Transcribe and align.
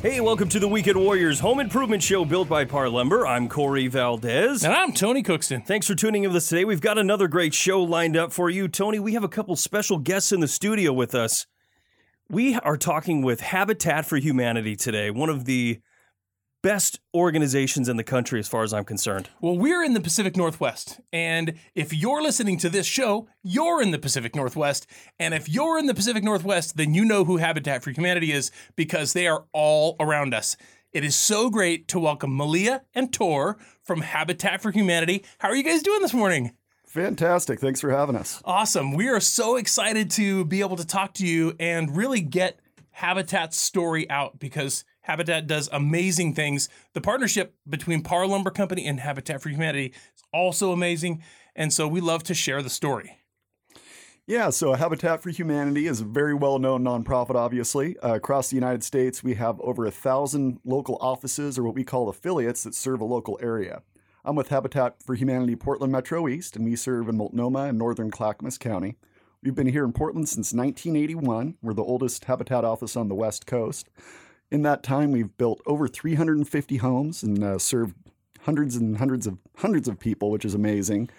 Hey, 0.00 0.20
welcome 0.20 0.48
to 0.50 0.60
the 0.60 0.68
Weekend 0.68 0.96
Warriors 0.96 1.40
Home 1.40 1.58
Improvement 1.58 2.04
Show 2.04 2.24
built 2.24 2.48
by 2.48 2.64
Par 2.64 2.88
Lumber. 2.88 3.26
I'm 3.26 3.48
Corey 3.48 3.88
Valdez. 3.88 4.62
And 4.62 4.72
I'm 4.72 4.92
Tony 4.92 5.24
Cookston. 5.24 5.66
Thanks 5.66 5.88
for 5.88 5.96
tuning 5.96 6.22
in 6.22 6.30
with 6.30 6.36
us 6.36 6.48
today. 6.48 6.64
We've 6.64 6.80
got 6.80 6.98
another 6.98 7.26
great 7.26 7.52
show 7.52 7.82
lined 7.82 8.16
up 8.16 8.32
for 8.32 8.48
you. 8.48 8.68
Tony, 8.68 9.00
we 9.00 9.14
have 9.14 9.24
a 9.24 9.28
couple 9.28 9.56
special 9.56 9.98
guests 9.98 10.30
in 10.30 10.38
the 10.38 10.46
studio 10.46 10.92
with 10.92 11.16
us. 11.16 11.48
We 12.30 12.54
are 12.54 12.76
talking 12.76 13.22
with 13.22 13.40
Habitat 13.40 14.06
for 14.06 14.18
Humanity 14.18 14.76
today, 14.76 15.10
one 15.10 15.30
of 15.30 15.46
the 15.46 15.80
best 16.62 16.98
organizations 17.14 17.88
in 17.88 17.96
the 17.96 18.04
country 18.04 18.40
as 18.40 18.48
far 18.48 18.62
as 18.62 18.72
I'm 18.72 18.84
concerned. 18.84 19.30
Well, 19.40 19.56
we're 19.56 19.82
in 19.82 19.94
the 19.94 20.00
Pacific 20.00 20.36
Northwest. 20.36 21.00
And 21.12 21.54
if 21.74 21.94
you're 21.94 22.22
listening 22.22 22.58
to 22.58 22.68
this 22.68 22.86
show, 22.86 23.28
you're 23.42 23.80
in 23.80 23.92
the 23.92 23.98
Pacific 23.98 24.34
Northwest. 24.34 24.86
And 25.18 25.34
if 25.34 25.48
you're 25.48 25.78
in 25.78 25.86
the 25.86 25.94
Pacific 25.94 26.24
Northwest, 26.24 26.76
then 26.76 26.94
you 26.94 27.04
know 27.04 27.24
who 27.24 27.36
Habitat 27.36 27.82
for 27.82 27.90
Humanity 27.90 28.32
is 28.32 28.50
because 28.76 29.12
they 29.12 29.26
are 29.28 29.44
all 29.52 29.96
around 30.00 30.34
us. 30.34 30.56
It 30.92 31.04
is 31.04 31.14
so 31.14 31.50
great 31.50 31.86
to 31.88 32.00
welcome 32.00 32.34
Malia 32.34 32.82
and 32.94 33.12
Tor 33.12 33.58
from 33.84 34.00
Habitat 34.00 34.62
for 34.62 34.70
Humanity. 34.70 35.24
How 35.38 35.48
are 35.48 35.56
you 35.56 35.62
guys 35.62 35.82
doing 35.82 36.00
this 36.00 36.14
morning? 36.14 36.52
Fantastic. 36.86 37.60
Thanks 37.60 37.80
for 37.80 37.90
having 37.90 38.16
us. 38.16 38.40
Awesome. 38.44 38.94
We 38.94 39.08
are 39.08 39.20
so 39.20 39.56
excited 39.56 40.10
to 40.12 40.46
be 40.46 40.60
able 40.60 40.76
to 40.76 40.86
talk 40.86 41.14
to 41.14 41.26
you 41.26 41.54
and 41.60 41.94
really 41.94 42.22
get 42.22 42.58
Habitat's 42.90 43.58
story 43.58 44.08
out 44.10 44.38
because 44.38 44.84
Habitat 45.08 45.46
does 45.46 45.70
amazing 45.72 46.34
things. 46.34 46.68
The 46.92 47.00
partnership 47.00 47.54
between 47.66 48.02
Par 48.02 48.26
Lumber 48.26 48.50
Company 48.50 48.86
and 48.86 49.00
Habitat 49.00 49.40
for 49.40 49.48
Humanity 49.48 49.94
is 50.14 50.22
also 50.34 50.70
amazing. 50.70 51.22
And 51.56 51.72
so 51.72 51.88
we 51.88 52.02
love 52.02 52.22
to 52.24 52.34
share 52.34 52.62
the 52.62 52.68
story. 52.68 53.18
Yeah, 54.26 54.50
so 54.50 54.74
Habitat 54.74 55.22
for 55.22 55.30
Humanity 55.30 55.86
is 55.86 56.02
a 56.02 56.04
very 56.04 56.34
well 56.34 56.58
known 56.58 56.84
nonprofit, 56.84 57.36
obviously. 57.36 57.98
Uh, 58.00 58.16
across 58.16 58.50
the 58.50 58.56
United 58.56 58.84
States, 58.84 59.24
we 59.24 59.32
have 59.34 59.58
over 59.62 59.86
a 59.86 59.90
thousand 59.90 60.60
local 60.66 60.98
offices 61.00 61.58
or 61.58 61.62
what 61.62 61.74
we 61.74 61.84
call 61.84 62.10
affiliates 62.10 62.62
that 62.64 62.74
serve 62.74 63.00
a 63.00 63.06
local 63.06 63.38
area. 63.40 63.80
I'm 64.26 64.36
with 64.36 64.50
Habitat 64.50 65.02
for 65.02 65.14
Humanity 65.14 65.56
Portland 65.56 65.90
Metro 65.90 66.28
East, 66.28 66.54
and 66.54 66.66
we 66.66 66.76
serve 66.76 67.08
in 67.08 67.16
Multnomah 67.16 67.68
and 67.68 67.78
northern 67.78 68.10
Clackamas 68.10 68.58
County. 68.58 68.98
We've 69.42 69.54
been 69.54 69.68
here 69.68 69.84
in 69.84 69.94
Portland 69.94 70.28
since 70.28 70.52
1981. 70.52 71.56
We're 71.62 71.72
the 71.72 71.82
oldest 71.82 72.26
Habitat 72.26 72.66
office 72.66 72.94
on 72.94 73.08
the 73.08 73.14
West 73.14 73.46
Coast. 73.46 73.88
In 74.50 74.62
that 74.62 74.82
time, 74.82 75.12
we've 75.12 75.36
built 75.36 75.60
over 75.66 75.86
350 75.86 76.76
homes 76.78 77.22
and 77.22 77.44
uh, 77.44 77.58
served 77.58 77.94
hundreds 78.40 78.76
and 78.76 78.96
hundreds 78.96 79.26
of 79.26 79.38
hundreds 79.58 79.88
of 79.88 79.98
people, 79.98 80.30
which 80.30 80.44
is 80.44 80.54
amazing. 80.54 81.10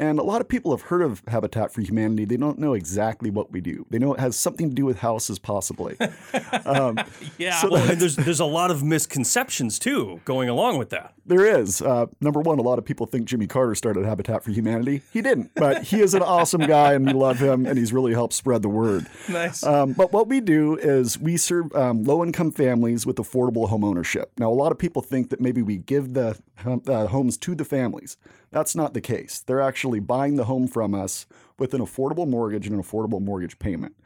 And 0.00 0.18
a 0.18 0.22
lot 0.22 0.40
of 0.40 0.48
people 0.48 0.70
have 0.70 0.80
heard 0.80 1.02
of 1.02 1.22
Habitat 1.28 1.72
for 1.72 1.82
Humanity. 1.82 2.24
They 2.24 2.38
don't 2.38 2.58
know 2.58 2.72
exactly 2.72 3.28
what 3.28 3.52
we 3.52 3.60
do. 3.60 3.84
They 3.90 3.98
know 3.98 4.14
it 4.14 4.20
has 4.20 4.34
something 4.34 4.70
to 4.70 4.74
do 4.74 4.86
with 4.86 4.98
houses, 5.00 5.38
possibly. 5.38 5.98
um, 6.64 6.98
Yeah. 7.36 7.60
So 7.60 7.68
there's 7.68 8.16
there's 8.16 8.40
a 8.40 8.46
lot 8.46 8.70
of 8.70 8.82
misconceptions 8.82 9.78
too 9.78 10.20
going 10.24 10.48
along 10.48 10.78
with 10.78 10.88
that. 10.90 11.12
there 11.26 11.44
is. 11.44 11.82
Uh, 11.82 12.06
number 12.20 12.40
one, 12.40 12.58
a 12.58 12.62
lot 12.62 12.78
of 12.78 12.84
people 12.84 13.06
think 13.06 13.26
Jimmy 13.26 13.46
Carter 13.46 13.74
started 13.74 14.06
Habitat 14.06 14.42
for 14.42 14.50
Humanity. 14.50 15.02
He 15.12 15.20
didn't, 15.20 15.52
but 15.54 15.84
he 15.84 16.00
is 16.00 16.14
an 16.14 16.22
awesome 16.22 16.62
guy, 16.62 16.94
and 16.94 17.06
we 17.06 17.12
love 17.12 17.38
him, 17.38 17.66
and 17.66 17.78
he's 17.78 17.92
really 17.92 18.12
helped 18.12 18.32
spread 18.32 18.62
the 18.62 18.68
word. 18.68 19.06
nice. 19.28 19.62
Um, 19.62 19.92
but 19.92 20.12
what 20.12 20.28
we 20.28 20.40
do 20.40 20.76
is 20.76 21.18
we 21.18 21.36
serve 21.36 21.74
um, 21.74 22.04
low 22.04 22.24
income 22.24 22.52
families 22.52 23.06
with 23.06 23.16
affordable 23.16 23.68
home 23.68 23.84
ownership. 23.84 24.32
Now, 24.38 24.50
a 24.50 24.54
lot 24.54 24.72
of 24.72 24.78
people 24.78 25.02
think 25.02 25.30
that 25.30 25.40
maybe 25.40 25.62
we 25.62 25.76
give 25.76 26.14
the 26.14 26.38
uh, 26.64 27.06
homes 27.08 27.36
to 27.38 27.54
the 27.54 27.64
families. 27.64 28.16
That's 28.50 28.74
not 28.74 28.94
the 28.94 29.00
case. 29.00 29.40
They're 29.40 29.60
actually 29.60 30.00
buying 30.00 30.36
the 30.36 30.44
home 30.44 30.66
from 30.66 30.94
us 30.94 31.26
with 31.58 31.74
an 31.74 31.80
affordable 31.80 32.28
mortgage 32.28 32.66
and 32.66 32.76
an 32.76 32.82
affordable 32.82 33.20
mortgage 33.20 33.58
payment. 33.58 33.96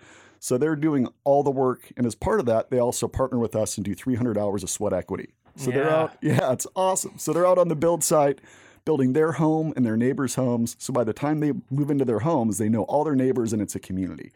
So 0.41 0.59
they're 0.59 0.76
doing 0.76 1.09
all 1.25 1.43
the 1.43 1.50
work. 1.50 1.93
And 1.97 2.06
as 2.06 2.14
part 2.14 2.41
of 2.41 2.47
that, 2.47 2.70
they 2.70 2.78
also 2.78 3.09
partner 3.09 3.38
with 3.38 3.56
us 3.56 3.78
and 3.78 3.84
do 3.84 3.94
300 3.94 4.37
hours 4.37 4.62
of 4.62 4.70
sweat 4.70 4.93
equity. 4.93 5.34
So 5.56 5.70
they're 5.70 5.88
out, 5.88 6.16
yeah, 6.22 6.53
it's 6.53 6.66
awesome. 6.76 7.14
So 7.16 7.32
they're 7.32 7.47
out 7.47 7.59
on 7.59 7.69
the 7.69 7.76
build 7.76 8.04
site 8.04 8.41
building 8.84 9.14
their 9.14 9.32
home 9.32 9.72
and 9.76 9.87
their 9.87 9.97
neighbors' 9.97 10.34
homes. 10.34 10.76
So 10.78 10.93
by 10.93 11.04
the 11.04 11.12
time 11.12 11.41
they 11.41 11.53
move 11.70 11.91
into 11.91 12.04
their 12.04 12.19
homes, 12.20 12.59
they 12.59 12.69
know 12.69 12.82
all 12.82 13.04
their 13.04 13.14
neighbors 13.14 13.53
and 13.53 13.62
it's 13.62 13.75
a 13.75 13.81
community. 13.81 14.32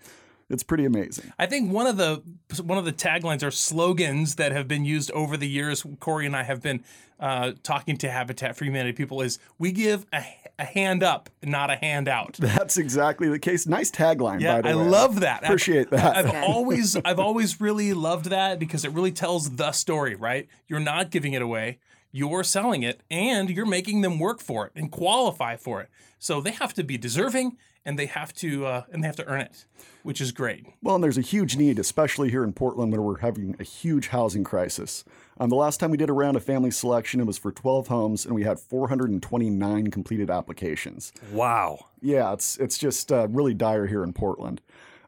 It's 0.51 0.63
pretty 0.63 0.87
amazing. 0.87 1.33
I 1.39 1.45
think 1.47 1.71
one 1.71 1.87
of 1.87 1.97
the 1.99 2.23
one 2.63 2.79
of 2.79 2.85
the 2.87 2.93
taglines 2.93 3.43
or 3.43 3.51
slogans 3.51 4.37
that 4.37 4.53
have 4.53 4.67
been 4.67 4.85
used 4.85 5.11
over 5.13 5.37
the 5.37 5.49
years, 5.49 5.85
Corey 6.01 6.25
and 6.25 6.35
I 6.35 6.43
have 6.45 6.63
been 6.63 6.83
uh, 7.21 7.53
talking 7.63 7.99
to 7.99 8.11
Habitat 8.11 8.57
for 8.57 8.65
Humanity 8.65 8.93
people, 8.93 9.21
is 9.21 9.39
we 9.59 9.73
give 9.73 10.07
a, 10.13 10.25
a 10.59 10.65
hand 10.65 11.03
up, 11.03 11.29
not 11.43 11.71
a 11.71 11.77
handout. 11.77 12.35
That's 12.39 12.79
exactly 12.79 13.29
the 13.29 13.39
case. 13.39 13.67
Nice 13.67 13.91
tagline, 13.91 14.41
Yeah, 14.41 14.63
by 14.63 14.71
I 14.71 14.73
the 14.73 14.79
way. 14.79 14.85
I 14.85 14.89
love 14.89 15.21
that. 15.21 15.45
Appreciate 15.45 15.89
I- 15.93 15.97
that. 15.97 16.17
I've 16.17 16.35
always 16.49 16.97
I've 16.97 17.19
always 17.21 17.61
really 17.61 17.93
loved 17.93 18.27
that 18.31 18.59
because 18.59 18.87
it 18.87 18.93
really 18.93 19.13
tells 19.13 19.57
the 19.57 19.73
story, 19.73 20.15
right? 20.15 20.49
You're 20.67 20.81
not 20.81 21.11
giving 21.11 21.35
it 21.35 21.43
away. 21.43 21.79
You're 22.11 22.43
selling 22.43 22.83
it 22.85 23.03
and 23.11 23.51
you're 23.51 23.67
making 23.67 24.01
them 24.01 24.19
work 24.19 24.41
for 24.41 24.65
it 24.65 24.73
and 24.75 24.91
qualify 24.91 25.57
for 25.57 25.83
it. 25.83 25.91
So 26.19 26.41
they 26.41 26.53
have 26.53 26.73
to 26.75 26.83
be 26.83 26.97
deserving 26.97 27.59
and 27.85 27.99
they 27.99 28.07
have 28.07 28.33
to 28.35 28.67
uh, 28.67 28.83
and 28.93 29.03
they 29.03 29.07
have 29.07 29.17
to 29.17 29.27
earn 29.27 29.41
it, 29.41 29.65
which 30.03 30.21
is 30.21 30.33
great. 30.33 30.67
Well, 30.83 30.95
and 30.97 31.05
there's 31.05 31.19
a 31.19 31.23
huge 31.23 31.57
need, 31.57 31.79
especially 31.79 32.31
here 32.31 32.45
in 32.45 32.53
Portland, 32.53 32.93
where 32.93 33.03
we're 33.03 33.19
having 33.19 33.57
a 33.59 33.65
huge 33.65 34.09
housing 34.09 34.45
crisis. 34.45 35.05
Um, 35.41 35.49
the 35.51 35.57
last 35.57 35.79
time 35.81 35.91
we 35.91 35.97
did 35.97 36.11
a 36.11 36.13
round 36.13 36.37
of 36.37 36.45
family 36.45 36.71
selection, 36.71 37.21
it 37.21 37.27
was 37.27 37.39
for 37.39 37.53
12 37.53 37.87
homes, 37.89 38.27
and 38.27 38.35
we 38.35 38.43
had 38.43 38.59
429 38.59 39.91
completed 39.91 40.31
applications. 40.31 41.13
Wow. 41.33 41.87
Yeah, 42.01 42.33
it's 42.33 42.57
it's 42.59 42.79
just 42.79 43.11
uh, 43.13 43.29
really 43.29 43.55
dire 43.55 43.87
here 43.87 44.03
in 44.05 44.13
Portland. 44.13 44.61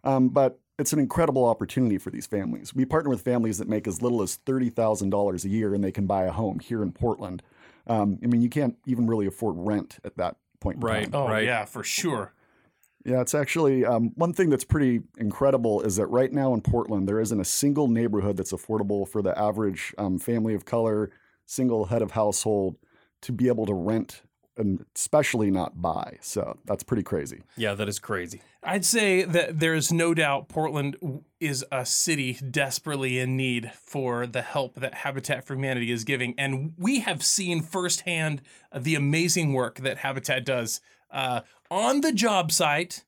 Um, 0.04 0.28
but 0.28 0.58
it's 0.78 0.92
an 0.94 0.98
incredible 0.98 1.44
opportunity 1.44 1.98
for 1.98 2.10
these 2.10 2.26
families. 2.26 2.74
We 2.74 2.84
partner 2.86 3.10
with 3.10 3.20
families 3.20 3.58
that 3.58 3.68
make 3.68 3.86
as 3.86 4.00
little 4.00 4.22
as 4.22 4.36
thirty 4.36 4.70
thousand 4.70 5.10
dollars 5.10 5.44
a 5.44 5.48
year, 5.48 5.74
and 5.74 5.84
they 5.84 5.92
can 5.92 6.06
buy 6.06 6.24
a 6.24 6.32
home 6.32 6.58
here 6.60 6.82
in 6.82 6.92
Portland. 6.92 7.42
Um, 7.86 8.18
I 8.22 8.26
mean, 8.26 8.40
you 8.42 8.48
can't 8.48 8.76
even 8.86 9.06
really 9.06 9.26
afford 9.26 9.56
rent 9.58 9.98
at 10.04 10.16
that 10.16 10.36
point. 10.60 10.76
in 10.76 10.80
Right. 10.82 11.04
time. 11.04 11.14
Oh 11.14 11.28
Right. 11.28 11.44
yeah, 11.44 11.64
for 11.64 11.82
sure. 11.82 12.32
Yeah, 13.04 13.20
it's 13.20 13.34
actually 13.34 13.84
um, 13.84 14.12
one 14.16 14.32
thing 14.32 14.50
that's 14.50 14.64
pretty 14.64 15.02
incredible 15.16 15.80
is 15.82 15.96
that 15.96 16.06
right 16.06 16.32
now 16.32 16.52
in 16.52 16.60
Portland, 16.60 17.08
there 17.08 17.20
isn't 17.20 17.40
a 17.40 17.44
single 17.44 17.88
neighborhood 17.88 18.36
that's 18.36 18.52
affordable 18.52 19.08
for 19.08 19.22
the 19.22 19.38
average 19.38 19.94
um, 19.96 20.18
family 20.18 20.54
of 20.54 20.64
color, 20.64 21.10
single 21.46 21.86
head 21.86 22.02
of 22.02 22.10
household 22.12 22.76
to 23.22 23.32
be 23.32 23.48
able 23.48 23.66
to 23.66 23.74
rent 23.74 24.22
and 24.56 24.84
especially 24.94 25.50
not 25.50 25.80
buy. 25.80 26.18
So 26.20 26.58
that's 26.66 26.82
pretty 26.82 27.02
crazy. 27.02 27.42
Yeah, 27.56 27.74
that 27.74 27.88
is 27.88 27.98
crazy. 27.98 28.42
I'd 28.62 28.84
say 28.84 29.22
that 29.22 29.58
there's 29.58 29.90
no 29.90 30.12
doubt 30.12 30.48
Portland 30.48 30.96
is 31.40 31.64
a 31.72 31.86
city 31.86 32.34
desperately 32.34 33.18
in 33.18 33.36
need 33.36 33.72
for 33.72 34.26
the 34.26 34.42
help 34.42 34.74
that 34.74 34.94
Habitat 34.94 35.46
for 35.46 35.54
Humanity 35.54 35.90
is 35.90 36.04
giving. 36.04 36.34
And 36.36 36.74
we 36.76 37.00
have 37.00 37.24
seen 37.24 37.62
firsthand 37.62 38.42
the 38.76 38.94
amazing 38.94 39.54
work 39.54 39.78
that 39.78 39.98
Habitat 39.98 40.44
does 40.44 40.82
uh, 41.12 41.40
on 41.70 42.00
the 42.00 42.12
job 42.12 42.52
site 42.52 43.04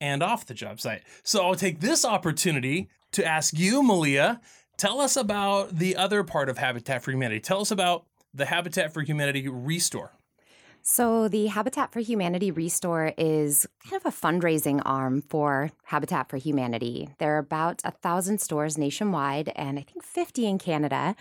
and 0.00 0.22
off 0.22 0.46
the 0.46 0.54
job 0.54 0.80
site. 0.80 1.02
So 1.22 1.44
I'll 1.44 1.54
take 1.54 1.80
this 1.80 2.04
opportunity 2.04 2.88
to 3.12 3.24
ask 3.24 3.58
you, 3.58 3.82
Malia, 3.82 4.40
tell 4.76 5.00
us 5.00 5.16
about 5.16 5.78
the 5.78 5.96
other 5.96 6.22
part 6.22 6.48
of 6.48 6.58
Habitat 6.58 7.02
for 7.02 7.10
Humanity. 7.10 7.40
Tell 7.40 7.60
us 7.60 7.70
about 7.70 8.04
the 8.34 8.46
Habitat 8.46 8.92
for 8.92 9.02
Humanity 9.02 9.48
Restore. 9.48 10.12
So, 10.88 11.26
the 11.26 11.48
Habitat 11.48 11.92
for 11.92 11.98
Humanity 11.98 12.52
Restore 12.52 13.12
is 13.18 13.66
kind 13.82 14.00
of 14.00 14.06
a 14.06 14.16
fundraising 14.16 14.80
arm 14.84 15.20
for 15.20 15.72
Habitat 15.82 16.28
for 16.28 16.36
Humanity. 16.36 17.08
There 17.18 17.34
are 17.34 17.38
about 17.38 17.82
a 17.84 17.90
thousand 17.90 18.40
stores 18.40 18.78
nationwide 18.78 19.50
and 19.56 19.80
I 19.80 19.82
think 19.82 20.04
50 20.04 20.46
in 20.46 20.58
Canada. 20.58 21.16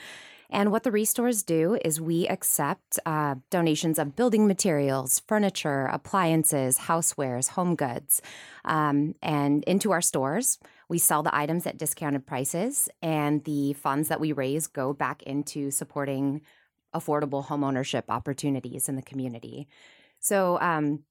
And 0.49 0.71
what 0.71 0.83
the 0.83 0.91
restores 0.91 1.43
do 1.43 1.77
is 1.83 1.99
we 1.99 2.27
accept 2.27 2.99
uh, 3.05 3.35
donations 3.49 3.97
of 3.99 4.15
building 4.15 4.47
materials, 4.47 5.21
furniture, 5.27 5.85
appliances, 5.85 6.77
housewares, 6.79 7.49
home 7.49 7.75
goods, 7.75 8.21
um, 8.63 9.15
and 9.21 9.63
into 9.65 9.91
our 9.91 10.01
stores. 10.01 10.59
We 10.87 10.99
sell 10.99 11.23
the 11.23 11.35
items 11.35 11.65
at 11.65 11.77
discounted 11.77 12.27
prices, 12.27 12.87
and 13.01 13.43
the 13.43 13.73
funds 13.73 14.07
that 14.09 14.19
we 14.19 14.31
raise 14.33 14.67
go 14.67 14.93
back 14.93 15.23
into 15.23 15.71
supporting 15.71 16.41
affordable 16.93 17.45
homeownership 17.45 18.03
opportunities 18.09 18.87
in 18.87 18.95
the 18.95 19.01
community. 19.01 19.67
So, 20.19 20.59
um, 20.61 21.03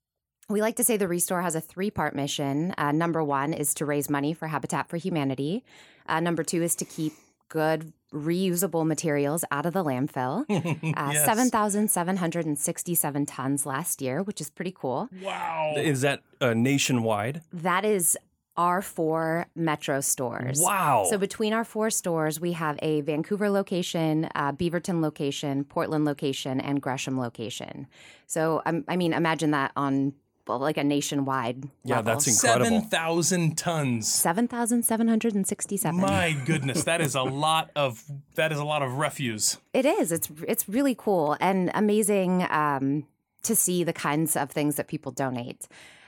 we 0.49 0.61
like 0.61 0.77
to 0.77 0.85
say 0.85 0.97
the 0.97 1.09
Restore 1.09 1.41
has 1.41 1.55
a 1.55 1.61
three 1.61 1.91
part 1.91 2.15
mission. 2.15 2.75
Uh, 2.77 2.93
number 2.93 3.25
one 3.25 3.55
is 3.55 3.73
to 3.75 3.87
raise 3.87 4.11
money 4.11 4.35
for 4.35 4.47
Habitat 4.47 4.89
for 4.89 4.99
Humanity. 4.99 5.65
Uh, 6.07 6.21
number 6.21 6.45
two 6.45 6.63
is 6.63 6.75
to 6.77 6.85
keep 6.85 7.15
good 7.49 7.93
reusable 8.15 8.87
materials 8.87 9.45
out 9.51 9.67
of 9.67 9.73
the 9.73 9.85
landfill. 9.85 10.45
Uh, 10.97 11.11
Yes. 11.13 11.25
7,767 11.25 13.27
tons 13.27 13.67
last 13.67 14.01
year, 14.03 14.23
which 14.23 14.41
is 14.41 14.51
pretty 14.51 14.73
cool. 14.75 15.09
Wow. 15.23 15.75
Is 15.77 16.01
that 16.03 16.21
uh, 16.41 16.55
nationwide? 16.55 17.43
That 17.53 17.85
is 17.85 18.17
our 18.57 18.81
four 18.83 19.47
metro 19.57 20.01
stores. 20.01 20.61
Wow. 20.61 21.07
So 21.11 21.19
between 21.19 21.53
our 21.53 21.65
four 21.65 21.91
stores, 21.91 22.41
we 22.41 22.53
have 22.53 22.79
a 22.83 23.01
Vancouver 23.01 23.51
location, 23.51 24.29
uh, 24.37 24.53
Beaverton 24.53 25.01
location, 25.03 25.65
Portland 25.65 26.05
location, 26.05 26.61
and 26.61 26.81
Gresham 26.81 27.19
location. 27.19 27.89
So 28.27 28.63
um, 28.67 28.85
I 28.87 28.97
mean, 28.97 29.13
imagine 29.13 29.51
that 29.51 29.73
on 29.77 30.05
well, 30.05 30.13
like 30.49 30.77
a 30.77 30.85
nationwide 30.85 31.69
Yeah, 31.85 31.97
level. 31.97 32.13
that's 32.13 32.27
incredible. 32.27 32.67
Seven 32.67 32.89
thousand 32.89 33.59
tons. 33.59 34.09
seven 34.09 34.47
thousand 34.49 34.85
seven 34.85 35.09
hundred 35.09 35.35
and 35.35 35.47
sixty-seven. 35.47 36.01
My 36.01 36.33
goodness, 36.47 36.85
that 36.85 37.01
is 37.01 37.15
a 37.15 37.23
lot 37.23 37.71
of 37.75 38.03
that 38.35 38.53
is 38.53 38.59
a 38.59 38.65
lot 38.65 38.83
of 38.83 38.99
refuse. 38.99 39.59
It 39.73 39.87
is. 39.87 40.13
It's 40.13 40.31
it's 40.47 40.69
really 40.69 40.95
cool 40.95 41.37
and 41.41 41.71
amazing 41.75 42.47
um, 42.51 43.07
to 43.43 43.55
see 43.57 43.85
the 43.85 43.93
kinds 43.93 44.37
of 44.37 44.51
things 44.51 44.77
that 44.77 44.89
people 44.89 45.13
donate. 45.13 45.67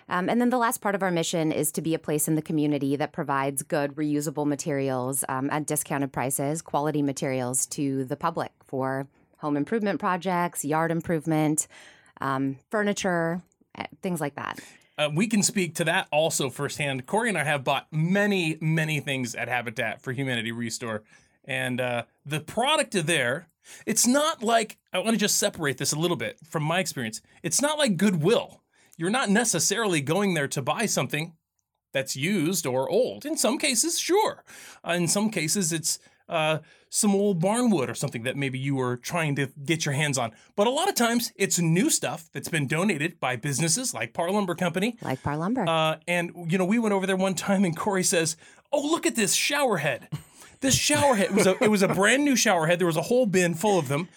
Um, 0.09 0.29
and 0.29 0.41
then 0.41 0.51
the 0.51 0.59
last 0.59 0.81
part 0.81 0.95
of 0.95 1.03
our 1.03 1.11
mission 1.11 1.51
is 1.51 1.73
to 1.73 1.83
be 1.83 1.93
a 1.93 1.99
place 1.99 2.29
in 2.29 2.37
the 2.37 2.43
community 2.43 2.95
that 2.95 3.13
provides 3.13 3.63
good, 3.63 3.97
reusable 3.97 4.47
materials 4.47 5.25
um, 5.29 5.51
at 5.51 5.67
discounted 5.67 6.13
prices, 6.13 6.63
quality 6.63 7.03
materials 7.03 7.67
to 7.67 8.05
the 8.05 8.17
public 8.17 8.53
for 8.65 9.09
home 9.39 9.57
improvement 9.57 9.99
projects, 9.99 10.65
yard 10.65 10.93
improvement, 10.93 11.67
um, 12.21 12.57
furniture, 12.71 13.43
things 14.03 14.21
like 14.21 14.37
that. 14.37 14.61
Uh, 14.99 15.11
we 15.15 15.27
can 15.27 15.43
speak 15.43 15.75
to 15.75 15.85
that 15.85 16.09
also 16.11 16.49
firsthand. 16.49 17.07
Corey 17.07 17.29
and 17.29 17.37
I 17.37 17.45
have 17.45 17.65
bought 17.65 17.87
many, 17.91 18.57
many 18.61 19.01
things 19.01 19.35
at 19.35 19.49
Habitat 19.49 20.01
for 20.01 20.13
Humanity 20.13 20.53
Restore, 20.53 21.03
and 21.45 21.81
uh, 21.81 22.05
the 22.25 22.41
product 22.41 22.93
there. 23.07 23.49
It's 23.85 24.07
not 24.07 24.45
like 24.45 24.79
I 24.93 24.99
want 24.99 25.11
to 25.11 25.17
just 25.17 25.39
separate 25.39 25.77
this 25.79 25.93
a 25.93 25.99
little 25.99 26.17
bit 26.17 26.39
from 26.49 26.63
my 26.63 26.79
experience. 26.79 27.21
It's 27.43 27.61
not 27.61 27.79
like 27.79 27.97
Goodwill. 27.97 28.63
You're 28.97 29.11
not 29.11 29.29
necessarily 29.29 30.01
going 30.01 30.35
there 30.35 30.47
to 30.49 30.63
buy 30.63 30.87
something 30.87 31.35
that's 31.93 32.15
used 32.15 32.65
or 32.65 32.89
old. 32.89 33.27
In 33.27 33.37
some 33.37 33.59
cases, 33.59 33.99
sure. 33.99 34.45
Uh, 34.87 34.93
in 34.93 35.09
some 35.09 35.31
cases, 35.31 35.73
it's 35.73 35.99
uh, 36.29 36.59
some 36.89 37.15
old 37.15 37.43
barnwood 37.43 37.89
or 37.89 37.95
something 37.95 38.23
that 38.25 38.37
maybe 38.37 38.59
you 38.59 38.75
were 38.77 38.97
trying 38.97 39.37
to 39.37 39.49
get 39.65 39.85
your 39.85 39.95
hands 39.95 40.19
on. 40.19 40.33
But 40.55 40.67
a 40.67 40.71
lot 40.71 40.89
of 40.89 40.95
times, 40.95 41.33
it's 41.37 41.59
new 41.59 41.91
stuff 41.91 42.29
that's 42.33 42.49
been 42.49 42.67
donated 42.67 43.21
by 43.21 43.37
businesses 43.37 43.93
like 43.95 44.15
Par 44.15 44.31
Lumber 44.31 44.55
Company. 44.55 44.97
Like 45.03 45.23
Par 45.23 45.37
Lumber. 45.37 45.69
Uh, 45.69 45.97
and 46.09 46.33
you 46.51 46.59
know, 46.59 46.65
we 46.65 46.79
went 46.79 46.95
over 46.95 47.07
there 47.07 47.17
one 47.17 47.35
time, 47.35 47.65
and 47.65 47.77
Corey 47.77 48.05
says, 48.05 48.37
"Oh, 48.73 48.81
look 48.81 49.07
at 49.07 49.17
this 49.17 49.35
shower 49.35 49.79
head! 49.79 50.09
This 50.61 50.75
shower 50.75 51.17
head 51.17 51.27
it 51.27 51.35
was 51.35 51.47
a 51.47 51.63
it 51.63 51.71
was 51.71 51.83
a 51.83 51.89
brand 51.89 52.25
new 52.25 52.35
shower 52.35 52.67
head. 52.67 52.79
There 52.79 52.87
was 52.87 52.97
a 52.97 53.03
whole 53.03 53.27
bin 53.27 53.55
full 53.55 53.79
of 53.79 53.89
them." 53.89 54.09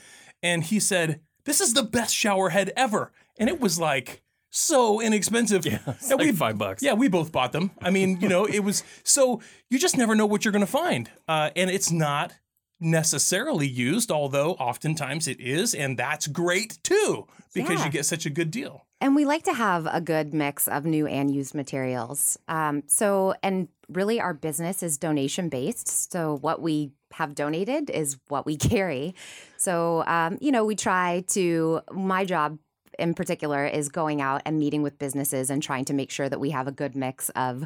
And 0.42 0.64
he 0.64 0.80
said, 0.80 1.20
"This 1.44 1.60
is 1.60 1.74
the 1.74 1.84
best 1.84 2.16
shower 2.16 2.50
head 2.50 2.72
ever." 2.78 3.12
And 3.38 3.50
it 3.50 3.60
was 3.60 3.78
like 3.78 4.22
so 4.50 5.00
inexpensive. 5.02 5.66
Yeah, 5.66 5.80
It's 5.88 6.12
like 6.12 6.34
five 6.36 6.58
bucks. 6.58 6.82
yeah, 6.84 6.94
we 6.94 7.08
both 7.08 7.32
bought 7.32 7.52
them. 7.52 7.72
I 7.82 7.90
mean, 7.92 8.20
you 8.22 8.30
know, 8.30 8.46
it 8.46 8.60
was 8.60 8.84
so 9.04 9.42
you 9.70 9.78
just 9.80 9.98
never 9.98 10.16
know 10.16 10.26
what 10.26 10.44
you're 10.46 10.52
going 10.52 10.66
to 10.66 10.72
find, 10.72 11.10
uh, 11.28 11.50
and 11.56 11.70
it's 11.70 11.92
not 11.92 12.34
necessarily 12.82 13.68
used, 13.68 14.10
although 14.12 14.52
oftentimes 14.54 15.28
it 15.28 15.40
is, 15.40 15.74
and 15.76 15.98
that's 15.98 16.28
great 16.28 16.80
too 16.84 17.28
because 17.54 17.80
Yeah. 17.80 17.86
you 17.86 17.92
get 17.92 18.06
such 18.06 18.26
a 18.26 18.30
good 18.30 18.52
deal. 18.52 18.86
And 19.02 19.16
we 19.16 19.26
like 19.26 19.44
to 19.44 19.54
have 19.54 19.88
a 19.92 20.02
good 20.02 20.34
mix 20.34 20.68
of 20.68 20.86
new 20.86 21.06
and 21.08 21.34
used 21.34 21.54
materials. 21.56 22.38
Um, 22.48 22.84
so, 22.88 23.34
and 23.44 23.68
really, 23.88 24.20
our 24.20 24.34
business 24.34 24.84
is 24.84 24.98
donation 24.98 25.50
based. 25.50 26.12
So, 26.12 26.38
what 26.42 26.62
we 26.62 26.92
have 27.14 27.34
donated 27.36 27.90
is 27.90 28.18
what 28.28 28.46
we 28.46 28.56
carry. 28.72 29.16
So, 29.58 30.04
um, 30.06 30.38
you 30.42 30.52
know, 30.52 30.64
we 30.66 30.76
try 30.76 31.24
to, 31.30 31.82
my 31.92 32.24
job 32.26 32.60
in 33.00 33.14
particular 33.14 33.66
is 33.66 33.90
going 33.90 34.22
out 34.22 34.42
and 34.46 34.60
meeting 34.60 34.82
with 34.82 35.00
businesses 35.00 35.50
and 35.50 35.64
trying 35.64 35.86
to 35.86 35.94
make 35.94 36.12
sure 36.12 36.30
that 36.30 36.40
we 36.40 36.52
have 36.52 36.68
a 36.68 36.72
good 36.72 36.96
mix 36.96 37.30
of 37.30 37.66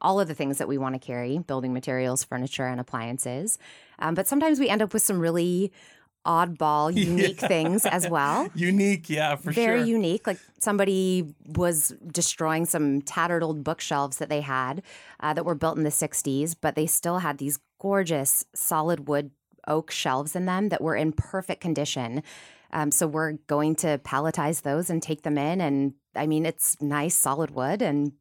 all 0.00 0.20
of 0.20 0.28
the 0.28 0.34
things 0.34 0.58
that 0.58 0.68
we 0.68 0.78
want 0.78 0.94
to 0.94 0.98
carry 0.98 1.38
building 1.38 1.72
materials, 1.72 2.24
furniture, 2.24 2.66
and 2.66 2.80
appliances. 2.80 3.58
Um, 3.98 4.14
but 4.14 4.26
sometimes 4.26 4.60
we 4.60 4.68
end 4.68 4.82
up 4.82 4.92
with 4.92 5.02
some 5.02 5.18
really 5.18 5.72
oddball, 6.24 6.94
unique 6.94 7.40
things 7.40 7.86
as 7.86 8.08
well 8.08 8.48
Unique, 8.54 9.08
yeah, 9.08 9.36
for 9.36 9.50
very 9.50 9.54
sure. 9.54 9.76
Very 9.78 9.88
unique. 9.88 10.26
Like 10.26 10.38
somebody 10.58 11.34
was 11.46 11.94
destroying 12.06 12.66
some 12.66 13.02
tattered 13.02 13.42
old 13.42 13.64
bookshelves 13.64 14.18
that 14.18 14.28
they 14.28 14.42
had 14.42 14.82
uh, 15.20 15.32
that 15.34 15.44
were 15.44 15.54
built 15.54 15.76
in 15.76 15.84
the 15.84 15.90
60s, 15.90 16.54
but 16.60 16.74
they 16.74 16.86
still 16.86 17.18
had 17.18 17.38
these 17.38 17.58
gorgeous 17.80 18.44
solid 18.54 19.08
wood 19.08 19.30
oak 19.66 19.90
shelves 19.90 20.34
in 20.34 20.46
them 20.46 20.70
that 20.70 20.80
were 20.80 20.96
in 20.96 21.12
perfect 21.12 21.60
condition. 21.60 22.22
Um, 22.72 22.90
so 22.90 23.06
we're 23.06 23.32
going 23.46 23.76
to 23.76 23.98
palletize 23.98 24.62
those 24.62 24.90
and 24.90 25.02
take 25.02 25.22
them 25.22 25.38
in. 25.38 25.60
And 25.60 25.94
I 26.14 26.26
mean, 26.26 26.44
it's 26.44 26.80
nice 26.80 27.14
solid 27.14 27.50
wood, 27.50 27.82
and 27.82 28.12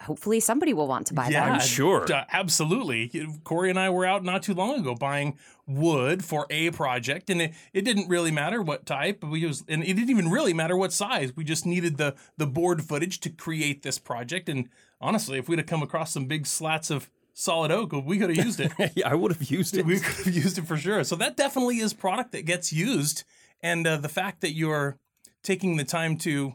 hopefully 0.00 0.40
somebody 0.40 0.72
will 0.72 0.86
want 0.86 1.06
to 1.08 1.14
buy 1.14 1.28
yeah, 1.28 1.44
them. 1.44 1.54
I'm 1.54 1.60
sure. 1.60 2.04
d- 2.04 2.14
absolutely. 2.32 3.10
Corey 3.44 3.70
and 3.70 3.78
I 3.78 3.90
were 3.90 4.04
out 4.04 4.24
not 4.24 4.42
too 4.42 4.54
long 4.54 4.78
ago 4.78 4.94
buying 4.94 5.38
wood 5.66 6.24
for 6.24 6.46
a 6.50 6.70
project, 6.70 7.30
and 7.30 7.40
it, 7.42 7.54
it 7.72 7.82
didn't 7.82 8.08
really 8.08 8.30
matter 8.30 8.60
what 8.60 8.86
type. 8.86 9.24
We 9.24 9.46
was, 9.46 9.64
and 9.68 9.82
it 9.82 9.94
didn't 9.94 10.10
even 10.10 10.30
really 10.30 10.52
matter 10.52 10.76
what 10.76 10.92
size. 10.92 11.32
We 11.34 11.44
just 11.44 11.66
needed 11.66 11.96
the 11.96 12.14
the 12.36 12.46
board 12.46 12.82
footage 12.82 13.20
to 13.20 13.30
create 13.30 13.82
this 13.82 13.98
project. 13.98 14.48
And 14.48 14.68
honestly, 15.00 15.38
if 15.38 15.48
we'd 15.48 15.58
have 15.58 15.66
come 15.66 15.82
across 15.82 16.12
some 16.12 16.26
big 16.26 16.46
slats 16.46 16.90
of 16.90 17.10
solid 17.32 17.70
oak, 17.70 17.92
we 17.92 18.18
could 18.18 18.34
have 18.34 18.44
used 18.44 18.60
it. 18.60 18.72
yeah, 18.94 19.08
I 19.08 19.14
would 19.14 19.32
have 19.32 19.50
used 19.50 19.76
it. 19.76 19.84
we 19.84 19.98
could 20.00 20.24
have 20.26 20.34
used 20.34 20.58
it 20.58 20.66
for 20.66 20.76
sure. 20.76 21.04
So 21.04 21.16
that 21.16 21.36
definitely 21.36 21.78
is 21.78 21.92
product 21.92 22.32
that 22.32 22.44
gets 22.44 22.72
used, 22.72 23.24
and 23.64 23.86
uh, 23.86 23.96
the 23.96 24.10
fact 24.10 24.42
that 24.42 24.52
you're 24.52 24.98
taking 25.42 25.78
the 25.78 25.84
time 25.84 26.18
to 26.18 26.52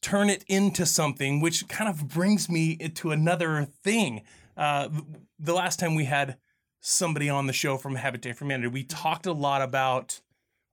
turn 0.00 0.30
it 0.30 0.42
into 0.48 0.86
something, 0.86 1.40
which 1.40 1.68
kind 1.68 1.88
of 1.90 2.08
brings 2.08 2.48
me 2.48 2.76
to 2.76 3.10
another 3.10 3.68
thing. 3.84 4.22
Uh, 4.56 4.88
the 5.38 5.52
last 5.52 5.78
time 5.78 5.94
we 5.94 6.06
had 6.06 6.38
somebody 6.80 7.28
on 7.28 7.46
the 7.46 7.52
show 7.52 7.76
from 7.76 7.96
Habitat 7.96 8.36
for 8.36 8.44
Humanity, 8.44 8.68
we 8.68 8.82
talked 8.82 9.26
a 9.26 9.32
lot 9.32 9.60
about 9.60 10.20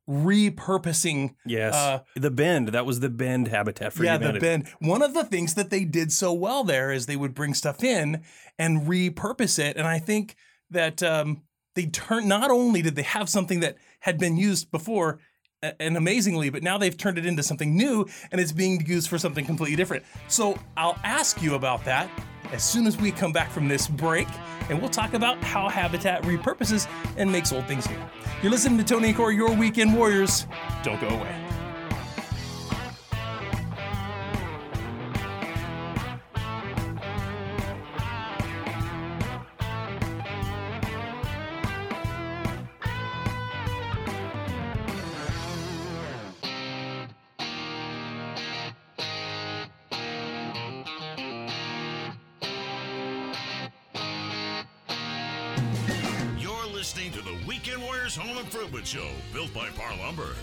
repurposing 0.10 1.36
Yes. 1.46 1.75
Uh, 1.75 2.00
the 2.16 2.31
bend. 2.31 2.69
That 2.69 2.86
was 2.86 3.02
the 3.02 3.10
bend 3.10 3.50
habitat 3.50 3.92
for 3.94 4.06
yeah, 4.06 4.13
humanity. 4.13 4.46
Yeah, 4.46 4.58
the 4.58 4.63
bend. 4.63 4.75
One 4.80 5.02
of 5.02 5.13
the 5.13 5.25
things 5.25 5.56
that 5.56 5.69
they 5.69 5.84
did 5.84 6.12
so 6.12 6.31
well 6.31 6.63
there 6.63 6.92
is 6.92 7.06
they 7.06 7.18
would 7.18 7.36
bring 7.36 7.54
stuff 7.54 7.84
in 7.84 8.24
and 8.58 8.88
repurpose 8.88 9.60
it. 9.60 9.75
And 9.75 9.88
I 9.88 10.00
think 10.00 10.36
that 10.69 11.04
um, 11.04 11.44
they 11.76 11.86
turned, 11.86 12.28
not 12.28 12.52
only 12.52 12.82
did 12.82 12.96
they 12.96 13.04
have 13.04 13.30
something 13.30 13.62
that 13.62 13.78
had 14.00 14.18
been 14.18 14.38
used 14.38 14.72
before 14.72 15.20
and 15.80 15.96
amazingly, 15.96 16.50
but 16.50 16.64
now 16.64 16.78
they've 16.78 16.98
turned 16.98 17.18
it 17.18 17.26
into 17.26 17.44
something 17.44 17.76
new 17.76 18.08
and 18.32 18.42
it's 18.42 18.52
being 18.52 18.86
used 18.86 19.08
for 19.10 19.18
something 19.18 19.46
completely 19.46 19.76
different. 19.76 20.04
So 20.28 20.58
I'll 20.75 21.00
ask 21.04 21.42
you 21.42 21.56
about 21.56 21.86
that 21.86 22.10
as 22.51 22.63
soon 22.63 22.88
as 22.88 22.98
we 22.98 23.12
come 23.12 23.32
back 23.32 23.50
from 23.51 23.68
this 23.68 23.88
break, 23.88 24.28
and 24.70 24.80
we'll 24.80 24.90
talk 24.90 25.13
about 25.13 25.38
how 25.44 25.70
Habitat 25.70 26.24
repurposes 26.24 26.88
and 27.18 27.32
makes 27.32 27.51
old 27.54 27.66
things 27.66 27.90
new. 27.90 27.98
You're 28.42 28.51
listening 28.51 28.78
to 28.78 28.84
Tony 28.84 29.10
and 29.10 29.18
Corey, 29.18 29.36
your 29.36 29.54
weekend 29.54 29.96
warriors. 29.96 30.48
Don't 30.84 31.00
go 31.00 31.08
away. 31.08 31.50
Show, 58.91 59.07
built 59.31 59.53
by 59.53 59.69
Par 59.69 59.95
Lumber. 60.00 60.36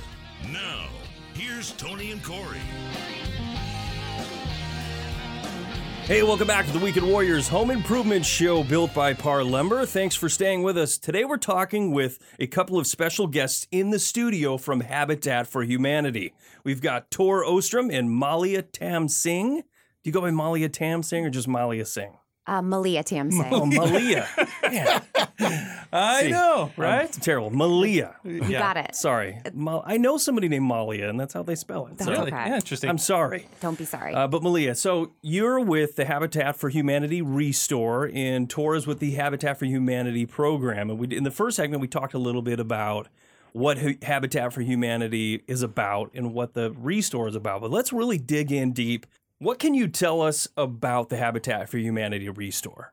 Now, 0.50 0.88
here's 1.34 1.72
Tony 1.72 2.12
and 2.12 2.24
Corey. 2.24 2.56
Hey, 6.04 6.22
welcome 6.22 6.46
back 6.46 6.64
to 6.64 6.72
the 6.72 6.78
Weekend 6.78 7.06
Warriors 7.06 7.46
Home 7.48 7.70
Improvement 7.70 8.24
Show 8.24 8.64
built 8.64 8.94
by 8.94 9.12
Par 9.12 9.44
Lumber. 9.44 9.84
Thanks 9.84 10.16
for 10.16 10.30
staying 10.30 10.62
with 10.62 10.78
us. 10.78 10.96
Today 10.96 11.26
we're 11.26 11.36
talking 11.36 11.92
with 11.92 12.18
a 12.38 12.46
couple 12.46 12.78
of 12.78 12.86
special 12.86 13.26
guests 13.26 13.68
in 13.70 13.90
the 13.90 13.98
studio 13.98 14.56
from 14.56 14.80
Habitat 14.80 15.46
for 15.46 15.62
Humanity. 15.62 16.32
We've 16.64 16.80
got 16.80 17.10
Tor 17.10 17.44
Ostrom 17.44 17.90
and 17.90 18.10
Malia 18.10 18.62
Tam 18.62 19.08
Singh. 19.08 19.56
Do 19.56 19.62
you 20.04 20.12
go 20.12 20.22
by 20.22 20.30
Malia 20.30 20.70
Tam 20.70 21.02
Singh 21.02 21.26
or 21.26 21.30
just 21.30 21.48
Malia 21.48 21.84
Singh? 21.84 22.16
Uh, 22.46 22.62
Malia 22.62 23.02
Tam 23.02 23.30
Singh. 23.30 23.52
Oh, 23.52 23.66
Malia. 23.66 24.26
Man, 24.62 25.02
I 25.92 26.22
See, 26.22 26.30
know, 26.30 26.72
I'm 26.76 26.82
right? 26.82 27.12
terrible. 27.12 27.50
Malia. 27.50 28.16
you 28.24 28.40
got 28.50 28.76
it. 28.76 28.94
Sorry. 28.94 29.40
Mal- 29.54 29.82
I 29.86 29.96
know 29.96 30.16
somebody 30.16 30.48
named 30.48 30.64
Malia, 30.64 31.08
and 31.08 31.18
that's 31.18 31.32
how 31.32 31.42
they 31.42 31.54
spell 31.54 31.86
it. 31.86 31.96
That's 31.98 32.04
So 32.14 32.22
okay. 32.22 32.30
Yeah, 32.30 32.56
interesting. 32.56 32.90
I'm 32.90 32.98
sorry. 32.98 33.46
Don't 33.60 33.78
be 33.78 33.84
sorry. 33.84 34.14
Uh, 34.14 34.26
but 34.26 34.42
Malia, 34.42 34.74
so 34.74 35.12
you're 35.22 35.60
with 35.60 35.96
the 35.96 36.04
Habitat 36.04 36.56
for 36.56 36.68
Humanity 36.68 37.22
Restore, 37.22 38.10
and 38.12 38.50
tours 38.50 38.86
with 38.86 38.98
the 38.98 39.12
Habitat 39.12 39.58
for 39.58 39.64
Humanity 39.64 40.26
program. 40.26 40.90
And 40.90 40.98
we 40.98 41.16
in 41.16 41.24
the 41.24 41.30
first 41.30 41.56
segment 41.56 41.80
we 41.80 41.88
talked 41.88 42.14
a 42.14 42.18
little 42.18 42.42
bit 42.42 42.58
about 42.60 43.08
what 43.52 43.78
Hu- 43.78 43.96
Habitat 44.02 44.52
for 44.52 44.60
Humanity 44.60 45.42
is 45.46 45.62
about 45.62 46.10
and 46.14 46.34
what 46.34 46.54
the 46.54 46.72
Restore 46.76 47.28
is 47.28 47.34
about. 47.34 47.60
But 47.62 47.70
let's 47.70 47.92
really 47.92 48.18
dig 48.18 48.52
in 48.52 48.72
deep. 48.72 49.06
What 49.38 49.58
can 49.60 49.72
you 49.72 49.86
tell 49.88 50.20
us 50.20 50.48
about 50.56 51.08
the 51.10 51.16
Habitat 51.16 51.68
for 51.68 51.78
Humanity 51.78 52.28
Restore? 52.28 52.92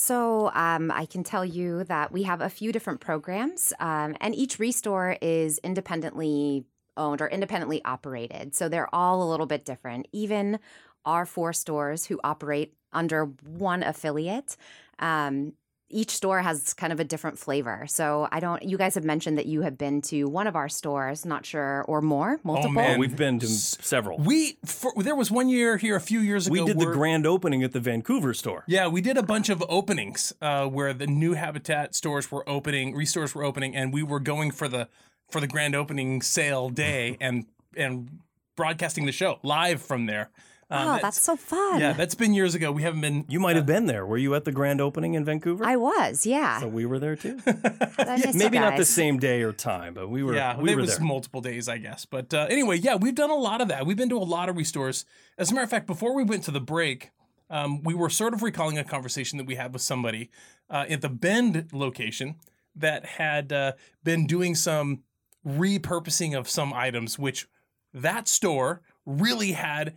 So 0.00 0.52
um, 0.54 0.92
I 0.92 1.06
can 1.06 1.24
tell 1.24 1.44
you 1.44 1.82
that 1.82 2.12
we 2.12 2.22
have 2.22 2.40
a 2.40 2.48
few 2.48 2.70
different 2.70 3.00
programs, 3.00 3.72
um, 3.80 4.16
and 4.20 4.32
each 4.32 4.60
restore 4.60 5.16
is 5.20 5.58
independently 5.64 6.64
owned 6.96 7.20
or 7.20 7.26
independently 7.26 7.84
operated. 7.84 8.54
So 8.54 8.68
they're 8.68 8.94
all 8.94 9.24
a 9.24 9.28
little 9.28 9.46
bit 9.46 9.64
different. 9.64 10.06
Even 10.12 10.60
our 11.04 11.26
four 11.26 11.52
stores 11.52 12.06
who 12.06 12.20
operate 12.22 12.74
under 12.92 13.24
one 13.24 13.82
affiliate. 13.82 14.56
Um, 15.00 15.54
each 15.90 16.10
store 16.10 16.42
has 16.42 16.74
kind 16.74 16.92
of 16.92 17.00
a 17.00 17.04
different 17.04 17.38
flavor. 17.38 17.86
So 17.88 18.28
I 18.30 18.40
don't. 18.40 18.62
You 18.62 18.76
guys 18.76 18.94
have 18.94 19.04
mentioned 19.04 19.38
that 19.38 19.46
you 19.46 19.62
have 19.62 19.78
been 19.78 20.02
to 20.02 20.24
one 20.24 20.46
of 20.46 20.54
our 20.56 20.68
stores, 20.68 21.24
not 21.24 21.46
sure 21.46 21.84
or 21.88 22.02
more, 22.02 22.40
multiple. 22.44 22.70
Oh 22.70 22.72
man. 22.72 22.98
We've 22.98 23.16
been 23.16 23.38
to 23.38 23.46
several. 23.46 24.18
We 24.18 24.58
for, 24.64 24.92
there 24.96 25.16
was 25.16 25.30
one 25.30 25.48
year 25.48 25.76
here 25.76 25.96
a 25.96 26.00
few 26.00 26.20
years 26.20 26.46
ago. 26.46 26.52
We 26.52 26.64
did 26.64 26.78
the 26.78 26.86
grand 26.86 27.26
opening 27.26 27.62
at 27.62 27.72
the 27.72 27.80
Vancouver 27.80 28.34
store. 28.34 28.64
Yeah, 28.66 28.88
we 28.88 29.00
did 29.00 29.16
a 29.16 29.22
bunch 29.22 29.48
of 29.48 29.62
openings 29.68 30.32
uh, 30.42 30.66
where 30.66 30.92
the 30.92 31.06
new 31.06 31.34
Habitat 31.34 31.94
stores 31.94 32.30
were 32.30 32.48
opening, 32.48 32.94
restores 32.94 33.34
were 33.34 33.44
opening, 33.44 33.74
and 33.74 33.92
we 33.92 34.02
were 34.02 34.20
going 34.20 34.50
for 34.50 34.68
the 34.68 34.88
for 35.30 35.40
the 35.40 35.46
grand 35.46 35.74
opening 35.74 36.22
sale 36.22 36.68
day 36.68 37.16
and 37.20 37.46
and 37.76 38.20
broadcasting 38.56 39.06
the 39.06 39.12
show 39.12 39.38
live 39.42 39.80
from 39.80 40.06
there. 40.06 40.30
Um, 40.70 40.86
Oh, 40.86 40.98
that's 41.00 41.22
so 41.22 41.34
fun. 41.34 41.80
yeah, 41.80 41.94
that's 41.94 42.14
been 42.14 42.34
years 42.34 42.54
ago. 42.54 42.70
We 42.70 42.82
haven't 42.82 43.00
been. 43.00 43.24
You 43.28 43.40
might 43.40 43.56
have 43.56 43.64
been 43.64 43.86
there. 43.86 44.04
Were 44.04 44.18
you 44.18 44.34
at 44.34 44.44
the 44.44 44.52
grand 44.52 44.80
opening 44.82 45.14
in 45.14 45.24
Vancouver? 45.24 45.64
I 45.64 45.76
was, 45.76 46.26
yeah. 46.26 46.60
so 46.60 46.68
we 46.68 46.84
were 46.84 46.98
there 46.98 47.16
too. 47.16 47.38
I 47.46 48.32
Maybe 48.34 48.58
not 48.58 48.76
the 48.76 48.84
same 48.84 49.18
day 49.18 49.42
or 49.42 49.52
time, 49.54 49.94
but 49.94 50.08
we 50.10 50.22
were. 50.22 50.34
yeah, 50.34 50.58
we 50.58 50.72
it 50.72 50.74
were 50.74 50.82
was 50.82 50.98
there. 50.98 51.06
multiple 51.06 51.40
days, 51.40 51.68
I 51.68 51.78
guess. 51.78 52.04
But 52.04 52.34
uh, 52.34 52.46
anyway, 52.50 52.76
yeah, 52.78 52.96
we've 52.96 53.14
done 53.14 53.30
a 53.30 53.34
lot 53.36 53.62
of 53.62 53.68
that. 53.68 53.86
We've 53.86 53.96
been 53.96 54.10
to 54.10 54.18
a 54.18 54.20
lot 54.28 54.50
of 54.50 54.56
restores. 54.58 55.06
As 55.38 55.50
a 55.50 55.54
matter 55.54 55.64
of 55.64 55.70
fact, 55.70 55.86
before 55.86 56.14
we 56.14 56.22
went 56.22 56.44
to 56.44 56.50
the 56.50 56.60
break, 56.60 57.12
um, 57.48 57.82
we 57.82 57.94
were 57.94 58.10
sort 58.10 58.34
of 58.34 58.42
recalling 58.42 58.76
a 58.76 58.84
conversation 58.84 59.38
that 59.38 59.46
we 59.46 59.54
had 59.54 59.72
with 59.72 59.80
somebody 59.80 60.28
uh, 60.68 60.84
at 60.90 61.00
the 61.00 61.08
Bend 61.08 61.70
location 61.72 62.34
that 62.76 63.06
had 63.06 63.52
uh, 63.54 63.72
been 64.04 64.26
doing 64.26 64.54
some 64.54 65.02
repurposing 65.46 66.36
of 66.38 66.48
some 66.48 66.72
items, 66.74 67.18
which 67.18 67.48
that 67.94 68.28
store 68.28 68.82
really 69.06 69.52
had. 69.52 69.94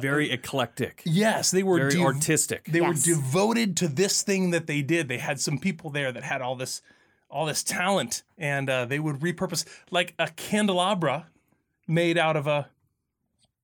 Very 0.00 0.30
eclectic. 0.30 1.02
Yes, 1.04 1.50
they 1.50 1.62
were 1.62 1.78
Very 1.78 1.90
dev- 1.94 2.02
artistic. 2.02 2.64
They 2.64 2.80
Yes. 2.80 3.06
were 3.06 3.14
devoted 3.14 3.76
to 3.78 3.88
this 3.88 4.22
thing 4.22 4.50
that 4.50 4.66
they 4.66 4.82
did. 4.82 5.08
They 5.08 5.18
had 5.18 5.40
some 5.40 5.58
people 5.58 5.90
there 5.90 6.12
that 6.12 6.22
had 6.24 6.40
all 6.42 6.56
this, 6.56 6.82
all 7.30 7.46
this 7.46 7.62
talent, 7.62 8.22
and 8.38 8.68
uh, 8.70 8.84
they 8.84 8.98
would 8.98 9.16
repurpose 9.20 9.64
like 9.90 10.14
a 10.18 10.28
candelabra 10.28 11.26
made 11.86 12.16
out 12.18 12.36
of 12.36 12.46
a, 12.46 12.68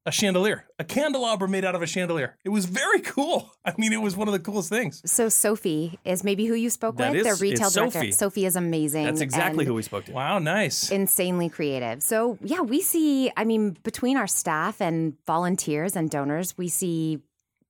a 0.09 0.11
chandelier. 0.13 0.65
A 0.79 0.85
candelabra 0.85 1.47
made 1.49 1.65
out 1.65 1.75
of 1.75 1.83
a 1.83 1.87
chandelier. 1.87 2.35
It 2.43 2.49
was 2.49 2.65
very 2.65 3.01
cool. 3.01 3.53
I 3.65 3.75
mean, 3.77 3.93
it 3.93 4.01
was 4.01 4.17
one 4.17 4.27
of 4.27 4.33
the 4.33 4.39
coolest 4.41 4.71
things. 4.71 5.03
So 5.05 5.29
Sophie 5.29 5.99
is 6.05 6.25
maybe 6.25 6.47
who 6.47 6.55
you 6.55 6.71
spoke 6.71 6.97
That 6.97 7.11
with. 7.11 7.19
is- 7.21 7.25
Their 7.25 7.33
it's 7.35 7.43
retail 7.43 7.71
director. 7.71 7.99
Sophie. 7.99 8.13
Sophie 8.13 8.47
is 8.47 8.57
amazing. 8.57 9.05
That's 9.05 9.21
exactly 9.21 9.65
who 9.67 9.75
we 9.75 9.83
spoke 9.83 10.07
to. 10.07 10.13
Wow, 10.13 10.39
nice. 10.39 10.91
insanely 10.91 11.49
creative. 11.51 12.03
So 12.03 12.39
yeah, 12.43 12.61
we 12.63 12.81
see. 12.81 13.31
I 13.37 13.45
mean, 13.45 13.77
between 13.83 14.17
our 14.17 14.27
staff 14.27 14.81
and 14.81 15.15
volunteers 15.27 15.95
and 15.95 16.11
donors, 16.11 16.57
we 16.57 16.69
see 16.69 17.21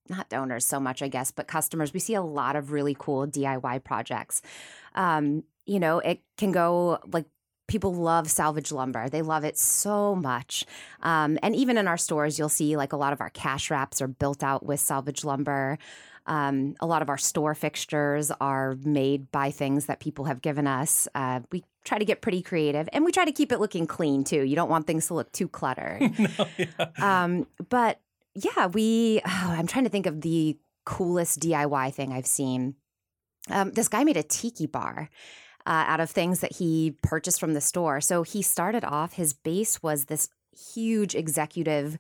not 0.09 0.29
donors 0.29 0.65
so 0.65 0.79
much, 0.81 1.03
I 1.03 1.09
guess, 1.09 1.31
but 1.33 1.49
customers. 1.49 1.93
We 1.93 2.01
see 2.01 2.15
a 2.15 2.23
lot 2.23 2.57
of 2.57 2.71
really 2.73 2.97
cool 2.99 3.27
DIY 3.27 3.83
projects. 3.85 4.41
Um, 4.95 5.43
you 5.67 5.81
know, 5.81 5.99
it 5.99 6.21
can 6.39 6.53
go 6.53 6.99
like 7.13 7.27
people 7.69 7.95
love 7.95 8.31
salvage 8.31 8.73
lumber. 8.73 9.09
They 9.09 9.23
love 9.23 9.45
it 9.45 9.57
so 9.57 10.17
much. 10.17 10.65
Um, 11.03 11.39
and 11.43 11.55
even 11.55 11.79
in 11.79 11.87
our 11.87 11.99
stores, 11.99 12.39
you'll 12.39 12.49
see 12.49 12.77
like 12.77 12.93
a 12.93 12.97
lot 12.97 13.13
of 13.13 13.21
our 13.21 13.31
cash 13.31 13.71
wraps 13.71 14.03
are 14.03 14.09
built 14.09 14.43
out 14.43 14.67
with 14.67 14.81
salvage 14.81 15.23
lumber. 15.23 15.79
Um, 16.27 16.75
a 16.81 16.87
lot 16.87 17.01
of 17.01 17.09
our 17.09 17.17
store 17.17 17.55
fixtures 17.55 18.31
are 18.41 18.77
made 18.85 19.31
by 19.31 19.51
things 19.51 19.87
that 19.87 20.01
people 20.01 20.25
have 20.25 20.43
given 20.43 20.67
us. 20.67 21.09
Uh, 21.15 21.41
we 21.53 21.65
try 21.85 21.99
to 21.99 22.05
get 22.05 22.21
pretty 22.21 22.43
creative 22.43 22.89
and 22.93 23.05
we 23.05 23.13
try 23.13 23.25
to 23.25 23.33
keep 23.33 23.53
it 23.53 23.61
looking 23.61 23.87
clean 23.87 24.25
too. 24.25 24.43
You 24.43 24.57
don't 24.57 24.69
want 24.69 24.87
things 24.87 25.07
to 25.07 25.15
look 25.15 25.33
too 25.33 25.49
cluttered. 25.49 26.03
um, 26.99 27.47
but 27.69 28.01
yeah, 28.35 28.67
we, 28.67 29.21
oh, 29.27 29.55
I'm 29.57 29.67
trying 29.67 29.85
to 29.85 29.91
think 29.91 30.07
of 30.07 30.21
the 30.21 30.59
coolest 30.85 31.41
DIY 31.41 31.95
thing 31.95 32.13
I've 32.13 32.27
seen. 32.27 32.75
Um, 33.51 33.73
this 33.73 33.89
guy 33.89 34.05
made 34.05 34.17
a 34.19 34.23
tiki 34.23 34.67
bar. 34.67 35.09
Uh, 35.69 35.85
out 35.87 36.01
of 36.01 36.09
things 36.11 36.41
that 36.41 36.53
he 36.57 36.97
purchased 37.03 37.39
from 37.39 37.53
the 37.53 37.61
store. 37.61 38.01
So 38.01 38.23
he 38.23 38.41
started 38.41 38.85
off, 38.85 39.13
his 39.13 39.35
base 39.35 39.83
was 39.83 40.07
this 40.07 40.31
huge 40.75 41.15
executive 41.15 41.99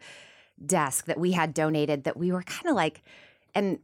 desk 0.65 1.05
that 1.05 1.21
we 1.21 1.33
had 1.33 1.53
donated 1.53 2.05
that 2.05 2.17
we 2.17 2.33
were 2.33 2.43
kind 2.43 2.67
of 2.71 2.75
like, 2.75 3.03
and 3.55 3.79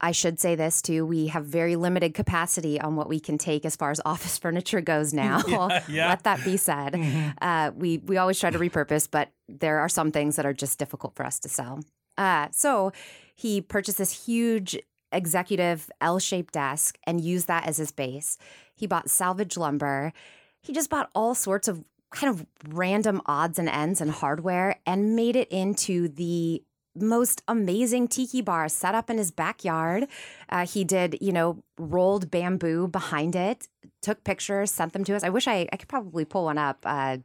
I 0.00 0.10
should 0.10 0.40
say 0.40 0.56
this 0.56 0.82
too, 0.82 1.06
we 1.06 1.28
have 1.28 1.44
very 1.46 1.76
limited 1.76 2.14
capacity 2.14 2.80
on 2.80 2.96
what 2.96 3.08
we 3.08 3.20
can 3.20 3.38
take 3.38 3.64
as 3.64 3.76
far 3.76 3.92
as 3.92 4.00
office 4.04 4.38
furniture 4.38 4.80
goes 4.80 5.14
now. 5.24 5.40
Yeah, 5.46 5.82
yeah. 5.88 6.08
Let 6.08 6.24
that 6.24 6.44
be 6.44 6.56
said. 6.56 6.94
Mhm. 6.94 7.34
Uh, 7.40 7.70
we 7.76 7.98
we 7.98 8.16
always 8.16 8.40
try 8.40 8.50
to 8.50 8.58
repurpose, 8.58 9.08
but 9.08 9.28
there 9.48 9.78
are 9.78 9.88
some 9.88 10.10
things 10.10 10.34
that 10.34 10.46
are 10.46 10.52
just 10.52 10.80
difficult 10.80 11.14
for 11.14 11.24
us 11.24 11.38
to 11.40 11.48
sell. 11.48 11.78
Uh, 12.16 12.48
so 12.50 12.90
he 13.36 13.60
purchased 13.60 13.98
this 13.98 14.26
huge 14.26 14.76
executive 15.12 15.90
L-shaped 16.00 16.54
desk 16.54 16.98
and 17.04 17.20
used 17.20 17.46
that 17.48 17.66
as 17.66 17.76
his 17.76 17.92
base. 17.92 18.38
He 18.74 18.86
bought 18.86 19.10
salvage 19.10 19.56
lumber. 19.56 20.12
He 20.60 20.72
just 20.72 20.90
bought 20.90 21.10
all 21.14 21.34
sorts 21.34 21.68
of 21.68 21.84
kind 22.10 22.32
of 22.32 22.46
random 22.68 23.20
odds 23.26 23.58
and 23.58 23.68
ends 23.68 24.00
and 24.00 24.10
hardware 24.10 24.76
and 24.86 25.14
made 25.14 25.36
it 25.36 25.48
into 25.48 26.08
the 26.08 26.62
most 26.94 27.42
amazing 27.46 28.08
tiki 28.08 28.40
bar 28.40 28.68
set 28.68 28.94
up 28.94 29.10
in 29.10 29.18
his 29.18 29.30
backyard. 29.30 30.08
Uh, 30.48 30.66
he 30.66 30.84
did, 30.84 31.18
you 31.20 31.32
know, 31.32 31.62
rolled 31.78 32.30
bamboo 32.30 32.88
behind 32.88 33.36
it, 33.36 33.68
took 34.02 34.24
pictures, 34.24 34.70
sent 34.70 34.92
them 34.92 35.04
to 35.04 35.14
us. 35.14 35.22
I 35.22 35.28
wish 35.28 35.46
I, 35.46 35.68
I 35.72 35.76
could 35.76 35.88
probably 35.88 36.24
pull 36.24 36.44
one 36.44 36.58
up. 36.58 36.78
Uh, 36.84 37.18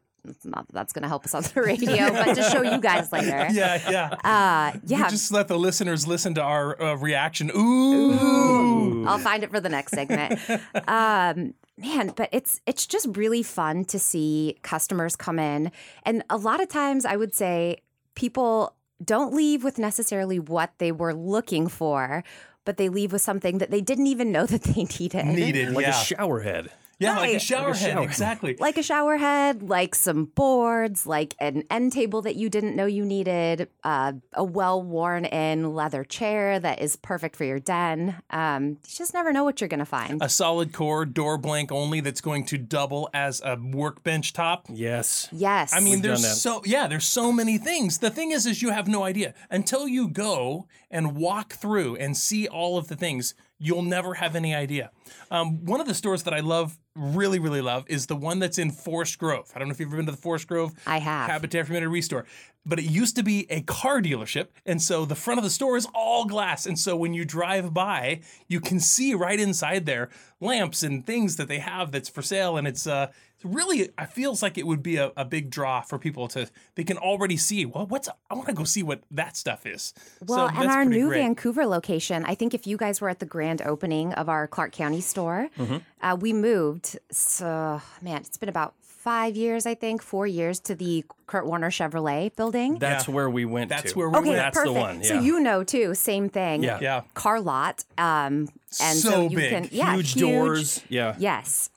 not 0.44 0.68
that 0.68 0.74
that's 0.74 0.94
going 0.94 1.03
to 1.03 1.08
help 1.08 1.25
us 1.25 1.34
on 1.34 1.44
the 1.44 1.62
radio, 1.62 2.10
but 2.12 2.34
to 2.36 2.44
show 2.44 2.62
you 2.62 2.80
guys 2.80 3.12
later. 3.12 3.48
Yeah, 3.53 3.89
yeah. 3.89 4.10
Uh, 4.24 4.77
yeah. 4.86 5.10
Just 5.10 5.32
let 5.32 5.48
the 5.48 5.58
listeners 5.60 6.08
listen 6.08 6.34
to 6.36 6.42
our 6.42 6.82
uh, 6.82 6.96
reaction. 6.96 7.51
Ooh. 7.56 8.13
Ooh. 8.13 9.06
I'll 9.08 9.20
find 9.20 9.44
it 9.44 9.51
for 9.51 9.60
the 9.60 9.70
next 9.70 9.92
segment. 9.94 10.39
um, 10.88 11.53
man, 11.77 12.13
but 12.15 12.30
it's 12.32 12.62
it's 12.65 12.86
just 12.88 13.08
really 13.18 13.44
fun 13.44 13.86
to 13.86 14.00
see 14.00 14.58
customers 14.62 15.15
come 15.15 15.39
in, 15.39 15.72
and 16.03 16.24
a 16.30 16.38
lot 16.38 16.62
of 16.62 16.70
times 16.70 17.06
I 17.06 17.15
would 17.15 17.36
say 17.36 17.77
people 18.15 18.75
don't 19.03 19.34
leave 19.34 19.63
with 19.63 19.77
necessarily 19.77 20.39
what 20.39 20.72
they 20.77 20.92
were 20.92 21.13
looking 21.13 21.68
for, 21.68 22.24
but 22.65 22.77
they 22.77 22.89
leave 22.89 23.12
with 23.12 23.22
something 23.22 23.58
that 23.58 23.72
they 23.72 23.82
didn't 23.82 24.08
even 24.08 24.32
know 24.32 24.46
that 24.46 24.63
they 24.63 24.84
needed. 25.00 25.25
Needed, 25.25 25.74
Like 25.74 25.86
yeah. 25.86 26.01
a 26.01 26.03
shower 26.03 26.39
head. 26.42 26.70
Yeah, 27.00 27.15
like 27.17 27.29
a 27.29 27.33
Right. 27.33 27.41
shower 27.41 27.67
Like 27.69 27.75
a 27.75 27.79
head, 27.79 27.93
shower. 27.93 28.03
exactly. 28.03 28.55
Like 28.59 28.77
a 28.77 28.83
shower 28.83 29.17
head, 29.17 29.63
like 29.63 29.95
some 29.95 30.25
boards, 30.25 31.05
like 31.07 31.35
an 31.39 31.63
end 31.69 31.93
table 31.93 32.21
that 32.21 32.35
you 32.35 32.50
didn't 32.50 32.75
know 32.75 32.85
you 32.85 33.03
needed, 33.05 33.67
uh, 33.83 34.13
a 34.33 34.43
well 34.43 34.81
worn 34.81 35.25
in 35.25 35.73
leather 35.73 36.03
chair 36.03 36.59
that 36.59 36.81
is 36.81 36.95
perfect 36.95 37.35
for 37.35 37.43
your 37.45 37.59
den. 37.59 38.15
Um, 38.29 38.69
you 38.69 38.77
just 38.95 39.13
never 39.13 39.33
know 39.33 39.43
what 39.43 39.59
you're 39.62 39.67
going 39.67 39.79
to 39.79 39.85
find. 39.85 40.21
a 40.21 40.29
solid 40.29 40.71
core 40.73 41.05
door 41.05 41.38
blank 41.38 41.71
only 41.71 42.00
that's 42.00 42.21
going 42.21 42.45
to 42.45 42.57
double 42.57 43.09
as 43.13 43.41
a 43.43 43.57
workbench 43.57 44.33
top. 44.33 44.67
Yes. 44.69 45.27
yes. 45.31 45.73
I 45.73 45.79
mean, 45.79 45.93
We've 45.95 46.01
there's 46.03 46.41
so 46.41 46.62
yeah, 46.65 46.88
there's 46.88 47.05
so 47.07 47.31
many 47.31 47.57
things. 47.57 48.00
The 48.00 48.09
thing 48.09 48.31
is, 48.31 48.45
is 48.45 48.62
you 48.62 48.69
have 48.71 48.88
no 48.88 49.03
idea 49.03 49.33
until 49.50 49.88
you 49.88 50.07
go 50.07 50.67
and 50.91 51.15
walk 51.15 51.53
through 51.53 51.95
and 51.97 52.15
see 52.15 52.47
all 52.47 52.77
of 52.77 52.88
the 52.88 52.95
things. 52.95 53.33
You'll 53.59 53.81
never 53.83 54.15
have 54.15 54.35
any 54.35 54.53
idea. 54.53 54.91
Um, 55.31 55.63
one 55.65 55.79
of 55.79 55.88
the 55.88 55.93
stores 55.93 56.23
that 56.23 56.33
I 56.33 56.41
love, 56.41 56.77
really, 56.95 57.39
really 57.39 57.62
love, 57.62 57.85
is 57.88 58.05
the 58.05 58.15
one 58.15 58.39
that's 58.39 58.57
in 58.57 58.71
Forest 58.71 59.17
Grove. 59.17 59.51
I 59.55 59.59
don't 59.59 59.67
know 59.67 59.73
if 59.73 59.79
you've 59.79 59.89
ever 59.89 59.97
been 59.97 60.05
to 60.05 60.12
the 60.12 60.17
Forest 60.17 60.47
Grove 60.47 60.73
I 60.85 61.00
have. 61.00 61.29
Habitat 61.29 61.65
for 61.65 61.73
Humanity 61.73 61.91
Restore, 61.91 62.25
but 62.65 62.79
it 62.79 62.85
used 62.85 63.15
to 63.15 63.23
be 63.23 63.47
a 63.50 63.62
car 63.62 64.01
dealership, 64.01 64.47
and 64.65 64.81
so 64.81 65.05
the 65.05 65.15
front 65.15 65.39
of 65.39 65.43
the 65.43 65.50
store 65.50 65.75
is 65.75 65.88
all 65.93 66.25
glass, 66.25 66.65
and 66.65 66.77
so 66.77 66.95
when 66.95 67.13
you 67.13 67.25
drive 67.25 67.73
by, 67.73 68.21
you 68.47 68.59
can 68.59 68.79
see 68.79 69.13
right 69.13 69.39
inside 69.39 69.85
there 69.85 70.09
lamps 70.39 70.83
and 70.83 71.05
things 71.05 71.38
that 71.38 71.47
they 71.47 71.59
have 71.59 71.91
that's 71.91 72.09
for 72.09 72.21
sale, 72.21 72.57
and 72.57 72.67
it's 72.67 72.85
uh 72.85 73.07
really 73.43 73.79
it 73.81 74.05
feels 74.12 74.41
like 74.41 74.57
it 74.57 74.65
would 74.65 74.81
be 74.83 74.97
a, 74.97 75.12
a 75.17 75.25
big 75.25 75.50
draw 75.50 75.81
for 75.81 75.97
people 76.00 76.27
to 76.29 76.47
they 76.75 76.83
can 76.83 76.97
already 76.97 77.38
see 77.38 77.65
well 77.65 77.85
what's 77.88 78.09
I 78.29 78.33
want 78.35 78.47
to 78.47 78.53
go 78.53 78.63
see 78.63 78.83
what 78.83 79.01
that 79.12 79.35
stuff 79.38 79.65
is. 79.65 79.93
Well, 80.25 80.47
so 80.50 80.55
and 80.55 80.63
that's 80.63 80.75
our 80.75 80.85
new 80.85 81.07
great. 81.07 81.19
Vancouver 81.21 81.65
location, 81.65 82.25
I 82.25 82.35
think 82.35 82.53
if 82.53 82.65
you 82.67 82.77
guys 82.77 83.01
were 83.01 83.09
at 83.09 83.19
the 83.19 83.25
grand 83.25 83.62
opening 83.62 84.13
of 84.13 84.29
our 84.29 84.47
Clark 84.47 84.71
County 84.71 85.01
store, 85.01 85.50
Mm-hmm. 85.57 85.77
uh, 86.01 86.15
we 86.19 86.33
moved. 86.33 86.97
So, 87.12 87.81
man, 88.01 88.17
it's 88.17 88.38
been 88.38 88.50
about 88.50 88.73
five 88.81 89.35
years, 89.35 89.65
I 89.65 89.75
think, 89.75 90.01
four 90.01 90.25
years 90.25 90.59
to 90.62 90.75
the 90.75 91.03
Curt 91.27 91.45
Warner 91.45 91.69
Chevrolet 91.69 92.35
building. 92.35 92.79
That's 92.79 93.07
where 93.07 93.29
we 93.29 93.43
went 93.45 93.69
That's 93.69 93.91
to. 93.91 93.97
where 94.00 94.09
we 94.09 94.17
okay, 94.19 94.29
went. 94.29 94.39
That's 94.41 94.57
perfect. 94.57 94.73
the 94.73 94.79
one. 94.79 95.03
So 95.03 95.19
you 95.19 95.39
know 95.41 95.63
too, 95.63 95.93
same 95.95 96.29
thing. 96.29 96.63
Yeah. 96.63 96.79
Yeah. 96.81 97.01
Car 97.13 97.39
lot. 97.41 97.83
Um, 97.97 98.50
and 98.81 98.97
so, 98.97 99.09
So 99.09 99.21
you 99.29 99.35
big. 99.38 99.50
can 99.51 99.69
yeah, 99.71 99.95
huge, 99.95 100.15
doors. 100.15 100.81
Yeah. 100.89 101.15
Yes. 101.19 101.69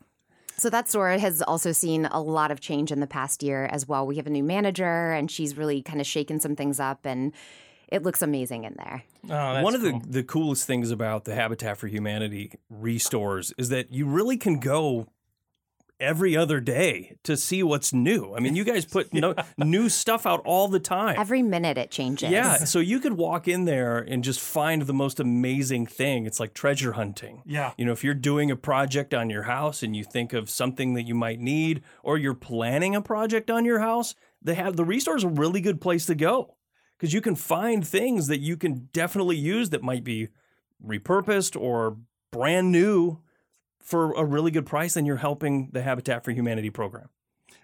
So 0.59 0.71
that 0.71 0.89
store 0.89 1.11
has 1.11 1.43
also 1.43 1.73
seen 1.73 2.07
a 2.07 2.21
lot 2.21 2.51
of 2.51 2.61
change 2.61 2.91
in 2.91 3.01
the 3.01 3.07
past 3.07 3.43
year 3.43 3.67
as 3.67 3.87
well. 3.87 4.07
We 4.07 4.17
have 4.17 4.27
a 4.27 4.31
new 4.31 4.43
manager, 4.45 5.13
and 5.13 5.31
she's 5.31 5.57
really 5.57 5.83
kind 5.83 6.01
of 6.01 6.07
shaken 6.07 6.41
some 6.41 6.57
things 6.57 6.81
up, 6.81 7.05
and 7.05 7.33
it 7.89 8.03
looks 8.03 8.23
amazing 8.23 8.65
in 8.65 8.75
there. 8.79 9.05
Oh, 9.25 9.29
that's 9.29 9.65
One 9.65 9.75
of 9.75 9.83
cool. 9.83 10.01
the, 10.01 10.07
the 10.09 10.23
coolest 10.23 10.67
things 10.67 10.91
about 10.91 11.25
the 11.25 11.35
Habitat 11.35 11.77
for 11.77 11.89
Humanity 11.89 12.53
restores 12.71 13.53
is 13.59 13.69
that 13.69 13.93
you 13.93 14.07
really 14.07 14.37
can 14.39 14.59
go 14.59 15.09
every 15.99 16.37
other 16.37 16.61
day 16.61 17.17
to 17.25 17.37
see 17.37 17.63
what's 17.63 17.93
new. 17.93 18.35
I 18.35 18.41
mean, 18.41 18.55
you 18.57 18.65
guys 18.65 18.85
put 18.97 19.13
no, 19.13 19.35
new 19.59 19.89
stuff 19.89 20.27
out 20.27 20.43
all 20.45 20.69
the 20.69 20.81
time. 20.81 21.17
Every 21.19 21.43
minute 21.43 21.79
it 21.79 21.91
changes. 21.91 22.31
yeah, 22.31 22.59
so 22.59 22.79
you 22.79 23.01
could 23.01 23.15
walk 23.15 23.49
in 23.49 23.65
there 23.65 23.99
and 23.99 24.23
just 24.23 24.41
find 24.41 24.83
the 24.83 24.95
most 24.95 25.21
amazing 25.21 25.87
thing. 25.87 26.27
It's 26.27 26.41
like 26.41 26.55
treasure 26.55 26.93
hunting. 26.93 27.43
Yeah. 27.47 27.73
You 27.77 27.85
know, 27.85 27.93
if 27.93 28.05
you're 28.05 28.15
doing 28.15 28.51
a 28.51 28.57
project 28.57 29.15
on 29.15 29.31
your 29.31 29.45
house 29.45 29.83
and 29.83 29.97
you 29.97 30.05
think 30.05 30.33
of 30.33 30.51
something 30.51 30.95
that 30.95 31.07
you 31.07 31.15
might 31.15 31.41
need, 31.41 31.83
or 32.03 32.19
you're 32.19 32.35
planning 32.35 32.95
a 32.95 33.03
project 33.03 33.51
on 33.51 33.65
your 33.65 33.81
house, 33.81 34.15
they 34.43 34.55
have 34.55 34.77
the 34.77 34.85
restore 34.85 35.17
is 35.17 35.25
a 35.25 35.29
really 35.29 35.61
good 35.61 35.81
place 35.81 36.07
to 36.07 36.15
go 36.15 36.57
because 36.99 37.13
you 37.13 37.21
can 37.21 37.35
find 37.35 37.87
things 37.87 38.27
that 38.29 38.41
you 38.41 38.57
can 38.57 38.89
definitely 38.93 39.37
use 39.37 39.71
that 39.71 39.83
might 39.83 40.05
be 40.05 40.29
repurposed 40.85 41.61
or 41.61 41.99
brand 42.33 42.71
new 42.71 43.21
for 43.87 44.13
a 44.13 44.25
really 44.25 44.51
good 44.51 44.67
price, 44.67 44.97
and 44.97 45.07
you're 45.07 45.17
helping 45.17 45.71
the 45.73 45.81
Habitat 45.81 46.25
for 46.25 46.33
Humanity 46.33 46.71
program. 46.71 47.09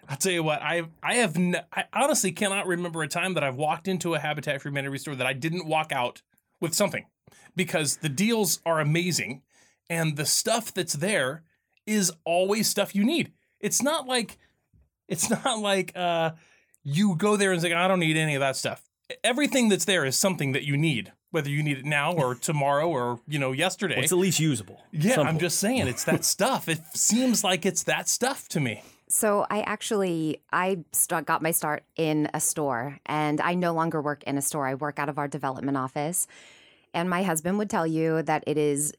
I'll 0.09 0.17
tell 0.17 0.31
you 0.31 0.43
what, 0.43 0.61
I 0.61 0.83
I 1.03 1.15
have 1.15 1.35
n 1.37 1.57
I 1.71 1.85
honestly 1.93 2.31
cannot 2.31 2.65
remember 2.65 3.03
a 3.03 3.07
time 3.07 3.35
that 3.35 3.43
I've 3.43 3.57
walked 3.57 3.87
into 3.87 4.15
a 4.15 4.19
Habitat 4.19 4.61
for 4.61 4.69
Humanity 4.69 4.97
store 4.97 5.15
that 5.15 5.27
I 5.27 5.33
didn't 5.33 5.67
walk 5.67 5.91
out 5.91 6.21
with 6.59 6.73
something, 6.73 7.05
because 7.55 7.97
the 7.97 8.09
deals 8.09 8.61
are 8.65 8.79
amazing, 8.79 9.43
and 9.89 10.17
the 10.17 10.25
stuff 10.25 10.73
that's 10.73 10.93
there 10.93 11.43
is 11.85 12.11
always 12.25 12.69
stuff 12.69 12.95
you 12.95 13.03
need. 13.03 13.33
It's 13.59 13.81
not 13.81 14.07
like 14.07 14.39
it's 15.07 15.29
not 15.29 15.59
like 15.59 15.91
uh, 15.95 16.31
you 16.83 17.15
go 17.15 17.35
there 17.35 17.51
and 17.51 17.61
say 17.61 17.73
I 17.73 17.87
don't 17.87 17.99
need 17.99 18.17
any 18.17 18.35
of 18.35 18.39
that 18.39 18.55
stuff. 18.55 18.83
Everything 19.23 19.69
that's 19.69 19.85
there 19.85 20.05
is 20.05 20.17
something 20.17 20.53
that 20.53 20.63
you 20.63 20.77
need, 20.77 21.11
whether 21.33 21.49
you 21.49 21.61
need 21.63 21.79
it 21.79 21.85
now 21.85 22.13
or 22.13 22.35
tomorrow 22.49 22.87
or 22.87 23.19
you 23.27 23.39
know 23.39 23.51
yesterday. 23.51 23.99
It's 24.01 24.11
at 24.11 24.17
least 24.17 24.39
usable. 24.39 24.81
yeah, 24.91 25.15
Some 25.15 25.27
I'm 25.27 25.33
point. 25.35 25.41
just 25.41 25.59
saying 25.59 25.87
it's 25.93 26.03
that 26.05 26.23
stuff. 26.23 26.69
It 26.69 26.79
seems 26.93 27.43
like 27.43 27.65
it's 27.65 27.83
that 27.83 28.07
stuff 28.07 28.47
to 28.49 28.59
me. 28.59 28.83
So 29.09 29.45
I 29.49 29.61
actually 29.61 30.41
I 30.51 30.79
st- 30.91 31.25
got 31.25 31.41
my 31.41 31.51
start 31.51 31.83
in 31.95 32.29
a 32.33 32.39
store, 32.39 32.99
and 33.05 33.39
I 33.41 33.53
no 33.53 33.73
longer 33.73 34.01
work 34.01 34.23
in 34.23 34.37
a 34.37 34.41
store. 34.41 34.65
I 34.65 34.75
work 34.75 34.97
out 34.99 35.09
of 35.09 35.17
our 35.19 35.27
development 35.27 35.77
office, 35.77 36.25
and 36.93 37.09
my 37.09 37.21
husband 37.23 37.57
would 37.59 37.69
tell 37.69 37.85
you 37.85 38.21
that 38.23 38.43
it 38.47 38.57
is. 38.57 38.93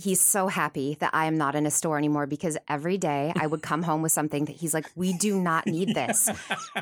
He's 0.00 0.20
so 0.20 0.48
happy 0.48 0.96
that 1.00 1.10
I 1.12 1.26
am 1.26 1.36
not 1.36 1.54
in 1.54 1.66
a 1.66 1.70
store 1.70 1.98
anymore 1.98 2.26
because 2.26 2.56
every 2.68 2.96
day 2.98 3.32
I 3.38 3.46
would 3.46 3.62
come 3.62 3.82
home 3.82 4.02
with 4.02 4.12
something 4.12 4.46
that 4.46 4.56
he's 4.56 4.72
like, 4.74 4.86
"We 4.94 5.12
do 5.12 5.38
not 5.40 5.66
need 5.66 5.94
this," 5.94 6.28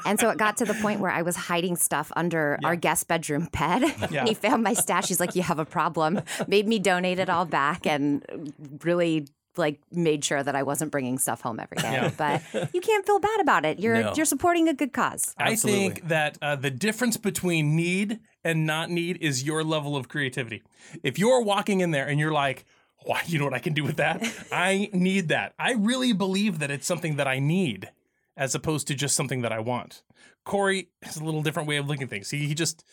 and 0.06 0.20
so 0.20 0.30
it 0.30 0.38
got 0.38 0.56
to 0.58 0.64
the 0.64 0.74
point 0.74 1.00
where 1.00 1.10
I 1.10 1.22
was 1.22 1.36
hiding 1.36 1.76
stuff 1.76 2.12
under 2.16 2.58
our 2.64 2.76
guest 2.76 3.08
bedroom 3.08 3.48
bed. 3.52 3.82
Yeah. 4.10 4.20
and 4.20 4.28
he 4.28 4.34
found 4.34 4.62
my 4.62 4.72
stash. 4.74 5.08
He's 5.08 5.20
like, 5.20 5.34
"You 5.34 5.42
have 5.42 5.58
a 5.58 5.64
problem." 5.64 6.20
Made 6.46 6.66
me 6.68 6.78
donate 6.78 7.18
it 7.18 7.28
all 7.28 7.44
back, 7.44 7.86
and 7.86 8.24
really 8.84 9.26
like 9.56 9.80
made 9.90 10.24
sure 10.24 10.40
that 10.42 10.54
I 10.54 10.62
wasn't 10.62 10.92
bringing 10.92 11.18
stuff 11.18 11.40
home 11.40 11.58
every 11.58 11.78
day. 11.78 11.90
Yeah. 11.92 12.10
But 12.16 12.72
you 12.72 12.80
can't 12.80 13.04
feel 13.04 13.18
bad 13.18 13.40
about 13.40 13.64
it. 13.64 13.80
You're 13.80 14.00
No. 14.00 14.12
you're 14.16 14.24
supporting 14.26 14.68
a 14.68 14.74
good 14.74 14.92
cause. 14.92 15.34
I 15.36 15.56
think 15.56 16.06
that 16.08 16.38
uh, 16.40 16.54
the 16.56 16.70
difference 16.70 17.16
between 17.16 17.74
need 17.74 18.20
and 18.44 18.64
not 18.66 18.88
need 18.88 19.18
is 19.20 19.42
your 19.42 19.64
level 19.64 19.96
of 19.96 20.08
creativity. 20.08 20.62
If 21.02 21.18
you're 21.18 21.42
walking 21.42 21.80
in 21.80 21.90
there 21.90 22.06
and 22.06 22.20
you're 22.20 22.32
like, 22.32 22.64
why, 23.04 23.22
you 23.26 23.38
know 23.38 23.44
what 23.44 23.54
I 23.54 23.58
can 23.58 23.74
do 23.74 23.84
with 23.84 23.96
that? 23.96 24.22
I 24.52 24.90
need 24.92 25.28
that. 25.28 25.54
I 25.58 25.72
really 25.72 26.12
believe 26.12 26.58
that 26.58 26.70
it's 26.70 26.86
something 26.86 27.16
that 27.16 27.28
I 27.28 27.38
need 27.38 27.90
as 28.36 28.54
opposed 28.54 28.86
to 28.88 28.94
just 28.94 29.16
something 29.16 29.42
that 29.42 29.52
I 29.52 29.60
want. 29.60 30.02
Corey 30.44 30.88
has 31.02 31.16
a 31.16 31.24
little 31.24 31.42
different 31.42 31.68
way 31.68 31.76
of 31.76 31.88
looking 31.88 32.04
at 32.04 32.10
things. 32.10 32.30
He, 32.30 32.46
he 32.46 32.54
just, 32.54 32.84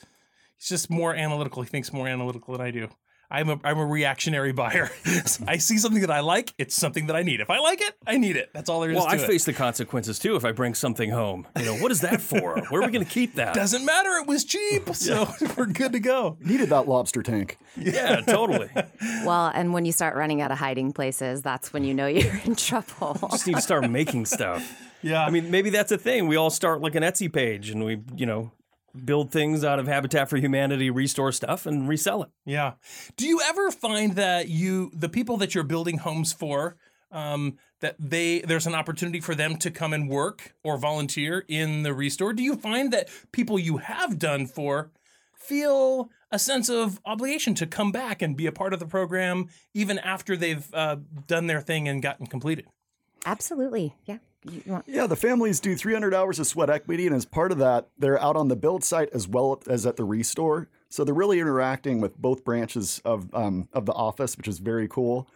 he's 0.58 0.70
just 0.70 0.90
more 0.90 1.16
analytical. 1.16 1.62
He 1.64 1.70
thinks 1.70 1.94
more 1.94 2.08
analytical 2.08 2.54
than 2.54 2.66
I 2.66 2.72
do. 2.72 2.90
I'm 3.29 3.50
a, 3.50 3.60
I'm 3.63 3.77
a 3.79 3.86
reactionary 3.86 4.51
buyer. 4.51 4.90
I 5.48 5.57
see 5.57 5.77
something 5.77 6.01
that 6.01 6.11
I 6.11 6.20
like, 6.20 6.53
it's 6.57 6.75
something 6.75 7.07
that 7.07 7.16
I 7.16 7.24
need. 7.24 7.42
If 7.42 7.50
I 7.50 7.59
like 7.59 7.81
it, 7.81 7.94
I 8.05 8.18
need 8.18 8.35
it. 8.35 8.51
That's 8.53 8.70
all 8.70 8.81
there 8.81 8.92
is 8.92 8.96
Well, 8.96 9.05
to 9.05 9.11
I 9.11 9.16
it. 9.16 9.25
face 9.27 9.46
the 9.46 9.53
consequences 9.53 10.20
too 10.20 10.35
if 10.35 10.46
I 10.46 10.51
bring 10.51 10.74
something 10.74 11.09
home. 11.09 11.48
You 11.57 11.66
know, 11.66 11.75
what 11.77 11.92
is 11.92 12.01
that 12.01 12.22
for? 12.22 12.59
Where 12.70 12.81
are 12.81 12.85
we 12.85 12.92
going 12.92 13.05
to 13.05 13.11
keep 13.11 13.35
that? 13.35 13.53
Doesn't 13.55 13.83
matter. 13.85 14.11
It 14.18 14.27
was 14.27 14.46
cheap, 14.46 14.90
so 14.96 15.27
we're 15.57 15.66
good 15.66 15.92
to 15.94 16.00
go. 16.00 16.38
Needed 16.40 16.70
that 16.70 16.88
lobster 16.88 17.24
tank. 17.24 17.57
yeah, 17.77 18.22
totally. 18.22 18.70
Well, 19.25 19.51
and 19.53 19.74
when 19.74 19.85
you 19.85 19.92
start 19.92 20.16
running 20.16 20.42
out 20.42 20.51
of 20.51 20.57
hiding 20.59 20.94
places, 20.94 21.42
that's 21.42 21.74
when 21.74 21.83
you 21.83 21.94
know 21.94 22.07
you're 22.07 22.40
in 22.46 22.55
trouble. 22.55 23.18
You 23.24 23.29
Just 23.29 23.48
need 23.48 23.55
to 23.55 23.61
start 23.61 23.90
making 23.90 24.25
stuff. 24.25 24.81
Yeah, 25.01 25.24
I 25.24 25.29
mean, 25.29 25.51
maybe 25.51 25.70
that's 25.70 25.92
a 25.92 25.98
thing. 25.98 26.27
We 26.27 26.35
all 26.35 26.50
start 26.50 26.81
like 26.81 26.96
an 26.96 27.03
Etsy 27.03 27.31
page 27.31 27.70
and 27.70 27.83
we, 27.85 28.01
you 28.16 28.25
know, 28.25 28.51
build 29.03 29.31
things 29.31 29.64
out 29.64 29.79
of 29.79 29.88
Habitat 29.88 30.29
for 30.29 30.38
Humanity, 30.38 30.90
restore 30.90 31.31
stuff, 31.31 31.66
and 31.66 31.88
resell 31.88 32.24
it. 32.24 32.29
yeah. 32.46 32.74
Do 33.18 33.27
you 33.27 33.42
ever 33.44 33.72
find 33.72 34.16
that 34.16 34.50
you, 34.50 34.92
the 34.94 35.10
people 35.10 35.38
that 35.38 35.55
you're 35.55 35.64
building 35.64 35.98
homes 36.00 36.31
for, 36.34 36.77
um, 37.12 37.58
that 37.81 37.96
they 38.00 38.40
there's 38.40 38.68
an 38.68 38.75
opportunity 38.75 39.20
for 39.20 39.36
them 39.36 39.58
to 39.58 39.72
come 39.72 39.94
and 39.94 40.10
work 40.10 40.53
or 40.64 40.77
volunteer 40.77 41.46
in 41.48 41.84
the 41.84 41.94
restore? 41.94 42.34
Do 42.34 42.44
you 42.44 42.55
find 42.55 42.92
that 42.94 43.10
people 43.31 43.60
you 43.60 43.77
have 43.77 44.18
done 44.20 44.48
for 44.48 44.92
feel 45.34 46.10
a 46.31 46.40
sense 46.40 46.70
of 46.70 47.00
obligation 47.05 47.53
to 47.55 47.68
come 47.68 47.92
back 47.92 48.22
and 48.22 48.36
be 48.36 48.48
a 48.48 48.51
part 48.51 48.74
of 48.74 48.79
the 48.79 48.86
program 48.86 49.48
even 49.74 50.00
after 50.00 50.36
they've 50.36 50.68
uh, 50.74 50.98
done 51.27 51.48
their 51.48 51.62
thing 51.62 51.88
and 51.88 52.01
gotten 52.01 52.25
completed? 52.25 52.66
Absolutely. 53.25 53.96
Yeah. 54.05 54.18
Want- 54.66 54.86
Yeah, 54.88 55.08
the 55.08 55.16
families 55.16 55.60
do 55.60 55.75
300 55.75 56.14
hours 56.14 56.40
of 56.40 56.48
sweat 56.48 56.70
equity, 56.70 57.08
and 57.08 57.16
as 57.16 57.25
part 57.25 57.51
of 57.51 57.58
that, 57.60 57.88
they're 57.98 58.22
out 58.22 58.36
on 58.36 58.48
the 58.48 58.55
build 58.55 58.84
site 58.84 59.10
as 59.14 59.27
well 59.27 59.62
as 59.68 59.86
at 59.86 59.96
the 59.96 60.03
restore. 60.03 60.68
So 60.90 61.03
they're 61.03 61.14
really 61.16 61.40
interacting 61.40 62.00
with 62.00 62.18
both 62.18 62.44
branches 62.46 63.01
of 63.03 63.34
um, 63.34 63.68
of 63.74 63.86
the 63.86 63.94
office, 63.94 64.38
which 64.38 64.48
is 64.48 64.60
very 64.60 64.88
cool. 64.88 65.27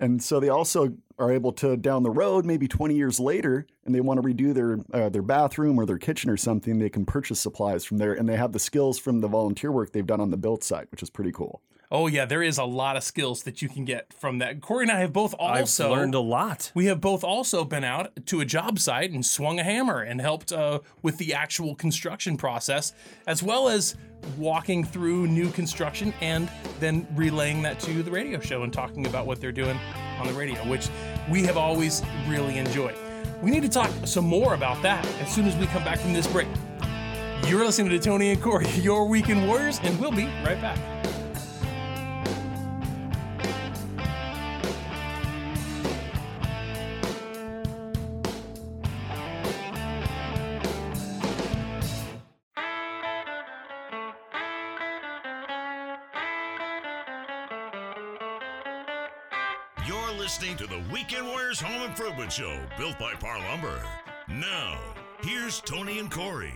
And 0.00 0.20
so 0.22 0.40
they 0.40 0.48
also 0.48 0.92
are 1.20 1.30
able 1.30 1.52
to 1.52 1.76
down 1.76 2.02
the 2.02 2.10
road, 2.10 2.44
maybe 2.44 2.66
20 2.66 2.96
years 2.96 3.20
later, 3.20 3.64
and 3.84 3.94
they 3.94 4.00
want 4.00 4.20
to 4.20 4.26
redo 4.28 4.52
their 4.52 4.80
uh, 4.92 5.08
their 5.08 5.22
bathroom 5.22 5.78
or 5.78 5.86
their 5.86 5.98
kitchen 5.98 6.30
or 6.30 6.36
something. 6.36 6.78
They 6.78 6.88
can 6.88 7.04
purchase 7.06 7.38
supplies 7.40 7.84
from 7.84 7.98
there, 7.98 8.14
and 8.14 8.28
they 8.28 8.36
have 8.36 8.52
the 8.52 8.58
skills 8.58 8.98
from 8.98 9.20
the 9.20 9.28
volunteer 9.28 9.70
work 9.70 9.92
they've 9.92 10.06
done 10.06 10.20
on 10.20 10.30
the 10.30 10.36
build 10.36 10.64
site, 10.64 10.90
which 10.90 11.02
is 11.02 11.10
pretty 11.10 11.30
cool. 11.32 11.60
Oh 11.94 12.08
yeah, 12.08 12.24
there 12.24 12.42
is 12.42 12.58
a 12.58 12.64
lot 12.64 12.96
of 12.96 13.04
skills 13.04 13.44
that 13.44 13.62
you 13.62 13.68
can 13.68 13.84
get 13.84 14.12
from 14.12 14.38
that. 14.38 14.60
Corey 14.60 14.82
and 14.82 14.90
I 14.90 14.98
have 14.98 15.12
both 15.12 15.32
also 15.38 15.92
I've 15.92 15.98
learned 15.98 16.16
a 16.16 16.20
lot. 16.20 16.72
We 16.74 16.86
have 16.86 17.00
both 17.00 17.22
also 17.22 17.64
been 17.64 17.84
out 17.84 18.26
to 18.26 18.40
a 18.40 18.44
job 18.44 18.80
site 18.80 19.12
and 19.12 19.24
swung 19.24 19.60
a 19.60 19.62
hammer 19.62 20.02
and 20.02 20.20
helped 20.20 20.50
uh, 20.50 20.80
with 21.02 21.18
the 21.18 21.34
actual 21.34 21.76
construction 21.76 22.36
process, 22.36 22.94
as 23.28 23.44
well 23.44 23.68
as 23.68 23.94
walking 24.36 24.82
through 24.82 25.28
new 25.28 25.48
construction 25.50 26.12
and 26.20 26.50
then 26.80 27.06
relaying 27.14 27.62
that 27.62 27.78
to 27.78 28.02
the 28.02 28.10
radio 28.10 28.40
show 28.40 28.64
and 28.64 28.72
talking 28.72 29.06
about 29.06 29.24
what 29.24 29.40
they're 29.40 29.52
doing 29.52 29.78
on 30.18 30.26
the 30.26 30.32
radio, 30.32 30.58
which 30.68 30.88
we 31.30 31.44
have 31.44 31.56
always 31.56 32.02
really 32.26 32.58
enjoyed. 32.58 32.96
We 33.40 33.52
need 33.52 33.62
to 33.62 33.68
talk 33.68 33.88
some 34.04 34.24
more 34.24 34.54
about 34.54 34.82
that 34.82 35.06
as 35.20 35.32
soon 35.32 35.46
as 35.46 35.54
we 35.54 35.66
come 35.66 35.84
back 35.84 36.00
from 36.00 36.12
this 36.12 36.26
break. 36.26 36.48
You're 37.46 37.64
listening 37.64 37.90
to 37.90 38.00
Tony 38.00 38.32
and 38.32 38.42
Corey, 38.42 38.68
your 38.80 39.06
Weekend 39.06 39.46
Warriors, 39.46 39.78
and 39.84 39.96
we'll 40.00 40.10
be 40.10 40.24
right 40.44 40.60
back. 40.60 40.76
Weekend 61.54 61.72
Home 61.72 61.88
Improvement 61.88 62.32
Show, 62.32 62.60
built 62.76 62.98
by 62.98 63.12
Par 63.14 63.38
Lumber. 63.38 63.80
Now, 64.28 64.80
here's 65.22 65.60
Tony 65.60 66.00
and 66.00 66.10
Corey. 66.10 66.52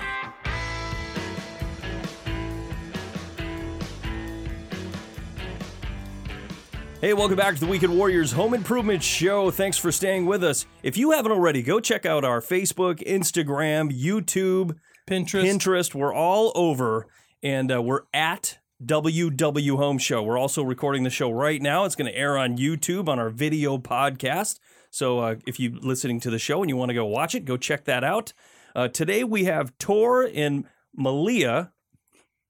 Hey, 7.00 7.12
welcome 7.12 7.36
back 7.36 7.54
to 7.54 7.60
the 7.60 7.66
Weekend 7.66 7.96
Warriors 7.96 8.32
Home 8.32 8.54
Improvement 8.54 9.04
Show. 9.04 9.52
Thanks 9.52 9.78
for 9.78 9.92
staying 9.92 10.26
with 10.26 10.42
us. 10.42 10.66
If 10.82 10.96
you 10.96 11.12
haven't 11.12 11.30
already, 11.30 11.62
go 11.62 11.78
check 11.78 12.04
out 12.04 12.24
our 12.24 12.40
Facebook, 12.40 13.00
Instagram, 13.06 13.96
YouTube, 13.96 14.78
Pinterest. 15.08 15.44
Pinterest. 15.44 15.94
We're 15.94 16.14
all 16.14 16.50
over, 16.56 17.06
and 17.40 17.70
uh, 17.70 17.80
we're 17.82 18.02
at 18.12 18.58
WW 18.84 19.76
Home 19.76 19.98
Show. 19.98 20.24
We're 20.24 20.38
also 20.38 20.64
recording 20.64 21.04
the 21.04 21.10
show 21.10 21.30
right 21.30 21.62
now. 21.62 21.84
It's 21.84 21.94
going 21.94 22.10
to 22.10 22.18
air 22.18 22.36
on 22.36 22.56
YouTube 22.56 23.08
on 23.08 23.20
our 23.20 23.30
video 23.30 23.78
podcast. 23.78 24.58
So 24.90 25.18
uh, 25.18 25.34
if 25.46 25.60
you're 25.60 25.72
listening 25.72 26.20
to 26.20 26.30
the 26.30 26.38
show 26.38 26.62
and 26.62 26.68
you 26.70 26.76
want 26.76 26.90
to 26.90 26.94
go 26.94 27.06
watch 27.06 27.34
it, 27.34 27.44
go 27.44 27.56
check 27.56 27.84
that 27.84 28.04
out. 28.04 28.32
Uh, 28.74 28.88
today 28.88 29.24
we 29.24 29.44
have 29.44 29.76
Tor 29.78 30.28
and 30.32 30.64
Malia 30.94 31.72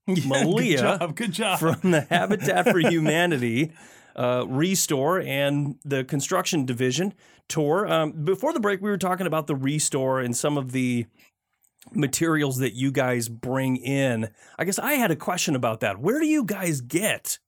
Malia 0.26 0.76
Good 0.76 0.98
job. 0.98 1.16
Good 1.16 1.32
job. 1.32 1.58
from 1.58 1.90
the 1.90 2.00
Habitat 2.10 2.70
for 2.70 2.78
Humanity 2.78 3.72
uh, 4.16 4.44
Restore 4.48 5.20
and 5.20 5.76
the 5.84 6.02
construction 6.04 6.64
division 6.64 7.14
tour. 7.46 7.86
Um, 7.86 8.24
before 8.24 8.52
the 8.52 8.60
break, 8.60 8.80
we 8.80 8.90
were 8.90 8.98
talking 8.98 9.26
about 9.26 9.46
the 9.46 9.54
Restore 9.54 10.20
and 10.20 10.36
some 10.36 10.56
of 10.56 10.72
the 10.72 11.06
materials 11.92 12.58
that 12.58 12.74
you 12.74 12.90
guys 12.90 13.28
bring 13.28 13.76
in. 13.76 14.28
I 14.58 14.64
guess 14.64 14.78
I 14.78 14.94
had 14.94 15.10
a 15.10 15.16
question 15.16 15.54
about 15.54 15.80
that. 15.80 15.98
Where 16.00 16.18
do 16.18 16.26
you 16.26 16.44
guys 16.44 16.80
get 16.80 17.38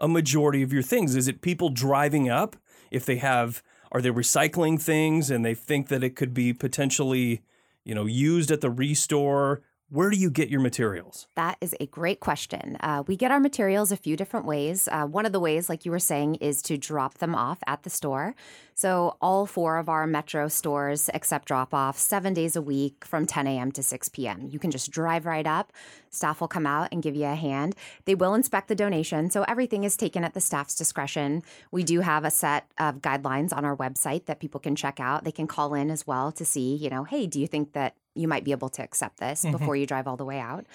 a 0.00 0.08
majority 0.08 0.62
of 0.62 0.72
your 0.72 0.82
things? 0.82 1.16
Is 1.16 1.28
it 1.28 1.40
people 1.40 1.70
driving 1.70 2.28
up 2.28 2.56
if 2.90 3.06
they 3.06 3.16
have 3.16 3.62
are 3.92 4.00
they 4.02 4.10
recycling 4.10 4.80
things 4.80 5.30
and 5.30 5.44
they 5.44 5.54
think 5.54 5.88
that 5.88 6.04
it 6.04 6.16
could 6.16 6.34
be 6.34 6.52
potentially, 6.52 7.42
you 7.84 7.94
know, 7.94 8.06
used 8.06 8.50
at 8.50 8.60
the 8.60 8.70
restore? 8.70 9.62
Where 9.90 10.10
do 10.10 10.18
you 10.18 10.30
get 10.30 10.50
your 10.50 10.60
materials? 10.60 11.28
That 11.34 11.56
is 11.62 11.74
a 11.80 11.86
great 11.86 12.20
question. 12.20 12.76
Uh, 12.80 13.04
we 13.06 13.16
get 13.16 13.30
our 13.30 13.40
materials 13.40 13.90
a 13.90 13.96
few 13.96 14.18
different 14.18 14.44
ways. 14.44 14.86
Uh, 14.92 15.06
one 15.06 15.24
of 15.24 15.32
the 15.32 15.40
ways, 15.40 15.70
like 15.70 15.86
you 15.86 15.90
were 15.90 15.98
saying, 15.98 16.34
is 16.36 16.60
to 16.62 16.76
drop 16.76 17.14
them 17.18 17.34
off 17.34 17.60
at 17.66 17.84
the 17.84 17.90
store. 17.90 18.34
So, 18.74 19.16
all 19.22 19.46
four 19.46 19.78
of 19.78 19.88
our 19.88 20.06
Metro 20.06 20.48
stores 20.48 21.08
accept 21.14 21.48
drop 21.48 21.72
off 21.72 21.96
seven 21.96 22.34
days 22.34 22.54
a 22.54 22.60
week 22.60 23.02
from 23.06 23.24
10 23.24 23.46
a.m. 23.46 23.72
to 23.72 23.82
6 23.82 24.10
p.m. 24.10 24.46
You 24.50 24.58
can 24.58 24.70
just 24.70 24.90
drive 24.90 25.24
right 25.24 25.46
up. 25.46 25.72
Staff 26.10 26.42
will 26.42 26.48
come 26.48 26.66
out 26.66 26.88
and 26.92 27.02
give 27.02 27.16
you 27.16 27.24
a 27.24 27.34
hand. 27.34 27.74
They 28.04 28.14
will 28.14 28.34
inspect 28.34 28.68
the 28.68 28.74
donation. 28.74 29.30
So, 29.30 29.44
everything 29.44 29.84
is 29.84 29.96
taken 29.96 30.22
at 30.22 30.34
the 30.34 30.40
staff's 30.42 30.74
discretion. 30.74 31.42
We 31.70 31.82
do 31.82 32.00
have 32.00 32.26
a 32.26 32.30
set 32.30 32.70
of 32.78 32.96
guidelines 32.96 33.56
on 33.56 33.64
our 33.64 33.74
website 33.74 34.26
that 34.26 34.38
people 34.38 34.60
can 34.60 34.76
check 34.76 35.00
out. 35.00 35.24
They 35.24 35.32
can 35.32 35.46
call 35.46 35.72
in 35.72 35.90
as 35.90 36.06
well 36.06 36.30
to 36.32 36.44
see, 36.44 36.76
you 36.76 36.90
know, 36.90 37.04
hey, 37.04 37.26
do 37.26 37.40
you 37.40 37.46
think 37.46 37.72
that 37.72 37.94
you 38.18 38.28
might 38.28 38.44
be 38.44 38.52
able 38.52 38.68
to 38.70 38.82
accept 38.82 39.18
this 39.18 39.44
Mhm. 39.44 39.52
before 39.52 39.76
you 39.76 39.86
drive 39.86 40.06
all 40.08 40.16
the 40.16 40.24
way 40.24 40.40
out. 40.40 40.66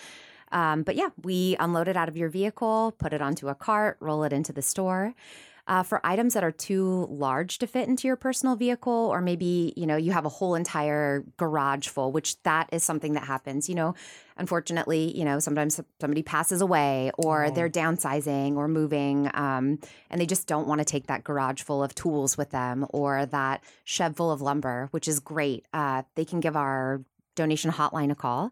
Um, 0.51 0.84
but 0.84 0.95
yeah, 0.95 1.10
we 1.23 1.56
unload 1.60 1.88
it 1.88 1.97
out 1.97 2.08
of 2.10 2.15
your 2.15 2.29
vehicle, 2.29 2.93
put 2.99 3.12
it 3.13 3.21
onto 3.21 3.49
a 3.49 3.56
cart, 3.56 3.97
roll 3.99 4.23
it 4.23 4.32
into 4.34 4.53
the 4.53 4.62
store. 4.62 5.13
Uh, 5.65 5.82
for 5.82 6.06
items 6.06 6.34
that 6.34 6.43
are 6.43 6.51
too 6.51 7.08
large 7.10 7.58
to 7.58 7.65
fit 7.65 7.88
into 7.88 8.06
your 8.06 8.17
personal 8.17 8.53
vehicle, 8.58 8.91
or 9.13 9.21
maybe 9.21 9.71
you 9.77 9.88
know 9.88 9.95
you 9.95 10.12
have 10.12 10.25
a 10.25 10.29
whole 10.29 10.56
entire 10.56 11.23
garage 11.38 11.88
full, 11.88 12.12
which 12.12 12.36
that 12.43 12.67
is 12.73 12.84
something 12.84 13.13
that 13.13 13.23
happens. 13.23 13.69
You 13.69 13.75
know, 13.75 13.95
unfortunately, 14.36 15.17
you 15.17 15.23
know 15.23 15.39
sometimes 15.39 15.79
somebody 16.01 16.21
passes 16.21 16.60
away, 16.60 17.12
or 17.17 17.45
Oh. 17.45 17.49
they're 17.49 17.69
downsizing 17.69 18.58
or 18.58 18.67
moving, 18.67 19.32
um, 19.34 19.79
and 20.10 20.19
they 20.19 20.25
just 20.25 20.47
don't 20.47 20.67
want 20.67 20.79
to 20.79 20.86
take 20.86 21.08
that 21.08 21.23
garage 21.23 21.62
full 21.62 21.82
of 21.82 21.95
tools 21.95 22.38
with 22.38 22.49
them, 22.49 22.86
or 22.89 23.25
that 23.27 23.63
shed 23.86 24.17
full 24.17 24.32
of 24.32 24.41
lumber, 24.41 24.89
which 24.91 25.08
is 25.08 25.21
great. 25.21 25.65
Uh, 25.73 26.03
they 26.15 26.25
can 26.25 26.41
give 26.41 26.58
our 26.58 27.06
donation 27.36 27.72
hotline 27.72 28.12
a 28.12 28.15
call 28.15 28.52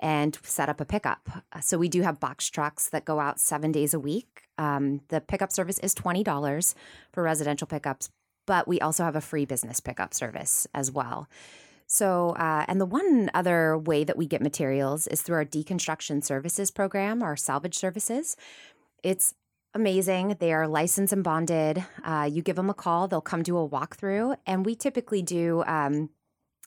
and 0.00 0.38
set 0.42 0.68
up 0.68 0.80
a 0.80 0.84
pickup. 0.84 1.28
Uh, 1.52 1.60
So 1.60 1.76
we 1.78 1.88
do 1.88 2.02
have 2.02 2.18
box 2.20 2.48
trucks 2.48 2.88
that 2.88 3.04
go 3.04 3.20
out 3.20 3.38
seven 3.38 3.70
days 3.70 3.92
a 3.94 4.00
week. 4.00 4.42
Um, 4.56 5.00
the 5.08 5.20
pickup 5.20 5.52
service 5.52 5.78
is 5.78 5.94
twenty 5.94 6.24
dollars 6.24 6.74
for 7.12 7.22
residential 7.22 7.66
pickups, 7.66 8.10
but 8.46 8.66
we 8.66 8.80
also 8.80 9.04
have 9.04 9.16
a 9.16 9.20
free 9.20 9.44
business 9.44 9.80
pickup 9.80 10.14
service 10.14 10.66
as 10.74 10.90
well. 10.90 11.28
So, 11.86 12.30
uh, 12.30 12.64
and 12.68 12.80
the 12.80 12.86
one 12.86 13.30
other 13.34 13.76
way 13.76 14.04
that 14.04 14.16
we 14.16 14.26
get 14.26 14.40
materials 14.40 15.06
is 15.08 15.22
through 15.22 15.36
our 15.36 15.44
deconstruction 15.44 16.22
services 16.24 16.70
program, 16.70 17.22
our 17.22 17.36
salvage 17.36 17.76
services. 17.76 18.36
It's 19.02 19.34
amazing. 19.74 20.36
They 20.38 20.52
are 20.52 20.68
licensed 20.68 21.12
and 21.12 21.24
bonded. 21.24 21.84
Uh, 22.04 22.28
you 22.30 22.42
give 22.42 22.56
them 22.56 22.70
a 22.70 22.74
call, 22.74 23.08
they'll 23.08 23.20
come 23.20 23.42
do 23.42 23.58
a 23.58 23.68
walkthrough, 23.68 24.36
and 24.46 24.64
we 24.64 24.74
typically 24.76 25.20
do. 25.22 25.62
Um, 25.66 26.10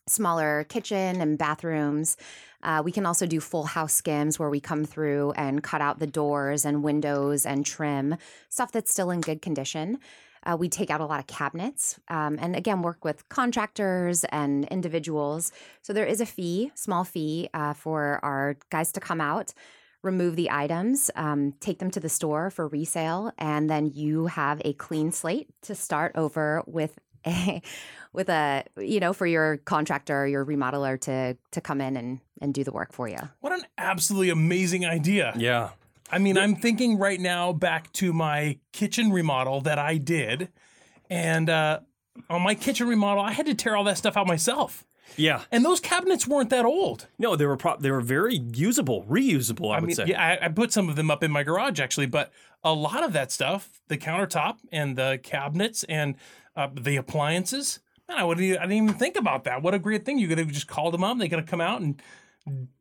smaller 0.07 0.65
kitchen 0.69 1.21
and 1.21 1.37
bathrooms. 1.37 2.17
Uh, 2.61 2.81
we 2.83 2.91
can 2.91 3.05
also 3.05 3.25
do 3.25 3.39
full 3.39 3.65
house 3.65 3.93
skims 3.93 4.39
where 4.39 4.49
we 4.49 4.59
come 4.59 4.85
through 4.85 5.31
and 5.33 5.63
cut 5.63 5.81
out 5.81 5.99
the 5.99 6.07
doors 6.07 6.65
and 6.65 6.83
windows 6.83 7.45
and 7.45 7.65
trim 7.65 8.15
stuff 8.49 8.71
that's 8.71 8.91
still 8.91 9.11
in 9.11 9.21
good 9.21 9.41
condition. 9.41 9.99
Uh, 10.45 10.57
we 10.57 10.67
take 10.67 10.89
out 10.89 11.01
a 11.01 11.05
lot 11.05 11.19
of 11.19 11.27
cabinets 11.27 11.99
um, 12.09 12.37
and 12.41 12.55
again 12.55 12.81
work 12.81 13.03
with 13.05 13.27
contractors 13.29 14.23
and 14.25 14.65
individuals. 14.65 15.51
So 15.81 15.93
there 15.93 16.05
is 16.05 16.21
a 16.21 16.25
fee, 16.25 16.71
small 16.75 17.03
fee, 17.03 17.49
uh, 17.53 17.73
for 17.73 18.19
our 18.23 18.57
guys 18.69 18.91
to 18.93 18.99
come 18.99 19.21
out. 19.21 19.53
Remove 20.01 20.35
the 20.35 20.51
items, 20.51 21.09
um, 21.15 21.53
take 21.61 21.79
them 21.79 21.89
to 21.91 21.99
the 22.01 22.09
store 22.09 22.49
for 22.49 22.67
resale, 22.67 23.31
and 23.37 23.69
then 23.69 23.85
you 23.85 24.25
have 24.25 24.61
a 24.65 24.73
clean 24.73 25.13
slate 25.13 25.47
to 25.61 25.75
start 25.75 26.11
over 26.15 26.61
with 26.65 26.99
with 28.13 28.29
a 28.29 28.63
you 28.77 28.99
know 28.99 29.13
for 29.13 29.25
your 29.25 29.57
contractor 29.57 30.23
or 30.23 30.27
your 30.27 30.45
remodeler 30.45 30.99
to 31.01 31.37
to 31.51 31.61
come 31.61 31.81
in 31.81 31.97
and 31.97 32.19
and 32.41 32.53
do 32.53 32.63
the 32.63 32.71
work 32.71 32.93
for 32.93 33.07
you. 33.07 33.17
What 33.39 33.53
an 33.53 33.65
absolutely 33.77 34.29
amazing 34.29 34.85
idea. 34.85 35.33
Yeah. 35.37 35.71
I 36.11 36.19
mean, 36.19 36.37
I'm 36.37 36.55
thinking 36.55 36.99
right 36.99 37.19
now 37.19 37.53
back 37.53 37.91
to 37.93 38.13
my 38.13 38.59
kitchen 38.71 39.11
remodel 39.11 39.61
that 39.61 39.79
I 39.79 39.97
did. 39.97 40.49
And 41.09 41.49
uh, 41.49 41.79
on 42.29 42.43
my 42.43 42.53
kitchen 42.53 42.87
remodel, 42.87 43.23
I 43.23 43.31
had 43.31 43.47
to 43.47 43.55
tear 43.55 43.75
all 43.75 43.83
that 43.85 43.97
stuff 43.97 44.15
out 44.15 44.27
myself. 44.27 44.85
Yeah. 45.17 45.41
And 45.51 45.65
those 45.65 45.79
cabinets 45.79 46.27
weren't 46.27 46.49
that 46.51 46.65
old. 46.65 47.07
No, 47.17 47.35
they 47.35 47.45
were 47.45 47.57
pro- 47.57 47.77
they 47.77 47.91
were 47.91 48.01
very 48.01 48.35
usable, 48.35 49.03
reusable, 49.05 49.71
I, 49.71 49.77
I 49.77 49.79
would 49.79 49.87
mean, 49.87 49.95
say. 49.95 50.05
yeah, 50.07 50.37
I, 50.41 50.45
I 50.45 50.49
put 50.49 50.71
some 50.71 50.87
of 50.89 50.95
them 50.95 51.09
up 51.09 51.23
in 51.23 51.31
my 51.31 51.43
garage 51.43 51.79
actually, 51.79 52.07
but 52.07 52.31
a 52.63 52.73
lot 52.73 53.03
of 53.03 53.13
that 53.13 53.31
stuff, 53.31 53.81
the 53.87 53.97
countertop 53.97 54.57
and 54.71 54.95
the 54.95 55.19
cabinets 55.23 55.83
and 55.85 56.15
uh, 56.55 56.67
the 56.73 56.95
appliances, 56.97 57.79
man, 58.07 58.17
I 58.17 58.23
wouldn't, 58.23 58.57
I 58.57 58.61
didn't 58.63 58.83
even 58.83 58.93
think 58.93 59.15
about 59.15 59.43
that. 59.45 59.61
What 59.61 59.73
a 59.73 59.79
great 59.79 60.05
thing! 60.05 60.19
You 60.19 60.27
could 60.27 60.37
have 60.37 60.49
just 60.49 60.67
called 60.67 60.93
them 60.93 61.03
up. 61.03 61.17
They 61.17 61.29
could 61.29 61.39
have 61.39 61.47
come 61.47 61.61
out 61.61 61.81
and, 61.81 62.01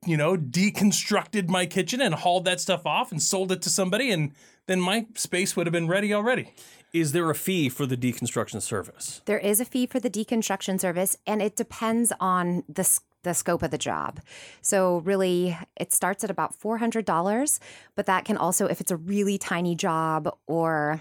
you 0.06 0.16
know, 0.16 0.36
deconstructed 0.36 1.48
my 1.48 1.66
kitchen 1.66 2.00
and 2.00 2.14
hauled 2.14 2.44
that 2.44 2.60
stuff 2.60 2.86
off 2.86 3.12
and 3.12 3.22
sold 3.22 3.52
it 3.52 3.62
to 3.62 3.70
somebody, 3.70 4.10
and 4.10 4.32
then 4.66 4.80
my 4.80 5.06
space 5.14 5.56
would 5.56 5.66
have 5.66 5.72
been 5.72 5.88
ready 5.88 6.12
already. 6.14 6.52
Is 6.92 7.12
there 7.12 7.30
a 7.30 7.34
fee 7.34 7.70
for 7.70 7.86
the 7.86 7.96
deconstruction 7.96 8.60
service? 8.60 9.22
There 9.24 9.38
is 9.38 9.60
a 9.60 9.64
fee 9.64 9.86
for 9.86 9.98
the 9.98 10.10
deconstruction 10.10 10.78
service, 10.78 11.16
and 11.26 11.40
it 11.40 11.56
depends 11.56 12.12
on 12.20 12.64
the 12.68 12.82
s- 12.82 13.00
the 13.22 13.34
scope 13.34 13.62
of 13.62 13.70
the 13.70 13.78
job. 13.78 14.20
So 14.60 14.98
really, 14.98 15.56
it 15.76 15.92
starts 15.92 16.24
at 16.24 16.30
about 16.30 16.54
four 16.54 16.78
hundred 16.78 17.04
dollars, 17.04 17.60
but 17.94 18.06
that 18.06 18.24
can 18.24 18.36
also, 18.36 18.66
if 18.66 18.80
it's 18.80 18.90
a 18.90 18.96
really 18.96 19.38
tiny 19.38 19.74
job 19.74 20.36
or 20.46 21.00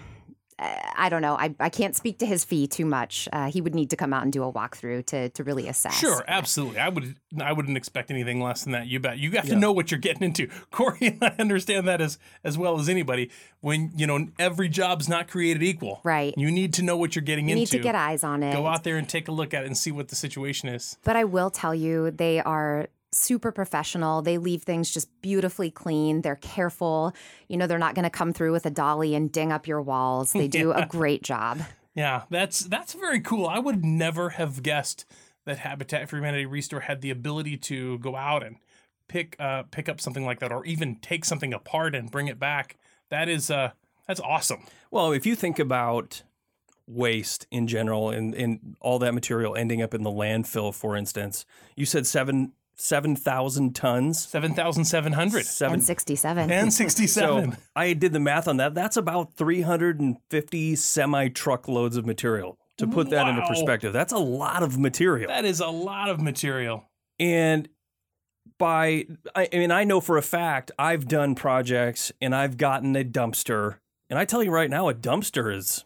I 0.96 1.08
don't 1.08 1.22
know. 1.22 1.34
I, 1.34 1.54
I 1.58 1.68
can't 1.68 1.96
speak 1.96 2.18
to 2.18 2.26
his 2.26 2.44
fee 2.44 2.66
too 2.66 2.84
much. 2.86 3.28
Uh, 3.32 3.50
he 3.50 3.60
would 3.60 3.74
need 3.74 3.90
to 3.90 3.96
come 3.96 4.12
out 4.12 4.22
and 4.22 4.32
do 4.32 4.42
a 4.44 4.52
walkthrough 4.52 5.06
to 5.06 5.28
to 5.30 5.44
really 5.44 5.68
assess. 5.68 5.98
Sure, 5.98 6.24
absolutely. 6.28 6.78
I 6.78 6.88
would 6.88 7.16
I 7.40 7.52
wouldn't 7.52 7.76
expect 7.76 8.10
anything 8.10 8.40
less 8.40 8.62
than 8.64 8.72
that. 8.72 8.86
You 8.86 9.00
bet. 9.00 9.18
You 9.18 9.32
have 9.32 9.46
Yeah. 9.46 9.54
to 9.54 9.60
know 9.60 9.72
what 9.72 9.90
you're 9.90 10.00
getting 10.00 10.22
into. 10.22 10.48
Corey 10.70 10.98
and 11.00 11.18
I 11.22 11.34
understand 11.38 11.88
that 11.88 12.00
as 12.00 12.18
as 12.44 12.56
well 12.56 12.78
as 12.78 12.88
anybody. 12.88 13.30
When 13.60 13.90
you 13.96 14.06
know 14.06 14.28
every 14.38 14.68
job's 14.68 15.08
not 15.08 15.28
created 15.28 15.62
equal. 15.62 16.00
Right. 16.04 16.34
You 16.36 16.50
need 16.50 16.74
to 16.74 16.82
know 16.82 16.96
what 16.96 17.14
you're 17.14 17.22
getting 17.22 17.48
into. 17.48 17.60
You 17.60 17.66
need 17.66 17.70
to 17.70 17.78
get 17.78 17.94
eyes 17.94 18.22
on 18.24 18.42
it. 18.42 18.52
Go 18.54 18.66
out 18.66 18.84
there 18.84 18.96
and 18.96 19.08
take 19.08 19.28
a 19.28 19.32
look 19.32 19.54
at 19.54 19.62
it 19.64 19.66
and 19.66 19.76
see 19.76 19.92
what 19.92 20.08
the 20.08 20.16
situation 20.16 20.68
is. 20.68 20.96
But 21.04 21.16
I 21.16 21.24
will 21.24 21.50
tell 21.50 21.74
you, 21.74 22.10
they 22.10 22.40
are 22.40 22.86
super 23.12 23.52
professional. 23.52 24.22
They 24.22 24.38
leave 24.38 24.62
things 24.62 24.90
just 24.90 25.08
beautifully 25.22 25.70
clean. 25.70 26.22
They're 26.22 26.36
careful. 26.36 27.14
You 27.48 27.56
know, 27.56 27.66
they're 27.66 27.78
not 27.78 27.94
going 27.94 28.04
to 28.04 28.10
come 28.10 28.32
through 28.32 28.52
with 28.52 28.66
a 28.66 28.70
dolly 28.70 29.14
and 29.14 29.30
ding 29.30 29.52
up 29.52 29.66
your 29.66 29.82
walls. 29.82 30.32
They 30.32 30.48
do 30.48 30.72
a 30.72 30.86
great 30.90 31.22
job. 31.22 31.60
Yeah, 31.94 32.22
that's 32.30 32.60
that's 32.60 32.94
very 32.94 33.20
cool. 33.20 33.46
I 33.46 33.58
would 33.58 33.84
never 33.84 34.30
have 34.30 34.62
guessed 34.62 35.04
that 35.44 35.58
Habitat 35.58 36.08
for 36.08 36.16
Humanity 36.16 36.46
Restore 36.46 36.80
had 36.80 37.02
the 37.02 37.10
ability 37.10 37.58
to 37.58 37.98
go 37.98 38.16
out 38.16 38.42
and 38.42 38.56
pick 39.08 39.36
uh, 39.38 39.64
pick 39.64 39.88
up 39.88 40.00
something 40.00 40.24
like 40.24 40.40
that, 40.40 40.52
or 40.52 40.64
even 40.64 40.96
take 40.96 41.24
something 41.24 41.52
apart 41.52 41.94
and 41.94 42.10
bring 42.10 42.28
it 42.28 42.38
back. 42.38 42.76
That 43.10 43.28
is 43.28 43.50
uh, 43.50 43.72
that's 44.08 44.20
awesome. 44.20 44.64
Well, 44.90 45.12
if 45.12 45.26
you 45.26 45.34
think 45.36 45.58
about 45.58 46.22
waste 46.86 47.46
in 47.50 47.66
general 47.66 48.10
and, 48.10 48.34
and 48.34 48.76
all 48.80 48.98
that 48.98 49.14
material 49.14 49.54
ending 49.54 49.82
up 49.82 49.94
in 49.94 50.02
the 50.02 50.10
landfill, 50.10 50.74
for 50.74 50.96
instance, 50.96 51.44
you 51.76 51.86
said 51.86 52.06
seven 52.06 52.52
seven 52.74 53.16
thousand 53.16 53.74
tons. 53.74 54.26
Seven 54.26 54.54
thousand 54.54 54.84
seven 54.84 55.12
hundred 55.12 55.46
Seven. 55.46 55.74
And 55.74 55.82
67. 55.82 56.50
and 56.50 56.72
sixty-seven. 56.72 57.52
So 57.52 57.58
I 57.76 57.92
did 57.92 58.12
the 58.12 58.20
math 58.20 58.48
on 58.48 58.56
that. 58.58 58.74
That's 58.74 58.96
about 58.96 59.34
350 59.34 60.76
semi 60.76 61.28
truckloads 61.28 61.96
of 61.96 62.06
material. 62.06 62.58
To 62.78 62.86
put 62.86 63.10
that 63.10 63.28
into 63.28 63.46
perspective, 63.46 63.92
that's 63.92 64.12
a 64.12 64.18
lot 64.18 64.62
of 64.64 64.76
material. 64.76 65.28
that 65.28 65.44
is 65.44 65.60
a 65.60 65.68
lot 65.68 66.08
of 66.08 66.20
material. 66.20 66.90
And 67.20 67.68
by, 68.58 69.06
I, 69.34 69.48
I 69.52 69.56
mean, 69.56 69.70
I 69.70 69.84
know 69.84 70.00
for 70.00 70.16
a 70.16 70.22
fact 70.22 70.70
I've 70.78 71.06
done 71.06 71.34
projects 71.34 72.10
and 72.20 72.34
I've 72.34 72.56
gotten 72.56 72.96
a 72.96 73.04
dumpster. 73.04 73.76
And 74.10 74.18
I 74.18 74.24
tell 74.24 74.42
you 74.42 74.50
right 74.50 74.70
now, 74.70 74.88
a 74.88 74.94
dumpster 74.94 75.54
is 75.54 75.84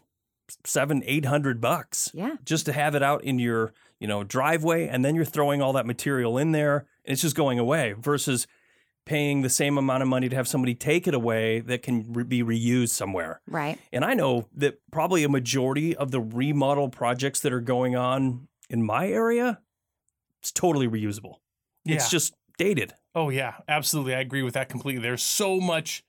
seven, 0.65 1.03
eight 1.05 1.25
hundred 1.25 1.61
bucks 1.61 2.09
yeah. 2.13 2.37
just 2.43 2.65
to 2.65 2.73
have 2.73 2.95
it 2.95 3.03
out 3.03 3.23
in 3.23 3.37
your, 3.37 3.73
you 3.99 4.07
know, 4.07 4.23
driveway. 4.23 4.87
And 4.87 5.03
then 5.03 5.15
you're 5.15 5.25
throwing 5.25 5.61
all 5.61 5.73
that 5.73 5.85
material 5.85 6.37
in 6.37 6.51
there 6.51 6.85
and 7.05 7.13
it's 7.13 7.21
just 7.21 7.35
going 7.35 7.59
away 7.59 7.93
versus 7.93 8.47
paying 9.05 9.41
the 9.41 9.49
same 9.49 9.77
amount 9.77 10.03
of 10.03 10.09
money 10.09 10.27
to 10.27 10.35
have 10.35 10.47
somebody 10.47 10.75
take 10.75 11.07
it 11.07 11.13
away 11.13 11.61
that 11.61 11.81
can 11.81 12.11
re- 12.11 12.23
be 12.25 12.43
reused 12.43 12.89
somewhere. 12.89 13.39
Right. 13.47 13.79
And 13.93 14.03
I 14.03 14.13
know 14.13 14.49
that 14.55 14.79
probably 14.91 15.23
a 15.23 15.29
majority 15.29 15.95
of 15.95 16.11
the 16.11 16.19
remodel 16.19 16.89
projects 16.89 17.39
that 17.39 17.53
are 17.53 17.61
going 17.61 17.95
on 17.95 18.49
in 18.69 18.83
my 18.83 19.07
area, 19.07 19.59
it's 20.41 20.51
totally 20.51 20.89
reusable. 20.89 21.35
Yeah. 21.85 21.95
It's 21.95 22.09
just 22.09 22.33
dated. 22.57 22.93
Oh 23.15 23.29
yeah, 23.29 23.53
absolutely. 23.69 24.13
I 24.13 24.19
agree 24.19 24.43
with 24.43 24.55
that 24.55 24.67
completely. 24.67 25.01
There's 25.01 25.23
so 25.23 25.59
much. 25.61 26.03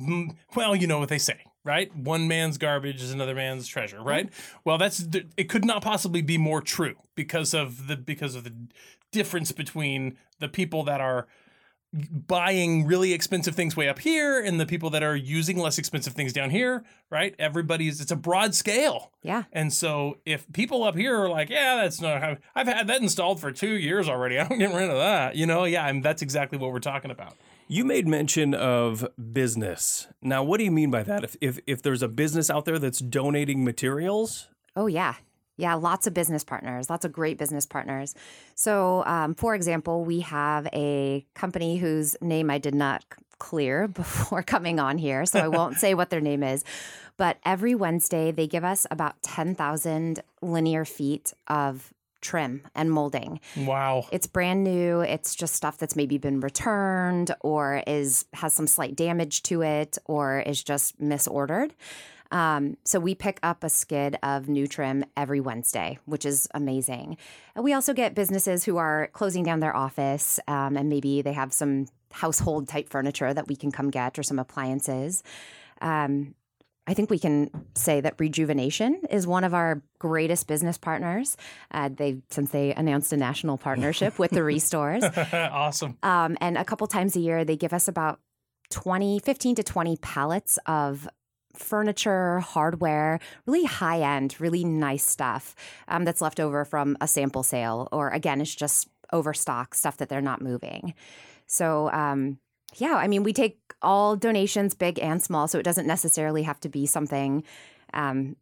mm, 0.00 0.34
Well, 0.54 0.74
you 0.74 0.86
know 0.86 0.98
what 0.98 1.10
they 1.10 1.18
say: 1.18 1.40
right? 1.66 1.94
One 1.94 2.28
man's 2.28 2.56
garbage 2.56 3.02
is 3.02 3.12
another 3.12 3.34
man's 3.34 3.66
treasure, 3.66 3.98
mm-hmm. 3.98 4.08
right? 4.08 4.32
Well, 4.64 4.78
that's 4.78 5.04
it 5.36 5.48
could 5.50 5.64
not 5.64 5.82
possibly 5.82 6.22
be 6.22 6.38
more 6.38 6.62
true 6.62 6.94
because 7.14 7.52
of 7.52 7.88
the 7.88 7.96
because 7.96 8.34
of 8.34 8.44
the 8.44 8.54
difference 9.12 9.52
between 9.52 10.16
the 10.38 10.48
people 10.48 10.84
that 10.84 11.00
are 11.00 11.26
buying 11.92 12.86
really 12.86 13.12
expensive 13.12 13.54
things 13.54 13.76
way 13.76 13.88
up 13.88 13.98
here 13.98 14.40
and 14.40 14.60
the 14.60 14.66
people 14.66 14.90
that 14.90 15.02
are 15.02 15.16
using 15.16 15.56
less 15.56 15.78
expensive 15.78 16.12
things 16.12 16.32
down 16.32 16.50
here, 16.50 16.84
right? 17.10 17.34
Everybody's 17.38 18.00
it's 18.00 18.10
a 18.10 18.16
broad 18.16 18.54
scale. 18.54 19.12
Yeah. 19.22 19.44
And 19.52 19.72
so 19.72 20.18
if 20.24 20.50
people 20.52 20.84
up 20.84 20.94
here 20.96 21.16
are 21.16 21.28
like, 21.28 21.48
yeah, 21.48 21.76
that's 21.76 22.00
not 22.00 22.20
how 22.20 22.36
I've 22.54 22.66
had 22.66 22.86
that 22.88 23.00
installed 23.00 23.40
for 23.40 23.50
two 23.50 23.76
years 23.76 24.08
already. 24.08 24.38
I'm 24.38 24.58
getting 24.58 24.76
rid 24.76 24.90
of 24.90 24.98
that. 24.98 25.36
You 25.36 25.46
know, 25.46 25.64
yeah, 25.64 25.88
and 25.88 26.04
that's 26.04 26.22
exactly 26.22 26.58
what 26.58 26.72
we're 26.72 26.80
talking 26.80 27.10
about. 27.10 27.36
You 27.68 27.84
made 27.84 28.06
mention 28.06 28.54
of 28.54 29.06
business. 29.32 30.06
Now, 30.22 30.44
what 30.44 30.58
do 30.58 30.64
you 30.64 30.70
mean 30.70 30.90
by 30.90 31.02
that? 31.02 31.24
If, 31.24 31.36
if 31.40 31.58
if 31.66 31.82
there's 31.82 32.02
a 32.02 32.08
business 32.08 32.48
out 32.48 32.64
there 32.64 32.78
that's 32.78 33.00
donating 33.00 33.64
materials, 33.64 34.48
Oh, 34.76 34.86
yeah. 34.86 35.14
Yeah, 35.56 35.72
lots 35.72 36.06
of 36.06 36.12
business 36.12 36.44
partners, 36.44 36.90
lots 36.90 37.06
of 37.06 37.12
great 37.12 37.38
business 37.38 37.64
partners. 37.64 38.14
So, 38.54 39.02
um, 39.06 39.34
for 39.34 39.54
example, 39.54 40.04
we 40.04 40.20
have 40.20 40.68
a 40.74 41.24
company 41.34 41.78
whose 41.78 42.14
name 42.20 42.50
I 42.50 42.58
did 42.58 42.74
not 42.74 43.04
clear 43.38 43.88
before 44.02 44.42
coming 44.42 44.78
on 44.78 44.98
here, 44.98 45.24
so 45.24 45.40
I 45.40 45.48
won't 45.48 45.78
say 45.78 45.94
what 45.94 46.10
their 46.10 46.20
name 46.20 46.42
is. 46.42 46.62
But 47.16 47.38
every 47.46 47.74
Wednesday, 47.74 48.30
they 48.30 48.46
give 48.46 48.64
us 48.64 48.86
about 48.90 49.22
10,000 49.22 50.22
linear 50.42 50.84
feet 50.84 51.32
of 51.48 51.94
trim 52.20 52.62
and 52.74 52.90
molding. 52.90 53.40
Wow. 53.56 54.06
It's 54.12 54.26
brand 54.26 54.64
new. 54.64 55.00
It's 55.00 55.34
just 55.34 55.54
stuff 55.54 55.78
that's 55.78 55.96
maybe 55.96 56.18
been 56.18 56.40
returned 56.40 57.34
or 57.40 57.82
is 57.86 58.24
has 58.34 58.52
some 58.52 58.66
slight 58.66 58.96
damage 58.96 59.42
to 59.44 59.62
it 59.62 59.98
or 60.06 60.40
is 60.40 60.62
just 60.62 61.00
misordered. 61.00 61.72
Um, 62.32 62.76
so 62.84 62.98
we 62.98 63.14
pick 63.14 63.38
up 63.42 63.62
a 63.62 63.70
skid 63.70 64.16
of 64.22 64.48
new 64.48 64.66
trim 64.66 65.04
every 65.16 65.40
Wednesday, 65.40 65.98
which 66.06 66.24
is 66.24 66.48
amazing. 66.54 67.16
And 67.54 67.64
we 67.64 67.72
also 67.72 67.92
get 67.92 68.14
businesses 68.14 68.64
who 68.64 68.76
are 68.78 69.08
closing 69.12 69.44
down 69.44 69.60
their 69.60 69.76
office 69.76 70.40
um, 70.48 70.76
and 70.76 70.88
maybe 70.88 71.22
they 71.22 71.32
have 71.32 71.52
some 71.52 71.86
household 72.12 72.68
type 72.68 72.88
furniture 72.88 73.32
that 73.32 73.46
we 73.46 73.56
can 73.56 73.70
come 73.70 73.90
get 73.90 74.18
or 74.18 74.22
some 74.22 74.38
appliances. 74.38 75.22
Um, 75.80 76.34
I 76.86 76.94
think 76.94 77.10
we 77.10 77.18
can 77.18 77.50
say 77.74 78.00
that 78.00 78.14
Rejuvenation 78.18 79.00
is 79.10 79.26
one 79.26 79.44
of 79.44 79.54
our 79.54 79.82
greatest 79.98 80.46
business 80.46 80.78
partners. 80.78 81.36
Uh, 81.70 81.90
they 81.92 82.22
since 82.30 82.50
they 82.50 82.72
announced 82.74 83.12
a 83.12 83.16
national 83.16 83.58
partnership 83.58 84.18
with 84.18 84.30
the 84.30 84.42
Restores, 84.42 85.02
awesome. 85.32 85.98
um, 86.02 86.36
and 86.40 86.56
a 86.56 86.64
couple 86.64 86.86
times 86.86 87.16
a 87.16 87.20
year 87.20 87.44
they 87.44 87.56
give 87.56 87.72
us 87.72 87.88
about 87.88 88.20
20, 88.70 89.20
15 89.20 89.56
to 89.56 89.62
20 89.62 89.96
pallets 89.98 90.58
of 90.66 91.08
furniture, 91.54 92.40
hardware, 92.40 93.18
really 93.46 93.64
high 93.64 94.00
end, 94.00 94.36
really 94.38 94.64
nice 94.64 95.04
stuff 95.04 95.54
um, 95.88 96.04
that's 96.04 96.20
left 96.20 96.38
over 96.38 96.64
from 96.64 96.96
a 97.00 97.08
sample 97.08 97.42
sale, 97.42 97.88
or 97.92 98.10
again, 98.10 98.40
it's 98.40 98.54
just 98.54 98.88
overstock 99.12 99.74
stuff 99.74 99.96
that 99.96 100.08
they're 100.08 100.20
not 100.20 100.42
moving. 100.42 100.94
So, 101.46 101.90
um, 101.92 102.38
yeah, 102.74 102.94
I 102.94 103.08
mean, 103.08 103.22
we 103.22 103.32
take 103.32 103.58
all 103.82 104.16
donations, 104.16 104.74
big 104.74 104.98
and 104.98 105.22
small, 105.22 105.48
so 105.48 105.58
it 105.58 105.62
doesn't 105.62 105.86
necessarily 105.86 106.42
have 106.42 106.60
to 106.60 106.68
be 106.68 106.86
something 106.86 107.44
um, 107.94 108.36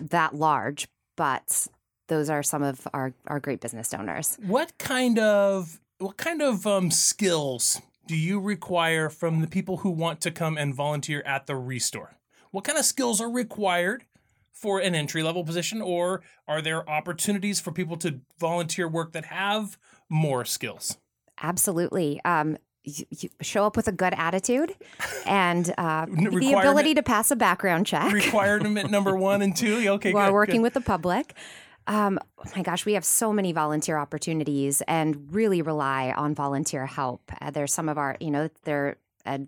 that 0.00 0.34
large, 0.34 0.86
but 1.16 1.66
those 2.08 2.28
are 2.28 2.42
some 2.42 2.62
of 2.62 2.86
our, 2.92 3.14
our 3.26 3.40
great 3.40 3.60
business 3.60 3.88
donors. 3.88 4.36
What 4.46 4.76
kind 4.78 5.18
of 5.18 5.80
what 5.98 6.16
kind 6.16 6.42
of 6.42 6.66
um, 6.66 6.90
skills 6.90 7.80
do 8.06 8.16
you 8.16 8.40
require 8.40 9.08
from 9.08 9.40
the 9.40 9.46
people 9.46 9.78
who 9.78 9.90
want 9.90 10.20
to 10.22 10.30
come 10.30 10.58
and 10.58 10.74
volunteer 10.74 11.22
at 11.24 11.46
the 11.46 11.56
restore? 11.56 12.16
What 12.50 12.64
kind 12.64 12.78
of 12.78 12.84
skills 12.84 13.20
are 13.20 13.30
required 13.30 14.04
for 14.52 14.80
an 14.80 14.94
entry 14.94 15.22
level 15.22 15.44
position, 15.44 15.80
or 15.80 16.22
are 16.46 16.62
there 16.62 16.88
opportunities 16.88 17.60
for 17.60 17.72
people 17.72 17.96
to 17.98 18.20
volunteer 18.38 18.88
work 18.88 19.12
that 19.12 19.26
have 19.26 19.78
more 20.08 20.44
skills? 20.44 20.98
Absolutely. 21.42 22.20
Um, 22.24 22.56
you, 22.84 23.06
you 23.10 23.28
show 23.40 23.64
up 23.64 23.76
with 23.76 23.88
a 23.88 23.92
good 23.92 24.14
attitude 24.16 24.74
and 25.26 25.72
uh, 25.78 26.06
the 26.06 26.54
ability 26.58 26.94
to 26.94 27.02
pass 27.02 27.30
a 27.30 27.36
background 27.36 27.86
check 27.86 28.12
Requirement 28.12 28.90
number 28.90 29.16
one 29.16 29.42
and 29.42 29.56
two. 29.56 29.88
Okay, 29.88 30.12
while 30.12 30.28
good, 30.28 30.34
working 30.34 30.56
good. 30.56 30.62
with 30.62 30.74
the 30.74 30.80
public. 30.80 31.34
Um, 31.86 32.18
oh 32.38 32.50
my 32.56 32.62
gosh, 32.62 32.86
we 32.86 32.94
have 32.94 33.04
so 33.04 33.32
many 33.32 33.52
volunteer 33.52 33.98
opportunities 33.98 34.82
and 34.88 35.34
really 35.34 35.60
rely 35.60 36.14
on 36.16 36.34
volunteer 36.34 36.86
help. 36.86 37.30
Uh, 37.40 37.50
there's 37.50 37.74
some 37.74 37.88
of 37.88 37.98
our, 37.98 38.16
you 38.20 38.30
know, 38.30 38.48
they're 38.64 38.96
a, 39.26 39.40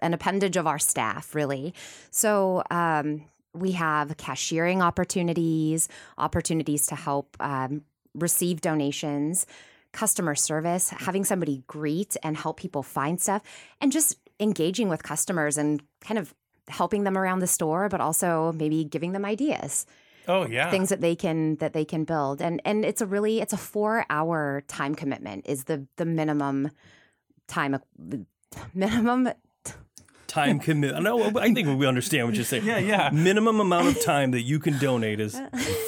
an 0.00 0.14
appendage 0.14 0.56
of 0.56 0.66
our 0.66 0.78
staff, 0.78 1.34
really. 1.34 1.74
So 2.10 2.62
um, 2.70 3.24
we 3.52 3.72
have 3.72 4.16
cashiering 4.16 4.80
opportunities, 4.80 5.88
opportunities 6.18 6.86
to 6.86 6.94
help 6.94 7.36
um, 7.40 7.82
receive 8.14 8.60
donations, 8.60 9.46
customer 9.92 10.34
service, 10.34 10.90
having 10.90 11.24
somebody 11.24 11.62
greet 11.66 12.16
and 12.22 12.36
help 12.36 12.58
people 12.58 12.82
find 12.82 13.20
stuff, 13.20 13.42
and 13.80 13.92
just 13.92 14.16
engaging 14.38 14.88
with 14.88 15.02
customers 15.02 15.58
and 15.58 15.82
kind 16.00 16.18
of 16.18 16.34
helping 16.68 17.04
them 17.04 17.18
around 17.18 17.40
the 17.40 17.46
store, 17.46 17.88
but 17.88 18.00
also 18.00 18.52
maybe 18.52 18.84
giving 18.84 19.12
them 19.12 19.24
ideas 19.24 19.86
Oh 20.28 20.46
yeah. 20.46 20.70
things 20.70 20.90
that 20.90 21.00
they 21.00 21.16
can 21.16 21.56
that 21.56 21.72
they 21.72 21.84
can 21.84 22.04
build 22.04 22.42
and 22.42 22.60
and 22.64 22.84
it's 22.84 23.00
a 23.00 23.06
really 23.06 23.40
it's 23.40 23.52
a 23.52 23.56
four 23.56 24.04
hour 24.10 24.62
time 24.68 24.94
commitment 24.94 25.46
is 25.48 25.64
the 25.64 25.86
the 25.96 26.04
minimum 26.04 26.70
time 27.48 27.80
minimum 28.74 29.30
time 30.30 30.60
commit. 30.60 31.00
No, 31.02 31.24
I 31.38 31.52
think 31.52 31.66
we 31.78 31.86
understand 31.86 32.26
what 32.26 32.34
you're 32.36 32.44
saying. 32.44 32.64
Yeah, 32.64 32.78
yeah. 32.78 33.10
Minimum 33.12 33.60
amount 33.60 33.88
of 33.88 34.02
time 34.02 34.30
that 34.30 34.42
you 34.42 34.58
can 34.58 34.78
donate 34.78 35.20
is 35.20 35.38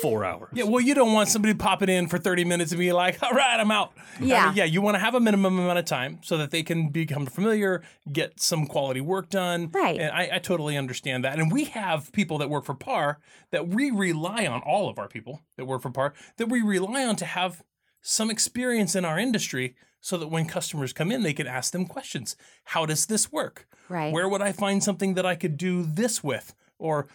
four 0.03 0.25
hours. 0.25 0.51
Yeah, 0.53 0.65
well, 0.65 0.81
you 0.81 0.95
don't 0.95 1.13
want 1.13 1.29
somebody 1.29 1.55
popping 1.55 1.89
in 1.89 2.09
for 2.09 2.19
30 2.19 2.45
minutes 2.45 2.73
and 2.73 2.79
be 2.79 2.93
like, 2.93 3.23
all 3.23 3.31
right, 3.33 3.59
I'm 3.61 3.71
out. 3.71 3.93
I 4.21 4.25
Yeah. 4.25 4.47
mean, 4.47 4.57
yeah, 4.57 4.65
you 4.65 4.83
want 4.83 4.97
to 4.97 4.99
have 4.99 5.15
a 5.15 5.21
minimum 5.21 5.59
amount 5.59 5.79
of 5.79 5.85
time 5.85 6.19
so 6.23 6.37
that 6.39 6.51
they 6.51 6.63
can 6.63 6.89
become 6.89 7.27
familiar, 7.27 7.83
get 8.13 8.41
some 8.41 8.67
quality 8.67 9.01
work 9.01 9.31
done. 9.31 9.71
Right. 9.73 9.99
And 10.01 10.11
I, 10.11 10.31
I 10.35 10.39
totally 10.39 10.77
understand 10.77 11.25
that. 11.25 11.39
And 11.39 11.51
we 11.53 11.65
have 11.67 12.13
people 12.13 12.39
that 12.39 12.51
work 12.51 12.65
for 12.65 12.75
PAR 12.75 13.19
that 13.53 13.69
we 13.69 13.91
rely 13.91 14.47
on, 14.47 14.61
all 14.63 14.89
of 14.89 14.99
our 14.99 15.09
people 15.09 15.41
that 15.57 15.65
work 15.67 15.83
for 15.83 15.91
PAR, 15.91 16.15
that 16.39 16.49
we 16.49 16.61
rely 16.63 17.05
on 17.05 17.17
to 17.17 17.25
have 17.25 17.63
some 18.01 18.31
experience 18.31 18.97
in 18.97 19.05
our 19.05 19.19
industry 19.19 19.77
so 20.03 20.19
that 20.19 20.27
when 20.27 20.45
customers 20.45 20.93
come 20.93 21.11
in, 21.11 21.23
they 21.23 21.33
can 21.33 21.47
ask 21.47 21.73
them 21.73 21.87
questions. 21.87 22.37
How 22.65 22.85
does 22.85 23.07
this 23.07 23.33
work? 23.33 23.67
Right. 23.89 24.13
Where 24.13 24.29
would 24.29 24.43
I 24.43 24.53
find 24.53 24.83
something 24.83 25.15
that 25.15 25.25
I 25.25 25.37
could 25.37 25.57
do 25.57 25.85
this 25.85 26.23
with? 26.23 26.55
Or, 26.79 27.07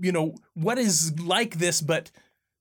you 0.00 0.12
know, 0.12 0.34
what 0.52 0.76
is 0.76 1.18
like 1.20 1.58
this 1.58 1.80
but 1.80 2.10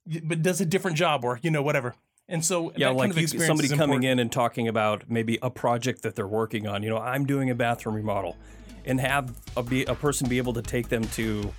but 0.05 0.41
does 0.41 0.61
a 0.61 0.65
different 0.65 0.95
job 0.97 1.25
or, 1.25 1.39
you 1.41 1.49
know, 1.49 1.63
whatever. 1.63 1.95
And 2.29 2.45
so 2.45 2.71
Yeah, 2.75 2.89
that 2.89 2.95
like 2.95 3.13
kind 3.13 3.23
of 3.23 3.33
you, 3.33 3.39
somebody 3.39 3.67
is 3.67 3.73
coming 3.73 4.03
in 4.03 4.19
and 4.19 4.31
talking 4.31 4.67
about 4.67 5.09
maybe 5.09 5.39
a 5.41 5.49
project 5.49 6.03
that 6.03 6.15
they're 6.15 6.27
working 6.27 6.67
on. 6.67 6.83
You 6.83 6.89
know, 6.89 6.99
I'm 6.99 7.25
doing 7.25 7.49
a 7.49 7.55
bathroom 7.55 7.95
remodel, 7.95 8.37
and 8.85 8.99
have 8.99 9.33
a, 9.57 9.63
be, 9.63 9.85
a 9.85 9.95
person 9.95 10.29
be 10.29 10.37
able 10.37 10.53
to 10.53 10.61
take 10.61 10.89
them 10.89 11.03
to, 11.09 11.51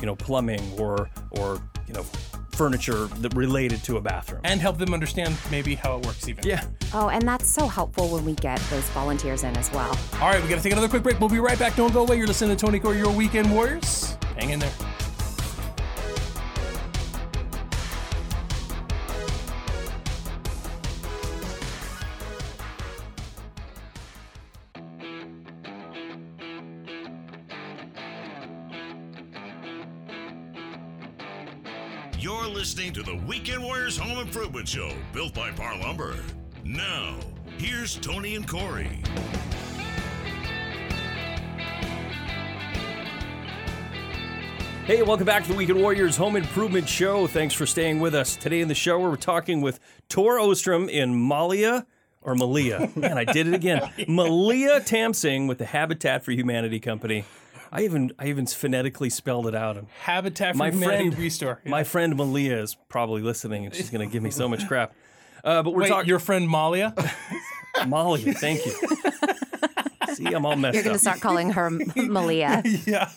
you 0.00 0.06
know, 0.06 0.14
plumbing 0.14 0.60
or 0.78 1.08
or 1.32 1.60
you 1.86 1.94
know, 1.94 2.04
furniture 2.52 3.06
that 3.06 3.34
related 3.34 3.82
to 3.84 3.96
a 3.96 4.00
bathroom. 4.00 4.40
and 4.44 4.60
help 4.60 4.78
them 4.78 4.92
understand 4.94 5.36
maybe 5.50 5.74
how 5.74 5.96
it 5.98 6.06
works 6.06 6.28
even. 6.28 6.44
yeah. 6.46 6.64
oh 6.94 7.08
and 7.08 7.26
that's 7.26 7.48
so 7.48 7.66
helpful 7.66 8.08
when 8.08 8.24
we 8.24 8.34
get 8.34 8.58
those 8.70 8.88
volunteers 8.90 9.42
in 9.44 9.56
as 9.56 9.70
well 9.72 9.96
All 10.20 10.28
right, 10.28 10.42
we 10.42 10.48
got 10.48 10.56
to 10.56 10.62
take 10.62 10.72
another 10.72 10.88
quick 10.88 11.02
break. 11.02 11.18
We'll 11.20 11.28
be 11.28 11.40
right 11.40 11.58
back. 11.58 11.74
Don't 11.76 11.92
go 11.92 12.02
away. 12.02 12.16
You're 12.18 12.26
listening 12.26 12.56
to 12.56 12.66
Tony 12.66 12.78
Core, 12.78 12.94
your 12.94 13.10
weekend 13.10 13.50
warriors. 13.52 14.16
Hang 14.38 14.50
in 14.50 14.58
there. 14.60 14.70
Listening 32.82 33.04
to 33.04 33.10
the 33.12 33.26
Weekend 33.26 33.62
Warriors 33.62 33.96
Home 33.96 34.18
Improvement 34.18 34.66
Show, 34.66 34.90
built 35.12 35.34
by 35.34 35.52
Par 35.52 35.78
Lumber. 35.78 36.16
Now, 36.64 37.16
here's 37.56 37.96
Tony 37.96 38.34
and 38.34 38.48
Corey. 38.48 39.00
Hey, 44.84 45.02
welcome 45.02 45.24
back 45.24 45.44
to 45.44 45.50
the 45.50 45.54
Weekend 45.56 45.80
Warriors 45.80 46.16
Home 46.16 46.34
Improvement 46.34 46.88
Show. 46.88 47.28
Thanks 47.28 47.54
for 47.54 47.66
staying 47.66 48.00
with 48.00 48.16
us. 48.16 48.34
Today 48.34 48.60
in 48.60 48.66
the 48.66 48.74
show, 48.74 48.98
we're 48.98 49.14
talking 49.14 49.60
with 49.60 49.78
Tor 50.08 50.40
Ostrom 50.40 50.88
in 50.88 51.14
Malia, 51.14 51.86
or 52.20 52.34
Malia. 52.34 52.90
Man, 52.96 53.16
I 53.16 53.24
did 53.24 53.46
it 53.46 53.54
again. 53.54 53.88
Malia 54.08 54.80
Tamsing 54.80 55.46
with 55.46 55.58
the 55.58 55.66
Habitat 55.66 56.24
for 56.24 56.32
Humanity 56.32 56.80
Company. 56.80 57.24
I 57.72 57.82
even 57.82 58.12
I 58.18 58.26
even 58.26 58.46
phonetically 58.46 59.08
spelled 59.08 59.46
it 59.46 59.54
out. 59.54 59.78
And 59.78 59.86
Habitat 60.02 60.52
for 60.52 60.58
my 60.58 60.70
Humanity 60.70 61.08
friend 61.10 61.18
Restore. 61.18 61.60
My 61.64 61.84
friend 61.84 62.14
Malia 62.16 62.58
is 62.58 62.76
probably 62.88 63.22
listening, 63.22 63.64
and 63.64 63.74
she's 63.74 63.88
going 63.88 64.06
to 64.06 64.12
give 64.12 64.22
me 64.22 64.30
so 64.30 64.46
much 64.46 64.68
crap. 64.68 64.94
Uh, 65.42 65.62
but 65.62 65.74
we're 65.74 65.88
talking 65.88 66.08
your 66.08 66.18
friend 66.18 66.46
Malia? 66.48 66.94
Malia. 67.86 68.34
Thank 68.34 68.66
you. 68.66 68.72
See, 70.14 70.26
I'm 70.26 70.44
all 70.44 70.54
messed 70.56 70.74
You're 70.74 70.84
going 70.84 70.94
to 70.94 71.00
start 71.00 71.20
calling 71.22 71.52
her 71.52 71.70
Malia. 71.96 72.62
yeah. 72.84 73.10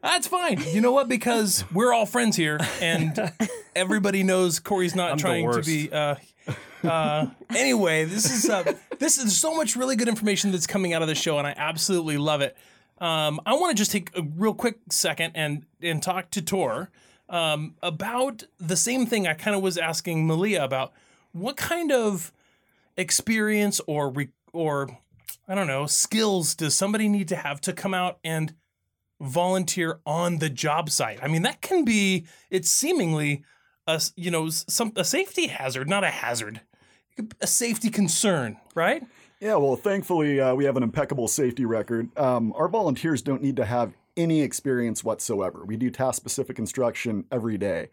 That's 0.00 0.28
fine. 0.28 0.62
You 0.68 0.80
know 0.80 0.92
what? 0.92 1.08
Because 1.08 1.64
we're 1.74 1.92
all 1.92 2.06
friends 2.06 2.36
here, 2.36 2.60
and 2.80 3.32
everybody 3.74 4.22
knows 4.22 4.60
Corey's 4.60 4.94
not 4.94 5.10
I'm 5.10 5.18
trying 5.18 5.50
to 5.50 5.62
be. 5.62 5.90
Uh, 5.92 6.14
uh, 6.84 7.26
anyway, 7.54 8.04
this 8.04 8.30
is 8.30 8.48
uh, 8.48 8.72
this 9.00 9.18
is 9.18 9.36
so 9.36 9.54
much 9.56 9.74
really 9.74 9.96
good 9.96 10.08
information 10.08 10.52
that's 10.52 10.68
coming 10.68 10.94
out 10.94 11.02
of 11.02 11.08
the 11.08 11.14
show, 11.16 11.38
and 11.38 11.46
I 11.46 11.54
absolutely 11.56 12.16
love 12.16 12.40
it. 12.40 12.56
Um, 13.00 13.40
I 13.46 13.54
want 13.54 13.76
to 13.76 13.80
just 13.80 13.90
take 13.90 14.10
a 14.16 14.22
real 14.22 14.54
quick 14.54 14.78
second 14.90 15.32
and 15.34 15.64
and 15.80 16.02
talk 16.02 16.30
to 16.32 16.42
Tor 16.42 16.90
um, 17.28 17.74
about 17.82 18.44
the 18.58 18.76
same 18.76 19.06
thing 19.06 19.26
I 19.26 19.34
kind 19.34 19.56
of 19.56 19.62
was 19.62 19.78
asking 19.78 20.26
Malia 20.26 20.62
about. 20.62 20.92
What 21.32 21.56
kind 21.56 21.92
of 21.92 22.32
experience 22.96 23.80
or 23.86 24.10
re- 24.10 24.28
or 24.52 24.98
I 25.48 25.54
don't 25.54 25.66
know 25.66 25.86
skills 25.86 26.54
does 26.54 26.74
somebody 26.74 27.08
need 27.08 27.28
to 27.28 27.36
have 27.36 27.60
to 27.62 27.72
come 27.72 27.94
out 27.94 28.18
and 28.22 28.54
volunteer 29.20 30.00
on 30.04 30.38
the 30.38 30.50
job 30.50 30.90
site? 30.90 31.20
I 31.22 31.28
mean, 31.28 31.42
that 31.42 31.62
can 31.62 31.84
be 31.84 32.26
it's 32.50 32.70
seemingly 32.70 33.44
a 33.86 34.02
you 34.16 34.30
know 34.30 34.50
some 34.50 34.92
a 34.96 35.04
safety 35.04 35.46
hazard, 35.46 35.88
not 35.88 36.04
a 36.04 36.10
hazard, 36.10 36.60
a 37.40 37.46
safety 37.46 37.88
concern, 37.90 38.58
right? 38.74 39.02
Yeah, 39.40 39.56
well, 39.56 39.74
thankfully, 39.76 40.38
uh, 40.38 40.54
we 40.54 40.66
have 40.66 40.76
an 40.76 40.82
impeccable 40.82 41.26
safety 41.26 41.64
record. 41.64 42.14
Um, 42.18 42.52
our 42.56 42.68
volunteers 42.68 43.22
don't 43.22 43.40
need 43.42 43.56
to 43.56 43.64
have 43.64 43.94
any 44.16 44.42
experience 44.42 45.02
whatsoever. 45.02 45.64
We 45.64 45.76
do 45.78 45.90
task 45.90 46.16
specific 46.16 46.58
instruction 46.58 47.24
every 47.32 47.56
day, 47.56 47.88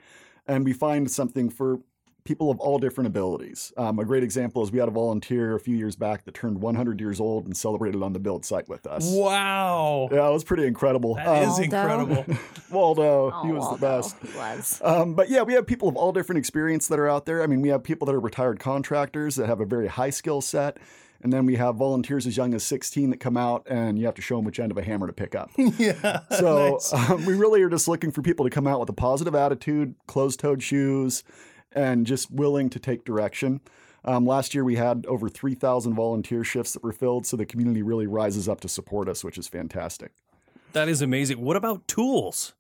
and 0.46 0.66
we 0.66 0.74
find 0.74 1.10
something 1.10 1.50
for 1.50 1.80
people 2.26 2.52
of 2.52 2.60
all 2.60 2.78
different 2.80 3.08
abilities. 3.08 3.72
Um, 3.78 3.98
a 4.00 4.04
great 4.04 4.22
example 4.24 4.62
is 4.62 4.74
we 4.74 4.80
had 4.80 4.90
a 4.90 4.92
volunteer 4.92 5.56
a 5.56 5.60
few 5.62 5.78
years 5.78 5.96
back 5.96 6.26
that 6.26 6.34
turned 6.34 6.60
100 6.60 7.00
years 7.00 7.22
old 7.22 7.46
and 7.46 7.56
celebrated 7.56 8.04
on 8.04 8.12
the 8.12 8.20
build 8.20 8.44
site 8.44 8.68
with 8.68 8.86
us. 8.86 9.10
Wow, 9.10 10.10
Yeah, 10.12 10.28
it 10.28 10.34
was 10.34 10.44
pretty 10.44 10.66
incredible. 10.68 11.16
that 11.16 11.44
is 11.44 11.48
Um, 11.48 11.54
Waldo. 11.54 11.64
incredible. 11.64 12.26
Waldo, 12.70 13.32
Oh, 13.34 13.44
he 13.46 13.54
was 13.54 13.62
Waldo. 13.62 13.76
the 13.78 13.80
best. 13.80 14.16
He 14.22 14.38
was. 14.38 14.82
Um, 14.84 15.14
but 15.14 15.30
yeah, 15.30 15.44
we 15.44 15.54
have 15.54 15.66
people 15.66 15.88
of 15.88 15.96
all 15.96 16.12
different 16.12 16.40
experience 16.40 16.90
that 16.90 17.00
are 17.00 17.08
out 17.08 17.26
there. 17.26 17.42
I 17.42 17.48
mean, 17.48 17.62
we 17.62 17.70
have 17.70 17.82
people 17.84 18.06
that 18.08 18.16
are 18.16 18.20
retired 18.20 18.60
contractors 18.60 19.38
that 19.38 19.48
have 19.48 19.62
a 19.62 19.66
very 19.66 19.88
high 19.88 20.10
skill 20.10 20.42
set. 20.42 20.76
And 21.24 21.34
then 21.34 21.46
we 21.46 21.56
have 21.56 21.76
volunteers 21.76 22.28
as 22.28 22.38
young 22.38 22.54
as 22.54 22.64
16 22.64 23.10
that 23.10 23.18
come 23.18 23.38
out 23.38 23.66
and 23.70 23.98
you 23.98 24.06
have 24.06 24.16
to 24.16 24.22
show 24.22 24.36
them 24.36 24.46
which 24.46 24.60
end 24.60 24.72
of 24.72 24.78
a 24.78 24.84
hammer 24.84 25.08
to 25.08 25.14
pick 25.14 25.36
up. 25.36 25.50
yeah. 25.58 26.22
So 26.30 26.72
nice. 26.74 26.94
um, 27.10 27.26
we 27.26 27.34
really 27.34 27.62
are 27.64 27.70
just 27.70 27.88
looking 27.88 28.12
for 28.12 28.22
people 28.22 28.46
to 28.46 28.52
come 28.52 28.68
out 28.68 28.80
with 28.80 28.90
a 28.90 28.94
positive 28.94 29.34
attitude, 29.34 29.96
closed 30.06 30.40
toed 30.40 30.62
shoes, 30.62 31.24
and 31.72 32.06
just 32.06 32.32
willing 32.32 32.70
to 32.70 32.80
take 32.80 33.04
direction. 33.04 33.62
Um, 34.06 34.26
last 34.26 34.54
year 34.54 34.64
we 34.64 34.76
had 34.76 35.06
over 35.08 35.28
3,000 35.28 35.94
volunteer 35.94 36.44
shifts 36.44 36.74
that 36.74 36.84
were 36.84 36.94
filled, 36.94 37.26
so 37.26 37.36
the 37.36 37.46
community 37.46 37.82
really 37.82 38.08
rises 38.08 38.48
up 38.48 38.62
to 38.62 38.70
support 38.70 39.10
us, 39.10 39.24
which 39.24 39.38
is 39.38 39.48
fantastic. 39.48 40.12
That 40.74 40.88
is 40.88 41.02
amazing. 41.02 41.42
What 41.42 41.58
about 41.58 41.88
tools? 41.88 42.54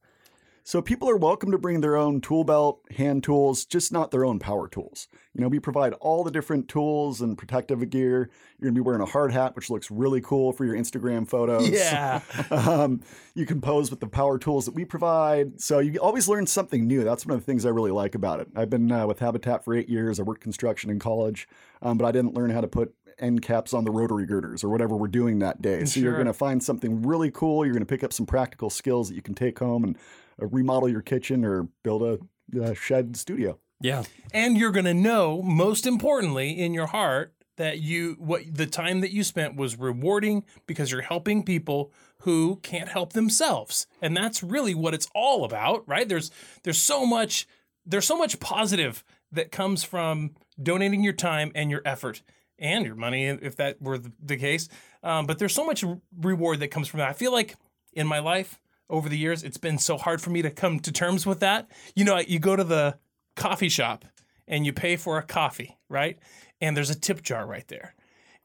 So 0.67 0.82
people 0.82 1.10
are 1.10 1.15
welcome 1.15 1.49
to 1.51 1.58
bring 1.58 1.80
their 1.80 1.95
own 1.95 2.19
tool 2.19 2.43
belt, 2.43 2.82
hand 2.97 3.23
tools, 3.23 3.63
just 3.63 3.93
not 3.93 4.12
their 4.12 4.25
own 4.25 4.38
power 4.38 4.67
tools. 4.67 5.08
You 5.34 5.39
know, 5.39 5.47
we 5.47 5.60
provide 5.60 5.93
all 5.93 6.25
the 6.25 6.30
different 6.30 6.67
tools 6.67 7.21
and 7.21 7.38
protective 7.38 7.89
gear. 7.89 8.30
You're 8.60 8.69
gonna 8.69 8.75
be 8.75 8.82
wearing 8.82 8.99
a 8.99 9.06
hard 9.06 9.32
hat, 9.32 9.56
which 9.56 9.69
looks 9.69 9.89
really 9.89 10.19
cool 10.19 10.51
for 10.51 10.65
your 10.65 10.75
Instagram 10.75 11.25
photos. 11.25 11.69
yeah. 11.69 12.19
Um, 12.51 12.99
you 13.34 13.45
can 13.45 13.62
pose 13.62 13.89
with 13.89 14.01
the 14.01 14.08
power 14.08 14.38
tools 14.38 14.65
that 14.65 14.75
we 14.75 14.84
provide. 14.84 15.62
So 15.62 15.80
you 15.80 15.99
always 15.99 16.27
learn 16.27 16.47
something 16.47 16.86
new. 16.86 17.06
That's 17.06 17.25
one 17.25 17.36
of 17.36 17.39
the 17.39 17.45
things 17.45 17.65
I 17.65 17.69
really 17.69 17.91
like 17.91 18.13
about 18.13 18.41
it. 18.41 18.49
I've 18.53 18.69
been 18.69 18.91
uh, 18.91 19.08
with 19.08 19.19
Habitat 19.19 19.63
for 19.63 19.73
eight 19.73 19.88
years. 19.88 20.19
I 20.19 20.23
worked 20.23 20.41
construction 20.41 20.89
in 20.89 20.99
college, 20.99 21.47
um, 21.82 21.97
but 21.97 22.06
I 22.06 22.12
didn't 22.12 22.34
learn 22.34 22.49
how 22.49 22.60
to 22.60 22.67
put 22.67 22.93
end 23.19 23.41
caps 23.41 23.73
on 23.73 23.86
the 23.86 23.91
rotary 23.91 24.25
girders 24.25 24.65
or 24.65 24.69
whatever 24.69 24.97
we're 24.97 25.08
doing 25.08 25.39
that 25.39 25.62
day. 25.62 25.86
So 25.86 26.01
you're 26.01 26.13
going 26.13 26.27
to 26.27 26.34
find 26.34 26.62
something 26.62 27.03
really 27.03 27.32
cool. 27.32 27.65
You're 27.65 27.73
going 27.73 27.86
to 27.86 27.89
pick 27.89 28.03
up 28.03 28.12
some 28.12 28.25
practical 28.25 28.69
skills 28.69 29.08
that 29.08 29.15
you 29.15 29.21
can 29.21 29.34
take 29.34 29.60
home 29.60 29.86
and 29.86 29.97
remodel 30.45 30.89
your 30.89 31.02
kitchen 31.02 31.43
or 31.43 31.67
build 31.84 32.04
a, 32.04 32.19
a 32.62 32.76
shed 32.76 33.15
studio. 33.15 33.60
Yeah. 33.80 34.04
and 34.34 34.58
you're 34.58 34.71
going 34.71 34.86
to 34.86 34.93
know 34.93 35.41
most 35.43 35.86
importantly 35.86 36.50
in 36.60 36.73
your 36.73 36.88
heart 36.88 37.34
that 37.58 37.80
you 37.80 38.15
what 38.19 38.41
the 38.52 38.65
time 38.65 39.02
that 39.02 39.12
you 39.12 39.23
spent 39.23 39.56
was 39.56 39.78
rewarding 39.78 40.45
because 40.65 40.91
you're 40.91 41.02
helping 41.02 41.43
people 41.43 41.91
who 42.21 42.58
can't 42.63 42.89
help 42.89 43.13
themselves 43.13 43.86
and 44.02 44.15
that's 44.17 44.41
really 44.41 44.73
what 44.73 44.93
it's 44.93 45.08
all 45.13 45.43
about 45.43 45.84
right 45.88 46.10
there's 46.10 46.32
there's 46.63 46.82
so 46.82 47.06
much 47.06 47.47
there's 47.86 48.06
so 48.06 48.17
much 48.17 48.39
positive 48.39 49.04
that 49.32 49.52
comes 49.52 49.84
from 49.84 50.32
donating 50.62 51.04
your 51.04 51.13
time 51.13 51.52
and 51.54 51.69
your 51.69 51.82
effort 51.86 52.21
and 52.58 52.86
your 52.86 52.95
money 52.95 53.26
if 53.26 53.56
that 53.56 53.80
were 53.82 53.97
the, 53.97 54.12
the 54.23 54.38
case 54.38 54.69
um, 55.04 55.26
but 55.28 55.38
there's 55.38 55.54
so 55.54 55.65
much 55.65 55.84
reward 56.19 56.60
that 56.60 56.69
comes 56.69 56.88
from 56.88 57.00
that 57.00 57.10
i 57.10 57.13
feel 57.13 57.32
like 57.32 57.56
in 57.93 58.08
my 58.08 58.19
life 58.19 58.60
over 58.89 59.10
the 59.10 59.17
years 59.17 59.43
it's 59.43 59.58
been 59.58 59.78
so 59.78 59.97
hard 59.97 60.21
for 60.21 60.30
me 60.30 60.41
to 60.41 60.50
come 60.50 60.80
to 60.80 60.91
terms 60.91 61.26
with 61.26 61.39
that 61.39 61.69
you 61.95 62.06
know 62.06 62.17
you 62.19 62.39
go 62.39 62.56
to 62.56 62.63
the 62.63 62.97
coffee 63.36 63.69
shop 63.69 64.04
and 64.47 64.65
you 64.65 64.73
pay 64.73 64.95
for 64.95 65.17
a 65.17 65.23
coffee, 65.23 65.78
right? 65.89 66.17
And 66.62 66.76
there's 66.76 66.89
a 66.89 67.00
tip 67.00 67.21
jar 67.21 67.45
right 67.45 67.67
there. 67.67 67.95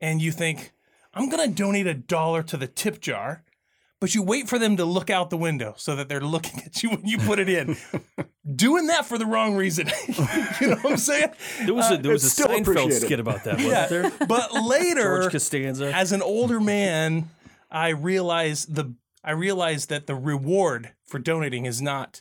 And 0.00 0.20
you 0.20 0.32
think, 0.32 0.72
I'm 1.14 1.28
going 1.28 1.48
to 1.48 1.54
donate 1.54 1.86
a 1.86 1.94
dollar 1.94 2.42
to 2.44 2.56
the 2.56 2.66
tip 2.66 3.00
jar, 3.00 3.42
but 4.00 4.14
you 4.14 4.22
wait 4.22 4.48
for 4.48 4.58
them 4.58 4.76
to 4.76 4.84
look 4.84 5.10
out 5.10 5.30
the 5.30 5.36
window 5.36 5.74
so 5.76 5.96
that 5.96 6.08
they're 6.08 6.20
looking 6.20 6.62
at 6.62 6.82
you 6.82 6.90
when 6.90 7.06
you 7.06 7.18
put 7.18 7.38
it 7.38 7.48
in. 7.48 7.76
Doing 8.56 8.88
that 8.88 9.06
for 9.06 9.18
the 9.18 9.26
wrong 9.26 9.54
reason. 9.54 9.88
you 10.60 10.68
know 10.68 10.76
what 10.76 10.92
I'm 10.92 10.96
saying? 10.96 11.30
There 11.64 11.74
was 11.74 11.90
a, 11.90 11.96
there 11.96 12.10
uh, 12.10 12.14
was 12.14 12.38
a 12.38 12.42
Seinfeld 12.42 12.92
skit 12.92 13.20
about 13.20 13.44
that, 13.44 13.58
wasn't 13.58 13.88
there? 13.88 14.26
But 14.26 14.52
later, 14.52 15.20
George 15.20 15.32
Costanza. 15.32 15.94
as 15.94 16.10
an 16.10 16.22
older 16.22 16.58
man, 16.58 17.30
I 17.70 17.90
realized 17.90 18.74
the 18.74 18.92
I 19.24 19.32
realized 19.32 19.88
that 19.88 20.06
the 20.06 20.14
reward 20.14 20.92
for 21.04 21.18
donating 21.18 21.66
is 21.66 21.80
not 21.80 22.20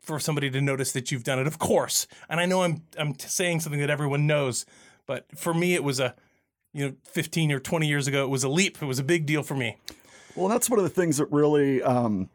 for 0.00 0.18
somebody 0.18 0.50
to 0.50 0.60
notice 0.60 0.92
that 0.92 1.12
you've 1.12 1.24
done 1.24 1.38
it. 1.38 1.46
Of 1.46 1.58
course, 1.58 2.06
and 2.28 2.40
I 2.40 2.46
know 2.46 2.62
I'm 2.62 2.82
I'm 2.96 3.18
saying 3.18 3.60
something 3.60 3.80
that 3.80 3.90
everyone 3.90 4.26
knows, 4.26 4.64
but 5.06 5.26
for 5.36 5.52
me 5.52 5.74
it 5.74 5.84
was 5.84 6.00
a 6.00 6.14
you 6.72 6.86
know 6.86 6.94
15 7.04 7.52
or 7.52 7.60
20 7.60 7.86
years 7.86 8.06
ago 8.06 8.24
it 8.24 8.30
was 8.30 8.44
a 8.44 8.48
leap. 8.48 8.78
It 8.80 8.86
was 8.86 8.98
a 8.98 9.04
big 9.04 9.26
deal 9.26 9.42
for 9.42 9.54
me. 9.54 9.76
Well, 10.34 10.48
that's 10.48 10.70
one 10.70 10.78
of 10.78 10.84
the 10.84 10.90
things 10.90 11.16
that 11.16 11.30
really 11.32 11.82
um, 11.82 12.30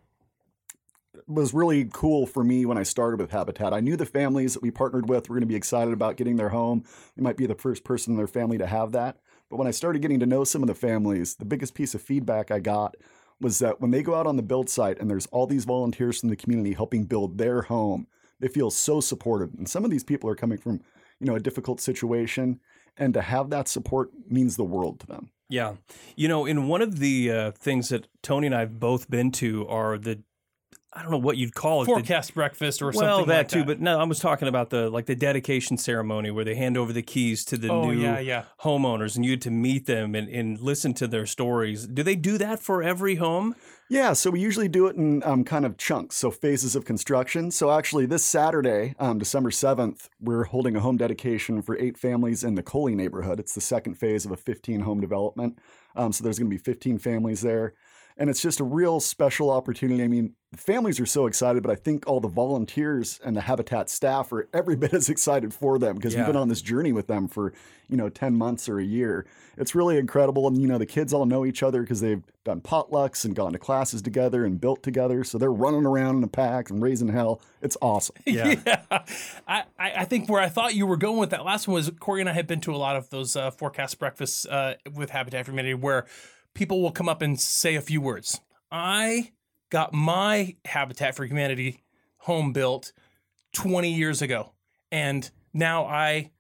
was 1.28 1.54
really 1.54 1.90
cool 1.92 2.26
for 2.26 2.44
me 2.44 2.66
when 2.66 2.78
I 2.78 2.84
started 2.84 3.20
with 3.20 3.32
Habitat. 3.32 3.74
I 3.74 3.80
knew 3.80 3.96
the 3.96 4.06
families 4.06 4.54
that 4.54 4.62
we 4.62 4.72
partnered 4.72 5.08
with 5.10 5.30
were 5.30 5.36
going 5.36 5.42
to 5.42 5.48
be 5.48 5.56
excited 5.56 5.94
about 5.94 6.18
getting 6.18 6.36
their 6.36 6.50
home. 6.50 6.84
They 7.16 7.24
might 7.24 7.38
be 7.38 7.46
the 7.46 7.56
first 7.56 7.84
person 7.84 8.14
in 8.14 8.18
their 8.18 8.28
family 8.28 8.58
to 8.58 8.68
have 8.68 8.92
that. 8.92 9.18
But 9.50 9.58
when 9.58 9.68
I 9.68 9.72
started 9.72 10.02
getting 10.02 10.20
to 10.20 10.26
know 10.26 10.44
some 10.44 10.64
of 10.64 10.68
the 10.68 10.76
families, 10.76 11.36
the 11.36 11.46
biggest 11.46 11.76
piece 11.76 11.96
of 11.96 12.02
feedback 12.02 12.52
I 12.52 12.60
got 12.60 12.96
was 13.44 13.60
that 13.60 13.80
when 13.82 13.92
they 13.92 14.02
go 14.02 14.16
out 14.16 14.26
on 14.26 14.38
the 14.38 14.42
build 14.42 14.70
site 14.70 15.00
and 15.00 15.12
there's 15.12 15.28
all 15.28 15.46
these 15.46 15.66
volunteers 15.66 16.20
from 16.20 16.30
the 16.30 16.36
community 16.36 16.74
helping 16.74 17.04
build 17.04 17.38
their 17.38 17.64
home, 17.64 18.08
they 18.40 18.48
feel 18.48 18.72
so 18.72 19.00
supported. 19.00 19.54
And 19.58 19.70
some 19.70 19.86
of 19.86 19.92
these 19.92 20.04
people 20.04 20.30
are 20.30 20.36
coming 20.36 20.58
from, 20.58 20.82
you 21.20 21.28
know, 21.28 21.36
a 21.36 21.40
difficult 21.40 21.80
situation, 21.80 22.60
and 22.98 23.14
to 23.14 23.22
have 23.22 23.50
that 23.50 23.68
support 23.68 24.12
means 24.30 24.56
the 24.56 24.64
world 24.64 25.00
to 25.02 25.08
them. 25.08 25.30
Yeah. 25.50 25.76
You 26.16 26.28
know, 26.28 26.46
in 26.46 26.68
one 26.68 26.82
of 26.82 27.00
the 27.00 27.32
uh, 27.32 27.52
things 27.52 27.90
that 27.90 28.08
Tony 28.22 28.48
and 28.48 28.56
I 28.56 28.62
have 28.62 28.80
both 28.80 29.10
been 29.10 29.32
to 29.34 29.68
are 29.68 29.98
the, 29.98 30.22
I 30.96 31.02
don't 31.02 31.12
know 31.12 31.18
what 31.18 31.38
you'd 31.38 31.56
call 31.56 31.82
it. 31.82 31.86
the- 31.86 31.94
Forecast 31.94 32.34
breakfast 32.34 32.82
or 32.82 32.88
well, 32.88 32.94
something 32.94 33.28
that 33.30 33.38
like 33.38 33.48
too, 33.50 33.60
that. 33.60 33.68
but 33.68 33.82
no, 33.82 34.00
I 34.00 34.04
was 34.04 34.20
talking 34.20 34.48
about 34.48 34.70
the 34.70 34.90
like 34.90 35.06
the 35.06 35.16
dedication 35.16 35.78
ceremony 35.78 36.32
where 36.32 36.46
they 36.46 36.56
hand 36.56 36.78
over 36.78 36.94
the 36.94 37.02
keys 37.02 37.44
to 37.46 37.58
the 37.58 37.70
oh 37.70 37.90
new 37.90 38.02
yeah, 38.02 38.20
yeah. 38.20 38.44
homeowners 38.62 39.16
and 39.16 39.26
you 39.26 39.32
get 39.36 39.42
to 39.42 39.52
meet 39.52 39.86
them 39.86 40.16
and, 40.16 40.30
and 40.30 40.60
listen 40.60 40.94
to 40.96 41.08
their 41.08 41.26
stories. 41.26 41.88
Do 41.88 42.04
they 42.04 42.16
do 42.16 42.38
that 42.38 42.60
for 42.60 42.84
every 42.84 43.16
home? 43.16 43.56
Yeah, 43.90 44.14
so 44.14 44.32
we 44.32 44.40
usually 44.40 44.70
do 44.70 44.88
it 44.88 44.96
in 44.96 45.22
um, 45.24 45.44
kind 45.44 45.66
of 45.66 45.78
chunks, 45.78 46.16
so 46.16 46.32
phases 46.32 46.76
of 46.76 46.86
construction. 46.86 47.52
So 47.52 47.70
actually, 47.70 48.06
this 48.06 48.24
Saturday, 48.24 48.96
um, 48.98 49.20
December 49.20 49.52
7th, 49.52 50.10
we're 50.22 50.46
holding 50.46 50.76
a 50.76 50.80
home 50.80 50.98
dedication 50.98 51.62
for 51.62 51.78
eight 51.78 51.98
families 51.98 52.44
in 52.44 52.56
the 52.56 52.64
Cully 52.64 52.96
neighborhood. 52.96 53.40
It's 53.40 53.54
the 53.54 53.62
second 53.62 53.96
phase 53.96 54.26
of 54.26 54.32
a 54.32 54.38
15 54.38 54.80
home 54.80 55.02
development. 55.02 55.60
Um, 55.96 56.12
so 56.12 56.24
there's 56.24 56.40
going 56.40 56.50
to 56.50 56.56
be 56.56 56.58
15 56.58 56.98
families 56.98 57.42
there. 57.42 57.74
And 58.18 58.30
it's 58.30 58.42
just 58.42 58.60
a 58.60 58.64
real 58.64 59.00
special 59.00 59.50
opportunity. 59.50 60.04
I 60.04 60.08
mean, 60.08 60.34
the 60.52 60.58
families 60.60 61.00
are 61.00 61.06
so 61.08 61.26
excited, 61.26 61.64
but 61.64 61.72
I 61.72 61.76
think 61.76 62.06
all 62.08 62.20
the 62.20 62.28
volunteers 62.28 63.20
and 63.26 63.36
the 63.36 63.42
Habitat 63.42 63.90
staff 63.90 64.32
are 64.32 64.48
every 64.54 64.76
bit 64.84 64.94
as 64.94 65.10
excited 65.10 65.54
for 65.54 65.80
them 65.80 65.96
because 65.96 66.14
Yeah. 66.14 66.20
we've 66.22 66.28
been 66.28 66.36
on 66.36 66.48
this 66.50 66.62
journey 66.62 66.92
with 66.92 67.08
them 67.08 67.28
for, 67.28 67.54
you 67.90 67.98
know, 67.98 68.10
10 68.10 68.36
months 68.36 68.70
or 68.70 68.78
a 68.80 68.84
year. 68.84 69.26
It's 69.58 69.74
really 69.74 69.98
incredible. 69.98 70.48
And, 70.48 70.62
you 70.62 70.68
know, 70.68 70.78
the 70.78 70.86
kids 70.86 71.12
all 71.14 71.26
know 71.26 71.44
each 71.46 71.64
other 71.64 71.82
because 71.82 72.02
they've 72.02 72.22
done 72.44 72.62
potlucks 72.62 73.26
and 73.26 73.36
gone 73.36 73.54
to 73.54 73.60
classes 73.60 74.02
together 74.04 74.46
and 74.46 74.62
built 74.62 74.84
together. 74.84 75.24
So 75.24 75.38
they're 75.40 75.52
running 75.52 75.86
around 75.86 76.18
in 76.18 76.24
a 76.24 76.28
pack 76.28 76.70
and 76.70 76.82
raising 76.84 77.08
hell. 77.08 77.42
It's 77.62 77.78
awesome. 77.82 78.16
Yeah. 78.26 78.56
I, 78.92 79.02
I 79.48 79.64
I 79.80 80.06
think 80.06 80.30
where 80.30 80.42
I 80.42 80.50
thought 80.50 80.76
you 80.76 80.86
were 80.86 80.98
going 80.98 81.18
with 81.18 81.30
that 81.32 81.46
last 81.46 81.68
one 81.68 81.76
was 81.76 81.92
Corey 82.00 82.20
and 82.22 82.30
I 82.30 82.34
had 82.34 82.46
been 82.48 82.62
to 82.62 82.74
a 82.74 82.78
lot 82.78 82.96
of 82.96 83.10
those 83.10 83.36
uh, 83.36 83.52
forecast 83.52 83.98
breakfasts 84.00 84.46
uh, 84.46 84.76
with 84.94 85.10
Habitat 85.12 85.46
for 85.46 85.52
Humanity 85.52 85.74
where 85.76 86.06
people 86.54 86.82
will 86.82 86.92
come 86.92 87.10
up 87.10 87.22
and 87.22 87.40
say 87.40 87.76
a 87.76 87.82
few 87.82 88.02
words. 88.02 88.40
I 88.72 89.32
got 89.70 89.94
my 89.94 90.56
Habitat 90.66 91.16
for 91.16 91.26
Humanity 91.26 91.84
home 92.20 92.54
built 92.54 92.94
20 93.54 93.92
years 93.92 94.22
ago, 94.22 94.54
and 94.92 95.30
now 95.54 95.86
I 95.86 96.32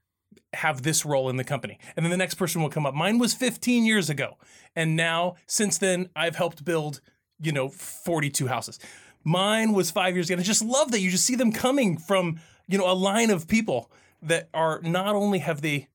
have 0.54 0.84
this 0.84 1.06
role 1.06 1.30
in 1.30 1.38
the 1.38 1.44
company. 1.44 1.80
And 1.96 2.06
then 2.06 2.12
the 2.12 2.18
next 2.18 2.36
person 2.36 2.62
will 2.62 2.70
come 2.70 2.86
up. 2.86 2.94
Mine 2.94 3.18
was 3.18 3.34
15 3.34 3.86
years 3.86 4.10
ago. 4.10 4.38
And 4.76 4.96
now, 4.96 5.36
since 5.48 5.78
then, 5.78 6.10
I've 6.16 6.36
helped 6.36 6.64
build, 6.64 7.02
you 7.42 7.52
know, 7.52 7.70
42 7.70 8.48
houses. 8.48 8.80
Mine 9.24 9.74
was 9.74 9.92
five 9.92 10.16
years 10.16 10.30
ago. 10.30 10.36
And 10.36 10.42
I 10.42 10.44
just 10.44 10.64
love 10.64 10.92
that 10.92 11.00
you 11.00 11.10
just 11.10 11.26
see 11.26 11.36
them 11.36 11.52
coming 11.52 11.98
from, 11.98 12.40
you 12.68 12.78
know, 12.78 12.90
a 12.90 12.94
line 12.94 13.30
of 13.30 13.48
people 13.48 13.92
that 14.22 14.50
are 14.54 14.80
not 14.82 15.16
only 15.16 15.40
have 15.40 15.62
they 15.62 15.90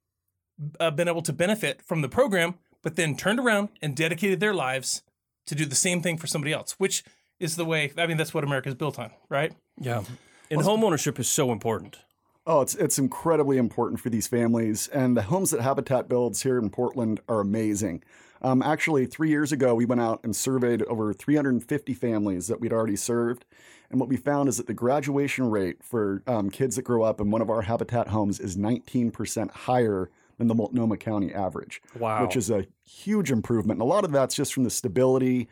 uh, 0.81 0.91
been 0.91 1.09
able 1.09 1.23
to 1.23 1.33
benefit 1.33 1.83
from 1.83 2.03
the 2.03 2.09
program, 2.09 2.55
but 2.83 2.97
then 2.97 3.17
turned 3.17 3.41
around 3.41 3.69
and 3.83 3.97
dedicated 3.97 4.41
their 4.41 4.55
lives 4.55 5.03
to 5.47 5.55
do 5.55 5.65
the 5.65 5.75
same 5.75 6.03
thing 6.03 6.17
for 6.19 6.27
somebody 6.27 6.53
else, 6.53 6.73
which 6.79 7.05
is 7.41 7.57
the 7.57 7.65
way, 7.65 7.93
I 7.97 8.07
mean, 8.07 8.17
that's 8.17 8.35
what 8.35 8.45
America 8.45 8.69
is 8.69 8.75
built 8.75 8.99
on, 8.99 9.11
right? 9.29 9.53
Yeah. 9.81 10.05
And 10.51 10.63
home 10.63 10.85
ownership 10.85 11.19
is 11.19 11.29
so 11.29 11.53
important. 11.53 11.99
Oh, 12.47 12.63
it's 12.63 12.75
it's 12.75 12.99
incredibly 12.99 13.59
important 13.59 14.01
for 14.01 14.09
these 14.09 14.27
families, 14.27 14.89
and 14.89 15.15
the 15.15 15.23
homes 15.23 15.51
that 15.51 15.61
Habitat 15.61 16.09
builds 16.09 16.43
here 16.43 16.59
in 16.59 16.71
Portland 16.71 17.21
are 17.29 17.41
amazing. 17.41 18.03
Um, 18.41 18.63
actually, 18.63 19.05
three 19.05 19.29
years 19.29 19.53
ago, 19.53 19.75
we 19.75 19.85
went 19.85 20.01
out 20.01 20.21
and 20.25 20.35
surveyed 20.35 20.83
over 20.85 21.13
350 21.13 21.93
families 21.93 22.47
that 22.47 22.59
we'd 22.59 22.73
already 22.73 22.97
served, 22.97 23.45
and 23.91 24.01
what 24.01 24.09
we 24.09 24.17
found 24.17 24.49
is 24.49 24.57
that 24.57 24.67
the 24.67 24.73
graduation 24.73 25.51
rate 25.51 25.83
for 25.83 26.23
um, 26.27 26.49
kids 26.49 26.77
that 26.77 26.83
grow 26.83 27.03
up 27.03 27.21
in 27.21 27.31
one 27.31 27.43
of 27.43 27.51
our 27.51 27.63
Habitat 27.63 28.09
homes 28.09 28.41
is 28.41 28.57
19% 28.57 29.51
higher 29.51 30.11
than 30.39 30.47
the 30.47 30.55
Multnomah 30.55 30.97
County 30.97 31.35
average. 31.35 31.83
Wow. 31.99 32.25
Which 32.25 32.37
is 32.37 32.51
a 32.51 32.67
huge 32.85 33.31
improvement, 33.31 33.79
and 33.79 33.83
a 33.83 33.93
lot 33.93 34.05
of 34.05 34.13
that's 34.13 34.35
just 34.35 34.55
from 34.55 34.65
the 34.65 34.71
stability 34.71 35.49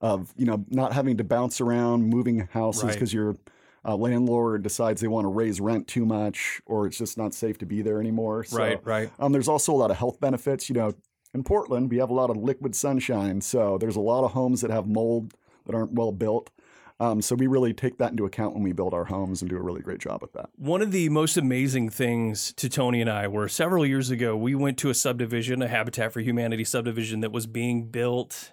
of 0.00 0.32
you 0.36 0.46
know 0.46 0.64
not 0.68 0.92
having 0.92 1.18
to 1.18 1.24
bounce 1.24 1.60
around, 1.60 2.08
moving 2.08 2.48
houses 2.52 2.92
because 2.92 3.12
you're 3.12 3.36
a 3.84 3.96
landlord 3.96 4.62
decides 4.62 5.00
they 5.00 5.08
want 5.08 5.24
to 5.24 5.30
raise 5.30 5.60
rent 5.60 5.88
too 5.88 6.04
much 6.04 6.60
or 6.66 6.86
it's 6.86 6.98
just 6.98 7.16
not 7.16 7.32
safe 7.32 7.56
to 7.58 7.66
be 7.66 7.82
there 7.82 7.98
anymore. 7.98 8.44
So, 8.44 8.58
Right, 8.58 8.84
right. 8.84 9.10
Um, 9.18 9.32
there's 9.32 9.48
also 9.48 9.72
a 9.72 9.76
lot 9.76 9.90
of 9.90 9.96
health 9.96 10.20
benefits. 10.20 10.68
You 10.68 10.74
know, 10.74 10.92
in 11.32 11.42
Portland, 11.42 11.90
we 11.90 11.98
have 11.98 12.10
a 12.10 12.14
lot 12.14 12.30
of 12.30 12.36
liquid 12.36 12.74
sunshine. 12.74 13.40
So 13.40 13.78
there's 13.78 13.96
a 13.96 14.00
lot 14.00 14.24
of 14.24 14.32
homes 14.32 14.60
that 14.60 14.70
have 14.70 14.86
mold 14.86 15.34
that 15.66 15.74
aren't 15.74 15.92
well 15.92 16.12
built. 16.12 16.50
Um, 17.00 17.22
so 17.22 17.34
we 17.34 17.46
really 17.46 17.72
take 17.72 17.96
that 17.98 18.10
into 18.10 18.26
account 18.26 18.52
when 18.54 18.62
we 18.62 18.72
build 18.72 18.92
our 18.92 19.06
homes 19.06 19.40
and 19.40 19.48
do 19.48 19.56
a 19.56 19.62
really 19.62 19.80
great 19.80 20.00
job 20.00 20.20
with 20.20 20.34
that. 20.34 20.50
One 20.56 20.82
of 20.82 20.92
the 20.92 21.08
most 21.08 21.38
amazing 21.38 21.88
things 21.88 22.52
to 22.54 22.68
Tony 22.68 23.00
and 23.00 23.08
I 23.08 23.26
were 23.26 23.48
several 23.48 23.86
years 23.86 24.10
ago, 24.10 24.36
we 24.36 24.54
went 24.54 24.76
to 24.78 24.90
a 24.90 24.94
subdivision, 24.94 25.62
a 25.62 25.68
Habitat 25.68 26.12
for 26.12 26.20
Humanity 26.20 26.62
subdivision 26.64 27.20
that 27.20 27.32
was 27.32 27.46
being 27.46 27.86
built. 27.86 28.52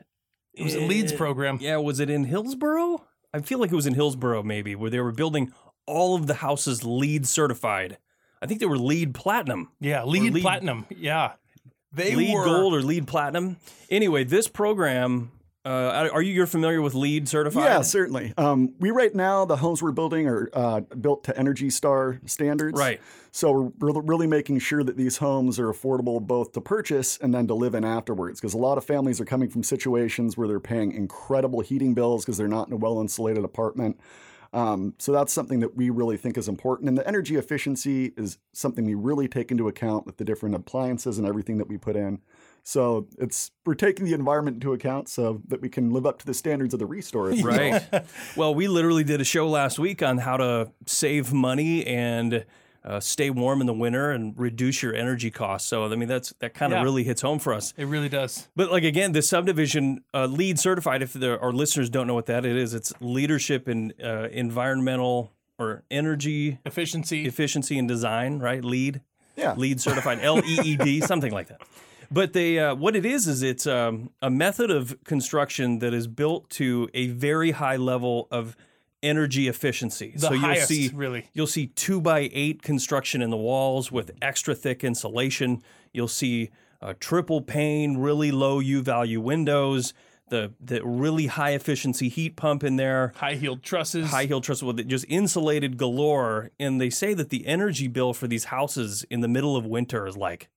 It 0.54 0.64
was 0.64 0.76
a 0.76 0.80
Leeds 0.80 1.12
program. 1.12 1.60
Yeah, 1.62 1.78
was 1.78 2.00
it 2.00 2.10
in 2.10 2.24
Hillsboro? 2.24 3.04
I 3.34 3.42
feel 3.42 3.60
like 3.60 3.72
it 3.72 3.76
was 3.76 3.86
in 3.86 3.94
Hillsboro, 3.96 4.42
maybe, 4.44 4.76
where 4.76 4.90
they 4.90 5.02
were 5.02 5.12
building 5.12 5.52
all 5.86 6.16
of 6.16 6.26
the 6.28 6.36
houses 6.36 6.86
LEED 6.86 7.28
certified. 7.28 7.98
I 8.42 8.46
think 8.46 8.62
they 8.62 8.66
were 8.66 8.78
LEED 8.78 9.14
Platinum. 9.14 9.72
Yeah, 9.82 10.04
LEED, 10.06 10.36
LEED- 10.36 10.42
platinum. 10.42 10.86
Yeah. 10.90 11.34
They 11.92 12.16
LEED 12.16 12.34
were 12.34 12.46
Gold 12.46 12.74
or 12.74 12.82
LEED 12.82 13.08
Platinum. 13.08 13.58
Anyway, 13.90 14.24
this 14.24 14.48
program, 14.48 15.32
uh, 15.68 16.10
are 16.14 16.22
you 16.22 16.34
you're 16.34 16.48
familiar 16.48 16.82
with 16.82 16.94
LEED 16.94 17.28
certified? 17.28 17.64
Yeah, 17.66 17.82
certainly. 17.82 18.34
Um, 18.38 18.74
we 18.80 18.92
right 18.92 19.14
now 19.14 19.44
the 19.44 19.58
homes 19.58 19.84
we're 19.84 19.92
building 19.92 20.28
are 20.28 20.50
uh, 20.54 20.80
built 20.80 21.26
to 21.26 21.38
Energy 21.38 21.70
Star 21.70 22.22
standards. 22.26 22.80
Right. 22.80 23.02
So 23.32 23.52
we're 23.52 23.92
re- 23.92 24.02
really 24.06 24.28
making 24.28 24.60
sure 24.60 24.82
that 24.84 24.96
these 24.96 25.18
homes 25.18 25.60
are 25.60 25.68
affordable 25.72 26.26
both 26.26 26.54
to 26.54 26.62
purchase 26.62 27.18
and 27.18 27.34
then 27.34 27.48
to 27.48 27.54
live 27.54 27.76
in 27.76 27.84
afterwards. 27.84 28.40
Because 28.40 28.54
a 28.54 28.58
lot 28.58 28.78
of 28.78 28.86
families 28.86 29.20
are 29.20 29.26
coming 29.26 29.50
from 29.50 29.62
situations 29.62 30.38
where 30.38 30.48
they're 30.48 30.62
paying 30.62 30.94
incredible 30.94 31.60
heating 31.60 31.94
bills 31.94 32.24
because 32.24 32.38
they're 32.38 32.48
not 32.48 32.68
in 32.68 32.74
a 32.74 32.78
well 32.78 33.02
insulated 33.02 33.44
apartment. 33.44 34.00
Um, 34.54 34.94
so 34.98 35.12
that's 35.12 35.34
something 35.34 35.60
that 35.60 35.76
we 35.76 35.90
really 35.90 36.16
think 36.16 36.38
is 36.38 36.48
important. 36.48 36.88
And 36.88 36.98
the 36.98 37.06
energy 37.06 37.36
efficiency 37.36 38.14
is 38.16 38.38
something 38.54 38.86
we 38.86 38.96
really 38.96 39.28
take 39.28 39.52
into 39.52 39.68
account 39.68 40.06
with 40.06 40.16
the 40.16 40.24
different 40.24 40.56
appliances 40.56 41.18
and 41.18 41.28
everything 41.28 41.58
that 41.58 41.68
we 41.68 41.78
put 41.78 41.98
in. 41.98 42.22
So 42.68 43.08
it's 43.18 43.52
we're 43.66 43.76
taking 43.76 44.04
the 44.06 44.12
environment 44.14 44.56
into 44.56 44.74
account 44.74 45.08
so 45.08 45.42
that 45.48 45.62
we 45.62 45.70
can 45.70 45.92
live 45.92 46.06
up 46.06 46.20
to 46.20 46.26
the 46.26 46.34
standards 46.34 46.74
of 46.74 46.80
the 46.82 46.86
restore. 46.86 47.32
if 47.32 47.40
you. 47.40 47.48
Right. 47.48 47.82
well, 48.36 48.54
we 48.54 48.68
literally 48.68 49.06
did 49.06 49.22
a 49.22 49.24
show 49.24 49.48
last 49.48 49.80
week 49.80 50.04
on 50.04 50.18
how 50.18 50.36
to 50.36 50.72
save 50.86 51.32
money 51.32 51.88
and 51.88 52.44
uh, 52.84 53.00
stay 53.00 53.30
warm 53.30 53.62
in 53.62 53.68
the 53.68 53.74
winter 53.74 54.12
and 54.12 54.34
reduce 54.38 54.84
your 54.84 54.94
energy 54.94 55.32
costs. 55.32 55.70
So, 55.70 55.86
I 55.86 55.96
mean, 55.96 56.10
that's 56.10 56.34
that 56.40 56.54
kind 56.56 56.74
of 56.74 56.80
Yeah. 56.80 56.84
really 56.84 57.06
hits 57.06 57.22
home 57.22 57.40
for 57.40 57.54
us. 57.54 57.74
It 57.78 57.86
really 57.86 58.10
does. 58.10 58.50
But 58.54 58.70
like 58.70 58.84
again, 58.84 59.14
the 59.14 59.22
subdivision 59.22 60.04
uh, 60.14 60.26
LEED 60.26 60.60
certified. 60.60 61.02
If 61.02 61.14
the, 61.14 61.40
our 61.40 61.54
listeners 61.54 61.90
don't 61.90 62.06
know 62.06 62.16
what 62.16 62.26
that 62.26 62.46
is, 62.46 62.74
it's 62.74 62.92
leadership 63.00 63.70
in 63.70 63.94
uh, 64.04 64.28
environmental 64.30 65.32
or 65.58 65.84
energy 65.90 66.60
Efficiency. 66.66 67.26
efficiency 67.28 67.78
and 67.80 67.88
design. 67.88 68.40
Right, 68.40 68.62
LEED. 68.64 69.00
Yeah. 69.38 69.54
LEED 69.56 69.80
certified 69.80 70.20
L 70.22 70.40
E 70.46 70.60
E 70.64 70.76
D 70.76 71.00
something 71.00 71.32
like 71.32 71.48
that. 71.48 71.62
But 72.12 72.34
they 72.34 72.60
uh, 72.60 72.76
what 72.76 72.96
it 72.96 73.06
is 73.06 73.28
is 73.28 73.44
it's 73.44 73.68
um, 73.68 74.12
a 74.22 74.30
method 74.30 74.72
of 74.72 75.04
construction 75.04 75.80
that 75.80 75.94
is 75.94 76.08
built 76.08 76.50
to 76.52 76.90
a 76.94 77.08
very 77.08 77.52
high 77.52 77.76
level 77.76 78.28
of 78.32 78.56
energy 79.04 79.48
efficiency. 79.48 80.14
the 80.16 80.20
so 80.20 80.32
you'll 80.34 80.42
highest, 80.42 80.68
see 80.68 80.90
really. 80.94 81.28
You'll 81.34 81.48
see 81.48 81.68
two 81.68 82.02
by 82.02 82.30
eight 82.34 82.62
construction 82.62 83.22
in 83.22 83.30
the 83.30 83.38
walls 83.38 83.92
with 83.92 84.12
extra 84.22 84.56
thick 84.56 84.84
insulation. 84.84 85.62
You'll 85.94 86.08
see 86.08 86.50
uh, 86.82 86.94
triple 87.00 87.42
pane, 87.42 87.98
really 87.98 88.32
low 88.32 88.60
U 88.60 88.82
value 88.82 89.22
windows. 89.22 89.94
The 90.30 90.54
the 90.60 90.86
really 90.86 91.28
high 91.28 91.52
efficiency 91.52 92.10
heat 92.10 92.36
pump 92.36 92.64
in 92.64 92.76
there. 92.76 93.14
High 93.16 93.36
heeled 93.36 93.64
trusses. 93.64 94.10
High 94.12 94.26
heel 94.26 94.42
trusses 94.42 94.64
with 94.64 94.80
it 94.80 94.88
just 94.88 95.06
insulated 95.08 95.78
galore. 95.78 96.52
And 96.60 96.82
they 96.82 96.90
say 96.90 97.14
that 97.14 97.30
the 97.30 97.48
energy 97.48 97.88
bill 97.88 98.14
for 98.14 98.28
these 98.28 98.46
houses 98.46 99.06
in 99.10 99.22
the 99.22 99.30
middle 99.30 99.56
of 99.56 99.66
winter 99.66 100.06
is 100.06 100.18
like 100.18 100.50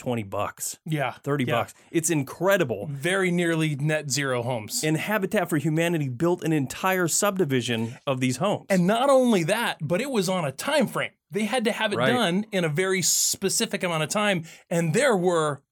twenty 0.00 0.22
bucks, 0.22 0.78
yeah. 0.86 1.12
thirty 1.22 1.44
yeah. 1.44 1.56
bucks. 1.56 1.74
It's 1.90 2.08
incredible. 2.08 2.88
Very 2.90 3.30
nearly 3.30 3.76
net 3.76 4.10
zero 4.10 4.42
homes. 4.42 4.82
And 4.82 4.96
Habitat 4.96 5.50
for 5.50 5.58
Humanity 5.58 6.08
built 6.08 6.42
an 6.42 6.52
entire 6.52 7.06
subdivision 7.06 7.98
of 8.06 8.18
these 8.18 8.38
homes. 8.38 8.66
And 8.70 8.86
not 8.86 9.10
only 9.10 9.44
that, 9.44 9.76
but 9.80 10.00
it 10.00 10.10
was 10.10 10.28
on 10.28 10.44
a 10.46 10.52
time 10.52 10.86
frame. 10.86 11.10
They 11.30 11.44
had 11.44 11.64
to 11.66 11.72
have 11.72 11.92
it 11.92 11.96
Right. 11.96 12.12
done 12.12 12.46
in 12.50 12.64
a 12.64 12.68
very 12.68 13.02
specific 13.02 13.84
amount 13.84 14.02
of 14.02 14.08
time, 14.08 14.44
and 14.70 14.94
there 14.94 15.16
were 15.16 15.62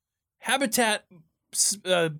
habitat 0.40 1.04
uh, 1.84 2.10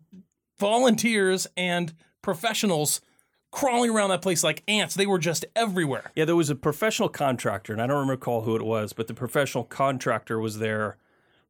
volunteers 0.58 1.46
and 1.56 1.94
professionals 2.22 3.00
crawling 3.50 3.90
around 3.90 4.10
that 4.10 4.22
place 4.22 4.42
like 4.42 4.62
ants. 4.66 4.94
They 4.94 5.06
were 5.06 5.18
just 5.18 5.44
everywhere. 5.54 6.10
Yeah, 6.14 6.24
there 6.24 6.36
was 6.36 6.50
a 6.50 6.54
professional 6.54 7.08
contractor, 7.08 7.72
and 7.72 7.80
I 7.80 7.86
don't 7.86 8.08
recall 8.08 8.42
who 8.42 8.56
it 8.56 8.62
was, 8.62 8.92
but 8.92 9.06
the 9.06 9.14
professional 9.14 9.64
contractor 9.64 10.38
was 10.40 10.58
there 10.58 10.96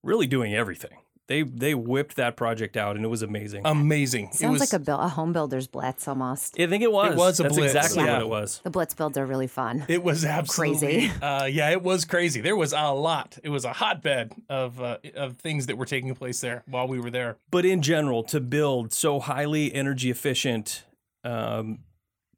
really 0.02 0.26
doing 0.26 0.54
everything. 0.54 0.98
They 1.26 1.42
they 1.42 1.74
whipped 1.74 2.16
that 2.16 2.38
project 2.38 2.74
out 2.74 2.96
and 2.96 3.04
it 3.04 3.08
was 3.08 3.20
amazing. 3.20 3.62
Amazing. 3.66 4.28
it 4.28 4.34
Sounds 4.36 4.60
was 4.60 4.72
like 4.72 4.80
a, 4.80 4.82
buil- 4.82 5.00
a 5.00 5.08
home 5.08 5.34
builder's 5.34 5.68
blitz 5.68 6.08
almost. 6.08 6.58
I 6.58 6.66
think 6.66 6.82
it 6.82 6.90
was. 6.90 7.12
It 7.12 7.18
was 7.18 7.38
a 7.38 7.42
That's 7.42 7.54
blitz, 7.54 7.74
exactly 7.74 8.04
yeah. 8.04 8.14
what 8.14 8.22
it 8.22 8.28
was. 8.28 8.60
The 8.64 8.70
blitz 8.70 8.94
builds 8.94 9.18
are 9.18 9.26
really 9.26 9.46
fun. 9.46 9.84
It 9.88 10.02
was 10.02 10.24
absolutely 10.24 11.08
Crazy. 11.08 11.12
Uh, 11.20 11.44
yeah, 11.44 11.68
it 11.68 11.82
was 11.82 12.06
crazy. 12.06 12.40
There 12.40 12.56
was 12.56 12.72
a 12.72 12.92
lot. 12.92 13.36
It 13.42 13.50
was 13.50 13.66
a 13.66 13.74
hotbed 13.74 14.32
of 14.48 14.80
uh, 14.80 14.96
of 15.14 15.36
things 15.36 15.66
that 15.66 15.76
were 15.76 15.84
taking 15.84 16.14
place 16.14 16.40
there 16.40 16.62
while 16.66 16.88
we 16.88 16.98
were 16.98 17.10
there. 17.10 17.36
But 17.50 17.66
in 17.66 17.82
general, 17.82 18.22
to 18.24 18.40
build 18.40 18.94
so 18.94 19.20
highly 19.20 19.74
energy 19.74 20.10
efficient, 20.10 20.84
um, 21.24 21.80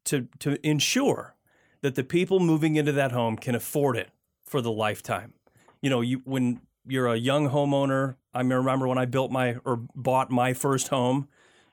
to 0.03 0.27
to 0.39 0.57
ensure 0.67 1.35
that 1.81 1.95
the 1.95 2.03
people 2.03 2.41
moving 2.41 2.75
into 2.75 2.91
that 2.91 3.13
home 3.13 3.37
can 3.37 3.55
afford 3.55 3.95
it 3.95 4.09
for 4.45 4.61
the 4.61 4.71
lifetime. 4.71 5.33
You 5.81 5.89
know, 5.89 6.01
you 6.01 6.21
when 6.25 6.59
you're 6.91 7.07
a 7.07 7.15
young 7.15 7.49
homeowner, 7.49 8.15
I 8.33 8.39
remember 8.39 8.87
when 8.87 8.97
I 8.97 9.05
built 9.05 9.31
my 9.31 9.55
or 9.63 9.77
bought 9.95 10.29
my 10.29 10.53
first 10.53 10.89
home, 10.89 11.27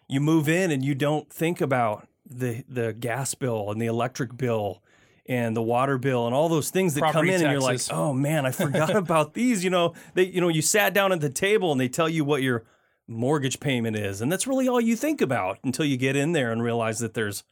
you 0.09 0.21
move 0.21 0.49
in 0.49 0.71
and 0.71 0.85
you 0.85 0.95
don't 0.95 1.31
think 1.31 1.61
about 1.61 2.09
the 2.25 2.64
the 2.69 2.93
gas 2.93 3.35
bill 3.35 3.71
and 3.71 3.81
the 3.81 3.87
electric 3.87 4.37
bill 4.37 4.83
and 5.27 5.57
the 5.57 5.62
water 5.62 5.99
bill 5.99 6.27
and 6.27 6.35
all 6.35 6.49
those 6.49 6.71
things 6.71 6.95
that 6.95 7.01
come 7.01 7.12
Property 7.12 7.35
in 7.35 7.43
and 7.43 7.51
you're 7.53 7.61
like, 7.61 7.81
"Oh 7.91 8.12
man, 8.12 8.47
I 8.47 8.51
forgot 8.51 8.95
about 9.05 9.35
these." 9.35 9.64
You 9.64 9.71
know, 9.71 9.95
they 10.14 10.25
you 10.25 10.41
know, 10.41 10.49
you 10.49 10.62
sat 10.62 10.95
down 10.95 11.12
at 11.12 11.21
the 11.21 11.31
table 11.31 11.73
and 11.73 11.81
they 11.81 11.89
tell 11.89 12.09
you 12.09 12.25
what 12.25 12.43
your 12.43 12.64
mortgage 13.07 13.61
payment 13.61 13.97
is, 13.97 14.21
and 14.21 14.31
that's 14.31 14.47
really 14.47 14.69
all 14.69 14.81
you 14.81 14.97
think 14.97 15.21
about 15.21 15.59
until 15.64 15.85
you 15.85 15.97
get 15.97 16.16
in 16.16 16.33
there 16.33 16.53
and 16.53 16.62
realize 16.62 17.01
that 17.01 17.14
there's 17.14 17.43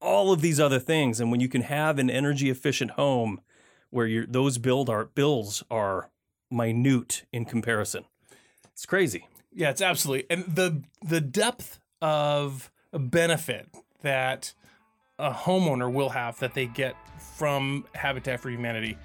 all 0.00 0.32
of 0.32 0.42
these 0.42 0.60
other 0.60 0.78
things 0.78 1.18
and 1.18 1.30
when 1.30 1.40
you 1.40 1.48
can 1.48 1.62
have 1.62 1.98
an 1.98 2.10
energy 2.10 2.50
efficient 2.50 2.90
home 2.92 3.40
where 3.88 4.06
your 4.06 4.26
those 4.26 4.58
build 4.58 4.90
are 4.90 5.06
bills 5.06 5.62
are 5.70 6.10
minute 6.54 7.24
in 7.32 7.44
comparison. 7.44 8.04
It's 8.72 8.86
crazy. 8.86 9.28
Yeah, 9.52 9.70
it's 9.70 9.82
absolutely 9.82 10.26
and 10.30 10.44
the 10.44 10.82
the 11.02 11.20
depth 11.20 11.78
of 12.02 12.70
benefit 12.92 13.68
that 14.02 14.52
a 15.18 15.30
homeowner 15.32 15.92
will 15.92 16.10
have 16.10 16.38
that 16.40 16.54
they 16.54 16.66
get 16.66 16.96
from 17.36 17.84
Habitat 17.94 18.40
for 18.40 18.50
Humanity 18.50 18.98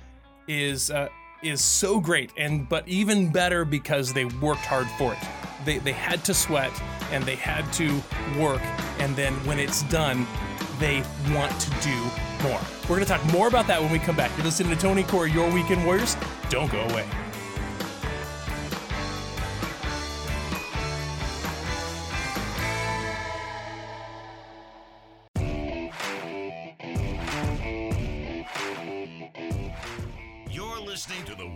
is 0.47 0.89
uh, 0.89 1.09
is 1.43 1.61
so 1.61 1.99
great 1.99 2.31
and 2.37 2.67
but 2.67 2.87
even 2.87 3.31
better 3.31 3.63
because 3.63 4.11
they 4.13 4.25
worked 4.25 4.65
hard 4.65 4.87
for 4.97 5.13
it. 5.13 5.19
They 5.65 5.77
they 5.77 5.93
had 5.93 6.25
to 6.25 6.33
sweat 6.33 6.71
and 7.11 7.23
they 7.23 7.35
had 7.35 7.71
to 7.73 8.01
work 8.39 8.61
and 8.99 9.15
then 9.15 9.33
when 9.45 9.59
it's 9.59 9.83
done, 9.83 10.25
they 10.79 11.03
want 11.31 11.57
to 11.59 11.69
do 11.81 11.95
more. 12.43 12.59
We're 12.83 12.95
going 12.95 13.01
to 13.01 13.05
talk 13.05 13.23
more 13.31 13.47
about 13.47 13.67
that 13.67 13.81
when 13.81 13.91
we 13.91 13.99
come 13.99 14.15
back. 14.15 14.31
You're 14.35 14.45
listening 14.45 14.75
to 14.75 14.81
Tony 14.81 15.03
Core, 15.03 15.27
Your 15.27 15.51
Weekend 15.51 15.85
Warriors. 15.85 16.15
Don't 16.49 16.71
go 16.71 16.81
away. 16.81 17.05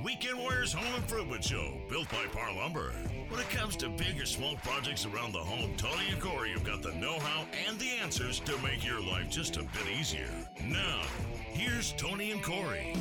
Weekend 0.05 0.39
Warriors 0.39 0.71
Home 0.71 0.95
Improvement 0.95 1.43
Show, 1.43 1.73
built 1.89 2.09
by 2.09 2.25
Parr 2.31 2.53
Lumber. 2.55 2.93
When 3.27 3.41
it 3.41 3.49
comes 3.49 3.75
to 3.77 3.89
big 3.89 4.17
or 4.21 4.25
small 4.25 4.55
projects 4.63 5.05
around 5.05 5.33
the 5.33 5.39
home, 5.39 5.75
Tony 5.75 6.11
and 6.11 6.21
Corey 6.21 6.51
have 6.51 6.63
got 6.63 6.81
the 6.81 6.93
know 6.93 7.19
how 7.19 7.45
and 7.67 7.77
the 7.77 7.89
answers 8.01 8.39
to 8.41 8.57
make 8.59 8.85
your 8.85 9.01
life 9.01 9.29
just 9.29 9.57
a 9.57 9.63
bit 9.63 9.87
easier. 9.99 10.29
Now, 10.63 11.01
here's 11.35 11.91
Tony 11.93 12.31
and 12.31 12.41
Corey. 12.41 12.95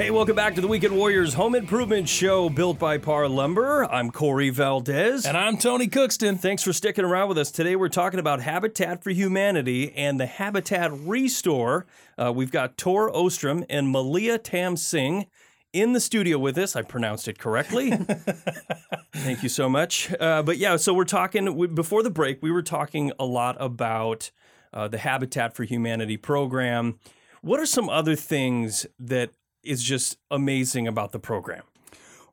Hey, 0.00 0.10
welcome 0.10 0.34
back 0.34 0.54
to 0.54 0.62
the 0.62 0.66
Weekend 0.66 0.96
Warriors 0.96 1.34
Home 1.34 1.54
Improvement 1.54 2.08
Show 2.08 2.48
built 2.48 2.78
by 2.78 2.96
Parr 2.96 3.28
Lumber. 3.28 3.84
I'm 3.84 4.10
Corey 4.10 4.48
Valdez. 4.48 5.26
And 5.26 5.36
I'm 5.36 5.58
Tony 5.58 5.88
Cookston. 5.88 6.40
Thanks 6.40 6.62
for 6.62 6.72
sticking 6.72 7.04
around 7.04 7.28
with 7.28 7.36
us. 7.36 7.50
Today 7.50 7.76
we're 7.76 7.90
talking 7.90 8.18
about 8.18 8.40
Habitat 8.40 9.04
for 9.04 9.10
Humanity 9.10 9.92
and 9.94 10.18
the 10.18 10.24
Habitat 10.24 10.90
Restore. 10.90 11.84
Uh, 12.16 12.32
we've 12.34 12.50
got 12.50 12.78
Tor 12.78 13.14
Ostrom 13.14 13.62
and 13.68 13.90
Malia 13.90 14.38
Tam 14.38 14.78
Singh 14.78 15.26
in 15.74 15.92
the 15.92 16.00
studio 16.00 16.38
with 16.38 16.56
us. 16.56 16.74
I 16.74 16.80
pronounced 16.80 17.28
it 17.28 17.38
correctly. 17.38 17.90
Thank 19.12 19.42
you 19.42 19.50
so 19.50 19.68
much. 19.68 20.14
Uh, 20.18 20.42
but 20.42 20.56
yeah, 20.56 20.76
so 20.76 20.94
we're 20.94 21.04
talking, 21.04 21.54
we, 21.54 21.66
before 21.66 22.02
the 22.02 22.08
break, 22.10 22.38
we 22.40 22.50
were 22.50 22.62
talking 22.62 23.12
a 23.18 23.26
lot 23.26 23.54
about 23.60 24.30
uh, 24.72 24.88
the 24.88 24.96
Habitat 24.96 25.54
for 25.54 25.64
Humanity 25.64 26.16
program. 26.16 26.98
What 27.42 27.60
are 27.60 27.66
some 27.66 27.90
other 27.90 28.16
things 28.16 28.86
that 28.98 29.32
is 29.62 29.82
just 29.82 30.18
amazing 30.30 30.86
about 30.86 31.12
the 31.12 31.18
program? 31.18 31.62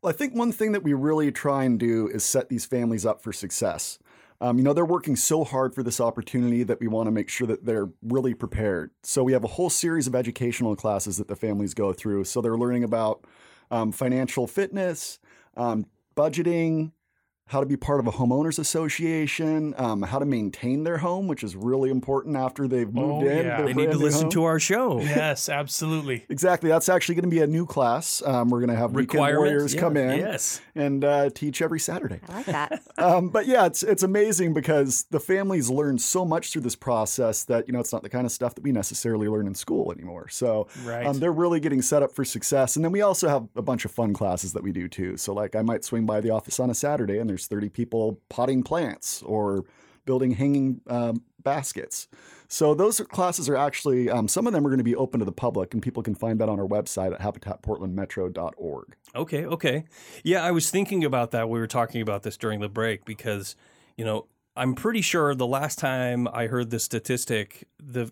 Well, 0.02 0.14
I 0.14 0.16
think 0.16 0.36
one 0.36 0.52
thing 0.52 0.72
that 0.74 0.84
we 0.84 0.94
really 0.94 1.32
try 1.32 1.64
and 1.64 1.80
do 1.80 2.08
is 2.08 2.24
set 2.24 2.50
these 2.50 2.66
families 2.66 3.06
up 3.06 3.22
for 3.22 3.34
success. 3.34 4.00
Um, 4.40 4.58
you 4.60 4.64
know, 4.64 4.74
they're 4.74 4.86
working 4.86 5.16
so 5.16 5.44
hard 5.44 5.74
for 5.74 5.82
this 5.82 6.00
opportunity 6.00 6.62
that 6.64 6.80
we 6.80 6.88
want 6.88 7.08
to 7.08 7.12
make 7.12 7.28
sure 7.28 7.48
that 7.48 7.66
they're 7.66 7.90
really 8.04 8.36
prepared. 8.36 8.92
So 9.02 9.24
we 9.24 9.34
have 9.34 9.44
a 9.44 9.48
whole 9.48 9.72
series 9.72 10.06
of 10.06 10.14
educational 10.14 10.76
classes 10.76 11.18
that 11.18 11.28
the 11.28 11.36
families 11.36 11.74
go 11.74 11.92
through. 11.92 12.26
So 12.26 12.42
they're 12.42 12.58
learning 12.58 12.84
about 12.84 13.26
um, 13.72 13.92
financial 13.92 14.46
fitness, 14.46 15.18
um, 15.56 15.88
budgeting, 16.16 16.92
how 17.48 17.60
to 17.62 17.66
be 17.66 17.78
part 17.78 18.00
of 18.00 18.08
a 18.08 18.12
homeowners 18.12 18.60
association, 18.60 19.74
um, 19.78 20.02
how 20.02 20.20
to 20.20 20.26
maintain 20.26 20.84
their 20.84 20.98
home, 20.98 21.28
which 21.28 21.44
is 21.44 21.56
really 21.56 21.90
important 21.90 22.36
after 22.36 22.68
they've 22.68 22.94
moved 22.94 23.26
Oh, 23.26 23.30
in. 23.30 23.46
yeah. 23.46 23.62
They 23.62 23.74
need 23.74 23.92
to 23.92 23.98
listen 23.98 24.24
home. 24.24 24.32
to 24.32 24.44
our 24.44 24.60
show. 24.60 25.00
Yes, 25.02 25.50
absolutely. 25.50 26.26
Exactly. 26.38 26.70
That's 26.70 26.88
actually 26.90 27.16
going 27.16 27.24
to 27.24 27.30
be 27.36 27.42
a 27.42 27.48
new 27.48 27.66
class. 27.66 28.22
Um, 28.26 28.50
we're 28.50 28.60
going 28.60 28.70
to 28.70 28.76
have 28.76 28.92
weekend 28.92 29.14
Requirement? 29.24 29.40
warriors 29.54 29.74
Yeah, 29.74 29.80
come 29.80 29.98
in 29.98 30.20
yes. 30.20 30.62
and 30.76 31.04
uh, 31.04 31.30
teach 31.32 31.62
every 31.62 31.80
Saturday. 31.80 32.20
I 32.30 32.34
like 32.34 32.46
that. 32.48 32.82
Um, 33.00 33.30
but 33.30 33.46
yeah, 33.46 33.68
it's 33.68 33.84
it's 33.84 34.02
amazing 34.02 34.56
because 34.56 35.06
the 35.12 35.20
families 35.20 35.70
learn 35.70 36.00
so 36.00 36.26
much 36.26 36.52
through 36.52 36.64
this 36.64 36.76
process 36.76 37.44
that 37.44 37.68
you 37.68 37.74
know 37.74 37.80
it's 37.80 37.94
not 37.94 38.02
the 38.02 38.10
kind 38.10 38.26
of 38.26 38.32
stuff 38.32 38.56
that 38.56 38.64
we 38.64 38.72
necessarily 38.72 39.28
learn 39.28 39.46
in 39.46 39.54
school 39.54 39.92
anymore. 39.92 40.28
So 40.30 40.68
Right. 40.84 41.06
um, 41.06 41.20
they're 41.20 41.32
really 41.32 41.60
getting 41.60 41.84
set 41.84 42.02
up 42.02 42.12
for 42.12 42.26
success. 42.26 42.76
And 42.76 42.84
then 42.84 42.92
we 42.92 43.02
also 43.02 43.28
have 43.30 43.48
a 43.56 43.62
bunch 43.62 43.86
of 43.86 43.92
fun 43.92 44.14
classes 44.14 44.54
that 44.54 44.64
we 44.64 44.72
do 44.72 44.88
too. 44.88 45.16
So 45.18 45.32
like 45.34 45.56
I 45.56 45.62
might 45.62 45.84
swing 45.84 46.08
by 46.08 46.22
the 46.22 46.32
office 46.32 46.60
on 46.60 46.72
a 46.72 46.74
Saturday 46.76 47.20
and 47.20 47.30
there's 47.30 47.37
30 47.46 47.70
people 47.70 48.20
potting 48.30 48.64
plants 48.64 49.22
or 49.22 49.66
building 50.06 50.32
hanging 50.32 50.82
um, 50.88 51.22
baskets. 51.44 52.08
So 52.48 52.74
those 52.74 53.00
classes 53.02 53.48
are 53.50 53.58
actually 53.58 54.10
um, 54.10 54.28
some 54.28 54.48
of 54.48 54.54
them 54.54 54.66
are 54.66 54.70
going 54.70 54.80
to 54.80 54.84
be 54.84 54.96
open 54.96 55.20
to 55.20 55.26
the 55.26 55.32
public, 55.32 55.74
and 55.74 55.84
people 55.84 56.02
can 56.02 56.16
find 56.16 56.40
that 56.40 56.50
on 56.50 56.60
our 56.60 56.66
website 56.66 57.14
at 57.14 57.20
habitatportlandmetro.org. 57.20 58.96
Okay, 59.16 59.46
okay. 59.46 59.84
Yeah, 60.24 60.44
I 60.44 60.52
was 60.52 60.72
thinking 60.72 61.04
about 61.04 61.32
that. 61.32 61.50
We 61.50 61.60
were 61.60 61.68
talking 61.68 62.02
about 62.02 62.24
this 62.24 62.38
during 62.38 62.62
the 62.62 62.70
break 62.70 63.06
because, 63.06 63.56
you 63.98 64.06
know, 64.06 64.28
I'm 64.56 64.74
pretty 64.74 65.02
sure 65.02 65.36
the 65.36 65.46
last 65.46 65.78
time 65.78 66.28
I 66.30 66.48
heard 66.48 66.72
the 66.72 66.80
statistic, 66.80 67.68
the 67.80 68.12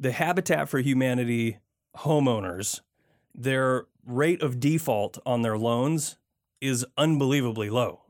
the 0.00 0.12
Habitat 0.12 0.68
for 0.68 0.80
Humanity 0.80 1.58
homeowners, 1.98 2.80
their 3.34 3.86
rate 4.04 4.42
of 4.42 4.58
default 4.58 5.18
on 5.24 5.42
their 5.42 5.56
loans 5.56 6.16
is 6.60 6.84
unbelievably 6.96 7.70
low. 7.70 8.01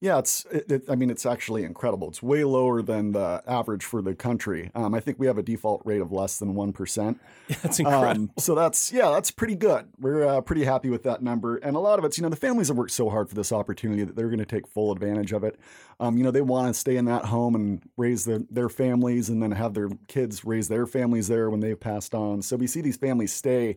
Yeah, 0.00 0.18
it's. 0.18 0.44
It, 0.52 0.70
it, 0.70 0.84
I 0.88 0.94
mean, 0.94 1.10
it's 1.10 1.26
actually 1.26 1.64
incredible. 1.64 2.08
It's 2.08 2.22
way 2.22 2.44
lower 2.44 2.82
than 2.82 3.10
the 3.12 3.42
average 3.48 3.84
for 3.84 4.00
the 4.00 4.14
country. 4.14 4.70
Um, 4.72 4.94
I 4.94 5.00
think 5.00 5.18
we 5.18 5.26
have 5.26 5.38
a 5.38 5.42
default 5.42 5.82
rate 5.84 6.00
of 6.00 6.12
less 6.12 6.38
than 6.38 6.54
one 6.54 6.72
percent. 6.72 7.20
That's 7.62 7.80
incredible. 7.80 8.10
Um, 8.10 8.30
so 8.38 8.54
that's 8.54 8.92
yeah, 8.92 9.10
that's 9.10 9.32
pretty 9.32 9.56
good. 9.56 9.88
We're 9.98 10.24
uh, 10.24 10.40
pretty 10.40 10.62
happy 10.64 10.88
with 10.88 11.02
that 11.02 11.20
number, 11.20 11.56
and 11.56 11.74
a 11.74 11.80
lot 11.80 11.98
of 11.98 12.04
it's 12.04 12.16
you 12.16 12.22
know 12.22 12.28
the 12.28 12.36
families 12.36 12.68
have 12.68 12.76
worked 12.76 12.92
so 12.92 13.10
hard 13.10 13.28
for 13.28 13.34
this 13.34 13.50
opportunity 13.50 14.04
that 14.04 14.14
they're 14.14 14.28
going 14.28 14.38
to 14.38 14.46
take 14.46 14.68
full 14.68 14.92
advantage 14.92 15.32
of 15.32 15.42
it. 15.42 15.58
Um, 15.98 16.16
you 16.16 16.22
know 16.22 16.30
they 16.30 16.42
want 16.42 16.72
to 16.72 16.78
stay 16.78 16.96
in 16.96 17.06
that 17.06 17.24
home 17.24 17.56
and 17.56 17.82
raise 17.96 18.24
the, 18.24 18.46
their 18.50 18.68
families, 18.68 19.28
and 19.28 19.42
then 19.42 19.50
have 19.50 19.74
their 19.74 19.88
kids 20.06 20.44
raise 20.44 20.68
their 20.68 20.86
families 20.86 21.26
there 21.26 21.50
when 21.50 21.58
they've 21.58 21.78
passed 21.78 22.14
on. 22.14 22.42
So 22.42 22.54
we 22.56 22.68
see 22.68 22.82
these 22.82 22.96
families 22.96 23.32
stay 23.32 23.76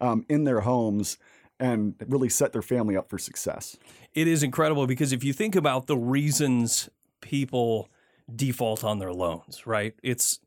um, 0.00 0.26
in 0.28 0.44
their 0.44 0.60
homes 0.60 1.16
and 1.62 1.94
really 2.08 2.28
set 2.28 2.52
their 2.52 2.60
family 2.60 2.96
up 2.96 3.08
for 3.08 3.18
success. 3.18 3.76
It 4.14 4.26
is 4.26 4.42
incredible 4.42 4.86
because 4.88 5.12
if 5.12 5.22
you 5.22 5.32
think 5.32 5.54
about 5.54 5.86
the 5.86 5.96
reasons 5.96 6.90
people 7.20 7.88
default 8.34 8.82
on 8.82 8.98
their 8.98 9.12
loans, 9.12 9.66
right? 9.66 9.94
It's 10.02 10.40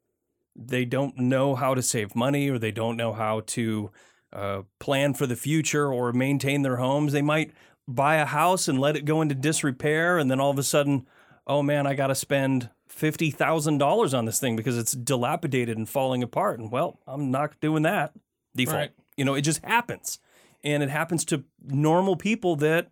they 0.55 0.84
don't 0.86 1.18
know 1.18 1.55
how 1.55 1.74
to 1.74 1.82
save 1.82 2.16
money 2.16 2.49
or 2.49 2.59
they 2.59 2.72
don't 2.72 2.97
know 2.97 3.13
how 3.13 3.41
to 3.47 3.91
uh, 4.34 4.61
plan 4.80 5.13
for 5.13 5.26
the 5.26 5.36
future 5.36 5.91
or 5.91 6.11
maintain 6.11 6.61
their 6.61 6.78
homes. 6.78 7.13
They 7.13 7.22
might 7.22 7.53
buy 7.88 8.16
a 8.16 8.26
house 8.26 8.68
and 8.68 8.80
let 8.80 8.95
it 8.97 9.05
go 9.05 9.22
into 9.22 9.36
disrepair, 9.36 10.18
and 10.18 10.30
then 10.30 10.39
all 10.39 10.51
of 10.51 10.59
a 10.59 10.63
sudden, 10.63 11.07
oh 11.47 11.63
man, 11.63 11.88
I 11.88 11.93
got 11.93 12.07
to 12.07 12.16
spend 12.16 12.70
fifty 12.88 13.32
thousand 13.32 13.78
dollars 13.78 14.13
on 14.13 14.26
this 14.26 14.39
thing 14.39 14.55
because 14.55 14.78
it's 14.78 14.91
dilapidated 14.91 15.78
and 15.78 15.88
falling 15.88 16.24
apart. 16.24 16.59
And 16.59 16.72
well, 16.72 16.99
I'm 17.07 17.32
not 17.32 17.59
doing 17.61 17.84
that. 17.84 18.13
Default. 18.55 18.76
Right. 18.76 18.91
You 19.16 19.24
know, 19.24 19.36
it 19.36 19.41
just 19.41 19.63
happens, 19.63 20.20
and 20.66 20.84
it 20.84 20.89
happens 20.89 21.24
to 21.26 21.43
normal 21.63 22.16
people 22.18 22.55
that 22.57 22.89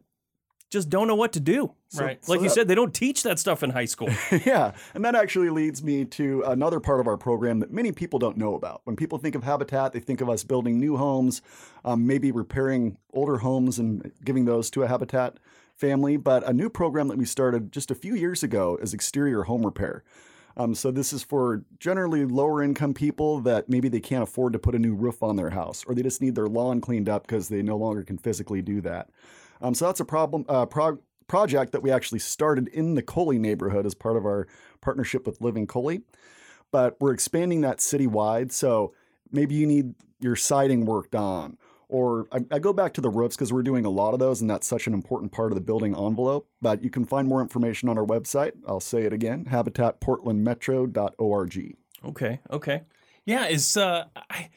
just 0.69 0.89
don't 0.89 1.07
know 1.07 1.13
what 1.15 1.33
to 1.33 1.39
do. 1.39 1.73
Right. 1.95 2.17
Like 2.21 2.21
So 2.25 2.33
you 2.35 2.41
that- 2.43 2.49
said, 2.51 2.67
they 2.67 2.73
don't 2.73 2.93
teach 2.95 3.21
that 3.23 3.37
stuff 3.37 3.61
in 3.61 3.69
high 3.69 3.85
school. 3.85 4.09
yeah, 4.45 4.71
and 4.95 5.05
that 5.05 5.13
actually 5.13 5.49
leads 5.51 5.83
me 5.83 6.05
to 6.05 6.41
another 6.47 6.79
part 6.79 6.99
of 6.99 7.07
our 7.07 7.17
program 7.17 7.59
that 7.59 7.71
many 7.71 7.91
people 7.91 8.17
don't 8.17 8.37
know 8.37 8.55
about. 8.55 8.81
When 8.85 8.95
people 8.95 9.19
think 9.19 9.35
of 9.35 9.43
Habitat, 9.43 9.93
they 9.93 9.99
think 9.99 10.19
of 10.21 10.29
us 10.29 10.43
building 10.43 10.79
new 10.79 10.97
homes, 10.97 11.41
um, 11.85 12.07
maybe 12.07 12.31
repairing 12.31 12.97
older 13.13 13.37
homes 13.39 13.77
and 13.77 14.11
giving 14.25 14.45
those 14.45 14.71
to 14.71 14.81
a 14.81 14.87
Habitat 14.87 15.37
family. 15.75 16.17
But 16.17 16.43
a 16.47 16.53
new 16.53 16.69
program 16.71 17.07
that 17.09 17.17
we 17.19 17.25
started 17.25 17.71
just 17.71 17.91
a 17.91 17.95
few 17.95 18.15
years 18.15 18.41
ago 18.41 18.79
is 18.81 18.93
exterior 18.95 19.43
home 19.43 19.63
repair. 19.65 20.03
Um, 20.55 20.75
so 20.75 20.91
this 20.91 21.13
is 21.13 21.23
for 21.23 21.63
generally 21.79 22.25
lower 22.25 22.61
income 22.61 22.93
people 22.93 23.39
that 23.41 23.69
maybe 23.69 23.89
they 23.89 23.99
can't 23.99 24.23
afford 24.23 24.53
to 24.53 24.59
put 24.59 24.75
a 24.75 24.79
new 24.79 24.93
roof 24.93 25.23
on 25.23 25.35
their 25.35 25.49
house, 25.49 25.83
or 25.87 25.95
they 25.95 26.03
just 26.03 26.21
need 26.21 26.35
their 26.35 26.47
lawn 26.47 26.79
cleaned 26.79 27.09
up 27.09 27.25
because 27.25 27.49
they 27.49 27.61
no 27.61 27.75
longer 27.75 28.03
can 28.03 28.17
physically 28.17 28.61
do 28.61 28.81
that. 28.81 29.09
Um, 29.61 29.73
so 29.73 29.85
that's 29.87 29.99
a 29.99 30.05
problem 30.05 30.45
uh, 30.47 30.65
prog- 30.65 31.01
project 31.27 31.71
that 31.71 31.81
we 31.81 31.89
actually 31.89 32.19
started 32.19 32.67
in 32.67 32.93
the 32.93 33.01
Cully 33.01 33.39
neighborhood 33.39 33.85
as 33.85 33.95
part 33.95 34.17
of 34.17 34.25
our 34.25 34.47
partnership 34.81 35.25
with 35.25 35.41
Living 35.41 35.65
Cully. 35.65 36.01
But 36.71 36.97
we're 36.99 37.13
expanding 37.13 37.61
that 37.61 37.77
citywide. 37.77 38.51
So 38.51 38.93
maybe 39.31 39.55
you 39.55 39.65
need 39.65 39.95
your 40.19 40.35
siding 40.35 40.85
worked 40.85 41.15
on. 41.15 41.57
Or 41.93 42.27
I, 42.31 42.39
I 42.49 42.57
go 42.57 42.73
back 42.73 42.95
to 42.95 43.01
the 43.01 43.11
roofs 43.11 43.35
because 43.35 43.53
we're 43.53 43.61
doing 43.61 43.85
a 43.85 43.89
lot 43.89 44.15
of 44.15 44.19
those, 44.19 44.41
and 44.41 44.49
that's 44.49 44.65
such 44.65 44.87
an 44.87 44.95
important 44.95 45.31
part 45.31 45.51
of 45.51 45.55
the 45.55 45.61
building 45.61 45.95
envelope. 45.95 46.47
But 46.59 46.83
you 46.83 46.89
can 46.89 47.05
find 47.05 47.27
more 47.27 47.39
information 47.39 47.87
on 47.87 47.99
our 47.99 48.05
website. 48.05 48.53
I'll 48.67 48.79
say 48.79 49.03
it 49.03 49.13
again 49.13 49.45
habitatportlandmetro.org. 49.45 51.75
okay, 52.05 52.39
okay. 52.49 52.81
Yeah, 53.25 53.45
is 53.45 53.77
uh, 53.77 54.05
I, 54.29 54.49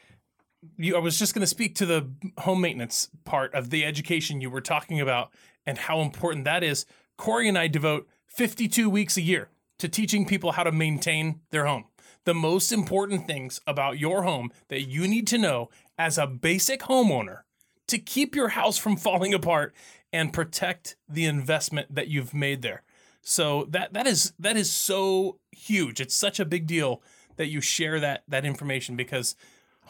you, 0.77 0.95
I 0.95 0.99
was 0.99 1.19
just 1.19 1.35
going 1.35 1.41
to 1.41 1.47
speak 1.47 1.75
to 1.75 1.85
the 1.85 2.09
home 2.39 2.61
maintenance 2.61 3.11
part 3.23 3.53
of 3.53 3.69
the 3.69 3.85
education 3.85 4.41
you 4.41 4.49
were 4.49 4.59
talking 4.59 4.99
about 4.99 5.31
and 5.63 5.77
how 5.77 6.01
important 6.01 6.43
that 6.45 6.63
is. 6.63 6.87
Corey 7.17 7.47
and 7.47 7.55
I 7.57 7.67
devote 7.67 8.07
52 8.25 8.89
weeks 8.89 9.15
a 9.15 9.21
year 9.21 9.49
to 9.77 9.87
teaching 9.87 10.25
people 10.25 10.53
how 10.53 10.63
to 10.63 10.71
maintain 10.71 11.41
their 11.51 11.67
home. 11.67 11.83
The 12.25 12.33
most 12.33 12.71
important 12.71 13.27
things 13.27 13.61
about 13.67 13.99
your 13.99 14.23
home 14.23 14.51
that 14.69 14.81
you 14.81 15.07
need 15.07 15.27
to 15.27 15.37
know 15.37 15.69
as 15.97 16.17
a 16.17 16.27
basic 16.27 16.81
homeowner 16.81 17.41
to 17.87 17.97
keep 17.97 18.35
your 18.35 18.49
house 18.49 18.77
from 18.77 18.95
falling 19.07 19.33
apart 19.33 19.73
and 20.13 20.31
protect 20.33 20.95
the 21.09 21.25
investment 21.25 21.93
that 21.93 22.07
you've 22.07 22.33
made 22.33 22.61
there. 22.61 22.83
So 23.21 23.65
that 23.71 23.93
that 23.93 24.07
is 24.07 24.33
that 24.39 24.55
is 24.55 24.71
so 24.71 25.39
huge. 25.51 25.99
It's 25.99 26.15
such 26.15 26.39
a 26.39 26.45
big 26.45 26.65
deal 26.65 27.01
that 27.35 27.47
you 27.47 27.59
share 27.61 27.99
that 27.99 28.23
that 28.27 28.45
information 28.45 28.95
because 28.95 29.35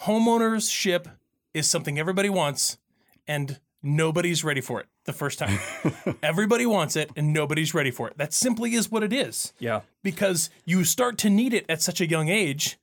homeownership 0.08 1.08
is 1.54 1.70
something 1.70 2.00
everybody 2.00 2.30
wants 2.30 2.78
and 3.28 3.60
nobody's 3.84 4.44
ready 4.44 4.62
for 4.62 4.80
it 4.80 4.88
the 5.06 5.14
first 5.14 5.38
time. 5.40 5.60
everybody 6.24 6.66
wants 6.66 6.96
it 6.96 7.12
and 7.16 7.32
nobody's 7.34 7.74
ready 7.74 7.92
for 7.92 8.08
it. 8.08 8.18
That 8.18 8.34
simply 8.34 8.74
is 8.74 8.90
what 8.92 9.04
it 9.04 9.14
is 9.14 9.54
Yeah. 9.60 9.82
because 10.04 10.50
you 10.66 10.84
start 10.84 11.18
to 11.20 11.30
need 11.30 11.54
it 11.54 11.66
at 11.70 11.82
such 11.82 12.02
a 12.02 12.08
young 12.10 12.30
age 12.30 12.78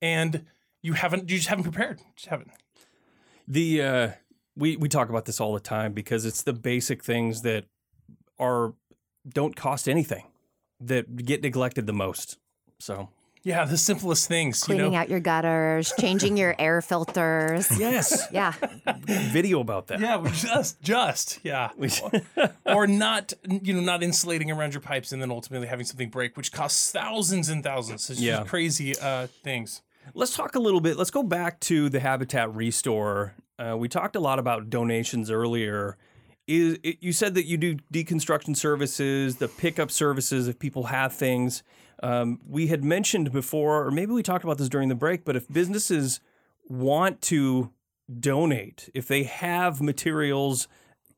and 0.00 0.44
you 0.82 0.94
haven't 0.94 1.28
you 1.30 1.36
just 1.36 1.48
haven't 1.48 1.64
prepared. 1.64 2.00
Just 2.16 2.28
haven't. 2.28 2.50
The 3.50 3.82
uh, 3.82 4.08
we 4.56 4.76
we 4.76 4.88
talk 4.88 5.08
about 5.08 5.24
this 5.24 5.40
all 5.40 5.54
the 5.54 5.60
time 5.60 5.92
because 5.94 6.24
it's 6.26 6.42
the 6.42 6.52
basic 6.52 7.02
things 7.02 7.42
that 7.42 7.64
are 8.38 8.74
don't 9.28 9.56
cost 9.56 9.88
anything 9.88 10.24
that 10.80 11.16
get 11.24 11.42
neglected 11.42 11.86
the 11.86 11.92
most. 11.94 12.36
So 12.78 13.08
Yeah, 13.42 13.64
the 13.64 13.78
simplest 13.78 14.28
things. 14.28 14.62
Cleaning 14.62 14.84
you 14.86 14.90
know? 14.92 14.98
out 14.98 15.08
your 15.08 15.20
gutters, 15.20 15.92
changing 15.98 16.36
your 16.36 16.54
air 16.58 16.82
filters. 16.82 17.66
Yes. 17.78 18.26
Yeah. 18.30 18.52
Video 19.06 19.60
about 19.60 19.86
that. 19.88 20.00
Yeah, 20.00 20.22
just 20.34 20.80
just 20.82 21.38
yeah, 21.42 21.70
or 22.66 22.86
not 22.86 23.32
you 23.48 23.72
know 23.72 23.80
not 23.80 24.02
insulating 24.02 24.50
around 24.50 24.74
your 24.74 24.82
pipes 24.82 25.10
and 25.12 25.22
then 25.22 25.30
ultimately 25.30 25.68
having 25.68 25.86
something 25.86 26.10
break, 26.10 26.36
which 26.36 26.52
costs 26.52 26.90
thousands 26.92 27.48
and 27.48 27.64
thousands. 27.64 28.10
It's 28.10 28.20
Yeah. 28.20 28.38
just 28.40 28.50
crazy 28.50 28.94
uh, 28.98 29.28
things. 29.42 29.80
Let's 30.14 30.34
talk 30.34 30.54
a 30.54 30.58
little 30.58 30.80
bit. 30.80 30.96
Let's 30.96 31.10
go 31.10 31.22
back 31.22 31.60
to 31.60 31.88
the 31.88 32.00
Habitat 32.00 32.54
Restore. 32.54 33.34
Uh, 33.58 33.76
we 33.76 33.88
talked 33.88 34.16
a 34.16 34.20
lot 34.20 34.38
about 34.38 34.70
donations 34.70 35.30
earlier. 35.30 35.96
Is 36.46 36.78
it, 36.82 36.98
you 37.00 37.12
said 37.12 37.34
that 37.34 37.44
you 37.44 37.56
do 37.56 37.76
deconstruction 37.92 38.56
services, 38.56 39.36
the 39.36 39.48
pickup 39.48 39.90
services 39.90 40.48
if 40.48 40.58
people 40.58 40.84
have 40.84 41.12
things. 41.12 41.62
Um, 42.02 42.40
we 42.46 42.68
had 42.68 42.84
mentioned 42.84 43.32
before, 43.32 43.86
or 43.86 43.90
maybe 43.90 44.12
we 44.12 44.22
talked 44.22 44.44
about 44.44 44.56
this 44.58 44.68
during 44.68 44.88
the 44.88 44.94
break, 44.94 45.24
but 45.24 45.36
if 45.36 45.48
businesses 45.48 46.20
want 46.68 47.20
to 47.22 47.72
donate, 48.18 48.88
if 48.94 49.08
they 49.08 49.24
have 49.24 49.82
materials, 49.82 50.68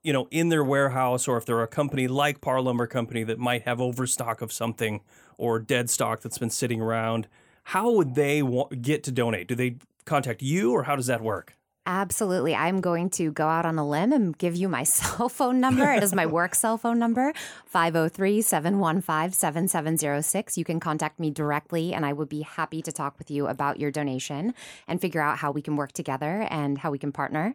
you 0.03 0.13
know, 0.13 0.27
in 0.31 0.49
their 0.49 0.65
warehouse, 0.65 1.29
or 1.29 1.37
if 1.37 1.45
they're 1.45 1.63
a 1.63 1.69
company 1.69 2.09
like 2.09 2.41
Parr 2.41 2.61
Lumber 2.61 2.87
Company 2.87 3.23
that 3.25 3.39
might 3.39 3.63
have 3.63 3.81
overstock 3.81 4.41
of 4.41 4.53
something 4.53 5.01
or 5.37 5.59
dead 5.59 5.91
stock 5.91 6.23
that's 6.23 6.39
been 6.39 6.51
sitting 6.51 6.81
around, 6.81 7.29
how 7.71 7.89
would 7.93 8.17
they 8.17 8.43
get 8.83 9.05
to 9.05 9.13
donate? 9.13 9.47
Do 9.47 9.55
they 9.55 9.77
contact 10.05 10.43
you, 10.43 10.73
or 10.73 10.83
how 10.83 10.97
does 10.97 11.07
that 11.07 11.21
work? 11.23 11.55
Absolutely. 11.87 12.53
I'm 12.53 12.81
going 12.81 13.11
to 13.11 13.31
go 13.31 13.47
out 13.47 13.65
on 13.65 13.79
a 13.79 13.89
limb 13.89 14.13
and 14.13 14.37
give 14.37 14.57
you 14.57 14.69
my 14.69 14.83
cell 14.99 15.29
phone 15.29 15.61
number. 15.61 15.89
It 15.93 16.03
is 16.03 16.13
my 16.13 16.27
work 16.39 16.57
cell 16.57 16.79
phone 16.79 16.99
number, 16.99 17.33
503 17.67 18.43
715 18.43 19.31
7706. 19.31 20.59
You 20.59 20.65
can 20.65 20.81
contact 20.81 21.21
me 21.21 21.31
directly, 21.31 21.95
and 21.95 22.05
I 22.05 22.13
would 22.13 22.29
be 22.29 22.43
happy 22.43 22.83
to 22.83 22.91
talk 22.91 23.17
with 23.21 23.31
you 23.31 23.47
about 23.47 23.79
your 23.79 23.93
donation 23.93 24.53
and 24.89 25.01
figure 25.01 25.21
out 25.21 25.39
how 25.39 25.53
we 25.53 25.63
can 25.63 25.77
work 25.77 25.93
together 25.93 26.49
and 26.51 26.77
how 26.77 26.91
we 26.91 26.99
can 26.99 27.13
partner. 27.13 27.55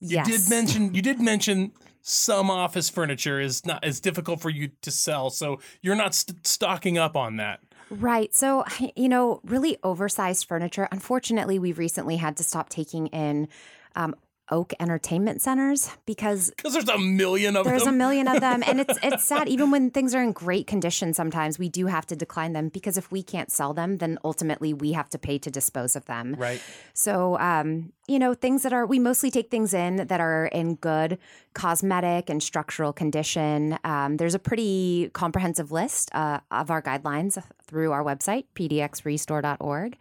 You 0.00 0.16
yes. 0.16 0.26
did 0.26 0.50
mention 0.50 0.94
you 0.94 1.02
did 1.02 1.20
mention 1.20 1.72
some 2.02 2.50
office 2.50 2.90
furniture 2.90 3.40
is 3.40 3.64
not 3.64 3.84
as 3.84 4.00
difficult 4.00 4.40
for 4.40 4.50
you 4.50 4.70
to 4.82 4.90
sell, 4.90 5.30
so 5.30 5.60
you're 5.80 5.94
not 5.94 6.14
st- 6.14 6.46
stocking 6.46 6.98
up 6.98 7.16
on 7.16 7.36
that. 7.36 7.60
Right. 7.92 8.34
So, 8.34 8.64
you 8.96 9.08
know, 9.08 9.40
really 9.44 9.76
oversized 9.82 10.46
furniture. 10.46 10.88
Unfortunately, 10.90 11.58
we've 11.58 11.76
recently 11.76 12.16
had 12.16 12.38
to 12.38 12.42
stop 12.42 12.70
taking 12.70 13.08
in 13.08 13.48
um, 13.94 14.14
Oak 14.52 14.74
Entertainment 14.78 15.40
Centers 15.42 15.90
because 16.06 16.50
Because 16.50 16.74
there's 16.74 16.88
a 16.88 16.98
million 16.98 17.56
of 17.56 17.64
them. 17.64 17.72
there's 17.72 17.86
a 17.86 17.92
million 17.92 18.28
of 18.28 18.40
them, 18.40 18.62
and 18.66 18.80
it's 18.80 18.98
it's 19.02 19.24
sad. 19.24 19.48
Even 19.54 19.70
when 19.72 19.90
things 19.90 20.14
are 20.14 20.22
in 20.22 20.32
great 20.32 20.66
condition, 20.68 21.14
sometimes 21.14 21.58
we 21.58 21.68
do 21.68 21.86
have 21.86 22.06
to 22.06 22.14
decline 22.14 22.52
them 22.52 22.68
because 22.68 22.96
if 22.96 23.10
we 23.10 23.22
can't 23.22 23.50
sell 23.50 23.72
them, 23.72 23.98
then 23.98 24.18
ultimately 24.22 24.72
we 24.74 24.92
have 24.92 25.08
to 25.08 25.18
pay 25.18 25.38
to 25.38 25.50
dispose 25.50 25.96
of 25.96 26.04
them. 26.04 26.36
right. 26.38 26.60
So, 26.92 27.38
um, 27.38 27.92
you 28.06 28.18
know, 28.18 28.34
things 28.34 28.62
that 28.62 28.72
are, 28.72 28.84
we 28.84 28.98
mostly 28.98 29.30
take 29.30 29.50
things 29.50 29.72
in 29.72 29.96
that 29.96 30.20
are 30.20 30.46
in 30.46 30.74
good 30.74 31.18
cosmetic 31.54 32.28
and 32.28 32.42
structural 32.42 32.92
condition. 32.92 33.78
Um, 33.84 34.18
there's 34.18 34.34
a 34.34 34.38
pretty 34.38 35.10
comprehensive 35.14 35.72
list 35.72 36.10
uh, 36.14 36.40
of 36.50 36.70
our 36.70 36.82
guidelines 36.82 37.42
through 37.66 37.92
our 37.92 38.04
website, 38.04 38.44
pdxrestore.org. 38.54 39.96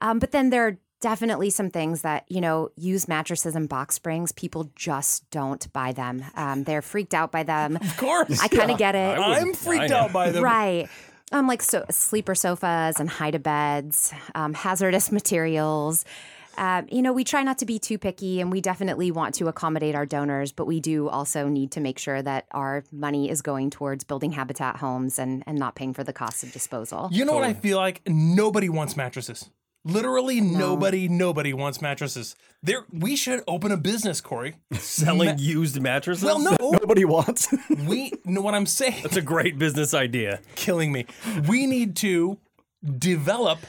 Um, 0.00 0.18
but 0.18 0.30
then 0.30 0.50
there 0.50 0.66
are 0.66 0.78
definitely 1.00 1.50
some 1.50 1.70
things 1.70 2.02
that, 2.02 2.24
you 2.28 2.40
know, 2.40 2.70
use 2.76 3.08
mattresses 3.08 3.54
and 3.54 3.68
box 3.68 3.94
springs, 3.94 4.32
people 4.32 4.70
just 4.74 5.28
don't 5.30 5.72
buy 5.72 5.92
them. 5.92 6.24
Um, 6.34 6.64
they're 6.64 6.82
freaked 6.82 7.14
out 7.14 7.32
by 7.32 7.42
them. 7.42 7.78
Of 7.88 7.96
course. 7.96 8.40
I 8.40 8.48
kind 8.48 8.70
of 8.70 8.78
get 8.78 8.94
it. 8.94 9.18
I 9.18 9.38
I'm 9.40 9.54
freaked 9.54 9.90
out 9.90 10.12
by 10.12 10.30
them. 10.30 10.44
Right. 10.44 10.88
Um, 11.32 11.46
like 11.46 11.62
so, 11.62 11.84
sleeper 11.90 12.34
sofas 12.34 13.00
and 13.00 13.08
hide 13.08 13.34
a 13.34 13.38
beds, 13.38 14.12
um, 14.34 14.52
hazardous 14.52 15.10
materials. 15.18 16.04
Um, 16.58 16.86
you 16.90 17.02
know, 17.02 17.12
we 17.12 17.22
try 17.24 17.44
not 17.44 17.58
to 17.58 17.66
be 17.66 17.78
too 17.78 17.98
picky, 17.98 18.40
and 18.40 18.50
we 18.50 18.60
definitely 18.60 19.10
want 19.10 19.36
to 19.36 19.46
accommodate 19.46 19.94
our 19.94 20.04
donors, 20.04 20.50
but 20.52 20.66
we 20.66 20.80
do 20.80 21.08
also 21.08 21.48
need 21.48 21.70
to 21.72 21.80
make 21.80 21.98
sure 21.98 22.20
that 22.20 22.46
our 22.50 22.82
money 22.90 23.30
is 23.30 23.42
going 23.42 23.70
towards 23.70 24.02
building 24.04 24.32
habitat 24.32 24.76
homes 24.76 25.18
and, 25.18 25.44
and 25.46 25.56
not 25.56 25.76
paying 25.76 25.94
for 25.94 26.02
the 26.02 26.12
cost 26.12 26.42
of 26.42 26.52
disposal. 26.52 27.08
You 27.12 27.24
know 27.24 27.34
what 27.34 27.44
I 27.44 27.54
feel 27.54 27.78
like? 27.78 28.02
Nobody 28.08 28.68
wants 28.68 28.96
mattresses. 28.96 29.48
Literally 29.84 30.40
nobody, 30.40 31.08
nobody 31.08 31.52
wants 31.54 31.80
mattresses. 31.80 32.36
There, 32.62 32.84
we 32.92 33.16
should 33.16 33.42
open 33.46 33.72
a 33.72 33.76
business, 33.76 34.20
Corey. 34.20 34.56
Selling 34.74 35.38
used 35.38 35.80
mattresses? 35.80 36.24
Well, 36.24 36.40
no, 36.40 36.56
Nobody 36.60 37.04
wants. 37.04 37.48
we 37.86 38.12
know 38.24 38.40
what 38.40 38.54
I'm 38.54 38.66
saying. 38.66 39.02
That's 39.02 39.16
a 39.16 39.22
great 39.22 39.58
business 39.58 39.94
idea. 39.94 40.40
Killing 40.56 40.92
me. 40.92 41.06
We 41.48 41.66
need 41.66 41.96
to 41.96 42.38
develop 42.98 43.60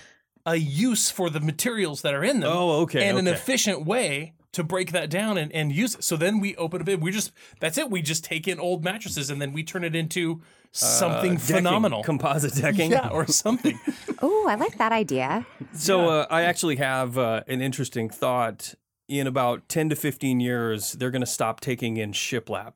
a 0.46 0.56
use 0.56 1.12
for 1.12 1.30
the 1.30 1.40
materials 1.40 2.02
that 2.02 2.14
are 2.14 2.24
in 2.24 2.40
them. 2.40 2.50
Oh, 2.52 2.82
okay, 2.82 3.08
And 3.08 3.18
an 3.20 3.28
okay. 3.28 3.38
efficient 3.38 3.86
way 3.86 4.34
to 4.54 4.64
break 4.64 4.92
that 4.92 5.10
down 5.10 5.38
and, 5.38 5.52
and 5.54 5.72
use 5.72 5.96
it. 5.96 6.04
So 6.04 6.18
then 6.18 6.40
we 6.40 6.56
open 6.56 6.82
a 6.82 6.84
bid. 6.84 7.02
We 7.02 7.12
just 7.12 7.32
that's 7.60 7.78
it. 7.78 7.90
We 7.90 8.02
just 8.02 8.24
take 8.24 8.48
in 8.48 8.60
old 8.60 8.84
mattresses 8.84 9.30
and 9.30 9.42
then 9.42 9.54
we 9.54 9.64
turn 9.64 9.84
it 9.84 9.96
into 9.96 10.42
something 10.72 11.34
Decking, 11.36 11.56
phenomenal. 11.56 12.04
Composite 12.04 12.54
decking. 12.62 12.92
yeah, 12.92 13.10
or 13.10 13.28
something. 13.28 13.80
Oh, 14.22 14.48
I 14.50 14.56
like 14.56 14.78
that 14.80 14.92
idea. 14.92 15.46
So 15.74 16.10
uh, 16.10 16.28
I 16.30 16.42
actually 16.42 16.76
have 16.76 17.18
uh, 17.18 17.42
an 17.48 17.62
interesting 17.62 18.10
thought. 18.10 18.74
In 19.08 19.26
about 19.26 19.68
10 19.70 19.90
to 19.90 19.96
15 19.96 20.40
years, 20.40 20.92
they're 20.92 21.10
going 21.10 21.22
to 21.22 21.26
stop 21.26 21.62
taking 21.62 21.98
in 21.98 22.12
shiplap. 22.12 22.76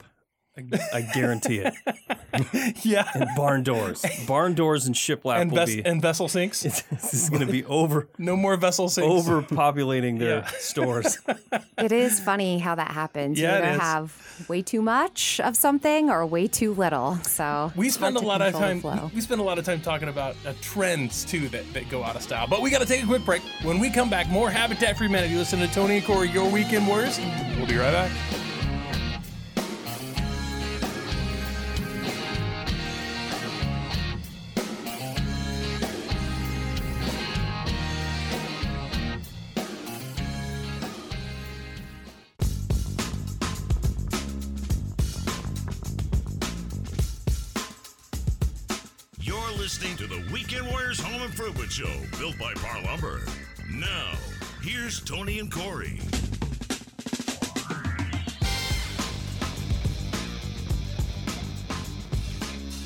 I, 0.56 0.64
I 0.94 1.02
guarantee 1.02 1.60
it. 1.66 1.74
yeah. 2.86 3.10
And 3.16 3.28
barn 3.36 3.64
doors. 3.64 4.06
Barn 4.28 4.54
doors 4.54 4.86
and 4.86 4.96
shiplap 4.96 5.42
And, 5.42 5.52
will 5.52 5.66
ves- 5.66 5.76
be. 5.78 5.86
and 5.86 6.00
vessel 6.02 6.28
sinks. 6.28 6.62
this 6.64 7.14
is 7.14 7.30
going 7.30 7.46
to 7.46 7.52
be 7.52 7.66
over 7.66 8.08
No 8.20 8.36
more 8.36 8.56
vessel 8.56 8.88
sinks. 8.88 9.28
overpopulating 9.28 10.20
their 10.20 10.40
Yeah. 10.40 10.48
stores. 10.60 11.18
It 11.80 11.92
is 11.92 12.20
funny 12.20 12.60
how 12.60 12.76
that 12.76 12.92
happens. 12.92 13.40
Yeah, 13.40 13.58
you 13.58 13.64
either 13.66 13.80
have 13.80 14.46
way 14.48 14.62
too 14.62 14.82
much 14.84 15.40
of 15.40 15.56
something 15.56 16.10
or 16.12 16.24
way 16.26 16.48
too 16.48 16.74
little. 16.74 17.16
So 17.24 17.72
We 17.76 17.90
spend 17.90 18.18
a 18.18 18.20
lot 18.20 18.42
of 18.44 18.54
time. 18.54 18.82
We 19.14 19.22
spend 19.22 19.42
a 19.42 19.44
lot 19.44 19.58
of 19.58 19.66
time 19.66 19.82
talking 19.82 20.10
about 20.10 20.36
uh, 20.46 20.54
trends 20.62 21.26
too 21.26 21.50
that, 21.50 21.72
that 21.74 21.90
go 21.90 22.04
out 22.04 22.16
of 22.16 22.22
style. 22.22 22.46
But 22.48 22.62
we 22.62 22.70
got 22.70 22.80
to 22.82 22.88
take 22.88 23.04
a 23.04 23.08
quick 23.08 23.26
break. 23.26 23.42
When 23.64 23.80
we 23.80 23.90
come 23.90 24.10
back, 24.10 24.30
more 24.30 24.52
Habitat 24.52 24.98
for 24.98 25.06
Humanity. 25.06 25.36
Listen 25.36 25.60
to 25.60 25.68
Tony 25.68 25.98
and 25.98 26.06
Corey, 26.06 26.30
your 26.30 26.48
weekend 26.50 26.88
warriors. 26.88 27.20
We'll 27.58 27.66
be 27.68 27.76
right 27.78 27.92
back. 27.92 28.12
Improvement 51.46 51.74
Show, 51.74 52.20
built 52.20 52.38
by 52.40 52.54
Parr 52.54 52.82
Lumber. 52.84 53.22
Now, 53.70 54.14
here's 54.62 55.02
Tony 55.02 55.40
and 55.40 55.52
Corey. 55.52 56.00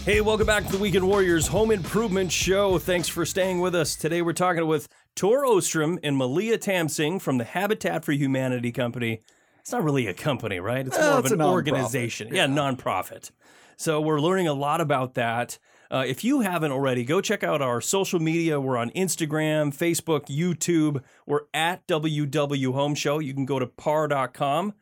Hey, 0.05 0.21
welcome 0.21 0.47
back 0.47 0.65
to 0.65 0.71
the 0.71 0.77
Weekend 0.79 1.05
Warriors 1.07 1.45
Home 1.47 1.69
Improvement 1.69 2.31
Show. 2.31 2.79
Thanks 2.79 3.07
for 3.07 3.25
staying 3.27 3.59
with 3.59 3.75
us. 3.75 3.95
Today 3.95 4.23
we're 4.23 4.33
talking 4.33 4.65
with 4.65 4.87
Tor 5.15 5.45
Ostrom 5.45 5.99
and 6.01 6.17
Malia 6.17 6.57
Tamsing 6.57 7.19
from 7.19 7.37
the 7.37 7.43
Habitat 7.43 8.03
for 8.05 8.13
Humanity 8.13 8.71
Company. 8.71 9.21
It's 9.59 9.71
not 9.71 9.83
really 9.83 10.07
a 10.07 10.13
company, 10.15 10.59
right? 10.59 10.87
It's 10.87 10.97
Well, 10.97 11.11
more 11.11 11.19
it's 11.19 11.31
of 11.31 11.39
an 11.39 11.45
nonprofit. 11.45 11.51
organization. 11.51 12.33
Yeah, 12.33 12.47
nonprofit. 12.47 13.29
So 13.75 14.01
we're 14.01 14.21
learning 14.21 14.47
a 14.47 14.53
lot 14.53 14.81
about 14.81 15.13
that. 15.13 15.59
Uh, 15.89 16.03
if 16.05 16.23
you 16.23 16.41
haven't 16.41 16.71
already, 16.71 17.03
go 17.03 17.21
check 17.21 17.43
out 17.43 17.61
our 17.61 17.79
social 17.81 18.19
media. 18.19 18.59
We're 18.59 18.77
on 18.77 18.89
Instagram, 18.91 19.75
Facebook, 19.75 20.25
YouTube. 20.27 21.01
We're 21.25 21.41
at 21.53 21.87
WW 21.87 22.73
Home 22.73 22.95
Show. 22.95 23.19
You 23.19 23.33
can 23.33 23.45
go 23.45 23.59
to 23.59 23.67
parr.com, 23.67 24.73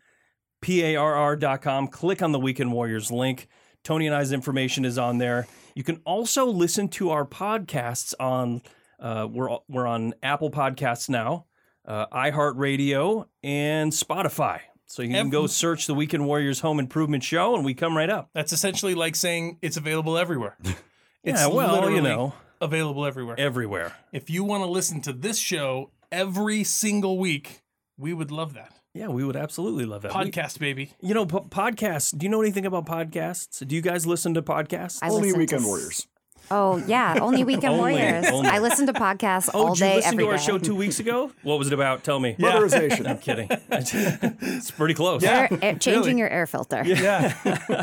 P 0.62 0.84
A 0.84 0.96
R 0.96 1.16
R.com. 1.16 1.88
Click 1.90 2.22
on 2.22 2.32
the 2.32 2.40
Weekend 2.40 2.72
Warriors 2.72 3.12
link. 3.12 3.48
Tony 3.84 4.08
and 4.08 4.16
I's 4.16 4.32
information 4.32 4.84
is 4.84 4.98
on 4.98 5.20
there. 5.20 5.48
You 5.76 5.84
can 5.84 6.02
also 6.06 6.46
listen 6.48 6.88
to 6.90 7.12
our 7.12 7.26
podcasts 7.26 8.14
on, 8.20 8.64
uh, 9.00 9.28
we're, 9.32 9.58
we're 9.68 9.86
on 9.86 10.16
Apple 10.24 10.50
Podcasts 10.50 11.08
now, 11.08 11.46
uh, 11.86 12.08
iHeartRadio, 12.08 13.28
and 13.44 13.92
Spotify. 13.92 14.62
So 14.88 15.02
you 15.02 15.10
can 15.10 15.30
go 15.30 15.46
search 15.48 15.88
the 15.88 15.94
Weekend 15.94 16.26
Warriors 16.26 16.62
Home 16.62 16.80
Improvement 16.80 17.24
Show, 17.24 17.56
and 17.56 17.66
we 17.66 17.74
come 17.74 17.98
right 17.98 18.10
up. 18.10 18.30
That's 18.34 18.54
essentially 18.54 18.96
like 18.96 19.16
saying 19.16 19.58
it's 19.62 19.78
available 19.78 20.18
everywhere. 20.18 20.58
It's 21.26 21.40
Yeah, 21.42 21.48
well, 21.48 21.90
you 21.90 22.02
know. 22.02 22.34
available 22.62 23.06
everywhere. 23.06 23.36
Everywhere. 23.40 23.94
if 24.12 24.30
you 24.30 24.44
want 24.44 24.64
to 24.64 24.70
listen 24.70 25.02
to 25.02 25.12
this 25.14 25.38
show 25.38 25.90
every 26.12 26.64
single 26.64 27.18
week, 27.18 27.64
we 27.98 28.14
would 28.14 28.32
love 28.32 28.54
that. 28.54 28.72
Yeah, 28.94 29.08
we 29.08 29.26
would 29.26 29.36
absolutely 29.36 29.86
love 29.86 30.04
that. 30.04 30.16
We- 30.16 30.32
Podcast, 30.32 30.60
baby. 30.60 30.92
you 31.02 31.14
know, 31.14 31.26
po- 31.26 31.42
podcasts. 31.50 32.18
Do 32.18 32.26
you 32.26 32.30
know 32.30 32.42
anything 32.42 32.66
about 32.66 32.86
podcasts? 32.86 33.66
Do 33.68 33.76
you 33.76 33.82
guys 33.82 34.06
listen 34.08 34.34
to 34.36 34.42
podcasts? 34.42 35.00
I 35.02 35.10
Only 35.10 35.24
listen 35.24 35.34
to 35.34 35.40
Weekend 35.40 35.62
s- 35.64 35.68
Warriors. 35.68 36.08
Oh 36.52 36.78
yeah, 36.88 37.18
only 37.22 37.44
Weekend 37.46 37.74
Only- 37.74 37.94
Warriors. 37.94 38.26
only. 38.32 38.50
I 38.50 38.60
listen 38.60 38.86
to 38.88 38.94
podcasts 38.94 39.50
oh, 39.54 39.68
all 39.68 39.74
did 39.74 39.80
you 39.82 39.86
day, 39.88 39.96
listen 39.98 40.14
every 40.14 40.24
to 40.26 40.30
our 40.32 40.38
day. 40.38 40.44
show 40.44 40.58
two 40.58 40.76
weeks 40.76 41.00
ago? 41.00 41.32
What 41.44 41.58
was 41.60 41.68
it 41.68 41.74
about? 41.74 42.04
Tell 42.04 42.20
me. 42.20 42.36
Motorization. 42.40 43.08
I'm 43.10 43.18
kidding. 43.20 43.48
it's 43.70 44.72
pretty 44.72 44.94
close. 44.94 45.24
Yeah. 45.24 45.48
Air- 45.52 45.60
air- 45.62 45.76
changing 45.76 46.18
your 46.18 46.30
air 46.30 46.46
filter. 46.48 46.84
Yeah. 46.86 47.34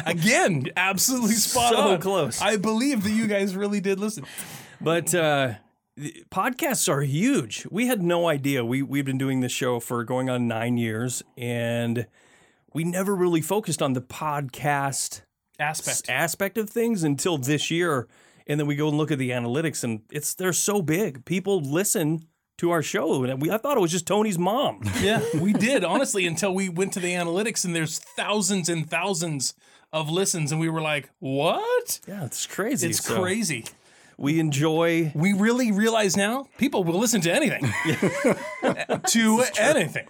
Again, 0.06 0.66
absolutely 0.76 1.34
spot 1.34 1.72
So 1.72 1.78
on. 1.78 2.00
close. 2.00 2.40
I 2.40 2.56
believe 2.56 3.02
that 3.04 3.10
you 3.10 3.26
guys 3.26 3.56
really 3.56 3.80
did 3.80 3.98
listen. 3.98 4.24
But 4.80 5.14
uh, 5.14 5.54
the- 5.96 6.24
podcasts 6.30 6.88
are 6.88 7.02
huge. 7.02 7.66
We 7.70 7.86
had 7.88 8.02
no 8.02 8.28
idea. 8.28 8.64
We 8.64 8.82
we've 8.82 9.04
been 9.04 9.18
doing 9.18 9.40
this 9.40 9.52
show 9.52 9.80
for 9.80 10.04
going 10.04 10.28
on 10.30 10.46
nine 10.48 10.76
years, 10.76 11.22
and 11.36 12.06
we 12.72 12.84
never 12.84 13.14
really 13.14 13.40
focused 13.42 13.82
on 13.82 13.92
the 13.92 14.00
podcast 14.00 15.22
Aspect. 15.58 16.08
aspect 16.08 16.58
of 16.58 16.70
things 16.70 17.02
until 17.04 17.38
this 17.38 17.70
year. 17.70 18.08
And 18.46 18.58
then 18.58 18.66
we 18.66 18.74
go 18.76 18.88
and 18.88 18.96
look 18.96 19.10
at 19.10 19.18
the 19.18 19.30
analytics, 19.30 19.84
and 19.84 20.00
it's 20.10 20.34
they're 20.34 20.52
so 20.52 20.82
big. 20.82 21.24
People 21.24 21.60
listen 21.60 22.26
to 22.58 22.70
our 22.70 22.82
show, 22.82 23.24
and 23.24 23.40
we 23.40 23.50
I 23.50 23.58
thought 23.58 23.76
it 23.76 23.80
was 23.80 23.90
just 23.90 24.06
Tony's 24.06 24.38
mom. 24.38 24.82
Yeah, 25.00 25.20
we 25.40 25.52
did 25.52 25.84
honestly 25.84 26.26
until 26.26 26.54
we 26.54 26.68
went 26.68 26.92
to 26.94 27.00
the 27.00 27.12
analytics 27.14 27.64
and 27.64 27.74
there's 27.74 27.98
thousands 27.98 28.68
and 28.68 28.88
thousands 28.88 29.54
of 29.92 30.08
listens 30.10 30.52
and 30.52 30.60
we 30.60 30.68
were 30.68 30.80
like, 30.80 31.10
"What?" 31.18 32.00
yeah, 32.06 32.24
it's 32.24 32.46
crazy. 32.46 32.88
It's 32.90 33.04
So 33.04 33.20
crazy. 33.20 33.64
We 34.18 34.38
enjoy. 34.38 35.10
We 35.14 35.32
really 35.32 35.72
realize 35.72 36.16
now 36.16 36.46
people 36.58 36.84
will 36.84 36.98
listen 36.98 37.20
to 37.22 37.32
anything. 37.32 37.64
to 39.08 39.44
anything. 39.58 40.06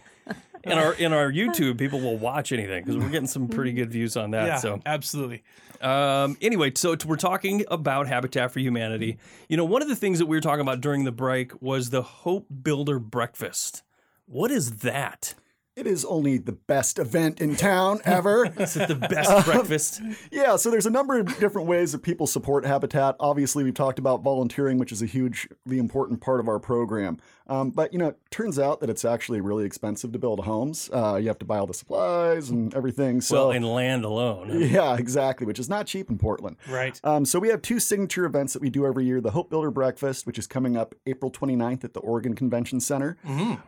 In 0.64 0.72
our 0.72 0.93
in 0.95 1.12
our 1.12 1.33
YouTube, 1.33 1.78
people 1.78 2.01
will 2.01 2.18
watch 2.18 2.53
anything 2.53 2.85
because 2.85 2.97
we're 2.97 3.09
getting 3.09 3.26
some 3.26 3.49
pretty 3.49 3.72
good 3.72 3.91
views 3.91 4.16
on 4.16 4.30
that. 4.33 4.47
Yeah, 4.47 4.57
So 4.59 4.80
absolutely. 4.87 5.43
Um, 5.83 6.37
anyway, 6.41 6.72
so 6.76 6.97
we're 7.05 7.16
talking 7.16 7.64
about 7.68 8.07
Habitat 8.07 8.53
for 8.53 8.61
Humanity. 8.61 9.18
You 9.49 9.57
know, 9.57 9.64
one 9.64 9.83
of 9.83 9.89
the 9.89 9.97
things 9.97 10.18
that 10.20 10.26
we 10.26 10.37
were 10.37 10.41
talking 10.41 10.61
about 10.61 10.80
during 10.80 11.05
the 11.05 11.12
break 11.12 11.61
was 11.61 11.91
the 11.91 12.03
Hope 12.03 12.47
Builder 12.62 12.99
Breakfast. 12.99 13.83
What 14.26 14.51
is 14.51 14.78
that? 14.78 15.35
It 15.74 15.87
is 15.87 16.05
only 16.05 16.37
the 16.37 16.53
best 16.53 16.99
event 16.99 17.41
in 17.41 17.57
town 17.57 18.01
ever. 18.05 18.45
Is 18.59 18.76
it 18.76 18.89
the 18.89 18.95
best 18.95 19.47
breakfast? 19.47 20.03
Yeah, 20.30 20.57
so 20.57 20.70
there's 20.70 20.85
a 20.85 20.91
number 20.91 21.18
of 21.18 21.39
different 21.39 21.66
ways 21.66 21.93
that 21.93 22.03
people 22.03 22.26
support 22.26 22.66
Habitat. 22.66 23.16
Obviously, 23.18 23.64
we've 23.64 23.72
talked 23.72 23.99
about 23.99 24.22
volunteering, 24.22 24.76
which 24.76 24.93
is 24.93 25.01
a 25.01 25.07
hugely 25.07 25.78
important 25.78 26.20
part 26.20 26.41
of 26.41 26.49
our 26.49 26.59
program. 26.59 27.16
Um, 27.53 27.71
but 27.71 27.93
you 27.93 27.99
know, 27.99 28.09
it 28.09 28.17
turns 28.31 28.59
out 28.59 28.81
that 28.81 28.89
it's 28.89 29.05
actually 29.05 29.41
really 29.43 29.65
expensive 29.65 30.13
to 30.13 30.19
build 30.19 30.41
homes. 30.45 30.89
Uh, 30.93 31.17
you 31.21 31.29
have 31.29 31.39
to 31.41 31.45
buy 31.45 31.59
all 31.59 31.67
the 31.67 31.75
supplies 31.75 32.49
and 32.51 32.75
everything. 32.75 33.21
So, 33.21 33.49
Well, 33.49 33.51
in 33.51 33.63
land 33.63 34.05
alone. 34.05 34.49
yeah, 34.71 34.97
exactly, 34.97 35.47
which 35.47 35.59
is 35.59 35.69
not 35.69 35.87
cheap 35.87 36.09
in 36.09 36.17
Portland. 36.19 36.57
Right. 36.69 36.99
Um, 37.05 37.25
so 37.27 37.39
we 37.39 37.49
have 37.49 37.61
two 37.61 37.79
signature 37.79 38.25
events 38.25 38.55
that 38.55 38.63
we 38.63 38.71
do 38.71 38.87
every 38.87 39.05
year: 39.05 39.21
the 39.21 39.33
Hope 39.33 39.51
Builder 39.51 39.71
Breakfast, 39.71 40.27
which 40.27 40.39
is 40.39 40.47
coming 40.47 40.77
up 40.77 40.95
April 41.07 41.31
29th 41.31 41.85
at 41.85 41.93
the 41.93 42.01
Oregon 42.01 42.35
Convention 42.35 42.81
Center. 42.81 43.19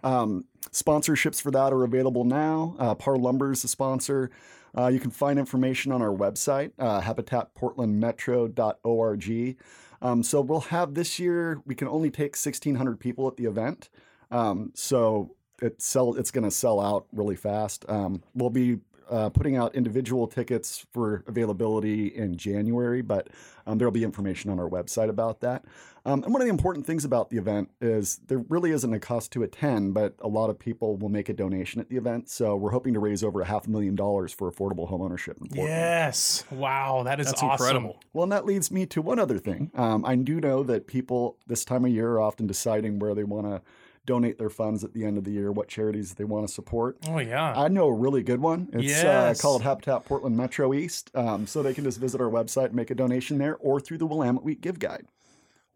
Um, 0.02 0.46
sponsorships 0.70 1.42
for 1.42 1.50
that 1.50 1.72
are 1.72 1.84
available 1.84 2.24
now. 2.24 2.74
Uh, 2.78 2.94
Parr 2.94 3.16
Lumber 3.16 3.52
is 3.52 3.62
the 3.62 3.68
sponsor. 3.68 4.30
Uh, 4.76 4.88
you 4.88 4.98
can 4.98 5.10
find 5.10 5.38
information 5.38 5.92
on 5.92 6.02
our 6.02 6.10
website, 6.12 6.72
uh, 6.80 7.00
habitatportlandmetro.org. 7.00 9.56
Um, 10.04 10.22
so 10.22 10.42
we'll 10.42 10.60
have 10.60 10.94
this 10.94 11.18
year. 11.18 11.62
We 11.64 11.74
can 11.74 11.88
only 11.88 12.10
take 12.10 12.36
1,600 12.36 13.00
people 13.00 13.26
at 13.26 13.36
the 13.36 13.46
event. 13.46 13.88
Um, 14.30 14.70
so 14.74 15.34
it 15.62 15.80
sell 15.80 16.14
it's 16.14 16.30
going 16.30 16.44
to 16.44 16.50
sell 16.50 16.78
out 16.78 17.06
really 17.12 17.36
fast. 17.36 17.84
Um, 17.88 18.22
we'll 18.34 18.50
be 18.50 18.80
uh, 19.14 19.28
putting 19.28 19.56
out 19.56 19.76
individual 19.76 20.26
tickets 20.26 20.84
for 20.92 21.22
availability 21.28 22.08
in 22.08 22.36
January, 22.36 23.00
but 23.00 23.28
um, 23.64 23.78
there 23.78 23.86
will 23.86 23.92
be 23.92 24.02
information 24.02 24.50
on 24.50 24.58
our 24.58 24.68
website 24.68 25.08
about 25.08 25.40
that. 25.40 25.64
Um, 26.04 26.24
and 26.24 26.32
one 26.32 26.42
of 26.42 26.46
the 26.46 26.50
important 26.50 26.84
things 26.84 27.04
about 27.04 27.30
the 27.30 27.36
event 27.36 27.70
is 27.80 28.18
there 28.26 28.44
really 28.48 28.72
isn't 28.72 28.92
a 28.92 28.98
cost 28.98 29.30
to 29.32 29.44
attend, 29.44 29.94
but 29.94 30.14
a 30.18 30.26
lot 30.26 30.50
of 30.50 30.58
people 30.58 30.96
will 30.96 31.08
make 31.08 31.28
a 31.28 31.32
donation 31.32 31.80
at 31.80 31.88
the 31.88 31.96
event. 31.96 32.28
So 32.28 32.56
we're 32.56 32.72
hoping 32.72 32.92
to 32.94 33.00
raise 33.00 33.22
over 33.22 33.40
a 33.40 33.44
half 33.44 33.68
a 33.68 33.70
million 33.70 33.94
dollars 33.94 34.32
for 34.32 34.50
affordable 34.50 34.90
homeownership 34.90 35.40
in 35.40 35.46
Portland. 35.46 35.68
Yes. 35.68 36.44
Wow, 36.50 37.04
that 37.04 37.20
is 37.20 37.28
That's 37.28 37.40
awesome. 37.40 37.52
incredible. 37.52 38.00
Well, 38.12 38.24
and 38.24 38.32
that 38.32 38.44
leads 38.44 38.72
me 38.72 38.84
to 38.86 39.00
one 39.00 39.20
other 39.20 39.38
thing. 39.38 39.70
Um, 39.76 40.04
I 40.04 40.16
do 40.16 40.40
know 40.40 40.64
that 40.64 40.88
people 40.88 41.38
this 41.46 41.64
time 41.64 41.84
of 41.84 41.92
year 41.92 42.10
are 42.14 42.20
often 42.20 42.48
deciding 42.48 42.98
where 42.98 43.14
they 43.14 43.24
want 43.24 43.46
to 43.46 43.62
donate 44.06 44.38
their 44.38 44.50
funds 44.50 44.84
at 44.84 44.92
the 44.92 45.04
end 45.04 45.16
of 45.18 45.24
the 45.24 45.30
year, 45.32 45.50
what 45.50 45.68
charities 45.68 46.14
they 46.14 46.24
want 46.24 46.46
to 46.46 46.52
support. 46.52 46.98
Oh 47.08 47.18
yeah. 47.18 47.52
I 47.56 47.68
know 47.68 47.86
a 47.88 47.94
really 47.94 48.22
good 48.22 48.40
one. 48.40 48.68
It's 48.72 48.84
Yes. 48.84 49.38
uh, 49.38 49.42
called 49.42 49.62
Habitat 49.62 50.04
Portland 50.04 50.36
Metro 50.36 50.74
East. 50.74 51.10
Um, 51.14 51.46
so 51.46 51.62
they 51.62 51.74
can 51.74 51.84
just 51.84 51.98
visit 51.98 52.20
our 52.20 52.28
website 52.30 52.66
and 52.66 52.74
make 52.74 52.90
a 52.90 52.94
donation 52.94 53.38
there 53.38 53.56
or 53.56 53.80
through 53.80 53.98
the 53.98 54.06
Willamette 54.06 54.42
Week 54.44 54.60
Give 54.60 54.78
Guide. 54.78 55.06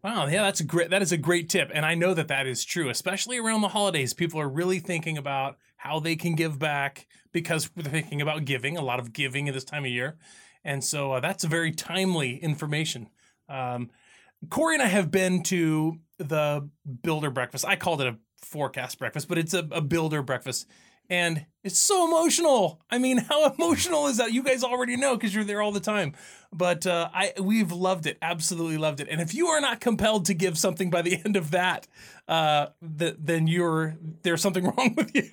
Wow, 0.03 0.27
yeah, 0.27 0.43
that's 0.43 0.61
a 0.61 0.63
great. 0.63 0.91
That 0.91 1.01
is 1.01 1.11
a 1.11 1.17
great 1.17 1.49
tip, 1.49 1.69
and 1.73 1.85
I 1.85 1.93
know 1.93 2.13
that 2.13 2.29
that 2.29 2.47
is 2.47 2.63
true, 2.63 2.87
especially 2.87 3.37
around 3.37 3.59
the 3.61 3.67
holidays. 3.67 4.13
People 4.13 4.39
are 4.39 4.47
really 4.47 4.79
thinking 4.79 5.17
about 5.17 5.57
how 5.75 5.99
they 5.99 6.15
can 6.15 6.35
give 6.35 6.57
back 6.57 7.05
because 7.33 7.69
they're 7.75 7.91
thinking 7.91 8.21
about 8.21 8.45
giving. 8.45 8.77
A 8.77 8.81
lot 8.81 8.99
of 9.01 9.11
giving 9.11 9.49
at 9.49 9.53
this 9.53 9.65
time 9.65 9.83
of 9.83 9.91
year, 9.91 10.17
and 10.63 10.85
so 10.85 11.11
uh, 11.11 11.19
that's 11.19 11.43
very 11.43 11.73
timely 11.73 12.37
information. 12.37 13.09
Um, 13.49 13.89
Corey 14.49 14.75
and 14.75 14.83
I 14.83 14.87
have 14.87 15.11
been 15.11 15.43
to 15.43 15.99
the 16.19 16.69
builder 17.01 17.31
breakfast. 17.31 17.65
I 17.65 17.75
called 17.75 18.01
it 18.01 18.07
a 18.07 18.17
forecast 18.45 18.99
breakfast, 18.99 19.27
but 19.27 19.37
it's 19.37 19.53
a, 19.53 19.67
a 19.71 19.81
builder 19.81 20.21
breakfast. 20.21 20.67
And 21.09 21.45
it's 21.63 21.77
so 21.77 22.07
emotional. 22.07 22.81
I 22.89 22.97
mean, 22.97 23.17
how 23.29 23.51
emotional 23.51 24.07
is 24.07 24.17
that? 24.17 24.31
You 24.31 24.43
guys 24.43 24.63
already 24.63 24.95
know 24.95 25.15
because 25.15 25.33
you're 25.33 25.43
there 25.43 25.61
all 25.61 25.71
the 25.71 25.79
time. 25.79 26.13
But 26.51 26.87
uh, 26.87 27.09
I 27.13 27.33
we've 27.39 27.71
loved 27.71 28.07
it, 28.07 28.17
absolutely 28.23 28.77
loved 28.79 28.99
it. 28.99 29.07
And 29.09 29.21
if 29.21 29.35
you 29.35 29.47
are 29.47 29.61
not 29.61 29.79
compelled 29.79 30.25
to 30.25 30.33
give 30.33 30.57
something 30.57 30.89
by 30.89 31.03
the 31.03 31.21
end 31.25 31.35
of 31.35 31.51
that, 31.51 31.87
uh, 32.27 32.67
th- 32.97 33.17
then 33.19 33.45
you're 33.45 33.97
there's 34.23 34.41
something 34.41 34.65
wrong 34.77 34.95
with 34.95 35.13
you, 35.13 35.29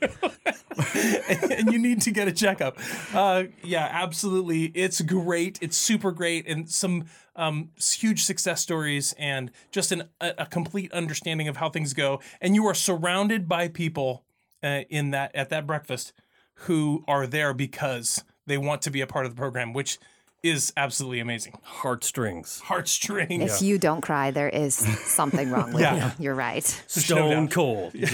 and 1.56 1.72
you 1.72 1.78
need 1.78 2.02
to 2.02 2.10
get 2.10 2.28
a 2.28 2.32
checkup. 2.32 2.78
Uh, 3.14 3.44
yeah, 3.62 3.88
absolutely. 3.90 4.64
It's 4.66 5.00
great. 5.00 5.58
It's 5.62 5.76
super 5.78 6.12
great, 6.12 6.46
and 6.46 6.68
some 6.68 7.06
um, 7.34 7.70
huge 7.80 8.24
success 8.24 8.60
stories, 8.60 9.14
and 9.18 9.50
just 9.70 9.92
an, 9.92 10.10
a, 10.20 10.34
a 10.40 10.46
complete 10.46 10.92
understanding 10.92 11.48
of 11.48 11.56
how 11.56 11.70
things 11.70 11.94
go. 11.94 12.20
And 12.42 12.54
you 12.54 12.66
are 12.66 12.74
surrounded 12.74 13.48
by 13.48 13.68
people 13.68 14.25
uh, 14.62 14.80
in 14.90 15.10
that 15.10 15.34
at 15.34 15.50
that 15.50 15.66
breakfast 15.66 16.12
who 16.60 17.04
are 17.06 17.26
there 17.26 17.52
because 17.54 18.24
they 18.46 18.56
want 18.58 18.82
to 18.82 18.90
be 18.90 19.00
a 19.00 19.06
part 19.06 19.26
of 19.26 19.32
the 19.34 19.38
program, 19.38 19.72
which 19.72 19.98
is 20.42 20.72
absolutely 20.76 21.18
amazing. 21.20 21.58
Heartstrings. 21.62 22.60
Heartstrings. 22.60 23.56
If 23.56 23.62
you 23.62 23.78
don't 23.78 24.00
cry, 24.00 24.30
there 24.30 24.48
is 24.48 24.74
something 24.74 25.50
wrong 25.50 25.72
with 25.72 25.82
Yeah. 25.82 26.12
you. 26.18 26.24
You're 26.24 26.34
right. 26.34 26.64
Stone 26.86 27.46
doubt. 27.46 27.50
cold. 27.50 27.94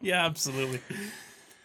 Yeah, 0.00 0.24
absolutely. 0.26 0.80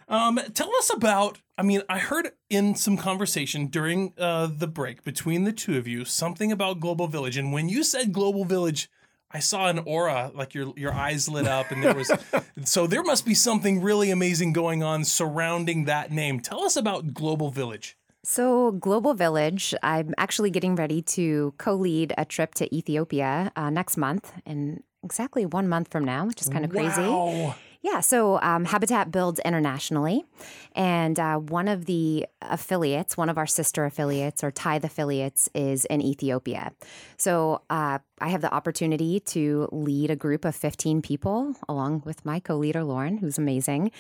Um, 0.08 0.40
tell 0.54 0.70
us 0.78 0.92
about. 0.94 1.40
I 1.58 1.64
mean, 1.64 1.82
I 1.90 1.98
heard 2.00 2.32
in 2.50 2.76
some 2.76 2.98
conversation 2.98 3.68
during 3.68 4.14
uh, 4.18 4.48
the 4.48 4.68
break 4.68 5.04
between 5.04 5.46
the 5.46 5.54
two 5.54 5.78
of 5.78 5.88
you 5.88 6.04
something 6.06 6.52
about 6.52 6.80
Global 6.80 7.08
Village, 7.08 7.38
and 7.38 7.52
when 7.54 7.70
you 7.70 7.84
said 7.84 8.12
Global 8.14 8.46
Village, 8.46 8.90
I 9.32 9.40
saw 9.40 9.68
an 9.68 9.80
aura, 9.80 10.32
like 10.34 10.54
your 10.54 10.74
your 10.78 10.94
eyes 10.94 11.28
lit 11.28 11.48
up, 11.48 11.72
and 11.72 11.84
there 11.84 11.94
was. 11.94 12.12
so 12.64 12.88
there 12.88 13.04
must 13.04 13.26
be 13.26 13.34
something 13.34 13.82
really 13.82 14.12
amazing 14.12 14.54
going 14.54 14.84
on 14.84 15.04
surrounding 15.04 15.86
that 15.86 16.12
name. 16.12 16.40
Tell 16.40 16.64
us 16.64 16.76
about 16.76 17.14
Global 17.14 17.50
Village. 17.50 17.98
So, 18.24 18.72
Global 18.72 19.14
Village, 19.14 19.76
I'm 19.84 20.16
actually 20.18 20.50
getting 20.50 20.76
ready 20.76 21.04
to 21.04 21.54
co 21.58 21.76
lead 21.76 22.14
a 22.18 22.26
trip 22.26 22.56
to 22.56 22.76
Ethiopia 22.76 23.52
uh, 23.56 23.70
next 23.70 23.98
month 23.98 24.34
in 24.48 24.82
exactly 25.04 25.46
one 25.46 25.68
month 25.68 25.92
from 25.92 26.04
now, 26.04 26.26
which 26.26 26.42
is 26.42 26.50
kind 26.50 26.66
of 26.66 26.72
crazy. 26.72 27.02
Wow. 27.02 27.56
Yeah, 27.84 28.00
so 28.00 28.42
um, 28.42 28.66
Habitat 28.66 29.12
builds 29.12 29.40
internationally, 29.46 30.26
and 30.76 31.18
uh, 31.20 31.38
one 31.38 31.68
of 31.68 31.86
the 31.86 32.26
affiliates, 32.42 33.16
one 33.16 33.30
of 33.30 33.38
our 33.38 33.48
sister 33.48 33.86
affiliates 33.86 34.44
or 34.44 34.52
tithe 34.52 34.84
affiliates, 34.84 35.50
is 35.56 35.86
in 35.86 36.02
Ethiopia. 36.02 36.74
So 37.18 37.62
uh, 37.70 38.00
I 38.20 38.28
have 38.28 38.42
the 38.42 38.54
opportunity 38.54 39.22
to 39.22 39.70
lead 39.72 40.12
a 40.12 40.16
group 40.16 40.44
of 40.46 40.56
15 40.56 41.02
people 41.02 41.56
along 41.70 42.04
with 42.06 42.26
my 42.26 42.40
co 42.40 42.56
leader, 42.56 42.84
Lauren, 42.84 43.18
who's 43.18 43.38
amazing. 43.38 43.92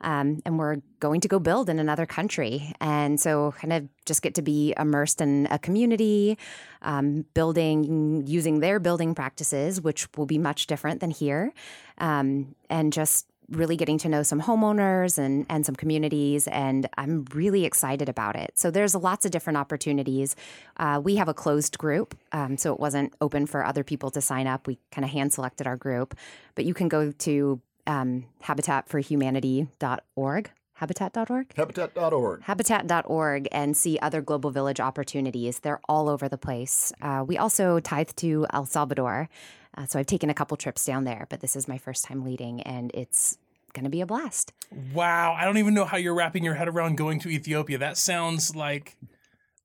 Um, 0.00 0.42
and 0.44 0.58
we're 0.58 0.78
going 1.00 1.20
to 1.20 1.28
go 1.28 1.38
build 1.38 1.70
in 1.70 1.78
another 1.78 2.06
country. 2.06 2.74
And 2.80 3.20
so, 3.20 3.54
kind 3.60 3.72
of 3.72 3.88
just 4.04 4.22
get 4.22 4.34
to 4.34 4.42
be 4.42 4.74
immersed 4.78 5.20
in 5.20 5.46
a 5.50 5.58
community, 5.58 6.36
um, 6.82 7.24
building, 7.34 8.26
using 8.26 8.60
their 8.60 8.80
building 8.80 9.14
practices, 9.14 9.80
which 9.80 10.08
will 10.16 10.26
be 10.26 10.38
much 10.38 10.66
different 10.66 11.00
than 11.00 11.10
here. 11.10 11.52
Um, 11.98 12.54
and 12.68 12.92
just 12.92 13.26
really 13.50 13.76
getting 13.76 13.98
to 13.98 14.08
know 14.08 14.22
some 14.22 14.40
homeowners 14.40 15.18
and, 15.18 15.46
and 15.48 15.66
some 15.66 15.74
communities, 15.74 16.46
and 16.48 16.88
I'm 16.96 17.24
really 17.34 17.64
excited 17.64 18.08
about 18.08 18.36
it. 18.36 18.52
So 18.54 18.70
there's 18.70 18.94
lots 18.94 19.24
of 19.24 19.30
different 19.30 19.56
opportunities. 19.56 20.36
Uh, 20.76 21.00
we 21.02 21.16
have 21.16 21.28
a 21.28 21.34
closed 21.34 21.78
group, 21.78 22.16
um, 22.32 22.56
so 22.56 22.72
it 22.72 22.80
wasn't 22.80 23.14
open 23.20 23.46
for 23.46 23.64
other 23.64 23.84
people 23.84 24.10
to 24.10 24.20
sign 24.20 24.46
up. 24.46 24.66
We 24.66 24.78
kind 24.90 25.04
of 25.04 25.10
hand 25.10 25.32
selected 25.32 25.66
our 25.66 25.76
group, 25.76 26.14
but 26.54 26.64
you 26.64 26.74
can 26.74 26.88
go 26.88 27.12
to 27.12 27.60
um, 27.86 28.26
habitatforhumanity.org. 28.42 30.50
Habitat.org? 30.74 31.54
Habitat.org. 31.56 32.42
Habitat.org 32.42 33.48
and 33.52 33.76
see 33.76 33.98
other 34.00 34.20
Global 34.20 34.50
Village 34.50 34.80
opportunities. 34.80 35.60
They're 35.60 35.80
all 35.88 36.08
over 36.08 36.28
the 36.28 36.36
place. 36.36 36.92
Uh, 37.00 37.24
we 37.26 37.38
also 37.38 37.78
tithe 37.78 38.10
to 38.16 38.46
El 38.52 38.66
Salvador. 38.66 39.28
Uh, 39.76 39.86
so 39.86 39.98
I've 39.98 40.06
taken 40.06 40.30
a 40.30 40.34
couple 40.34 40.56
trips 40.56 40.84
down 40.84 41.04
there, 41.04 41.26
but 41.30 41.40
this 41.40 41.56
is 41.56 41.66
my 41.68 41.78
first 41.78 42.04
time 42.04 42.24
leading 42.24 42.62
and 42.62 42.90
it's 42.94 43.38
going 43.72 43.84
to 43.84 43.90
be 43.90 44.00
a 44.00 44.06
blast. 44.06 44.52
Wow, 44.92 45.34
I 45.38 45.44
don't 45.44 45.58
even 45.58 45.74
know 45.74 45.84
how 45.84 45.96
you're 45.96 46.14
wrapping 46.14 46.44
your 46.44 46.54
head 46.54 46.68
around 46.68 46.96
going 46.96 47.18
to 47.20 47.28
Ethiopia. 47.28 47.78
That 47.78 47.96
sounds 47.96 48.54
like 48.54 48.96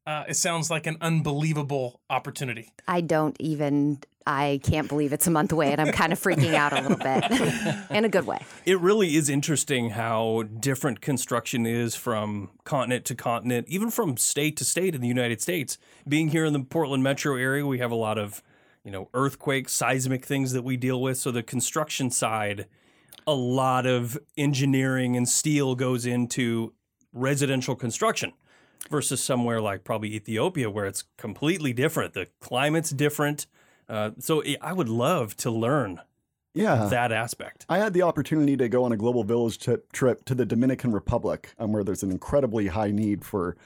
uh, 0.08 0.24
it 0.28 0.36
sounds 0.36 0.72
like 0.72 0.88
an 0.88 0.98
unbelievable 1.02 2.02
opportunity. 2.10 2.74
I 2.88 3.02
don't 3.02 3.38
even 3.40 4.00
I 4.26 4.60
can't 4.64 4.88
believe 4.88 5.12
it's 5.12 5.26
a 5.26 5.32
month 5.32 5.52
away 5.52 5.72
and 5.72 5.82
I'm 5.82 5.92
kind 5.92 6.14
of 6.14 6.20
freaking 6.20 6.54
out 6.54 6.72
a 6.72 6.82
little 6.82 6.98
bit 6.98 7.86
in 7.90 8.06
a 8.06 8.10
good 8.10 8.28
way. 8.28 8.40
It 8.64 8.80
really 8.80 9.16
is 9.16 9.28
interesting 9.28 9.92
how 9.92 10.44
different 10.60 11.02
construction 11.02 11.66
is 11.66 11.96
from 11.96 12.52
continent 12.64 13.06
to 13.06 13.16
continent, 13.16 13.68
even 13.70 13.90
from 13.90 14.18
state 14.18 14.56
to 14.58 14.66
state 14.66 14.94
in 14.94 15.02
the 15.02 15.08
United 15.08 15.42
States. 15.42 15.80
Being 16.08 16.30
here 16.30 16.46
in 16.46 16.54
the 16.54 16.60
Portland 16.60 17.02
metro 17.02 17.36
area, 17.38 17.66
we 17.66 17.80
have 17.80 17.90
a 17.90 17.96
lot 17.96 18.20
of, 18.20 18.44
you 18.84 18.92
know, 18.92 19.10
earthquake, 19.14 19.70
seismic 19.70 20.26
things 20.26 20.52
that 20.54 20.64
we 20.64 20.78
deal 20.78 21.02
with. 21.02 21.18
So 21.18 21.32
the 21.32 21.44
construction 21.44 22.10
side, 22.10 22.66
a 23.28 23.34
lot 23.34 23.86
of 23.86 24.18
engineering 24.38 25.16
and 25.16 25.28
steel 25.28 25.76
goes 25.76 26.06
into 26.06 26.74
residential 27.14 27.76
construction 27.76 28.34
versus 28.90 29.22
somewhere 29.22 29.62
like 29.62 29.84
probably 29.84 30.14
Ethiopia 30.14 30.70
where 30.70 30.86
it's 30.86 31.04
completely 31.18 31.74
different. 31.74 32.14
The 32.14 32.28
climate's 32.40 32.92
different. 32.92 33.46
Uh, 33.88 34.12
so 34.20 34.44
I 34.62 34.74
would 34.74 34.90
love 34.90 35.36
to 35.38 35.52
learn 35.52 36.00
Yeah. 36.54 36.86
that 36.90 37.12
aspect. 37.12 37.66
I 37.70 37.80
had 37.80 37.94
the 37.94 38.04
opportunity 38.04 38.56
to 38.58 38.70
go 38.70 38.84
on 38.84 38.92
a 38.92 38.98
global 38.98 39.24
village 39.24 39.58
trip, 39.60 39.92
trip 39.92 40.26
to 40.26 40.36
the 40.36 40.46
Dominican 40.46 40.92
Republic, 40.92 41.54
um, 41.60 41.74
where 41.74 41.84
there's 41.84 42.04
an 42.04 42.12
incredibly 42.12 42.68
high 42.68 42.92
need 42.92 43.26
for 43.26 43.58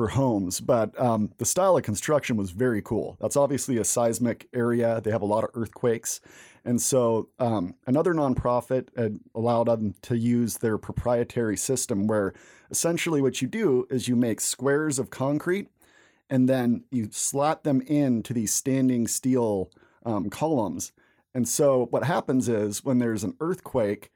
for 0.00 0.08
homes. 0.08 0.60
But 0.60 0.98
um, 0.98 1.30
the 1.36 1.44
style 1.44 1.76
of 1.76 1.82
construction 1.82 2.38
was 2.38 2.52
very 2.52 2.80
cool. 2.80 3.18
That's 3.20 3.36
obviously 3.36 3.76
a 3.76 3.84
seismic 3.84 4.48
area. 4.54 4.98
They 5.04 5.10
have 5.10 5.20
a 5.20 5.26
lot 5.26 5.44
of 5.44 5.50
earthquakes, 5.52 6.22
and 6.64 6.80
so 6.80 7.28
um, 7.38 7.74
another 7.86 8.14
nonprofit 8.14 8.88
allowed 9.34 9.64
them 9.64 9.94
to 10.00 10.16
use 10.16 10.56
their 10.56 10.78
proprietary 10.78 11.58
system, 11.58 12.06
where 12.06 12.32
essentially 12.70 13.20
what 13.20 13.42
you 13.42 13.48
do 13.48 13.86
is 13.90 14.08
you 14.08 14.16
make 14.16 14.40
squares 14.40 14.98
of 14.98 15.10
concrete 15.10 15.68
and 16.30 16.48
then 16.48 16.84
you 16.90 17.08
slot 17.10 17.64
them 17.64 17.82
into 17.82 18.32
these 18.32 18.54
standing 18.54 19.06
steel 19.06 19.70
um, 20.06 20.30
columns. 20.30 20.92
And 21.34 21.46
so 21.46 21.88
what 21.90 22.04
happens 22.04 22.48
is 22.48 22.84
when 22.84 23.00
there's 23.00 23.24
an 23.24 23.36
earthquake, 23.40 24.10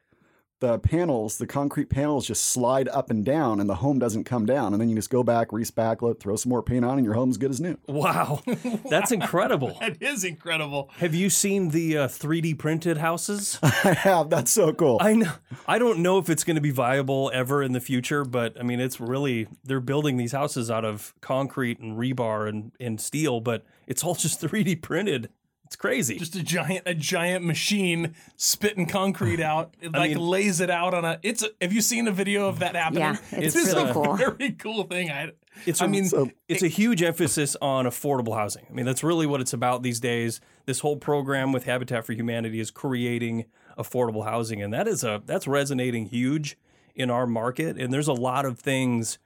the 0.61 0.79
panels, 0.79 1.39
the 1.39 1.47
concrete 1.47 1.91
panels 1.91 2.27
just 2.27 2.45
slide 2.47 2.89
up 2.89 3.11
and 3.11 3.25
down 3.25 3.61
and 3.61 3.69
the 3.69 3.77
home 3.77 3.99
doesn't 3.99 4.25
come 4.25 4.47
down. 4.47 4.73
And 4.73 4.81
then 4.81 4.89
you 4.89 4.95
just 4.95 5.11
go 5.11 5.23
back, 5.23 5.49
respackle 5.49 6.13
it, 6.13 6.21
throw 6.21 6.37
some 6.37 6.51
more 6.51 6.63
paint 6.63 6.85
on, 6.85 6.97
and 6.97 7.05
your 7.05 7.15
home's 7.15 7.37
good 7.37 7.51
as 7.51 7.61
new. 7.61 7.77
Wow, 7.87 8.43
that's 8.91 9.13
incredible. 9.13 9.79
That 9.85 10.01
is 10.01 10.25
incredible. 10.25 10.89
Have 10.97 11.15
you 11.15 11.29
seen 11.29 11.69
the 11.69 11.99
uh, 11.99 12.09
3D 12.09 12.59
printed 12.59 12.97
houses? 12.97 13.59
I 13.63 13.93
have. 13.93 14.31
That's 14.31 14.51
so 14.51 14.73
cool. 14.73 14.97
I 15.01 15.15
know. 15.15 15.33
I 15.67 15.79
don't 15.79 15.99
know 15.99 16.17
if 16.17 16.31
it's 16.31 16.43
going 16.43 16.55
to 16.55 16.63
be 16.63 16.71
viable 16.71 17.31
ever 17.35 17.63
in 17.63 17.73
the 17.73 17.81
future, 17.81 18.25
but 18.25 18.59
I 18.59 18.63
mean, 18.63 18.81
it's 18.81 19.01
really 19.01 19.47
they're 19.63 19.81
building 19.81 20.17
these 20.17 20.33
houses 20.33 20.71
out 20.71 20.87
of 20.87 21.13
concrete 21.21 21.81
and 21.81 21.99
rebar 21.99 22.49
and, 22.49 22.73
and 22.81 22.99
steel, 22.99 23.41
but 23.41 23.67
it's 23.87 24.03
all 24.03 24.15
just 24.15 24.41
3D 24.41 24.81
printed. 24.81 25.29
It's 25.67 25.77
crazy. 25.77 26.19
Just 26.19 26.37
a 26.37 26.43
giant 26.43 26.83
a 26.87 26.95
giant 26.95 27.45
machine 27.45 28.15
spitting 28.37 28.87
concrete 28.87 29.41
out. 29.53 29.75
It 29.81 29.93
like 29.93 30.11
mean- 30.11 30.19
lays 30.19 30.61
it 30.61 30.71
out 30.71 30.95
on 30.95 31.05
a 31.05 31.19
it's 31.23 31.43
a, 31.43 31.49
have 31.61 31.73
you 31.73 31.81
seen 31.81 32.07
a 32.09 32.13
video 32.13 32.49
of 32.49 32.59
that 32.61 32.77
happening? 32.77 33.03
Yeah, 33.03 33.17
it's 33.33 33.55
This 33.55 33.69
is 33.69 33.75
really 33.75 33.91
a 33.91 33.93
cool. 33.93 34.15
very 34.17 34.53
cool 34.53 34.85
thing. 34.85 35.11
I 35.11 35.33
It's 35.67 35.81
I 35.81 35.87
a- 35.87 35.89
mean 35.89 36.05
So- 36.07 36.31
it's 36.49 36.63
a 36.63 36.69
huge 36.69 37.03
emphasis 37.03 37.57
on 37.63 37.87
affordable 37.87 38.37
housing. 38.37 38.67
I 38.71 38.73
mean, 38.73 38.85
that's 38.87 39.03
really 39.03 39.27
what 39.27 39.41
it's 39.41 39.53
about 39.53 39.83
these 39.83 40.01
days. 40.01 40.41
This 40.67 40.81
whole 40.81 40.97
program 40.97 41.53
with 41.53 41.65
Habitat 41.65 42.05
for 42.07 42.13
Humanity 42.13 42.61
is 42.61 42.71
creating 42.71 43.45
affordable 43.79 44.25
housing, 44.25 44.63
and 44.63 44.73
that 44.73 44.87
is 44.87 45.03
a 45.03 45.23
that's 45.27 45.47
resonating 45.49 46.07
huge 46.07 46.57
in 46.95 47.11
our 47.11 47.27
market. 47.27 47.77
And 47.79 47.93
there's 47.93 48.07
a 48.09 48.13
lot 48.13 48.45
of 48.45 48.59
things 48.61 49.19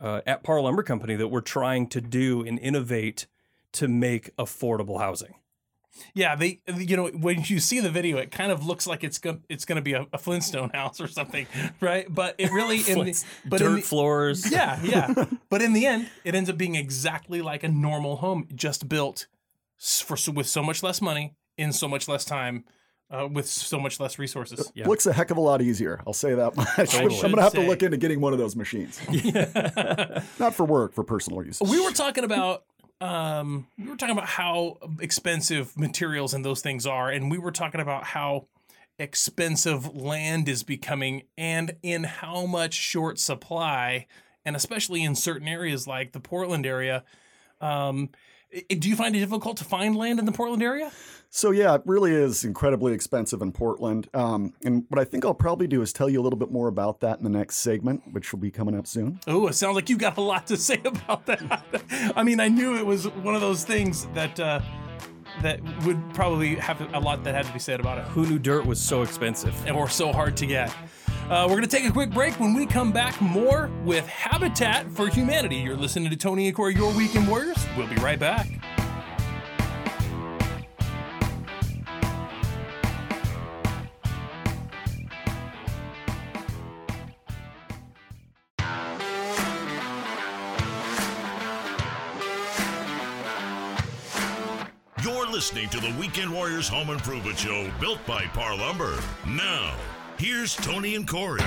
uh, 0.00 0.20
at 0.26 0.42
Parr 0.42 0.60
Lumber 0.60 0.82
Company 0.82 1.14
that 1.16 1.28
we're 1.28 1.40
trying 1.40 1.86
to 1.88 2.00
do 2.00 2.44
and 2.44 2.58
innovate 2.58 3.26
to 3.72 3.88
make 3.88 4.34
affordable 4.36 5.00
housing. 5.00 5.34
Yeah, 6.14 6.34
they 6.36 6.60
you 6.76 6.96
know 6.96 7.08
when 7.08 7.42
you 7.44 7.60
see 7.60 7.80
the 7.80 7.90
video, 7.90 8.18
it 8.18 8.30
kind 8.30 8.50
of 8.52 8.66
looks 8.66 8.86
like 8.86 9.04
it's 9.04 9.18
going 9.18 9.42
it's 9.48 9.64
going 9.64 9.76
to 9.76 9.82
be 9.82 9.92
a, 9.92 10.06
a 10.12 10.18
Flintstone 10.18 10.70
house 10.70 11.00
or 11.00 11.06
something, 11.08 11.46
right? 11.80 12.06
But 12.12 12.34
it 12.38 12.50
really 12.52 12.78
in 12.80 13.04
the, 13.04 13.24
but 13.44 13.58
Dirt 13.58 13.68
in 13.68 13.74
the, 13.76 13.82
floors. 13.82 14.50
yeah, 14.50 14.80
yeah. 14.82 15.26
but 15.50 15.62
in 15.62 15.72
the 15.72 15.86
end, 15.86 16.08
it 16.24 16.34
ends 16.34 16.50
up 16.50 16.56
being 16.56 16.74
exactly 16.74 17.42
like 17.42 17.62
a 17.62 17.68
normal 17.68 18.16
home, 18.16 18.48
just 18.54 18.88
built 18.88 19.26
for 19.78 20.16
with 20.32 20.46
so 20.46 20.62
much 20.62 20.82
less 20.82 21.00
money 21.00 21.34
in 21.56 21.72
so 21.72 21.86
much 21.86 22.08
less 22.08 22.24
time, 22.24 22.64
uh, 23.10 23.28
with 23.30 23.46
so 23.46 23.78
much 23.78 24.00
less 24.00 24.18
resources. 24.18 24.72
Yeah. 24.74 24.88
Looks 24.88 25.06
a 25.06 25.12
heck 25.12 25.30
of 25.30 25.36
a 25.36 25.40
lot 25.40 25.62
easier. 25.62 26.00
I'll 26.06 26.12
say 26.12 26.34
that 26.34 26.56
much. 26.56 26.94
I'm 26.94 27.08
going 27.08 27.36
to 27.36 27.42
have 27.42 27.54
to 27.54 27.60
look 27.60 27.82
into 27.82 27.96
getting 27.96 28.20
one 28.20 28.32
of 28.32 28.38
those 28.38 28.56
machines. 28.56 29.00
Not 30.38 30.54
for 30.54 30.64
work, 30.64 30.94
for 30.94 31.04
personal 31.04 31.44
use. 31.44 31.60
We 31.60 31.80
were 31.84 31.92
talking 31.92 32.24
about 32.24 32.64
um, 33.04 33.66
we 33.76 33.90
were 33.90 33.96
talking 33.96 34.16
about 34.16 34.28
how 34.28 34.78
expensive 34.98 35.76
materials 35.78 36.32
and 36.32 36.42
those 36.42 36.62
things 36.62 36.86
are, 36.86 37.10
and 37.10 37.30
we 37.30 37.36
were 37.36 37.52
talking 37.52 37.82
about 37.82 38.04
how 38.04 38.46
expensive 38.98 39.94
land 39.94 40.48
is 40.48 40.62
becoming, 40.62 41.24
and 41.36 41.76
in 41.82 42.04
how 42.04 42.46
much 42.46 42.72
short 42.72 43.18
supply, 43.18 44.06
and 44.46 44.56
especially 44.56 45.04
in 45.04 45.14
certain 45.14 45.46
areas 45.46 45.86
like 45.86 46.12
the 46.12 46.20
Portland 46.20 46.64
area. 46.64 47.04
Um, 47.60 48.08
do 48.70 48.88
you 48.88 48.96
find 48.96 49.14
it 49.14 49.18
difficult 49.18 49.58
to 49.58 49.64
find 49.64 49.94
land 49.94 50.18
in 50.18 50.24
the 50.24 50.32
Portland 50.32 50.62
area? 50.62 50.90
So 51.36 51.50
yeah, 51.50 51.74
it 51.74 51.82
really 51.84 52.12
is 52.12 52.44
incredibly 52.44 52.92
expensive 52.92 53.42
in 53.42 53.50
Portland. 53.50 54.08
Um, 54.14 54.54
and 54.64 54.84
what 54.88 55.00
I 55.00 55.04
think 55.04 55.24
I'll 55.24 55.34
probably 55.34 55.66
do 55.66 55.82
is 55.82 55.92
tell 55.92 56.08
you 56.08 56.20
a 56.20 56.22
little 56.22 56.38
bit 56.38 56.52
more 56.52 56.68
about 56.68 57.00
that 57.00 57.18
in 57.18 57.24
the 57.24 57.30
next 57.30 57.56
segment, 57.56 58.04
which 58.12 58.32
will 58.32 58.38
be 58.38 58.52
coming 58.52 58.78
up 58.78 58.86
soon. 58.86 59.18
Oh, 59.26 59.48
it 59.48 59.54
sounds 59.54 59.74
like 59.74 59.90
you 59.90 59.98
got 59.98 60.16
a 60.16 60.20
lot 60.20 60.46
to 60.46 60.56
say 60.68 60.80
about 60.84 61.26
that. 61.26 61.82
I 62.14 62.22
mean, 62.22 62.38
I 62.38 62.46
knew 62.46 62.76
it 62.76 62.86
was 62.86 63.08
one 63.08 63.34
of 63.34 63.40
those 63.40 63.64
things 63.64 64.06
that 64.14 64.38
uh, 64.38 64.60
that 65.42 65.60
would 65.84 66.00
probably 66.14 66.54
have 66.54 66.80
a 66.94 67.00
lot 67.00 67.24
that 67.24 67.34
had 67.34 67.46
to 67.46 67.52
be 67.52 67.58
said 67.58 67.80
about 67.80 67.98
it. 67.98 68.04
Who 68.04 68.26
knew 68.26 68.38
dirt 68.38 68.64
was 68.64 68.80
so 68.80 69.02
expensive? 69.02 69.56
or 69.72 69.88
so 69.88 70.12
hard 70.12 70.36
to 70.36 70.46
get. 70.46 70.72
Uh, 71.28 71.46
we're 71.48 71.56
going 71.56 71.62
to 71.62 71.66
take 71.66 71.84
a 71.84 71.92
quick 71.92 72.12
break. 72.12 72.38
When 72.38 72.54
we 72.54 72.64
come 72.64 72.92
back, 72.92 73.20
more 73.20 73.72
with 73.84 74.06
Habitat 74.06 74.88
for 74.92 75.08
Humanity. 75.08 75.56
You're 75.56 75.76
listening 75.76 76.10
to 76.10 76.16
Tony 76.16 76.46
and 76.46 76.54
Corey, 76.54 76.76
Your 76.76 76.92
Weekend 76.92 77.26
Warriors. 77.26 77.66
We'll 77.76 77.88
be 77.88 77.96
right 77.96 78.20
back. 78.20 78.83
Listening 95.44 95.68
to 95.68 95.80
the 95.80 95.94
Weekend 96.00 96.32
Warriors 96.32 96.68
Home 96.68 96.88
Improvement 96.88 97.36
Show 97.36 97.70
built 97.78 97.98
by 98.06 98.24
Parr 98.28 98.56
Lumber. 98.56 98.98
Now, 99.28 99.74
here's 100.16 100.56
Tony 100.56 100.94
and 100.94 101.06
Corey. 101.06 101.42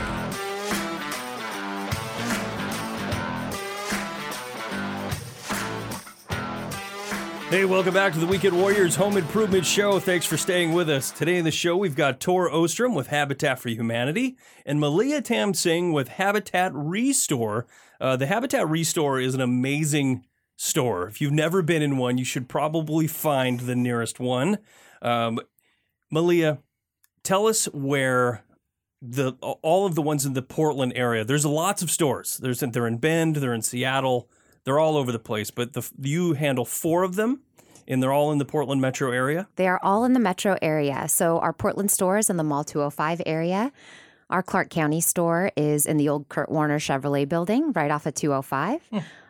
Hey, 7.50 7.66
welcome 7.66 7.95
back 7.95 8.14
to 8.14 8.20
the 8.20 8.28
Weekend 8.28 8.56
Warriors 8.56 8.95
Home 8.98 9.18
Improvement 9.18 9.66
Show. 9.66 10.00
Thanks 10.00 10.28
for 10.28 10.38
staying 10.38 10.74
with 10.74 10.91
us. 10.91 11.10
Today 11.10 11.38
in 11.38 11.43
the 11.43 11.50
show, 11.50 11.76
we've 11.76 11.95
got 11.95 12.20
Tor 12.20 12.54
Ostrom 12.54 12.93
with 12.93 13.08
Habitat 13.08 13.58
for 13.58 13.70
Humanity 13.70 14.38
and 14.64 14.80
Malia 14.80 15.24
Tam 15.24 15.56
Singh 15.56 15.91
with 15.91 16.10
Habitat 16.10 16.72
Restore. 16.76 17.66
Uh, 18.00 18.16
the 18.16 18.28
Habitat 18.28 18.70
Restore 18.70 19.20
is 19.20 19.34
an 19.34 19.41
amazing 19.41 20.24
store. 20.58 21.08
If 21.08 21.22
you've 21.22 21.32
never 21.32 21.62
been 21.62 21.82
in 21.82 21.97
one, 21.97 22.18
you 22.18 22.26
should 22.26 22.49
probably 22.49 23.08
find 23.08 23.62
the 23.62 23.76
nearest 23.76 24.20
one. 24.20 24.58
Um, 25.01 25.39
Malia, 26.12 26.60
tell 27.24 27.47
us 27.47 27.66
where 27.66 28.43
the 29.01 29.34
all 29.41 29.86
of 29.86 29.95
the 29.95 30.01
ones 30.01 30.26
in 30.26 30.34
the 30.34 30.41
Portland 30.41 30.93
area. 30.95 31.24
There's 31.24 31.45
lots 31.45 31.82
of 31.82 31.91
stores. 31.91 32.38
There's 32.38 32.60
they're 32.60 32.88
in 32.88 32.97
Bend, 32.97 33.38
they're 33.38 33.53
in 33.53 33.62
Seattle, 33.62 34.28
they're 34.64 34.80
all 34.80 34.97
over 34.97 35.12
the 35.12 35.20
place. 35.20 35.51
But 35.51 35.74
the 35.74 35.89
you 35.99 36.34
handle 36.34 36.66
four 36.66 37.03
of 37.03 37.16
them, 37.16 37.41
and 37.88 38.01
they're 38.01 38.12
all 38.12 38.32
in 38.32 38.39
the 38.39 38.45
Portland 38.45 38.82
metro 38.82 39.12
area. 39.12 39.47
They 39.55 39.68
are 39.68 39.80
all 39.84 40.03
in 40.03 40.14
the 40.14 40.20
metro 40.20 40.58
area. 40.62 41.08
So 41.08 41.38
our 41.39 41.53
Portland 41.53 41.91
stores 41.91 42.30
in 42.30 42.38
the 42.38 42.43
Mall 42.43 42.64
205 42.64 43.22
area. 43.26 43.72
Our 44.30 44.43
Clark 44.43 44.70
County 44.70 44.99
store 44.99 45.51
is 45.55 45.86
in 45.86 45.95
the 45.95 46.10
old 46.10 46.28
Curt 46.28 46.51
Warner 46.51 46.80
Chevrolet 46.80 47.30
building 47.30 47.72
right 47.72 47.91
off 47.91 48.05
of 48.05 48.14
205. 48.14 48.82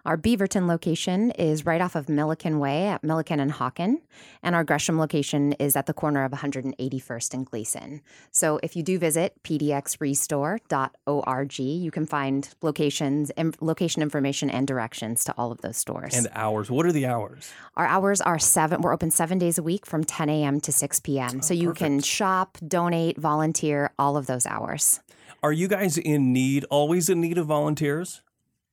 Our 0.07 0.17
Beaverton 0.17 0.67
location 0.67 1.31
is 1.31 1.65
right 1.65 1.81
off 1.81 1.93
of 1.93 2.05
Millikan 2.05 2.59
Way 2.59 2.85
at 2.85 3.01
Millikan 3.01 3.41
and 3.41 3.51
Hocken. 3.51 3.97
And 4.41 4.55
our 4.55 4.63
Gresham 4.63 4.97
location 4.97 5.51
is 5.59 5.75
at 5.75 5.85
the 5.85 5.93
corner 5.93 6.23
of 6.23 6.31
181st 6.31 7.33
and 7.33 7.45
Glisan. 7.45 7.99
So 8.31 8.57
if 8.63 8.77
you 8.77 8.83
do 8.83 8.97
visit 8.99 9.33
pdxrestore.org, 9.43 11.59
you 11.59 11.91
can 11.91 12.05
find 12.05 12.47
locations, 12.61 13.33
im- 13.35 13.53
location 13.59 14.01
information, 14.01 14.49
and 14.49 14.65
directions 14.65 15.25
to 15.25 15.33
all 15.37 15.51
of 15.51 15.59
those 15.59 15.75
stores. 15.75 16.15
And 16.15 16.29
hours. 16.33 16.71
What 16.71 16.85
are 16.85 16.93
the 16.93 17.05
hours? 17.05 17.51
Our 17.75 17.85
hours 17.85 18.21
are 18.21 18.39
seven. 18.39 18.79
We're 18.79 18.93
open 18.93 19.11
seven 19.11 19.37
days 19.37 19.57
a 19.57 19.63
week 19.63 19.85
from 19.85 20.05
10 20.05 20.29
a.m. 20.29 20.61
to 20.61 20.71
6 20.71 21.01
p.m. 21.01 21.39
Oh, 21.39 21.41
so 21.41 21.53
you 21.53 21.73
can 21.73 21.99
shop, 21.99 22.57
donate, 22.65 23.17
volunteer, 23.17 23.91
all 23.99 24.15
of 24.15 24.27
those 24.27 24.45
hours. 24.45 25.01
Are 25.43 25.51
you 25.51 25.67
guys 25.67 25.97
in 25.97 26.31
need, 26.31 26.63
always 26.69 27.09
in 27.09 27.19
need 27.19 27.37
of 27.37 27.47
volunteers? 27.47 28.21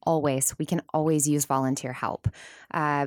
Always, 0.07 0.55
we 0.59 0.67
can 0.67 0.83
always 0.93 1.29
use 1.29 1.45
volunteer 1.45 1.93
help. 1.93 2.29
Uh, 2.73 3.07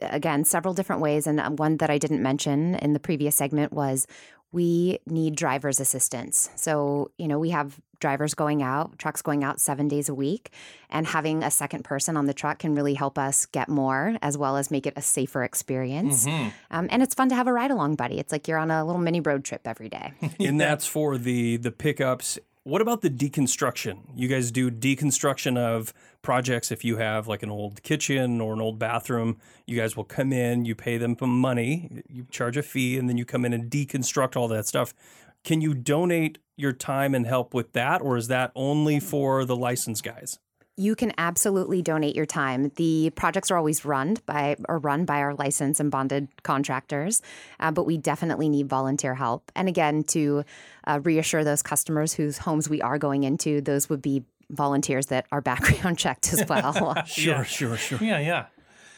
again, 0.00 0.44
several 0.44 0.74
different 0.74 1.02
ways, 1.02 1.26
and 1.26 1.40
um, 1.40 1.56
one 1.56 1.76
that 1.78 1.90
I 1.90 1.98
didn't 1.98 2.22
mention 2.22 2.74
in 2.76 2.92
the 2.92 3.00
previous 3.00 3.36
segment 3.36 3.72
was 3.72 4.06
we 4.52 4.98
need 5.06 5.34
driver's 5.34 5.80
assistance. 5.80 6.50
So 6.56 7.10
you 7.18 7.28
know 7.28 7.38
we 7.38 7.50
have 7.50 7.80
drivers 8.02 8.34
going 8.34 8.62
out, 8.62 8.98
trucks 8.98 9.22
going 9.22 9.44
out 9.44 9.60
seven 9.60 9.86
days 9.88 10.08
a 10.08 10.14
week, 10.14 10.52
and 10.90 11.06
having 11.06 11.42
a 11.44 11.50
second 11.50 11.84
person 11.84 12.16
on 12.16 12.26
the 12.26 12.34
truck 12.34 12.58
can 12.58 12.74
really 12.74 12.94
help 12.94 13.16
us 13.16 13.46
get 13.46 13.68
more, 13.68 14.16
as 14.20 14.36
well 14.36 14.56
as 14.56 14.70
make 14.70 14.86
it 14.86 14.92
a 14.96 15.00
safer 15.02 15.44
experience. 15.44 16.26
Um, 16.70 16.88
and 16.90 17.02
it's 17.02 17.14
fun 17.14 17.28
to 17.28 17.34
have 17.34 17.46
a 17.46 17.52
ride 17.52 17.70
along 17.70 17.94
buddy. 17.94 18.18
It's 18.18 18.32
like 18.32 18.48
you're 18.48 18.58
on 18.58 18.70
a 18.70 18.84
little 18.84 19.00
mini 19.00 19.20
road 19.20 19.44
trip 19.44 19.62
every 19.66 19.88
day. 19.88 20.12
And 20.40 20.60
that's 20.60 20.86
for 20.86 21.16
the 21.16 21.56
the 21.56 21.70
pickups. 21.70 22.38
What 22.64 22.80
about 22.80 23.00
the 23.00 23.10
deconstruction? 23.10 24.02
You 24.14 24.28
guys 24.28 24.52
do 24.52 24.70
deconstruction 24.70 25.58
of 25.58 25.92
projects 26.22 26.70
if 26.70 26.84
you 26.84 26.96
have 26.98 27.26
like 27.26 27.42
an 27.42 27.50
old 27.50 27.82
kitchen 27.82 28.40
or 28.40 28.52
an 28.52 28.60
old 28.60 28.78
bathroom. 28.78 29.38
You 29.66 29.76
guys 29.76 29.96
will 29.96 30.04
come 30.04 30.32
in, 30.32 30.64
you 30.64 30.76
pay 30.76 30.96
them 30.96 31.16
money, 31.20 32.04
you 32.08 32.24
charge 32.30 32.56
a 32.56 32.62
fee, 32.62 32.96
and 32.98 33.08
then 33.08 33.16
you 33.16 33.24
come 33.24 33.44
in 33.44 33.52
and 33.52 33.68
deconstruct 33.68 34.36
all 34.36 34.46
that 34.46 34.68
stuff. 34.68 34.94
Can 35.42 35.60
you 35.60 35.74
donate 35.74 36.38
your 36.56 36.72
time 36.72 37.16
and 37.16 37.26
help 37.26 37.52
with 37.52 37.72
that, 37.72 38.00
or 38.00 38.16
is 38.16 38.28
that 38.28 38.52
only 38.54 39.00
for 39.00 39.44
the 39.44 39.56
licensed 39.56 40.04
guys? 40.04 40.38
You 40.76 40.94
can 40.94 41.12
absolutely 41.18 41.82
donate 41.82 42.16
your 42.16 42.24
time. 42.24 42.70
The 42.76 43.10
projects 43.10 43.50
are 43.50 43.58
always 43.58 43.84
run 43.84 44.16
by 44.24 44.56
or 44.68 44.78
run 44.78 45.04
by 45.04 45.18
our 45.18 45.34
licensed 45.34 45.80
and 45.80 45.90
bonded 45.90 46.28
contractors, 46.44 47.20
uh, 47.60 47.70
but 47.70 47.84
we 47.84 47.98
definitely 47.98 48.48
need 48.48 48.68
volunteer 48.68 49.14
help. 49.14 49.52
And 49.54 49.68
again, 49.68 50.02
to 50.04 50.44
uh, 50.86 51.00
reassure 51.02 51.44
those 51.44 51.62
customers 51.62 52.14
whose 52.14 52.38
homes 52.38 52.70
we 52.70 52.80
are 52.80 52.96
going 52.98 53.24
into, 53.24 53.60
those 53.60 53.90
would 53.90 54.00
be 54.00 54.24
volunteers 54.48 55.06
that 55.06 55.26
are 55.30 55.40
background 55.42 55.98
checked 56.04 56.32
as 56.32 56.42
well. 56.48 56.94
Sure, 57.06 57.34
Yeah. 57.36 57.42
sure, 57.42 57.76
sure. 57.76 57.98
Yeah, 58.00 58.18
yeah. 58.18 58.46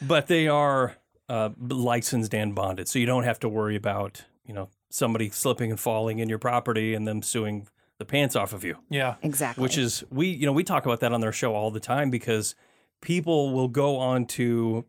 But 0.01 0.27
they 0.27 0.47
are 0.47 0.95
uh, 1.27 1.49
licensed 1.59 2.33
and 2.33 2.55
bonded, 2.55 2.87
so 2.87 2.99
you 2.99 3.05
don't 3.05 3.23
have 3.23 3.39
to 3.41 3.49
worry 3.49 3.75
about 3.75 4.23
you 4.45 4.53
know 4.53 4.69
somebody 4.89 5.29
slipping 5.29 5.71
and 5.71 5.79
falling 5.79 6.19
in 6.19 6.29
your 6.29 6.39
property 6.39 6.93
and 6.93 7.05
them 7.07 7.21
suing 7.21 7.67
the 7.97 8.05
pants 8.05 8.35
off 8.35 8.53
of 8.53 8.63
you. 8.63 8.77
Yeah. 8.89 9.15
exactly. 9.21 9.61
Which 9.61 9.77
is 9.77 10.03
we 10.09 10.27
you 10.27 10.45
know 10.45 10.51
we 10.51 10.63
talk 10.63 10.85
about 10.85 10.99
that 11.01 11.13
on 11.13 11.21
their 11.21 11.31
show 11.31 11.53
all 11.55 11.71
the 11.71 11.79
time 11.79 12.09
because 12.09 12.55
people 13.01 13.53
will 13.53 13.67
go 13.67 13.97
on 13.97 14.25
to 14.25 14.85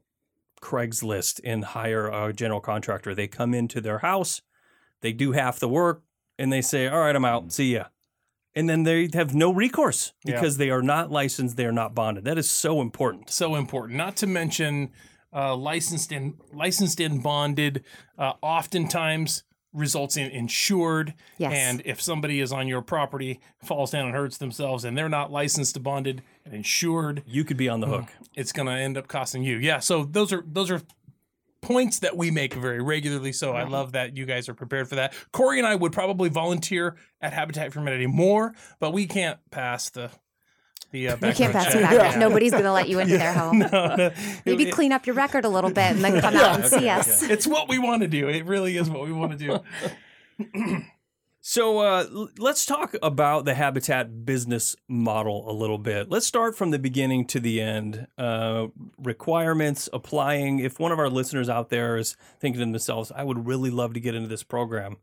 Craigslist 0.63 1.41
and 1.45 1.65
hire 1.65 2.09
a 2.09 2.33
general 2.33 2.61
contractor. 2.61 3.15
They 3.15 3.29
come 3.29 3.55
into 3.55 3.81
their 3.81 3.99
house, 3.99 4.43
they 5.01 5.13
do 5.13 5.33
half 5.33 5.59
the 5.59 5.69
work, 5.69 6.03
and 6.39 6.53
they 6.53 6.63
say, 6.63 6.89
"All 6.89 7.01
right, 7.01 7.15
I'm 7.15 7.25
out. 7.25 7.53
See 7.53 7.75
ya." 7.75 7.85
And 8.55 8.71
then 8.71 8.85
they 8.85 9.11
have 9.13 9.35
no 9.35 9.53
recourse 9.53 10.15
Yeah. 10.25 10.35
because 10.35 10.57
they 10.57 10.71
are 10.71 10.81
not 10.81 11.11
licensed, 11.11 11.59
they 11.59 11.67
are 11.67 11.73
not 11.73 11.95
bonded. 11.95 12.25
That 12.25 12.39
is 12.39 12.49
so 12.49 12.81
important. 12.81 13.29
so 13.29 13.55
important. 13.55 13.99
Not 13.99 14.17
to 14.17 14.27
mention 14.27 14.93
uh, 15.31 15.55
licensed 15.55 16.11
and 16.11 16.35
licensed 16.55 16.99
and 16.99 17.23
bonded. 17.23 17.85
Uh, 18.17 18.33
oftentimes 18.41 19.45
results 19.77 20.17
in 20.17 20.31
insured. 20.31 21.15
Yes. 21.39 21.53
And 21.55 21.83
if 21.85 22.01
somebody 22.01 22.41
is 22.41 22.53
on 22.53 22.67
your 22.67 22.83
property, 22.83 23.41
falls 23.63 23.91
down 23.91 24.07
and 24.07 24.15
hurts 24.15 24.39
themselves, 24.39 24.85
and 24.85 24.97
they're 24.97 25.09
not 25.09 25.31
licensed, 25.31 25.81
bonded, 25.83 26.23
and 26.45 26.55
insured, 26.55 27.23
You 27.27 27.45
could 27.45 27.57
be 27.57 27.69
on 27.69 27.81
the 27.81 27.87
hook. 27.87 28.05
Mm-hmm. 28.07 28.25
it's 28.35 28.53
going 28.53 28.67
to 28.67 28.73
end 28.73 28.97
up 28.97 29.07
costing 29.09 29.43
you. 29.43 29.59
Yeah. 29.59 29.79
So 29.79 30.05
those 30.05 30.33
are 30.33 30.43
those 30.47 30.71
are 30.71 30.81
points 31.61 31.99
that 32.01 32.17
we 32.17 32.31
make 32.31 32.55
very 32.55 32.81
regularly. 32.81 33.33
So 33.33 33.53
I 33.53 33.65
love 33.65 33.93
that 33.93 34.17
you 34.17 34.25
guys 34.25 34.49
are 34.49 34.55
prepared 34.55 34.89
for 34.89 34.97
that. 34.97 35.15
Corey 35.33 35.59
and 35.59 35.67
I 35.67 35.75
would 35.75 35.93
probably 35.93 36.29
volunteer 36.29 36.97
at 37.21 37.33
Habitat 37.33 37.73
for 37.73 37.81
Humanity 37.81 38.07
more, 38.07 38.55
but 38.79 38.93
we 38.93 39.07
can't 39.07 39.39
pass 39.51 39.91
the 39.91 40.11
the 40.97 41.09
uh, 41.09 41.29
you 41.29 41.35
can't 41.35 41.53
pass 41.53 41.65
check. 41.65 41.75
the 41.75 41.81
background. 41.81 42.21
Nobody's 42.21 42.53
going 42.53 42.65
to 42.65 42.73
let 42.73 42.89
you 42.89 42.99
into 42.99 43.19
their 43.19 43.33
home. 43.41 43.59
No, 43.59 43.69
no. 43.69 44.11
Maybe 44.45 44.71
clean 44.71 44.93
up 44.93 45.07
your 45.07 45.15
record 45.15 45.45
a 45.45 45.49
little 45.49 45.71
bit 45.71 45.93
and 45.93 46.05
then 46.05 46.21
come 46.21 46.37
out 46.37 46.61
and 46.61 46.65
see 46.65 46.89
us. 46.89 47.23
It's 47.23 47.47
what 47.47 47.69
we 47.69 47.79
want 47.79 48.03
to 48.03 48.09
do. 48.09 48.29
It 48.29 48.45
really 48.47 48.77
is 48.77 48.89
what 48.89 49.05
we 49.05 49.13
want 49.13 49.39
to 49.39 49.63
do. 50.39 50.83
So 51.49 51.79
uh, 51.79 52.27
let's 52.39 52.67
talk 52.67 52.97
about 53.01 53.45
the 53.45 53.55
Habitat 53.55 54.27
business 54.27 54.75
model 54.89 55.49
a 55.49 55.55
little 55.55 55.79
bit. 55.79 56.11
Let's 56.11 56.27
start 56.27 56.57
from 56.57 56.73
the 56.73 56.79
beginning 56.81 57.25
to 57.27 57.39
the 57.39 57.61
end. 57.61 58.09
Uh, 58.19 58.67
requirements, 58.99 59.89
applying. 59.93 60.59
If 60.59 60.81
one 60.81 60.91
of 60.91 60.99
our 60.99 61.09
listeners 61.09 61.49
out 61.49 61.71
there 61.71 61.99
is 61.99 62.17
thinking 62.41 62.59
to 62.59 62.65
themselves, 62.65 63.13
I 63.15 63.23
would 63.23 63.47
really 63.47 63.71
love 63.71 63.95
to 63.95 64.01
get 64.01 64.17
into 64.17 64.27
this 64.27 64.43
program, 64.43 64.97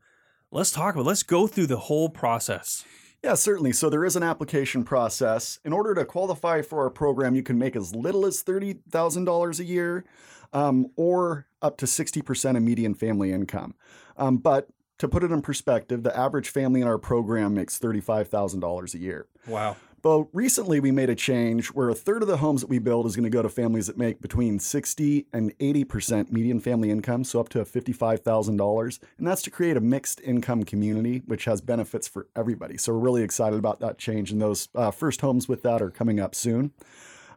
let's 0.52 0.70
talk 0.70 0.96
about 0.96 1.06
Let's 1.06 1.24
go 1.24 1.48
through 1.48 1.68
the 1.68 1.78
whole 1.78 2.10
process. 2.10 2.84
Yeah, 3.24 3.36
certainly. 3.36 3.72
So 3.72 3.90
there 3.90 4.04
is 4.04 4.18
an 4.18 4.24
application 4.24 4.84
process. 4.84 5.60
In 5.64 5.72
order 5.72 5.96
to 5.96 6.04
qualify 6.04 6.62
for 6.62 6.84
our 6.84 6.90
program, 6.90 7.36
you 7.36 7.44
can 7.44 7.58
make 7.58 7.76
as 7.76 7.96
little 7.96 8.26
as 8.26 8.44
$30,000 8.44 9.60
a 9.60 9.64
year 9.64 10.04
um, 10.52 10.92
or 10.98 11.48
up 11.62 11.78
to 11.78 11.86
60% 11.86 12.58
of 12.58 12.64
median 12.64 12.94
family 12.94 13.32
income. 13.32 13.76
Um, 14.18 14.38
but 14.38 14.68
to 14.98 15.08
put 15.08 15.24
it 15.24 15.32
in 15.32 15.42
perspective, 15.42 16.04
the 16.04 16.16
average 16.18 16.50
family 16.50 16.82
in 16.82 16.88
our 16.88 16.98
program 16.98 17.54
makes 17.54 17.80
$35,000 17.80 18.94
a 18.94 18.98
year. 18.98 19.28
Wow. 19.48 19.78
But 20.04 20.26
recently 20.34 20.82
we 20.82 20.92
made 20.92 21.10
a 21.10 21.16
change 21.16 21.68
where 21.68 21.88
a 21.88 21.96
third 21.96 22.22
of 22.22 22.28
the 22.28 22.36
homes 22.36 22.60
that 22.60 22.70
we 22.70 22.78
build 22.78 23.06
is 23.06 23.16
going 23.16 23.24
to 23.24 23.30
go 23.30 23.42
to 23.42 23.48
families 23.48 23.88
that 23.88 23.98
make 23.98 24.20
between 24.20 24.60
60 24.60 25.28
and 25.32 25.58
80% 25.60 26.30
median 26.30 26.60
family 26.60 26.92
income, 26.92 27.24
so 27.24 27.40
up 27.40 27.48
to 27.50 27.60
$55,000. 27.60 29.00
And 29.18 29.26
that's 29.26 29.42
to 29.44 29.50
create 29.50 29.78
a 29.78 29.82
mixed 29.82 30.20
income 30.20 30.66
community, 30.66 31.24
which 31.26 31.46
has 31.46 31.62
benefits 31.62 32.06
for 32.10 32.28
everybody. 32.36 32.76
So 32.76 32.92
we're 32.92 33.00
really 33.00 33.24
excited 33.24 33.58
about 33.58 33.80
that 33.80 33.98
change. 33.98 34.30
And 34.30 34.42
those 34.42 34.68
uh, 34.76 34.92
first 34.92 35.22
homes 35.22 35.48
with 35.48 35.64
that 35.64 35.82
are 35.82 35.90
coming 35.90 36.20
up 36.20 36.36
soon. 36.36 36.74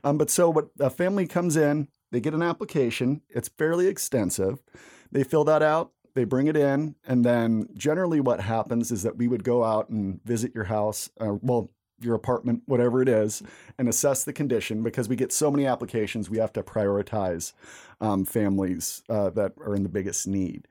Um, 0.02 0.18
but 0.18 0.28
so 0.28 0.50
what 0.50 0.70
a 0.80 0.90
family 0.90 1.28
comes 1.28 1.56
in, 1.56 1.86
they 2.10 2.18
get 2.18 2.34
an 2.34 2.42
application, 2.42 3.22
it's 3.30 3.48
fairly 3.48 3.86
extensive. 3.86 4.60
They 5.12 5.22
fill 5.22 5.44
that 5.44 5.62
out, 5.62 5.92
they 6.16 6.24
bring 6.24 6.48
it 6.48 6.56
in, 6.56 6.96
and 7.06 7.24
then 7.24 7.68
generally 7.74 8.20
what 8.20 8.40
happens 8.40 8.90
is 8.90 9.04
that 9.04 9.16
we 9.16 9.28
would 9.28 9.44
go 9.44 9.62
out 9.62 9.88
and 9.88 10.20
visit 10.24 10.52
your 10.52 10.64
house, 10.64 11.10
uh, 11.20 11.34
well, 11.42 11.70
your 12.00 12.14
apartment, 12.14 12.62
whatever 12.66 13.02
it 13.02 13.08
is, 13.08 13.42
and 13.78 13.88
assess 13.88 14.24
the 14.24 14.32
condition 14.32 14.82
because 14.82 15.08
we 15.08 15.16
get 15.16 15.32
so 15.32 15.50
many 15.50 15.66
applications, 15.66 16.28
we 16.28 16.38
have 16.38 16.52
to 16.52 16.62
prioritize 16.62 17.52
um, 18.00 18.24
families 18.24 19.02
uh, 19.08 19.30
that 19.30 19.52
are 19.64 19.74
in 19.74 19.82
the 19.82 19.88
biggest 19.88 20.26
need. 20.26 20.68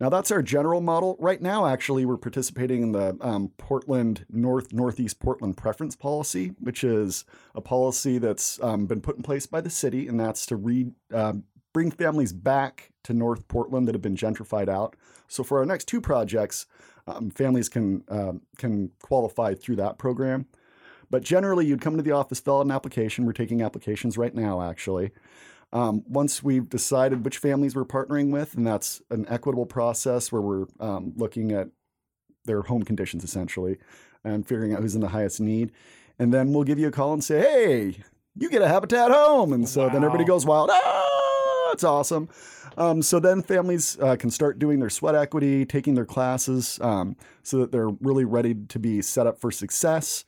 Now 0.00 0.08
that's 0.08 0.30
our 0.30 0.42
general 0.42 0.80
model. 0.80 1.16
Right 1.18 1.42
now, 1.42 1.66
actually, 1.66 2.06
we're 2.06 2.18
participating 2.18 2.82
in 2.82 2.92
the 2.92 3.16
um, 3.20 3.50
Portland 3.56 4.24
North 4.30 4.72
Northeast 4.72 5.18
Portland 5.18 5.56
Preference 5.56 5.96
Policy, 5.96 6.52
which 6.60 6.84
is 6.84 7.24
a 7.54 7.60
policy 7.60 8.18
that's 8.18 8.62
um, 8.62 8.86
been 8.86 9.00
put 9.00 9.16
in 9.16 9.22
place 9.22 9.46
by 9.46 9.60
the 9.60 9.70
city, 9.70 10.06
and 10.06 10.20
that's 10.20 10.46
to 10.46 10.56
re, 10.56 10.92
uh, 11.12 11.32
bring 11.72 11.90
families 11.90 12.32
back 12.32 12.92
to 13.04 13.12
North 13.12 13.48
Portland 13.48 13.88
that 13.88 13.94
have 13.94 14.02
been 14.02 14.16
gentrified 14.16 14.68
out. 14.68 14.94
So 15.26 15.42
for 15.42 15.58
our 15.58 15.66
next 15.66 15.86
two 15.88 16.00
projects, 16.00 16.66
um, 17.08 17.30
families 17.30 17.68
can 17.68 18.04
um 18.08 18.42
can 18.56 18.92
qualify 19.02 19.54
through 19.54 19.76
that 19.76 19.98
program. 19.98 20.46
But 21.10 21.22
generally, 21.22 21.66
you'd 21.66 21.80
come 21.80 21.96
to 21.96 22.02
the 22.02 22.12
office, 22.12 22.40
fill 22.40 22.58
out 22.58 22.66
an 22.66 22.70
application. 22.70 23.24
We're 23.24 23.32
taking 23.32 23.62
applications 23.62 24.18
right 24.18 24.34
now, 24.34 24.62
actually. 24.62 25.10
Um, 25.72 26.02
once 26.06 26.42
we've 26.42 26.68
decided 26.68 27.24
which 27.24 27.38
families 27.38 27.76
we're 27.76 27.84
partnering 27.84 28.30
with, 28.30 28.54
and 28.54 28.66
that's 28.66 29.02
an 29.10 29.26
equitable 29.28 29.66
process 29.66 30.32
where 30.32 30.40
we're 30.40 30.66
um, 30.80 31.12
looking 31.16 31.52
at 31.52 31.68
their 32.44 32.62
home 32.62 32.82
conditions 32.82 33.22
essentially 33.22 33.78
and 34.24 34.46
figuring 34.46 34.72
out 34.72 34.80
who's 34.80 34.94
in 34.94 35.00
the 35.00 35.08
highest 35.08 35.40
need. 35.40 35.72
And 36.18 36.32
then 36.32 36.52
we'll 36.52 36.64
give 36.64 36.78
you 36.78 36.88
a 36.88 36.90
call 36.90 37.12
and 37.12 37.22
say, 37.22 37.40
hey, 37.40 38.02
you 38.34 38.50
get 38.50 38.62
a 38.62 38.68
Habitat 38.68 39.10
home. 39.10 39.52
And 39.52 39.68
so 39.68 39.88
then 39.88 40.04
everybody 40.04 40.24
goes 40.24 40.46
wild. 40.46 40.70
Ah, 40.72 41.70
it's 41.72 41.84
awesome. 41.84 42.28
Um, 42.76 43.02
so 43.02 43.18
then 43.18 43.42
families 43.42 43.98
uh, 44.00 44.16
can 44.16 44.30
start 44.30 44.58
doing 44.58 44.80
their 44.80 44.90
sweat 44.90 45.14
equity, 45.14 45.64
taking 45.64 45.94
their 45.94 46.06
classes 46.06 46.78
um, 46.80 47.16
so 47.42 47.58
that 47.58 47.72
they're 47.72 47.90
really 48.00 48.24
ready 48.24 48.54
to 48.54 48.78
be 48.78 49.02
set 49.02 49.26
up 49.26 49.40
for 49.40 49.50
success. 49.50 50.24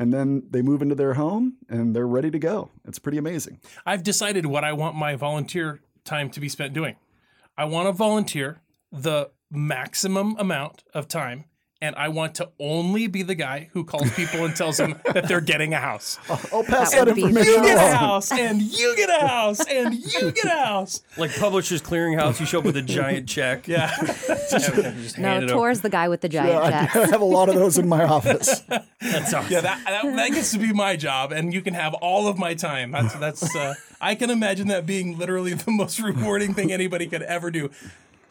And 0.00 0.14
then 0.14 0.44
they 0.48 0.62
move 0.62 0.80
into 0.80 0.94
their 0.94 1.12
home 1.12 1.58
and 1.68 1.94
they're 1.94 2.06
ready 2.06 2.30
to 2.30 2.38
go. 2.38 2.70
It's 2.86 2.98
pretty 2.98 3.18
amazing. 3.18 3.60
I've 3.84 4.02
decided 4.02 4.46
what 4.46 4.64
I 4.64 4.72
want 4.72 4.96
my 4.96 5.14
volunteer 5.14 5.82
time 6.06 6.30
to 6.30 6.40
be 6.40 6.48
spent 6.48 6.72
doing. 6.72 6.96
I 7.54 7.66
want 7.66 7.86
to 7.86 7.92
volunteer 7.92 8.62
the 8.90 9.30
maximum 9.50 10.36
amount 10.38 10.84
of 10.94 11.06
time 11.06 11.44
and 11.82 11.96
I 11.96 12.08
want 12.08 12.34
to 12.36 12.50
only 12.58 13.06
be 13.06 13.22
the 13.22 13.34
guy 13.34 13.70
who 13.72 13.84
calls 13.84 14.10
people 14.12 14.44
and 14.44 14.54
tells 14.54 14.76
them 14.76 15.00
that 15.14 15.28
they're 15.28 15.40
getting 15.40 15.72
a 15.72 15.78
house. 15.78 16.18
I'll 16.52 16.62
pass 16.62 16.90
That 16.92 17.06
that, 17.06 17.06
would 17.06 17.14
be 17.14 17.22
information 17.22 17.54
You 17.54 17.62
get 17.62 17.78
a 17.78 17.96
house, 17.96 18.30
and 18.32 18.60
you 18.60 18.96
get 18.96 19.08
a 19.08 19.26
house, 19.26 19.60
and 19.66 19.94
you 19.94 20.30
get 20.32 20.44
a 20.44 20.64
house. 20.64 21.02
Like 21.16 21.34
Publishers 21.36 21.82
Clearinghouse, 21.82 22.40
you 22.40 22.46
show 22.46 22.60
up 22.60 22.64
with 22.64 22.76
a 22.76 22.82
giant 22.82 23.28
check. 23.28 23.66
Yeah. 23.66 23.94
Just 24.50 25.18
No, 25.18 25.28
hand 25.28 25.44
it 25.44 25.50
over. 25.50 25.58
Tor's 25.58 25.80
the 25.80 25.90
guy 25.90 26.08
with 26.08 26.20
the 26.20 26.28
giant 26.28 26.52
Yeah, 26.52 26.88
I 26.94 27.06
have 27.06 27.20
a 27.20 27.24
lot 27.24 27.48
of 27.48 27.56
those 27.56 27.78
in 27.78 27.88
my 27.88 28.04
office. 28.04 28.60
That's 29.00 29.34
awesome. 29.34 29.50
Yeah, 29.50 29.60
that, 29.62 29.82
that 29.86 30.16
that 30.16 30.30
gets 30.30 30.52
to 30.52 30.58
be 30.58 30.72
my 30.72 30.96
job, 30.96 31.32
and 31.32 31.52
you 31.52 31.62
can 31.62 31.74
have 31.74 31.94
all 31.94 32.28
of 32.28 32.38
my 32.38 32.54
time. 32.54 32.92
That's 32.92 33.14
that's. 33.14 33.54
Uh, 33.54 33.74
I 34.00 34.14
can 34.14 34.30
imagine 34.30 34.68
that 34.68 34.86
being 34.86 35.18
literally 35.18 35.52
the 35.54 35.70
most 35.70 35.98
rewarding 36.00 36.54
thing 36.54 36.72
anybody 36.72 37.06
could 37.06 37.22
ever 37.22 37.50
do. 37.50 37.70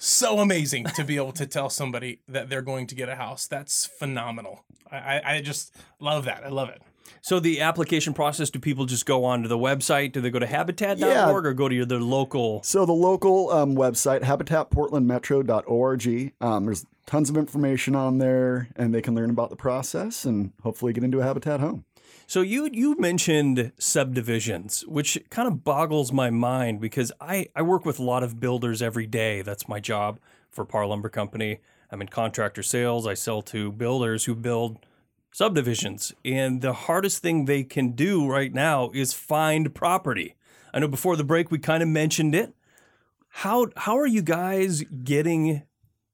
So 0.01 0.39
amazing 0.39 0.85
to 0.95 1.03
be 1.03 1.17
able 1.17 1.33
to 1.33 1.45
tell 1.45 1.69
somebody 1.69 2.21
that 2.27 2.49
they're 2.49 2.61
going 2.61 2.87
to 2.87 2.95
get 2.95 3.09
a 3.09 3.15
house. 3.15 3.47
That's 3.47 3.85
phenomenal. 3.85 4.63
I, 4.89 4.97
I, 4.97 5.21
I 5.35 5.41
just 5.41 5.75
love 5.99 6.23
that. 6.25 6.45
I 6.45 6.49
love 6.49 6.69
it. 6.69 6.81
So 7.21 7.39
the 7.41 7.59
application 7.59 8.13
process, 8.13 8.49
do 8.49 8.59
people 8.59 8.85
just 8.85 9.05
go 9.05 9.25
onto 9.25 9.49
the 9.49 9.57
website? 9.57 10.13
Do 10.13 10.21
they 10.21 10.29
go 10.29 10.39
to 10.39 10.47
habitat.org 10.47 10.99
Yeah. 11.01 11.29
or 11.29 11.53
go 11.53 11.67
to 11.67 11.75
your, 11.75 11.85
their 11.85 11.99
local? 11.99 12.63
So 12.63 12.85
the 12.85 12.93
local 12.93 13.51
um, 13.51 13.75
website, 13.75 14.21
habitatportlandmetro.org, 14.21 16.33
um, 16.41 16.65
there's 16.65 16.85
tons 17.05 17.29
of 17.29 17.37
information 17.37 17.95
on 17.95 18.17
there, 18.19 18.69
and 18.75 18.93
they 18.93 19.01
can 19.01 19.15
learn 19.15 19.29
about 19.31 19.49
the 19.49 19.55
process 19.55 20.25
and 20.25 20.51
hopefully 20.63 20.93
get 20.93 21.03
into 21.03 21.19
a 21.19 21.23
habitat 21.23 21.59
home. 21.59 21.83
So 22.29 22.41
you 22.41 22.69
you 22.71 22.95
mentioned 22.99 23.71
subdivisions, 23.79 24.85
which 24.85 25.17
kind 25.31 25.47
of 25.47 25.63
boggles 25.63 26.13
my 26.13 26.29
mind 26.29 26.79
because 26.79 27.11
I, 27.19 27.47
I 27.55 27.63
work 27.63 27.85
with 27.85 27.97
a 27.97 28.03
lot 28.03 28.21
of 28.21 28.39
builders 28.39 28.83
every 28.83 29.07
day. 29.07 29.41
That's 29.41 29.67
my 29.67 29.79
job 29.79 30.19
for 30.51 30.63
Parr 30.63 30.85
Lumber 30.85 31.09
Company. 31.09 31.57
I'm 31.89 32.01
in 32.01 32.07
contractor 32.07 32.61
sales. 32.61 33.07
I 33.07 33.15
sell 33.15 33.41
to 33.41 33.71
builders 33.71 34.25
who 34.25 34.35
build 34.35 34.77
subdivisions. 35.31 36.13
And 36.23 36.61
the 36.61 36.73
hardest 36.73 37.23
thing 37.23 37.45
they 37.45 37.63
can 37.63 37.93
do 37.93 38.29
right 38.29 38.53
now 38.53 38.91
is 38.93 39.11
find 39.11 39.73
property. 39.73 40.35
I 40.71 40.77
know 40.77 40.87
before 40.87 41.15
the 41.15 41.23
break 41.23 41.49
we 41.49 41.57
kind 41.57 41.81
of 41.81 41.89
mentioned 41.89 42.35
it. 42.35 42.53
How 43.29 43.69
how 43.75 43.97
are 43.97 44.05
you 44.05 44.21
guys 44.21 44.83
getting 45.03 45.63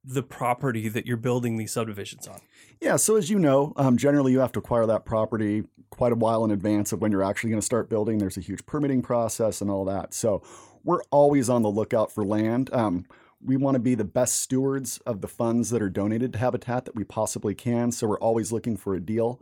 the 0.01 0.23
property 0.23 0.87
that 0.87 1.05
you're 1.05 1.17
building 1.17 1.57
these 1.57 1.73
subdivisions 1.73 2.25
on? 2.25 2.39
Yeah, 2.85 2.97
so 2.97 3.15
as 3.15 3.31
you 3.31 3.39
know, 3.39 3.73
um, 3.77 3.97
generally 3.97 4.31
you 4.31 4.37
have 4.41 4.51
to 4.51 4.59
acquire 4.59 4.85
that 4.85 5.05
property 5.05 5.63
quite 5.89 6.11
a 6.11 6.15
while 6.15 6.45
in 6.45 6.51
advance 6.51 6.91
of 6.91 7.01
when 7.01 7.11
you're 7.11 7.23
actually 7.23 7.49
going 7.49 7.59
to 7.59 7.65
start 7.65 7.89
building. 7.89 8.19
There's 8.19 8.37
a 8.37 8.41
huge 8.41 8.63
permitting 8.67 9.01
process 9.01 9.59
and 9.59 9.71
all 9.71 9.85
that. 9.85 10.13
So 10.13 10.43
we're 10.83 11.01
always 11.09 11.49
on 11.49 11.63
the 11.63 11.69
lookout 11.71 12.11
for 12.11 12.23
land. 12.23 12.71
Um, 12.71 13.07
we 13.43 13.57
want 13.57 13.73
to 13.73 13.79
be 13.79 13.95
the 13.95 14.03
best 14.03 14.39
stewards 14.39 14.99
of 14.99 15.21
the 15.21 15.27
funds 15.27 15.71
that 15.71 15.81
are 15.81 15.89
donated 15.89 16.33
to 16.33 16.37
Habitat 16.37 16.85
that 16.85 16.95
we 16.95 17.03
possibly 17.03 17.55
can. 17.55 17.91
So 17.91 18.05
we're 18.05 18.19
always 18.19 18.51
looking 18.51 18.77
for 18.77 18.93
a 18.93 19.01
deal. 19.01 19.41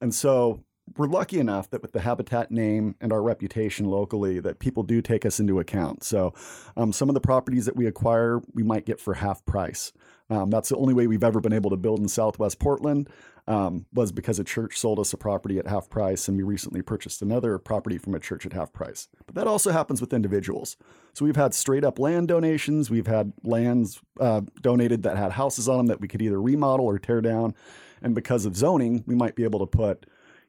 And 0.00 0.14
so 0.14 0.64
we're 0.96 1.08
lucky 1.08 1.40
enough 1.40 1.68
that 1.68 1.82
with 1.82 1.92
the 1.92 2.00
Habitat 2.00 2.50
name 2.50 2.94
and 3.02 3.12
our 3.12 3.22
reputation 3.22 3.84
locally, 3.84 4.40
that 4.40 4.60
people 4.60 4.82
do 4.82 5.02
take 5.02 5.26
us 5.26 5.38
into 5.38 5.60
account. 5.60 6.04
So 6.04 6.32
um, 6.74 6.94
some 6.94 7.10
of 7.10 7.14
the 7.14 7.20
properties 7.20 7.66
that 7.66 7.76
we 7.76 7.86
acquire, 7.86 8.40
we 8.54 8.62
might 8.62 8.86
get 8.86 8.98
for 8.98 9.12
half 9.12 9.44
price. 9.44 9.92
Um, 10.30 10.50
that's 10.50 10.68
the 10.68 10.76
only 10.76 10.94
way 10.94 11.06
we've 11.06 11.24
ever 11.24 11.40
been 11.40 11.52
able 11.52 11.70
to 11.70 11.76
build 11.76 12.00
in 12.00 12.08
Southwest 12.08 12.58
Portland. 12.58 13.08
Um, 13.46 13.86
was 13.94 14.12
because 14.12 14.38
a 14.38 14.44
church 14.44 14.78
sold 14.78 14.98
us 14.98 15.14
a 15.14 15.16
property 15.16 15.58
at 15.58 15.66
half 15.66 15.88
price, 15.88 16.28
and 16.28 16.36
we 16.36 16.42
recently 16.42 16.82
purchased 16.82 17.22
another 17.22 17.56
property 17.56 17.96
from 17.96 18.14
a 18.14 18.20
church 18.20 18.44
at 18.44 18.52
half 18.52 18.74
price. 18.74 19.08
But 19.24 19.36
that 19.36 19.46
also 19.46 19.70
happens 19.72 20.02
with 20.02 20.12
individuals. 20.12 20.76
So 21.14 21.24
we've 21.24 21.34
had 21.34 21.54
straight 21.54 21.82
up 21.82 21.98
land 21.98 22.28
donations. 22.28 22.90
We've 22.90 23.06
had 23.06 23.32
lands 23.42 24.02
uh, 24.20 24.42
donated 24.60 25.02
that 25.04 25.16
had 25.16 25.32
houses 25.32 25.66
on 25.66 25.78
them 25.78 25.86
that 25.86 26.00
we 26.00 26.08
could 26.08 26.20
either 26.20 26.38
remodel 26.38 26.84
or 26.84 26.98
tear 26.98 27.22
down. 27.22 27.54
And 28.02 28.14
because 28.14 28.44
of 28.44 28.54
zoning, 28.54 29.02
we 29.06 29.14
might 29.14 29.34
be 29.34 29.44
able 29.44 29.60
to 29.60 29.66
put, 29.66 30.04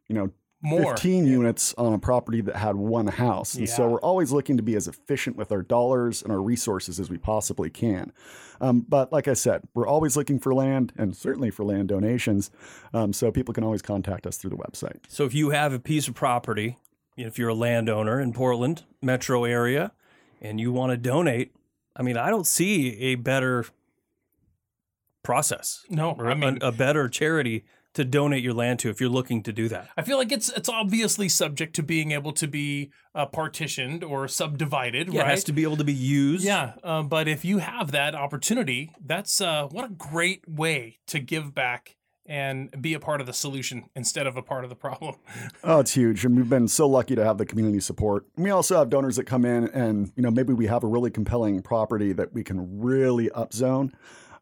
you 0.08 0.16
know, 0.16 0.32
More. 0.62 0.91
15 0.97 1.26
units 1.26 1.74
on 1.78 1.93
a 1.93 1.99
property 1.99 2.41
that 2.41 2.57
had 2.57 2.76
one 2.76 3.07
house. 3.07 3.55
And 3.55 3.70
so 3.70 3.88
we're 3.88 4.01
always 4.01 4.34
looking 4.34 4.57
to 4.57 4.64
be 4.64 4.76
as 4.76 4.89
efficient 4.89 5.38
with 5.38 5.53
our 5.53 5.62
dollars 5.62 6.22
and 6.22 6.32
our 6.34 6.41
resources 6.41 6.99
as 6.99 7.10
we 7.10 7.18
possibly 7.18 7.70
can. 7.70 8.12
Um, 8.60 8.86
but 8.88 9.14
like 9.14 9.30
I 9.30 9.34
said, 9.36 9.62
we're 9.74 9.88
always 9.88 10.18
looking 10.18 10.38
for 10.38 10.53
land 10.53 10.91
and 10.97 11.16
certainly 11.16 11.49
for 11.49 11.64
land 11.64 11.88
donations. 11.88 12.51
Um, 12.93 13.14
so 13.14 13.32
people 13.32 13.53
can 13.53 13.64
always 13.64 13.82
contact 13.82 14.28
us 14.28 14.36
through 14.36 14.49
the 14.49 14.57
website. 14.57 14.97
So 15.07 15.24
if 15.24 15.34
you 15.34 15.51
have 15.51 15.72
a 15.72 15.80
piece 15.80 16.10
of 16.10 16.14
property, 16.14 16.78
if 17.16 17.39
you're 17.39 17.49
a 17.49 17.53
landowner 17.55 18.20
in 18.20 18.34
Portland 18.34 18.84
metro 19.01 19.45
area 19.45 19.93
and 20.41 20.60
you 20.60 20.74
want 20.74 20.91
to 20.91 20.97
donate, 20.97 21.53
I 21.95 22.01
mean, 22.01 22.18
I 22.18 22.30
don't 22.30 22.45
see 22.47 22.97
a 22.99 23.16
better 23.16 23.64
process 25.24 25.86
No, 25.89 26.12
or 26.18 26.28
I 26.28 26.34
a- 26.34 26.36
mean, 26.36 26.57
a, 26.62 26.72
better 26.72 27.07
charity 27.10 27.64
to 27.94 28.06
donate 28.06 28.44
your 28.44 28.54
land 28.54 28.80
to 28.80 28.90
if 28.90 29.02
you're 29.02 29.10
looking 29.10 29.42
to 29.44 29.52
do 29.54 29.68
that. 29.70 29.90
I 29.98 30.04
feel 30.04 30.18
like 30.18 30.32
it's 30.32 30.50
it's 30.50 30.70
obviously 30.70 31.28
subject 31.30 31.76
to 31.78 31.84
being 31.84 32.12
able 32.12 32.32
to 32.34 32.48
be 32.48 32.92
uh, 33.16 33.26
partitioned 33.26 34.04
or 34.04 34.28
subdivided, 34.28 35.12
Yeah, 35.12 35.22
right? 35.22 35.28
it 35.28 35.32
has 35.32 35.44
to 35.46 35.54
be 35.54 35.64
able 35.64 35.78
to 35.78 35.84
be 35.84 35.94
used. 35.94 36.44
Yeah, 36.44 36.74
uh, 36.84 37.04
but 37.04 37.28
if 37.28 37.44
you 37.44 37.58
have 37.60 37.92
that 37.92 38.16
opportunity, 38.16 38.92
that's 39.04 39.42
uh, 39.42 39.68
what 39.72 39.86
a 39.86 39.90
great 39.94 40.48
way 40.48 41.00
to 41.08 41.20
give 41.20 41.54
back 41.56 41.96
and 42.26 42.70
be 42.80 42.94
a 42.94 43.00
part 43.00 43.22
of 43.22 43.26
the 43.28 43.34
solution 43.34 43.90
instead 43.96 44.28
of 44.28 44.38
a 44.38 44.42
part 44.44 44.64
of 44.64 44.70
the 44.70 44.76
problem. 44.76 45.16
Oh, 45.64 45.80
it's 45.80 45.94
huge. 45.94 46.24
And 46.26 46.38
we've 46.38 46.50
been 46.50 46.68
so 46.68 46.88
lucky 46.88 47.16
to 47.16 47.26
have 47.26 47.38
the 47.38 47.46
community 47.46 47.80
support. 47.80 48.26
And 48.36 48.46
we 48.46 48.52
also 48.52 48.78
have 48.78 48.90
donors 48.90 49.16
that 49.18 49.26
come 49.26 49.46
in 49.46 49.68
and, 49.70 50.12
you 50.16 50.22
know, 50.24 50.30
maybe 50.32 50.54
we 50.54 50.68
have 50.68 50.84
a 50.84 50.88
really 50.88 51.10
compelling 51.12 51.62
property 51.64 52.14
that 52.14 52.32
we 52.34 52.44
can 52.44 52.80
really 52.80 53.30
upzone, 53.32 53.92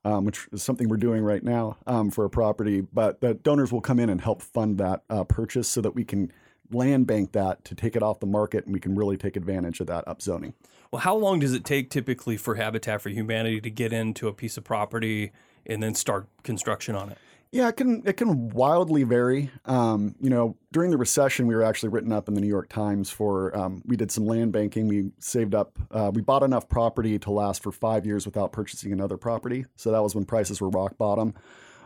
um, 0.08 0.24
which 0.24 0.48
is 0.54 0.64
something 0.64 0.88
we're 0.88 0.96
doing 0.96 1.22
right 1.22 1.44
now 1.44 1.76
um, 1.86 2.10
for 2.10 2.24
a 2.24 2.30
property. 2.30 2.80
But 2.80 3.20
the 3.20 3.34
donors 3.34 3.74
will 3.74 3.82
come 3.82 4.00
in 4.00 4.10
and 4.10 4.22
help 4.22 4.42
fund 4.42 4.78
that 4.78 5.04
uh, 5.10 5.26
purchase 5.26 5.68
so 5.68 5.82
that 5.82 5.96
we 5.96 6.06
can 6.06 6.32
land 6.72 7.08
bank 7.08 7.34
that 7.34 7.66
to 7.66 7.76
take 7.76 7.94
it 7.94 8.02
off 8.02 8.22
the 8.22 8.26
market 8.26 8.64
and 8.64 8.74
we 8.74 8.80
can 8.80 8.96
really 8.96 9.18
take 9.18 9.36
advantage 9.36 9.82
of 9.82 9.88
that 9.88 10.06
upzoning. 10.06 10.54
Well, 10.92 11.02
how 11.02 11.16
long 11.16 11.40
does 11.40 11.54
it 11.54 11.66
take 11.66 11.90
typically 11.90 12.38
for 12.38 12.56
Habitat 12.56 13.02
for 13.02 13.10
Humanity 13.10 13.60
to 13.60 13.70
get 13.70 13.92
into 13.92 14.30
a 14.30 14.34
piece 14.34 14.56
of 14.56 14.64
property 14.64 15.34
and 15.66 15.84
then 15.84 15.94
start 15.94 16.28
construction 16.42 16.96
on 16.96 17.10
it? 17.10 17.18
Yeah, 17.52 17.70
it 17.70 17.78
can 17.78 18.04
it 18.06 18.18
can 18.18 18.50
wildly 18.50 19.04
vary. 19.04 19.50
Um, 19.66 20.16
you 20.20 20.30
know, 20.30 20.58
during 20.74 20.92
the 20.92 20.98
recession, 20.98 21.48
we 21.48 21.56
were 21.56 21.64
actually 21.64 21.90
written 21.90 22.12
up 22.12 22.28
in 22.28 22.34
the 22.34 22.42
New 22.42 22.48
York 22.48 22.68
Times 22.68 23.10
for 23.10 23.56
um, 23.58 23.82
we 23.86 23.96
did 23.96 24.12
some 24.12 24.26
land 24.26 24.52
banking. 24.52 24.88
We 24.88 25.12
saved 25.20 25.56
up, 25.56 25.80
uh, 25.92 26.12
we 26.14 26.22
bought 26.22 26.44
enough 26.44 26.68
property 26.68 27.18
to 27.20 27.32
last 27.32 27.64
for 27.64 27.72
five 27.72 28.06
years 28.06 28.26
without 28.26 28.52
purchasing 28.52 28.92
another 28.92 29.16
property. 29.16 29.66
So 29.78 29.92
that 29.92 30.04
was 30.04 30.14
when 30.14 30.26
prices 30.26 30.60
were 30.60 30.70
rock 30.70 30.98
bottom, 30.98 31.36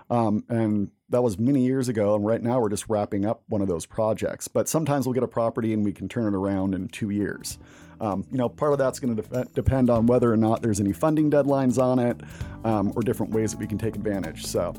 um, 0.10 0.44
and 0.50 0.90
that 1.10 1.22
was 1.22 1.38
many 1.38 1.64
years 1.64 1.90
ago. 1.90 2.16
And 2.16 2.26
right 2.26 2.42
now, 2.42 2.60
we're 2.60 2.70
just 2.70 2.90
wrapping 2.90 3.26
up 3.26 3.44
one 3.48 3.62
of 3.62 3.68
those 3.68 3.86
projects. 3.86 4.48
But 4.48 4.68
sometimes 4.68 5.06
we'll 5.06 5.14
get 5.14 5.24
a 5.24 5.28
property 5.28 5.74
and 5.74 5.86
we 5.86 5.92
can 5.92 6.10
turn 6.10 6.26
it 6.26 6.36
around 6.36 6.74
in 6.74 6.88
two 6.88 7.12
years. 7.12 7.60
Um, 8.00 8.26
you 8.32 8.38
know, 8.40 8.50
part 8.50 8.74
of 8.74 8.80
that's 8.80 9.00
going 9.00 9.16
to 9.16 9.22
de- 9.22 9.46
depend 9.54 9.92
on 9.92 10.08
whether 10.08 10.34
or 10.34 10.38
not 10.38 10.64
there's 10.64 10.80
any 10.80 10.92
funding 10.92 11.30
deadlines 11.30 11.80
on 11.80 12.00
it, 12.00 12.20
um, 12.64 12.94
or 12.96 13.04
different 13.04 13.32
ways 13.32 13.52
that 13.52 13.60
we 13.60 13.68
can 13.68 13.78
take 13.78 13.96
advantage. 13.96 14.44
So. 14.48 14.74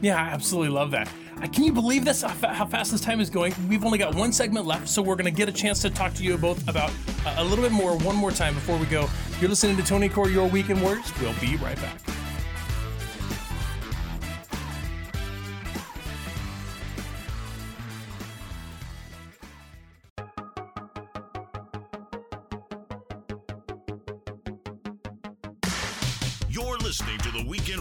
Yeah, 0.00 0.16
I 0.16 0.28
absolutely 0.28 0.70
love 0.70 0.90
that. 0.92 1.10
Uh, 1.40 1.46
Can 1.48 1.64
you 1.64 1.72
believe 1.72 2.04
this? 2.04 2.22
How, 2.22 2.66
fast 2.66 2.92
this 2.92 3.00
time 3.00 3.20
is 3.20 3.30
going? 3.30 3.54
We've 3.68 3.84
only 3.84 3.98
got 3.98 4.14
one 4.14 4.32
segment 4.32 4.66
left, 4.66 4.88
so 4.88 5.02
we're 5.02 5.16
going 5.16 5.24
to 5.32 5.36
get 5.36 5.48
a 5.48 5.52
chance 5.52 5.80
to 5.82 5.90
talk 5.90 6.14
to 6.14 6.22
you 6.22 6.36
both 6.38 6.66
about 6.68 6.90
uh, 7.24 7.36
a 7.38 7.44
little 7.44 7.64
bit 7.64 7.72
more 7.72 7.96
one 7.98 8.16
more 8.16 8.30
time 8.30 8.54
before 8.54 8.76
we 8.76 8.86
go. 8.86 9.08
You're 9.40 9.50
listening 9.50 9.76
to 9.76 9.82
Tony 9.84 10.08
Core, 10.08 10.28
Your 10.30 10.48
Weekend 10.48 10.82
Warriors. 10.82 11.12
We'll 11.20 11.34
be 11.40 11.56
right 11.56 11.76
back. 11.76 12.00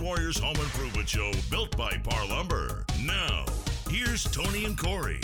Warriors 0.07 0.39
Home 0.39 0.55
Improvement 0.55 1.09
Show 1.09 1.33
built 1.51 1.75
by 1.75 1.97
Parr 1.97 2.25
Lumber. 2.27 2.85
Now, 3.03 3.43
here's 3.89 4.23
Tony 4.23 4.63
and 4.63 4.77
Corey. 4.77 5.19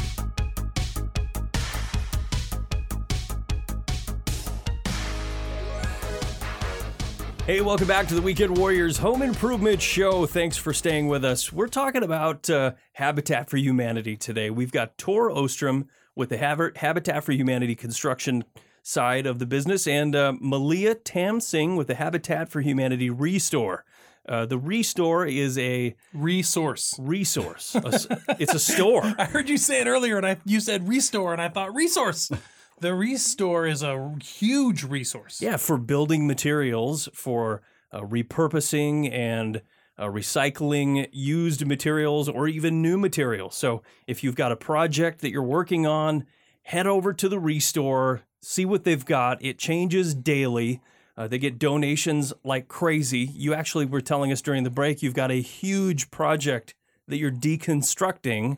Hey, 7.45 7.61
welcome 7.61 7.87
back 7.87 8.09
to 8.09 8.15
the 8.15 8.21
Weekend 8.21 8.57
Warriors 8.57 8.97
Home 8.97 9.21
Improvement 9.21 9.81
Show. 9.81 10.25
Thanks 10.25 10.57
for 10.57 10.73
staying 10.73 11.07
with 11.07 11.23
us. 11.23 11.53
We're 11.53 11.69
talking 11.69 12.03
about 12.03 12.49
uh, 12.49 12.73
Habitat 12.91 13.49
for 13.49 13.55
Humanity 13.55 14.17
today. 14.17 14.49
We've 14.49 14.73
got 14.73 14.97
Tor 14.97 15.31
Ostrom 15.31 15.87
with 16.13 16.27
the 16.27 16.37
Habitat 16.75 17.23
for 17.23 17.31
Humanity 17.31 17.75
construction 17.75 18.43
side 18.81 19.25
of 19.25 19.39
the 19.39 19.45
business, 19.45 19.87
and 19.87 20.13
uh, 20.13 20.33
Malia 20.41 20.93
Tam 20.93 21.39
Singh 21.39 21.77
with 21.77 21.87
the 21.87 21.95
Habitat 21.95 22.49
for 22.49 22.59
Humanity 22.59 23.09
Restore. 23.09 23.85
Uh, 24.27 24.45
the 24.45 24.57
Restore 24.57 25.25
is 25.25 25.57
a 25.57 25.95
Resource. 26.13 26.95
resource. 26.99 27.75
A 27.75 27.89
it's 28.39 28.53
a 28.53 28.59
store. 28.59 29.13
I 29.17 29.25
heard 29.25 29.49
you 29.49 29.57
say 29.57 29.81
it 29.81 29.87
earlier, 29.87 30.17
and 30.17 30.25
I 30.25 30.37
you 30.45 30.59
said 30.59 30.87
restore, 30.87 31.33
and 31.33 31.41
I 31.41 31.49
thought 31.49 31.73
resource. 31.75 32.31
The 32.79 32.93
restore 32.93 33.65
is 33.67 33.83
a 33.83 34.15
huge 34.23 34.83
resource. 34.83 35.41
Yeah, 35.41 35.57
for 35.57 35.77
building 35.77 36.25
materials, 36.27 37.09
for 37.13 37.61
uh, 37.91 38.01
repurposing 38.01 39.11
and 39.11 39.61
uh, 39.97 40.05
recycling 40.05 41.07
used 41.11 41.65
materials 41.65 42.27
or 42.27 42.47
even 42.47 42.81
new 42.81 42.97
materials. 42.97 43.55
So 43.55 43.83
if 44.07 44.23
you've 44.23 44.35
got 44.35 44.51
a 44.51 44.55
project 44.55 45.21
that 45.21 45.31
you're 45.31 45.43
working 45.43 45.85
on, 45.85 46.25
head 46.63 46.87
over 46.87 47.13
to 47.13 47.29
the 47.29 47.39
Restore, 47.39 48.21
see 48.41 48.65
what 48.65 48.83
they've 48.85 49.05
got. 49.05 49.43
It 49.43 49.59
changes 49.59 50.13
daily. 50.15 50.81
Uh, 51.15 51.27
they 51.27 51.37
get 51.37 51.59
donations 51.59 52.33
like 52.43 52.67
crazy. 52.67 53.29
You 53.33 53.53
actually 53.53 53.85
were 53.85 54.01
telling 54.01 54.31
us 54.31 54.41
during 54.41 54.63
the 54.63 54.69
break 54.69 55.03
you've 55.03 55.13
got 55.13 55.31
a 55.31 55.41
huge 55.41 56.09
project 56.09 56.73
that 57.07 57.17
you're 57.17 57.31
deconstructing 57.31 58.57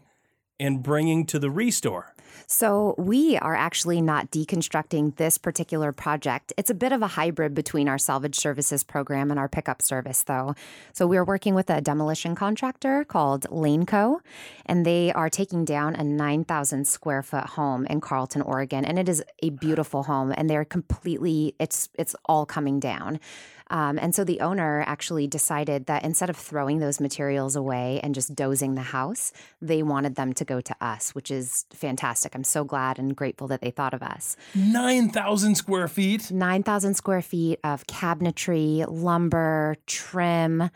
and 0.59 0.81
bringing 0.81 1.25
to 1.25 1.39
the 1.39 1.49
Restore. 1.49 2.14
So, 2.47 2.95
we 2.97 3.37
are 3.37 3.55
actually 3.55 4.01
not 4.01 4.31
deconstructing 4.31 5.15
this 5.15 5.37
particular 5.37 5.91
project. 5.91 6.53
It's 6.57 6.69
a 6.69 6.73
bit 6.73 6.91
of 6.91 7.01
a 7.01 7.07
hybrid 7.07 7.53
between 7.53 7.87
our 7.87 7.97
salvage 7.97 8.35
services 8.35 8.83
program 8.83 9.31
and 9.31 9.39
our 9.39 9.49
pickup 9.49 9.81
service, 9.81 10.23
though. 10.23 10.55
So, 10.93 11.07
we're 11.07 11.25
working 11.25 11.55
with 11.55 11.69
a 11.69 11.81
demolition 11.81 12.35
contractor 12.35 13.03
called 13.03 13.43
Laneco, 13.49 14.19
and 14.65 14.85
they 14.85 15.11
are 15.13 15.29
taking 15.29 15.65
down 15.65 15.95
a 15.95 16.03
9,000 16.03 16.87
square 16.87 17.23
foot 17.23 17.45
home 17.45 17.85
in 17.87 18.01
Carlton, 18.01 18.41
Oregon. 18.41 18.85
And 18.85 18.99
it 18.99 19.09
is 19.09 19.23
a 19.41 19.49
beautiful 19.49 20.03
home, 20.03 20.33
and 20.35 20.49
they're 20.49 20.65
completely, 20.65 21.55
it's, 21.59 21.89
it's 21.95 22.15
all 22.25 22.45
coming 22.45 22.79
down. 22.79 23.19
Um, 23.69 23.97
and 23.99 24.13
so 24.13 24.23
the 24.23 24.41
owner 24.41 24.83
actually 24.85 25.27
decided 25.27 25.87
that 25.87 26.03
instead 26.03 26.29
of 26.29 26.37
throwing 26.37 26.79
those 26.79 26.99
materials 26.99 27.55
away 27.55 27.99
and 28.03 28.13
just 28.13 28.35
dozing 28.35 28.75
the 28.75 28.81
house, 28.81 29.33
they 29.61 29.81
wanted 29.83 30.15
them 30.15 30.33
to 30.33 30.45
go 30.45 30.61
to 30.61 30.75
us, 30.81 31.15
which 31.15 31.31
is 31.31 31.65
fantastic. 31.73 32.35
I'm 32.35 32.43
so 32.43 32.63
glad 32.63 32.99
and 32.99 33.15
grateful 33.15 33.47
that 33.47 33.61
they 33.61 33.71
thought 33.71 33.93
of 33.93 34.03
us. 34.03 34.35
9,000 34.53 35.55
square 35.55 35.87
feet. 35.87 36.31
9,000 36.31 36.93
square 36.95 37.21
feet 37.21 37.59
of 37.63 37.87
cabinetry, 37.87 38.85
lumber, 38.87 39.77
trim 39.87 40.69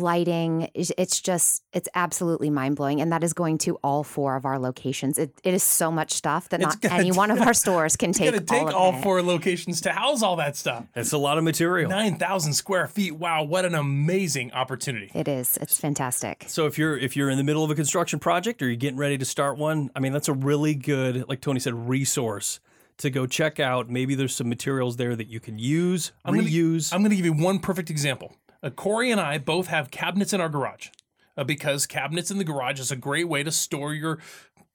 lighting. 0.00 0.70
It's 0.74 1.20
just, 1.20 1.62
it's 1.72 1.88
absolutely 1.94 2.50
mind 2.50 2.76
blowing. 2.76 3.00
And 3.00 3.12
that 3.12 3.22
is 3.22 3.32
going 3.32 3.58
to 3.58 3.76
all 3.82 4.02
four 4.04 4.36
of 4.36 4.44
our 4.44 4.58
locations. 4.58 5.18
It, 5.18 5.32
it 5.44 5.54
is 5.54 5.62
so 5.62 5.90
much 5.90 6.12
stuff 6.12 6.48
that 6.48 6.60
It's 6.62 6.82
not 6.82 6.92
any 6.92 7.10
gonna 7.10 7.16
one 7.16 7.30
of 7.30 7.40
our 7.42 7.54
stores 7.54 7.96
can 7.98 8.12
take, 8.12 8.32
Gotta 8.32 8.44
take 8.44 8.62
all, 8.62 8.68
of 8.68 8.74
all 8.74 8.94
it. 8.98 9.02
four 9.02 9.22
locations 9.22 9.80
to 9.82 9.92
house 9.92 10.22
all 10.22 10.36
that 10.36 10.56
stuff. 10.56 10.86
It's 10.94 11.12
a 11.12 11.18
lot 11.18 11.38
of 11.38 11.44
material. 11.44 11.90
9,000 11.90 12.52
square 12.54 12.86
feet. 12.86 13.16
Wow, 13.16 13.44
what 13.44 13.64
an 13.64 13.74
amazing 13.74 14.52
opportunity. 14.52 15.10
It 15.14 15.28
is. 15.28 15.56
It's 15.60 15.78
fantastic. 15.78 16.44
So 16.48 16.66
if 16.66 16.78
you're 16.78 16.96
if 16.96 17.16
you're 17.16 17.30
in 17.30 17.36
the 17.38 17.44
middle 17.44 17.64
of 17.64 17.70
a 17.70 17.74
construction 17.74 18.18
project 18.18 18.62
or 18.62 18.66
you're 18.66 18.76
getting 18.76 18.98
ready 18.98 19.18
to 19.18 19.24
start 19.24 19.58
one, 19.58 19.90
I 19.94 20.00
mean 20.00 20.12
that's 20.12 20.28
a 20.28 20.32
really 20.32 20.74
good, 20.74 21.28
like 21.28 21.40
Tony 21.40 21.60
said, 21.60 21.88
resource 21.88 22.60
to 22.98 23.10
go 23.10 23.26
check 23.26 23.58
out. 23.58 23.88
Maybe 23.90 24.14
there's 24.14 24.34
some 24.34 24.48
materials 24.48 24.96
there 24.96 25.16
that 25.16 25.26
you 25.28 25.40
can 25.40 25.58
use, 25.58 26.12
I'm 26.24 26.34
gonna- 26.34 26.46
reuse. 26.46 26.92
I'm 26.92 27.00
going 27.00 27.10
to 27.10 27.16
give 27.16 27.24
you 27.24 27.32
one 27.32 27.58
perfect 27.58 27.90
example. 27.90 28.36
Uh, 28.62 28.70
Corey 28.70 29.10
and 29.10 29.20
I 29.20 29.38
both 29.38 29.66
have 29.68 29.90
cabinets 29.90 30.32
in 30.32 30.40
our 30.40 30.48
garage 30.48 30.88
uh, 31.36 31.44
because 31.44 31.86
cabinets 31.86 32.30
in 32.30 32.38
the 32.38 32.44
garage 32.44 32.78
is 32.80 32.90
a 32.90 32.96
great 32.96 33.28
way 33.28 33.42
to 33.42 33.50
store 33.50 33.92
your 33.94 34.18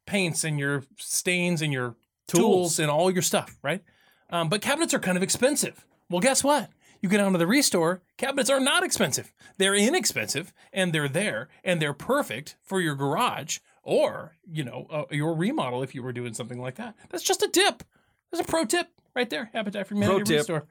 paints 0.05 0.43
and 0.43 0.59
your 0.59 0.83
stains 0.97 1.61
and 1.61 1.71
your 1.71 1.95
tools, 2.27 2.41
Tools. 2.41 2.79
and 2.79 2.89
all 2.91 3.09
your 3.11 3.21
stuff, 3.21 3.57
right? 3.63 3.83
Um, 4.29 4.49
but 4.49 4.61
cabinets 4.61 4.93
are 4.93 4.99
kind 4.99 5.15
of 5.17 5.23
expensive. 5.23 5.85
Well, 6.09 6.19
guess 6.21 6.43
what? 6.43 6.69
You 7.01 7.09
get 7.09 7.19
onto 7.19 7.37
the 7.37 7.47
restore, 7.47 8.01
cabinets 8.17 8.49
are 8.49 8.59
not 8.59 8.83
expensive. 8.83 9.31
They're 9.57 9.75
inexpensive 9.75 10.51
and 10.73 10.91
they're 10.91 11.07
there 11.07 11.47
and 11.63 11.81
they're 11.81 11.93
perfect 11.93 12.55
for 12.63 12.81
your 12.81 12.95
garage 12.95 13.59
or, 13.83 14.35
you 14.51 14.63
know, 14.65 14.87
uh, 14.89 15.03
your 15.11 15.33
remodel 15.35 15.83
if 15.83 15.93
you 15.95 16.01
were 16.03 16.11
doing 16.11 16.33
something 16.33 16.59
like 16.59 16.75
that. 16.75 16.95
That's 17.09 17.23
just 17.23 17.43
a 17.43 17.47
tip. 17.47 17.83
There's 18.31 18.41
a 18.41 18.49
pro 18.49 18.65
tip 18.65 18.87
right 19.15 19.29
there. 19.29 19.49
Habitat 19.53 19.87
for 19.87 19.93
Humanity 19.93 20.23
tip. 20.25 20.37
Restore. 20.39 20.65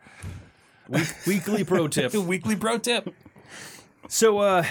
Weekly 1.27 1.65
pro 1.65 1.89
tip. 1.89 2.15
Weekly 2.15 2.57
pro 2.57 2.79
tip. 2.79 3.15
So, 4.09 4.39
uh, 4.39 4.65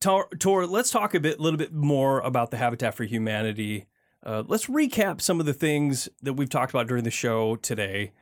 Tor, 0.00 0.28
Tor, 0.38 0.66
let's 0.66 0.90
talk 0.90 1.14
a 1.14 1.20
bit, 1.20 1.40
little 1.40 1.58
bit 1.58 1.72
more 1.72 2.20
about 2.20 2.50
the 2.50 2.56
Habitat 2.56 2.94
for 2.94 3.04
Humanity. 3.04 3.86
Uh, 4.24 4.42
let's 4.46 4.66
recap 4.66 5.20
some 5.20 5.40
of 5.40 5.46
the 5.46 5.52
things 5.52 6.08
that 6.22 6.34
we've 6.34 6.50
talked 6.50 6.72
about 6.72 6.86
during 6.86 7.04
the 7.04 7.10
show 7.10 7.56
today. 7.56 8.12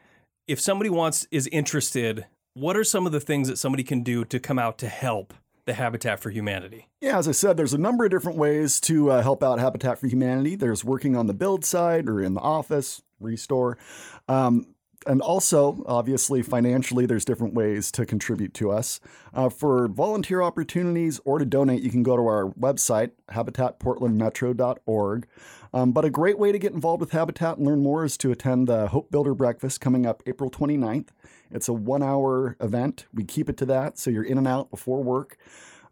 If 0.47 0.61
somebody 0.61 0.91
wants 0.91 1.27
is 1.31 1.47
interested, 1.49 2.27
what 2.55 2.77
are 2.77 2.85
some 2.85 3.07
of 3.07 3.13
the 3.13 3.21
things 3.21 3.49
that 3.49 3.59
somebody 3.59 3.85
can 3.85 4.03
do 4.03 4.25
to 4.25 4.41
come 4.41 4.59
out 4.59 4.79
to 4.79 4.89
help 4.89 5.35
the 5.67 5.75
Habitat 5.75 6.21
for 6.21 6.31
Humanity? 6.31 6.89
Yeah, 7.01 7.19
as 7.19 7.29
I 7.29 7.33
said, 7.33 7.57
there's 7.57 7.75
a 7.75 7.79
number 7.79 8.05
of 8.05 8.11
different 8.11 8.39
ways 8.39 8.81
to 8.81 9.11
uh, 9.11 9.23
help 9.23 9.43
out 9.43 9.59
Habitat 9.59 9.99
for 9.99 10.07
Humanity. 10.07 10.57
There's 10.57 10.85
working 10.85 11.17
on 11.17 11.27
the 11.27 11.35
build 11.35 11.65
side 11.65 12.09
or 12.09 12.21
in 12.21 12.35
the 12.35 12.41
office, 12.41 13.03
restore. 13.21 13.79
Um, 14.27 14.75
and 15.07 15.23
also, 15.23 15.83
obviously, 15.87 16.43
financially, 16.43 17.07
there's 17.07 17.25
different 17.25 17.55
ways 17.55 17.91
to 17.93 18.05
contribute 18.05 18.53
to 18.55 18.71
us. 18.71 19.01
Uh, 19.33 19.49
for 19.49 19.89
volunteer 19.89 20.43
opportunities 20.43 21.21
or 21.25 21.39
to 21.39 21.47
donate, 21.47 21.83
you 21.83 21.91
can 21.91 22.03
go 22.03 22.17
to 22.17 22.23
our 22.23 22.51
website, 22.51 23.13
habitatportlandmetro.org. 23.31 25.27
Um, 25.73 25.93
but 25.93 26.05
a 26.05 26.11
great 26.11 26.39
way 26.39 26.53
to 26.53 26.59
get 26.59 26.73
involved 26.73 27.01
with 27.01 27.13
Habitat 27.13 27.57
and 27.57 27.67
learn 27.67 27.83
more 27.83 28.05
is 28.05 28.19
to 28.19 28.31
attend 28.31 28.67
the 28.67 28.89
Hope 28.89 29.11
Builder 29.11 29.35
Breakfast 29.35 29.81
coming 29.81 30.05
up 30.05 30.23
April 30.27 30.51
29th. 30.51 31.09
It's 31.51 31.69
a 31.69 31.73
one 31.73 32.03
hour 32.03 32.57
event. 32.61 33.07
We 33.15 33.25
keep 33.25 33.49
it 33.49 33.57
to 33.59 33.67
that, 33.67 33.99
so 33.99 34.11
you're 34.11 34.25
in 34.25 34.39
and 34.39 34.49
out 34.49 34.71
before 34.71 35.03
work. 35.03 35.39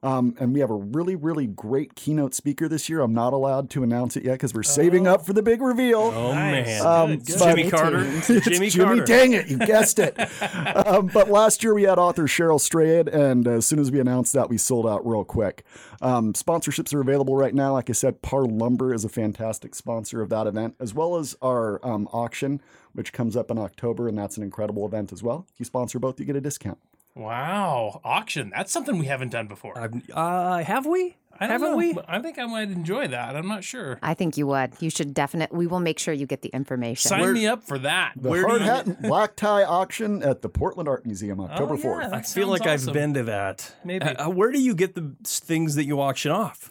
Um, 0.01 0.37
and 0.39 0.55
we 0.55 0.61
have 0.61 0.70
a 0.70 0.75
really, 0.77 1.16
really 1.16 1.49
great 1.49 1.97
keynote 1.97 2.33
speaker 2.33 2.69
this 2.69 2.89
year. 2.89 3.01
I'm 3.01 3.12
not 3.15 3.33
allowed 3.33 3.69
to 3.70 3.83
announce 3.83 4.16
it 4.16 4.25
yet 4.25 4.35
because 4.35 4.55
we're 4.55 4.62
saving 4.62 5.09
up 5.09 5.27
for 5.27 5.33
the 5.33 5.43
big 5.43 5.61
reveal. 5.61 5.99
Oh 6.15 6.33
Nice. 6.35 6.66
man, 6.66 6.87
Um, 6.87 7.11
Good, 7.16 7.27
good. 7.27 7.39
Jimmy 7.39 7.70
Carter, 7.70 8.05
It's 8.07 8.27
Jimmy, 8.29 8.70
Jimmy, 8.70 8.87
Carter. 8.99 9.05
dang 9.05 9.33
it, 9.33 9.49
you 9.49 9.59
guessed 9.59 9.99
it. 9.99 10.16
um, 10.87 11.09
but 11.12 11.29
last 11.31 11.65
year 11.65 11.75
we 11.75 11.83
had 11.83 11.99
author 11.99 12.29
Cheryl 12.29 12.61
Strayed, 12.61 13.09
and 13.09 13.49
as 13.49 13.66
soon 13.66 13.81
as 13.81 13.91
we 13.91 13.99
announced 13.99 14.33
that, 14.35 14.49
we 14.49 14.57
sold 14.57 14.87
out 14.87 15.05
real 15.05 15.25
quick. 15.25 15.65
Um, 16.01 16.33
sponsorships 16.33 16.95
are 16.95 17.01
available 17.01 17.37
right 17.37 17.53
now. 17.55 17.73
Like 17.73 17.91
I 17.91 17.93
said, 17.95 18.23
Parr 18.23 18.45
Lumber 18.47 18.95
is 18.95 19.05
a 19.05 19.09
fantastic 19.09 19.75
sponsor 19.75 20.23
of 20.23 20.29
that 20.29 20.47
event, 20.47 20.77
as 20.79 20.95
well 20.95 21.16
as 21.16 21.37
our 21.43 21.85
um, 21.85 22.09
auction, 22.12 22.61
which 22.93 23.12
comes 23.12 23.37
up 23.37 23.51
in 23.51 23.59
October, 23.59 24.07
and 24.07 24.16
that's 24.16 24.37
an 24.37 24.45
incredible 24.45 24.87
event 24.87 25.12
as 25.12 25.25
well. 25.25 25.47
If 25.53 25.59
you 25.59 25.65
sponsor 25.65 25.99
both, 25.99 26.20
you 26.20 26.25
get 26.27 26.37
a 26.37 26.41
discount. 26.41 26.79
Wow, 27.19 28.01
auction. 28.05 28.51
That's 28.55 28.73
something 28.73 28.97
we 28.99 29.07
haven't 29.07 29.31
done 29.31 29.49
before. 29.49 29.78
I've- 29.78 30.03
Uh, 30.12 30.62
have 30.62 30.86
we? 30.86 31.16
I 31.40 31.47
don't 31.47 31.51
Haven't 31.51 31.70
know, 31.73 31.77
we? 31.77 31.97
I 32.09 32.19
think 32.20 32.36
I 32.39 32.47
might 32.47 32.69
enjoy 32.70 33.07
that. 33.09 33.36
I'm 33.36 33.47
not 33.47 33.62
sure. 33.62 33.99
I 34.03 34.15
think 34.15 34.36
you 34.36 34.47
would. 34.49 34.73
You 34.81 34.90
should 34.90 35.15
definitely. 35.15 35.57
We 35.57 35.66
will 35.69 35.78
make 35.78 36.01
sure 36.01 36.12
you 36.12 36.27
get 36.27 36.43
the 36.43 36.49
information. 36.49 37.09
Sign 37.09 37.32
me 37.32 37.47
up 37.47 37.62
for 37.62 37.78
that. 37.78 38.15
The 38.16 38.28
Where 38.28 38.43
do 38.43 38.49
hard 38.49 38.61
you- 38.62 38.66
hat 38.66 38.86
and 38.86 38.99
black 39.03 39.36
tie 39.36 39.62
auction 39.62 40.20
at 40.24 40.43
the 40.43 40.49
Portland 40.49 40.89
Art 40.89 41.07
Museum, 41.07 41.40
October 41.40 41.74
Oh, 41.74 41.77
yeah, 41.77 41.82
4th. 41.85 42.11
that 42.11 42.15
I 42.15 42.23
feel 42.23 42.49
sounds 42.49 42.61
like 42.61 42.66
I've 42.69 42.93
been 42.93 43.15
to 43.15 43.23
that. 43.24 43.73
Maybe. 43.85 44.05
Uh, 44.05 44.31
where 44.31 44.51
do 44.51 44.61
you 44.61 44.74
get 44.74 44.97
the 44.97 45.15
things 45.24 45.77
that 45.77 45.85
you 45.85 46.01
auction 46.01 46.32
off? 46.32 46.70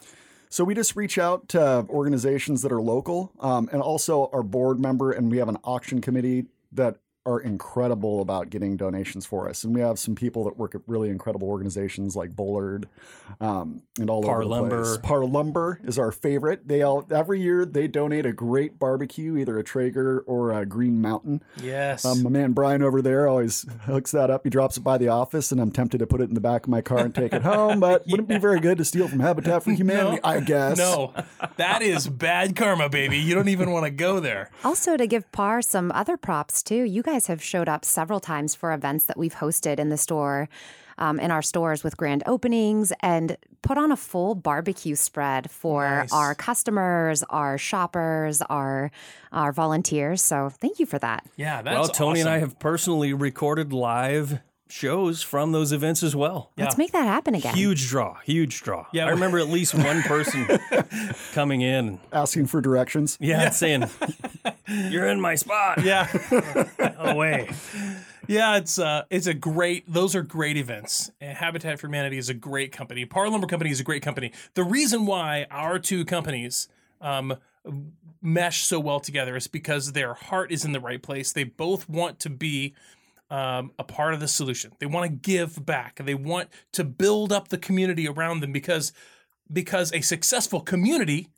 So 0.50 0.64
we 0.64 0.74
just 0.74 0.96
reach 0.96 1.16
out 1.18 1.48
to 1.50 1.86
organizations 1.88 2.60
that 2.62 2.72
are 2.72 2.80
local, 2.82 3.32
um, 3.40 3.68
and 3.72 3.80
also 3.80 4.28
our 4.34 4.42
board 4.42 4.80
member, 4.80 5.12
and 5.12 5.30
we 5.30 5.38
have 5.38 5.48
an 5.48 5.56
auction 5.64 6.00
committee 6.02 6.46
that 6.72 6.96
are 7.28 7.40
incredible 7.40 8.20
about 8.22 8.48
getting 8.48 8.76
donations 8.76 9.26
for 9.26 9.48
us. 9.48 9.62
And 9.64 9.74
we 9.74 9.80
have 9.82 9.98
some 9.98 10.14
people 10.14 10.44
that 10.44 10.56
work 10.56 10.74
at 10.74 10.80
really 10.86 11.10
incredible 11.10 11.48
organizations 11.48 12.16
like 12.16 12.34
Bullard 12.34 12.88
um, 13.40 13.82
and 13.98 14.08
all 14.08 14.22
Parr 14.22 14.36
over 14.36 14.44
the 14.44 14.50
Lumber. 14.50 14.82
place. 14.84 14.98
Parr 15.02 15.24
Lumber 15.26 15.80
is 15.84 15.98
our 15.98 16.10
favorite. 16.10 16.66
They 16.66 16.82
all 16.82 17.06
every 17.10 17.40
year 17.42 17.66
they 17.66 17.86
donate 17.86 18.24
a 18.24 18.32
great 18.32 18.78
barbecue, 18.78 19.36
either 19.36 19.58
a 19.58 19.64
Traeger 19.64 20.20
or 20.20 20.52
a 20.58 20.64
Green 20.64 21.00
Mountain. 21.02 21.42
Yes. 21.62 22.04
Um, 22.04 22.22
my 22.22 22.30
man 22.30 22.52
Brian 22.52 22.82
over 22.82 23.02
there 23.02 23.28
always 23.28 23.66
hooks 23.82 24.12
that 24.12 24.30
up. 24.30 24.44
He 24.44 24.50
drops 24.50 24.76
it 24.78 24.80
by 24.80 24.96
the 24.96 25.08
office, 25.08 25.52
and 25.52 25.60
I'm 25.60 25.70
tempted 25.70 25.98
to 25.98 26.06
put 26.06 26.20
it 26.20 26.28
in 26.28 26.34
the 26.34 26.40
back 26.40 26.64
of 26.64 26.68
my 26.70 26.80
car 26.80 27.00
and 27.00 27.14
take 27.14 27.32
it 27.32 27.42
home. 27.42 27.80
But 27.80 28.06
wouldn't 28.06 28.30
it 28.30 28.34
be 28.34 28.38
very 28.40 28.60
good 28.60 28.78
to 28.78 28.84
steal 28.84 29.08
from 29.08 29.20
Habitat 29.20 29.62
for 29.62 29.70
Humanity? 29.78 30.20
I 30.24 30.40
guess. 30.40 30.78
no, 30.78 31.12
that 31.56 31.82
is 31.82 32.08
bad 32.08 32.56
karma, 32.56 32.88
baby. 32.88 33.18
You 33.18 33.34
don't 33.34 33.48
even 33.48 33.70
want 33.70 33.84
to 33.84 33.90
go 33.90 34.18
there. 34.20 34.50
Also, 34.64 34.96
to 34.96 35.06
give 35.06 35.30
Parr 35.32 35.60
some 35.62 35.92
other 35.92 36.16
props 36.16 36.62
too, 36.62 36.84
you 36.84 37.02
guys 37.02 37.17
have 37.26 37.42
showed 37.42 37.68
up 37.68 37.84
several 37.84 38.20
times 38.20 38.54
for 38.54 38.72
events 38.72 39.04
that 39.06 39.16
we've 39.18 39.34
hosted 39.34 39.78
in 39.78 39.88
the 39.88 39.96
store, 39.98 40.48
um, 40.96 41.20
in 41.20 41.30
our 41.30 41.42
stores 41.42 41.84
with 41.84 41.96
grand 41.96 42.22
openings, 42.26 42.92
and 43.00 43.36
put 43.62 43.76
on 43.76 43.92
a 43.92 43.96
full 43.96 44.34
barbecue 44.34 44.94
spread 44.94 45.50
for 45.50 45.84
Nice. 45.84 46.12
our 46.12 46.34
customers, 46.34 47.22
our 47.30 47.58
shoppers, 47.58 48.40
our 48.42 48.90
our 49.32 49.52
volunteers. 49.52 50.22
So 50.22 50.48
thank 50.48 50.78
you 50.78 50.86
for 50.86 50.98
that. 51.00 51.26
Yeah, 51.36 51.62
that's 51.62 51.74
well, 51.74 51.88
Tony 51.88 52.20
and 52.20 52.28
I 52.28 52.38
have 52.38 52.58
personally 52.58 53.12
recorded 53.12 53.72
live 53.72 54.40
shows 54.68 55.22
from 55.22 55.52
those 55.52 55.72
events 55.72 56.02
as 56.02 56.14
well. 56.14 56.50
Yeah. 56.56 56.64
Let's 56.64 56.78
make 56.78 56.92
that 56.92 57.06
happen 57.06 57.34
again. 57.34 57.54
Huge 57.54 57.88
draw, 57.88 58.14
huge 58.20 58.62
draw. 58.62 58.86
Yeah. 58.92 59.06
I 59.06 59.10
remember 59.10 59.38
at 59.38 59.48
least 59.48 59.74
one 59.74 60.02
person 60.02 60.46
coming 61.32 61.60
in, 61.62 61.98
Asking 62.12 62.46
for 62.46 62.60
directions. 62.60 63.16
yeah, 63.20 63.50
saying, 63.50 63.84
"You're 64.68 65.06
in 65.06 65.20
my 65.20 65.34
spot." 65.34 65.82
Yeah. 65.82 66.08
away. 66.98 67.50
Yeah, 68.26 68.56
it's 68.58 68.78
uh, 68.78 69.04
it's 69.10 69.26
a 69.26 69.34
great. 69.34 69.90
Those 69.92 70.14
are 70.14 70.22
great 70.22 70.56
events. 70.56 71.10
And 71.20 71.36
Habitat 71.36 71.80
for 71.80 71.86
Humanity 71.86 72.18
is 72.18 72.28
a 72.28 72.34
great 72.34 72.72
company. 72.72 73.04
Parr 73.06 73.28
Lumber 73.30 73.46
Company 73.46 73.70
is 73.70 73.80
a 73.80 73.84
great 73.84 74.02
company. 74.02 74.32
The 74.54 74.64
reason 74.64 75.06
why 75.06 75.46
our 75.50 75.78
two 75.78 76.04
companies 76.04 76.68
um, 77.00 77.36
mesh 78.20 78.64
so 78.64 78.80
well 78.80 79.00
together 79.00 79.34
is 79.36 79.46
because 79.46 79.92
their 79.92 80.12
heart 80.14 80.52
is 80.52 80.64
in 80.64 80.72
the 80.72 80.80
right 80.80 81.00
place. 81.02 81.32
They 81.32 81.44
both 81.44 81.88
want 81.88 82.18
to 82.20 82.30
be 82.30 82.74
um, 83.30 83.72
a 83.78 83.84
part 83.84 84.14
of 84.14 84.20
the 84.20 84.28
solution. 84.28 84.72
They 84.78 84.86
want 84.86 85.10
to 85.10 85.16
give 85.16 85.64
back. 85.64 86.00
They 86.02 86.14
want 86.14 86.48
to 86.72 86.84
build 86.84 87.32
up 87.32 87.48
the 87.48 87.58
community 87.58 88.08
around 88.08 88.40
them 88.40 88.52
because 88.52 88.92
because 89.52 89.92
a 89.92 90.00
successful 90.00 90.60
community 90.60 91.28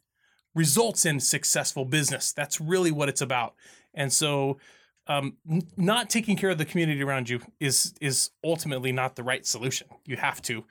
results 0.55 1.07
in 1.07 1.21
successful 1.21 1.85
business. 1.85 2.33
That's 2.33 2.61
really 2.61 2.91
what 2.91 3.09
it's 3.09 3.21
about. 3.21 3.55
And 3.95 4.13
so, 4.13 4.59
um, 5.07 5.37
n- 5.49 5.63
not 5.77 6.11
taking 6.11 6.37
care 6.37 6.51
of 6.51 6.59
the 6.59 6.65
community 6.65 7.03
around 7.03 7.29
you 7.29 7.41
is 7.59 7.95
is 8.01 8.31
ultimately 8.45 8.93
not 8.93 9.17
the 9.17 9.23
right 9.23 9.47
solution. 9.47 9.89
You 10.07 10.17
have 10.17 10.41
to 10.43 10.65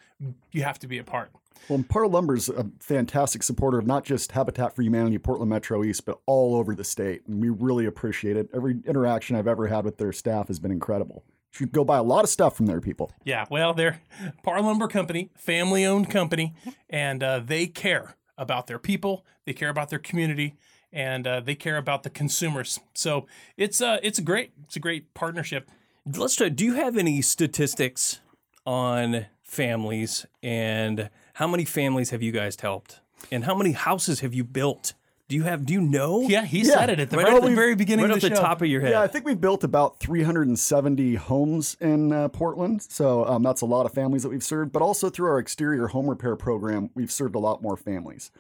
you 0.52 0.64
have 0.64 0.80
to 0.80 0.88
be 0.88 0.98
a 0.98 1.04
part. 1.04 1.32
Well, 1.68 1.78
and 1.78 1.90
Parr 1.90 2.08
Lumber's 2.08 2.50
a 2.50 2.68
fantastic 2.80 3.44
supporter 3.44 3.78
of 3.78 3.86
not 3.86 4.04
just 4.04 4.32
Habitat 4.32 4.76
for 4.76 4.82
Humanity 4.82 5.18
Portland 5.18 5.50
Metro 5.50 5.84
East, 5.84 6.06
but 6.06 6.20
all 6.26 6.56
over 6.56 6.74
the 6.76 6.84
state. 6.84 7.28
And 7.28 7.42
we 7.42 7.50
really 7.50 7.86
appreciate 7.86 8.38
it. 8.38 8.50
Every 8.54 8.80
interaction 8.86 9.36
I've 9.36 9.48
ever 9.48 9.68
had 9.68 9.86
with 9.86 9.98
their 9.98 10.12
staff 10.12 10.48
has 10.48 10.60
been 10.60 10.72
incredible. 10.72 11.24
You 11.54 11.58
should 11.58 11.72
go 11.72 11.84
buy 11.84 11.98
a 11.98 12.04
lot 12.04 12.24
of 12.24 12.30
stuff 12.30 12.56
from 12.56 12.68
their 12.68 12.82
people. 12.82 13.12
Yeah, 13.24 13.46
well, 13.50 13.74
they're 13.74 14.02
Parr 14.44 14.62
Lumber 14.62 14.88
Company, 14.88 15.32
family 15.36 15.86
owned 15.86 16.10
company, 16.10 16.54
and 16.90 17.24
uh, 17.24 17.40
they 17.40 17.68
care 17.68 18.16
about 18.38 18.68
their 18.68 18.80
people. 18.80 19.26
They 19.46 19.54
care 19.54 19.70
about 19.70 19.90
their 19.90 20.00
community, 20.00 20.56
and 20.94 21.26
uh, 21.26 21.40
they 21.40 21.56
care 21.56 21.78
about 21.78 22.04
the 22.04 22.10
consumers. 22.10 22.80
So 22.94 23.26
it's 23.58 23.82
uh, 23.82 23.98
it's 24.04 24.20
a 24.20 24.22
great 24.22 24.54
it's 24.64 24.76
a 24.76 24.80
great 24.80 25.14
partnership. 25.14 25.70
Let's 26.06 26.36
try. 26.36 26.50
Do 26.50 26.66
you 26.66 26.76
have 26.76 26.98
any 26.98 27.22
statistics 27.22 28.20
on 28.66 29.26
families 29.42 30.26
and 30.44 31.10
how 31.40 31.48
many 31.48 31.64
families 31.64 32.10
have 32.10 32.22
you 32.22 32.34
guys 32.34 32.58
helped? 32.60 33.00
And 33.32 33.46
how 33.46 33.56
many 33.56 33.72
houses 33.72 34.20
have 34.20 34.34
you 34.34 34.44
built? 34.44 34.94
Do 35.30 35.38
you 35.38 35.44
have? 35.44 35.66
Do 35.66 35.72
you 35.74 35.80
know? 35.80 36.22
Yeah, 36.28 36.44
he 36.44 36.60
Yeah. 36.64 36.74
said 36.74 36.90
it 36.90 37.00
at 37.00 37.10
the, 37.12 37.16
Right 37.18 37.24
right 37.24 37.32
at 37.34 37.38
at 37.38 37.44
the 37.44 37.50
the- 37.50 37.56
very 37.56 37.76
beginning 37.76 38.04
right 38.04 38.12
of 38.12 38.18
off 38.18 38.22
the, 38.24 38.30
the 38.30 38.36
show. 38.36 38.42
top 38.42 38.62
of 38.62 38.68
your 38.68 38.82
head. 38.82 38.92
Yeah, 38.92 39.02
I 39.02 39.08
think 39.08 39.24
we've 39.26 39.40
built 39.40 39.64
about 39.64 40.00
370 40.00 41.16
homes 41.16 41.78
in 41.80 42.12
uh, 42.12 42.28
Portland. 42.28 42.82
So 42.90 43.26
um, 43.26 43.42
that's 43.42 43.62
a 43.62 43.66
lot 43.66 43.86
of 43.86 43.94
families 43.94 44.24
that 44.24 44.30
we've 44.30 44.44
served. 44.44 44.74
But 44.74 44.82
also 44.82 45.10
through 45.10 45.30
our 45.30 45.40
exterior 45.40 45.88
home 45.88 46.10
repair 46.10 46.36
program, 46.36 46.90
we've 46.94 47.12
served 47.12 47.36
a 47.36 47.40
lot 47.40 47.62
more 47.62 47.78
families. 47.78 48.32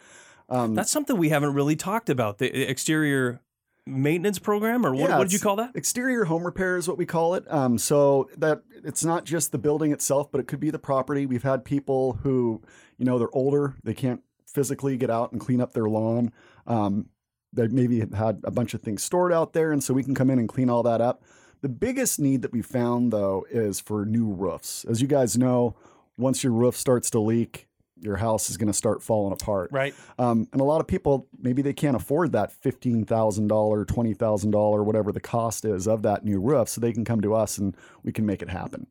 That's 0.49 0.91
something 0.91 1.15
we 1.15 1.30
haven't 1.30 1.53
really 1.53 1.76
talked 1.77 2.09
about. 2.09 2.39
The 2.39 2.47
exterior 2.69 3.39
maintenance 3.85 4.39
program, 4.39 4.85
or 4.85 4.91
what, 4.93 5.09
Yeah, 5.09 5.17
what 5.19 5.23
did 5.26 5.34
you 5.34 5.39
call 5.39 5.55
that? 5.57 5.76
Exterior 5.76 6.26
home 6.26 6.43
repair 6.43 6.76
is 6.77 6.88
what 6.88 6.97
we 6.97 7.05
call 7.05 7.35
it. 7.35 7.43
Um, 7.51 7.77
so 7.77 8.30
that 8.38 8.61
it's 8.84 9.05
not 9.05 9.26
just 9.26 9.51
the 9.51 9.57
building 9.57 9.91
itself, 9.91 10.31
but 10.31 10.39
it 10.41 10.47
could 10.47 10.59
be 10.59 10.69
the 10.71 10.80
property. 10.80 11.26
We've 11.27 11.43
had 11.43 11.63
people 11.65 12.13
who, 12.23 12.61
you 12.99 13.05
know, 13.05 13.17
they're 13.17 13.34
older, 13.34 13.76
they 13.84 13.95
can't 13.95 14.21
physically 14.45 14.97
get 14.97 15.09
out 15.09 15.31
and 15.31 15.41
clean 15.41 15.61
up 15.61 15.73
their 15.73 15.89
lawn. 15.89 16.31
Um, 16.67 17.07
they 17.51 17.67
maybe 17.67 17.99
had 17.99 18.41
a 18.43 18.51
bunch 18.51 18.76
of 18.76 18.81
things 18.81 19.03
stored 19.03 19.34
out 19.34 19.53
there, 19.53 19.71
and 19.71 19.84
so 19.84 19.93
we 19.93 20.03
can 20.03 20.13
come 20.13 20.30
in 20.30 20.38
and 20.38 20.47
clean 20.47 20.69
all 20.69 20.84
that 20.84 21.01
up. 21.01 21.23
The 21.61 21.69
biggest 21.69 22.19
need 22.19 22.41
that 22.43 22.51
we 22.51 22.61
found 22.61 23.11
though 23.11 23.45
is 23.49 23.80
for 23.80 24.05
new 24.05 24.27
roofs. 24.27 24.85
As 24.85 25.01
you 25.01 25.07
guys 25.07 25.38
know, 25.38 25.76
once 26.17 26.43
your 26.43 26.53
roof 26.53 26.76
starts 26.76 27.09
to 27.11 27.19
leak, 27.19 27.67
your 28.01 28.17
house 28.17 28.49
is 28.49 28.57
going 28.57 28.67
to 28.67 28.73
start 28.73 29.03
falling 29.03 29.34
apart. 29.34 29.69
Right. 29.71 29.93
Um, 30.17 30.47
and 30.53 30.61
a 30.61 30.63
lot 30.63 30.80
of 30.80 30.88
people 30.88 31.27
maybe 31.38 31.61
they 31.61 31.73
can't 31.73 31.95
afford 31.95 32.31
that 32.31 32.51
fifteen 32.51 33.03
thousand 33.05 33.47
dollar, 33.47 33.84
twenty 33.84 34.13
thousand 34.13 34.51
dollar, 34.51 34.84
whatever 34.84 35.11
the 35.11 35.19
cost 35.19 35.65
is 35.65 35.88
of 35.88 36.01
that 36.03 36.23
new 36.23 36.39
roof, 36.39 36.69
so 36.69 36.80
they 36.80 36.93
can 36.93 37.03
come 37.03 37.21
to 37.21 37.34
us 37.34 37.57
and 37.57 37.76
we 38.03 38.11
can 38.11 38.26
make 38.26 38.41
it 38.41 38.49
happen. 38.49 38.88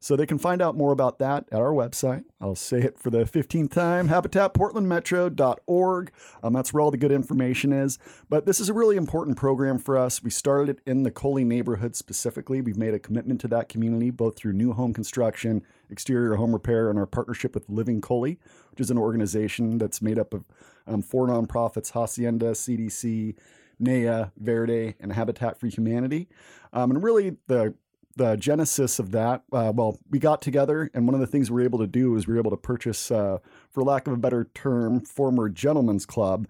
So 0.00 0.14
they 0.14 0.26
can 0.26 0.38
find 0.38 0.62
out 0.62 0.76
more 0.76 0.92
about 0.92 1.18
that 1.18 1.46
at 1.50 1.60
our 1.60 1.72
website. 1.72 2.24
I'll 2.40 2.54
say 2.54 2.80
it 2.80 2.98
for 2.98 3.10
the 3.10 3.24
15th 3.24 3.72
time, 3.72 4.08
habitatportlandmetro.org. 4.08 6.12
Um, 6.42 6.52
that's 6.52 6.72
where 6.72 6.80
all 6.80 6.90
the 6.90 6.96
good 6.96 7.12
information 7.12 7.72
is. 7.72 7.98
But 8.28 8.46
this 8.46 8.60
is 8.60 8.68
a 8.68 8.74
really 8.74 8.96
important 8.96 9.36
program 9.36 9.78
for 9.78 9.96
us. 9.96 10.22
We 10.22 10.30
started 10.30 10.68
it 10.68 10.80
in 10.86 11.02
the 11.02 11.10
Cully 11.10 11.44
neighborhood 11.44 11.96
specifically. 11.96 12.60
We've 12.60 12.76
made 12.76 12.94
a 12.94 12.98
commitment 12.98 13.40
to 13.42 13.48
that 13.48 13.68
community, 13.68 14.10
both 14.10 14.36
through 14.36 14.52
new 14.52 14.72
home 14.72 14.92
construction, 14.92 15.62
exterior 15.90 16.36
home 16.36 16.52
repair, 16.52 16.90
and 16.90 16.98
our 16.98 17.06
partnership 17.06 17.54
with 17.54 17.68
Living 17.68 18.00
Cully, 18.00 18.38
which 18.70 18.80
is 18.80 18.90
an 18.90 18.98
organization 18.98 19.78
that's 19.78 20.02
made 20.02 20.18
up 20.18 20.34
of 20.34 20.44
um, 20.86 21.02
four 21.02 21.26
nonprofits 21.26 21.92
Hacienda, 21.92 22.52
CDC, 22.52 23.34
NAYA, 23.80 24.32
Verde, 24.38 24.94
and 25.00 25.12
Habitat 25.12 25.58
for 25.58 25.66
Humanity. 25.66 26.28
Um, 26.72 26.90
and 26.90 27.02
really, 27.02 27.36
the 27.46 27.74
the 28.16 28.36
genesis 28.36 28.98
of 28.98 29.10
that, 29.12 29.42
uh, 29.52 29.72
well, 29.74 29.98
we 30.10 30.18
got 30.18 30.40
together, 30.42 30.90
and 30.94 31.06
one 31.06 31.14
of 31.14 31.20
the 31.20 31.26
things 31.26 31.50
we 31.50 31.56
were 31.60 31.64
able 31.64 31.78
to 31.80 31.86
do 31.86 32.16
is 32.16 32.26
we 32.26 32.32
were 32.34 32.40
able 32.40 32.50
to 32.50 32.56
purchase, 32.56 33.10
uh, 33.10 33.38
for 33.70 33.82
lack 33.82 34.06
of 34.06 34.14
a 34.14 34.16
better 34.16 34.48
term, 34.54 35.00
former 35.00 35.48
gentlemen's 35.48 36.06
club. 36.06 36.48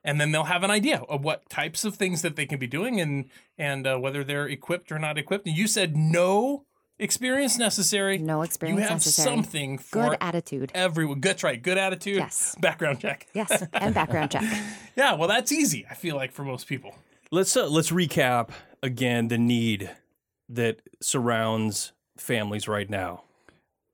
and 0.04 0.20
then 0.20 0.32
they'll 0.32 0.46
have 0.46 0.64
an 0.64 0.72
idea 0.72 1.02
of 1.10 1.24
what 1.24 1.48
types 1.50 1.86
of 1.86 1.96
things 1.96 2.22
that 2.24 2.36
they 2.36 2.46
can 2.48 2.58
be 2.58 2.66
doing 2.68 3.00
and 3.00 3.26
and 3.58 3.86
uh, 3.86 3.98
whether 3.98 4.24
they're 4.24 4.48
equipped 4.48 4.92
or 4.92 4.98
not 5.00 5.18
equipped. 5.18 5.46
And 5.46 5.56
you 5.56 5.68
said 5.68 5.96
no 5.96 6.66
experience 6.98 7.58
necessary. 7.58 8.18
No 8.18 8.42
experience 8.42 8.80
You 8.80 8.84
have 8.84 8.94
necessary. 8.96 9.36
something 9.36 9.78
for 9.78 10.10
Good 10.10 10.18
attitude. 10.22 10.72
everyone. 10.74 11.22
That's 11.22 11.44
right. 11.44 11.62
Good 11.62 11.78
attitude. 11.78 12.18
Yes. 12.18 12.56
Background 12.60 13.00
check. 13.00 13.28
Yes, 13.34 13.64
and 13.74 13.94
background 13.94 14.32
check. 14.32 14.44
Yeah. 14.96 15.14
Well, 15.16 15.28
that's 15.30 15.52
easy. 15.52 15.86
I 15.90 15.94
feel 15.96 16.16
like 16.16 16.32
for 16.32 16.44
most 16.44 16.68
people. 16.68 16.96
Let's 17.34 17.56
uh, 17.56 17.70
let's 17.70 17.92
recap 17.92 18.50
again 18.84 19.30
the 19.30 19.38
need 19.38 19.90
that 20.50 20.82
surrounds 21.02 21.94
families 22.18 22.68
right 22.68 22.90
now. 22.90 23.24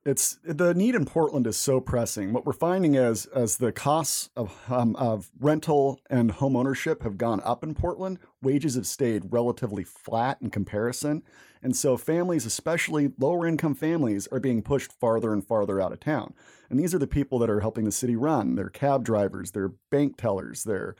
It's 0.08 0.40
the 0.44 0.74
need 0.74 0.96
in 0.96 1.06
Portland 1.06 1.46
is 1.46 1.56
so 1.56 1.80
pressing. 1.80 2.34
What 2.34 2.48
we're 2.48 2.54
finding 2.54 2.96
is 2.96 3.28
as 3.28 3.58
the 3.58 3.72
costs 3.72 4.32
of 4.36 4.60
um, 4.70 4.96
of 4.96 5.30
rental 5.40 6.00
and 6.10 6.32
home 6.32 6.56
ownership 6.56 7.04
have 7.04 7.20
gone 7.20 7.40
up 7.44 7.64
in 7.64 7.76
Portland, 7.76 8.18
wages 8.42 8.74
have 8.74 8.88
stayed 8.88 9.32
relatively 9.32 9.84
flat 9.84 10.40
in 10.42 10.50
comparison, 10.50 11.22
and 11.62 11.76
so 11.76 11.96
families, 11.96 12.44
especially 12.48 13.12
lower 13.20 13.46
income 13.46 13.76
families, 13.76 14.28
are 14.32 14.40
being 14.40 14.64
pushed 14.64 14.92
farther 14.94 15.32
and 15.32 15.46
farther 15.46 15.80
out 15.80 15.94
of 15.94 16.00
town. 16.00 16.34
And 16.72 16.80
these 16.80 16.96
are 16.96 17.00
the 17.00 17.06
people 17.06 17.38
that 17.38 17.52
are 17.52 17.60
helping 17.60 17.86
the 17.86 17.92
city 17.92 18.16
run. 18.16 18.56
They're 18.56 18.70
cab 18.70 19.06
drivers, 19.06 19.52
they're 19.52 19.74
bank 19.92 20.18
tellers, 20.18 20.64
they're 20.64 20.96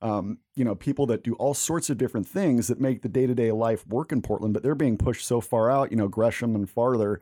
um, 0.00 0.38
you 0.54 0.64
know, 0.64 0.74
people 0.74 1.06
that 1.06 1.24
do 1.24 1.34
all 1.34 1.54
sorts 1.54 1.90
of 1.90 1.98
different 1.98 2.26
things 2.26 2.68
that 2.68 2.80
make 2.80 3.02
the 3.02 3.08
day 3.08 3.26
to 3.26 3.34
day 3.34 3.50
life 3.50 3.86
work 3.86 4.12
in 4.12 4.22
Portland, 4.22 4.54
but 4.54 4.62
they're 4.62 4.74
being 4.74 4.96
pushed 4.96 5.26
so 5.26 5.40
far 5.40 5.70
out, 5.70 5.90
you 5.90 5.96
know, 5.96 6.08
Gresham 6.08 6.54
and 6.54 6.70
farther, 6.70 7.20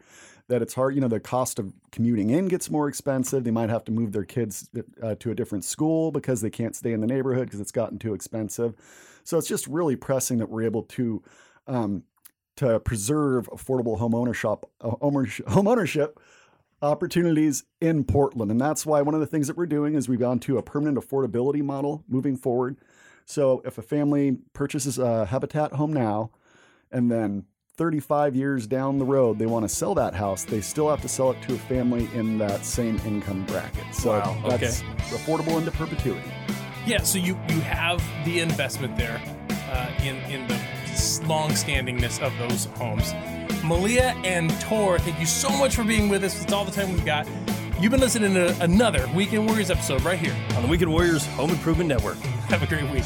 that 0.49 0.63
it's 0.63 0.75
hard. 0.75 0.95
You 0.95 1.01
know, 1.01 1.09
the 1.09 1.19
cost 1.19 1.59
of 1.59 1.73
commuting 1.91 2.31
in 2.31 2.49
gets 2.49 2.71
more 2.71 2.89
expensive. 2.89 3.45
They 3.45 3.51
might 3.51 3.71
have 3.71 3.85
to 3.85 3.93
move 3.93 4.13
their 4.13 4.25
kids 4.25 4.69
uh, 5.03 5.15
to 5.17 5.31
a 5.31 5.35
different 5.35 5.65
school 5.65 6.11
because 6.13 6.41
they 6.43 6.51
can't 6.51 6.77
stay 6.77 6.93
in 6.93 7.01
the 7.01 7.07
neighborhood 7.07 7.47
because 7.47 7.61
it's 7.61 7.73
gotten 7.73 7.99
too 7.99 8.13
expensive. 8.13 8.75
So 9.25 9.39
it's 9.39 9.49
just 9.49 9.67
really 9.67 9.97
pressing 9.97 10.39
that 10.39 10.49
we're 10.49 10.63
able 10.65 10.83
to. 10.83 11.23
Um, 11.67 12.05
to 12.57 12.81
preserve 12.81 13.51
affordable 13.51 13.99
home 13.99 14.15
ownership, 14.15 14.65
uh, 14.81 14.89
home 14.89 15.69
ownership 15.69 16.19
opportunities 16.83 17.65
in 17.81 18.05
Portland. 18.05 18.51
And 18.51 18.61
that's 18.61 18.85
why 18.85 19.03
one 19.03 19.15
of 19.15 19.21
the 19.21 19.27
things 19.27 19.47
that 19.47 19.57
we're 19.57 19.67
doing 19.67 19.95
is 19.95 20.09
we've 20.09 20.19
gone 20.21 20.39
to 20.41 20.59
a 20.59 20.63
permanent 20.63 20.99
affordability 20.99 21.63
model 21.63 22.05
moving 22.09 22.37
forward. 22.37 22.77
So 23.25 23.63
if 23.65 23.79
a 23.79 23.83
family 23.83 24.39
purchases 24.53 24.99
a 24.99 25.27
Habitat 25.27 25.73
home 25.73 25.93
now 25.93 26.31
and 26.93 27.11
then 27.11 27.45
35 27.77 28.35
years 28.35 28.67
down 28.67 28.99
the 28.99 29.05
road 29.05 29.39
they 29.39 29.45
want 29.47 29.65
to 29.65 29.69
sell 29.69 29.95
that 29.97 30.15
house, 30.15 30.45
they 30.45 30.61
still 30.61 30.89
have 30.89 31.03
to 31.03 31.09
sell 31.09 31.31
it 31.33 31.43
to 31.43 31.55
a 31.55 31.59
family 31.59 32.09
in 32.15 32.39
that 32.39 32.65
same 32.65 32.99
income 33.05 33.45
bracket. 33.47 33.95
So 33.95 34.11
Wow, 34.11 34.41
okay. 34.45 34.57
that's 34.59 34.83
affordable 35.11 35.59
into 35.59 35.71
perpetuity. 35.73 36.31
Yeah. 36.87 37.03
So 37.03 37.19
you 37.19 37.37
you 37.49 37.61
have 37.63 38.03
the 38.25 38.41
investment 38.41 38.97
there 38.97 39.21
uh, 39.51 39.91
in 40.03 40.17
in 40.31 40.47
the 40.47 40.55
long-standingness 41.27 42.21
of 42.21 42.37
those 42.39 42.67
homes. 42.77 43.13
Malia 43.65 44.15
and 44.25 44.51
Tor, 44.61 44.99
thank 44.99 45.19
you 45.19 45.27
so 45.27 45.51
much 45.51 45.75
for 45.75 45.85
being 45.85 46.09
with 46.09 46.25
us. 46.25 46.43
It's 46.43 46.53
all 46.53 46.65
the 46.65 46.73
time 46.73 46.93
we've 46.93 47.05
got. 47.05 47.27
You've 47.81 47.93
been 47.93 48.01
listening 48.01 48.35
to 48.35 48.59
another 48.63 49.09
Weekend 49.15 49.47
Warriors 49.47 49.71
episode 49.71 50.03
right 50.03 50.19
here. 50.19 50.35
On 50.57 50.63
the 50.63 50.69
Weekend 50.69 50.91
Warriors 50.91 51.27
Home 51.35 51.51
Improvement 51.51 51.89
Network. 51.89 52.17
Have 52.49 52.63
a 52.63 52.67
great 52.67 52.89
week. 52.91 53.05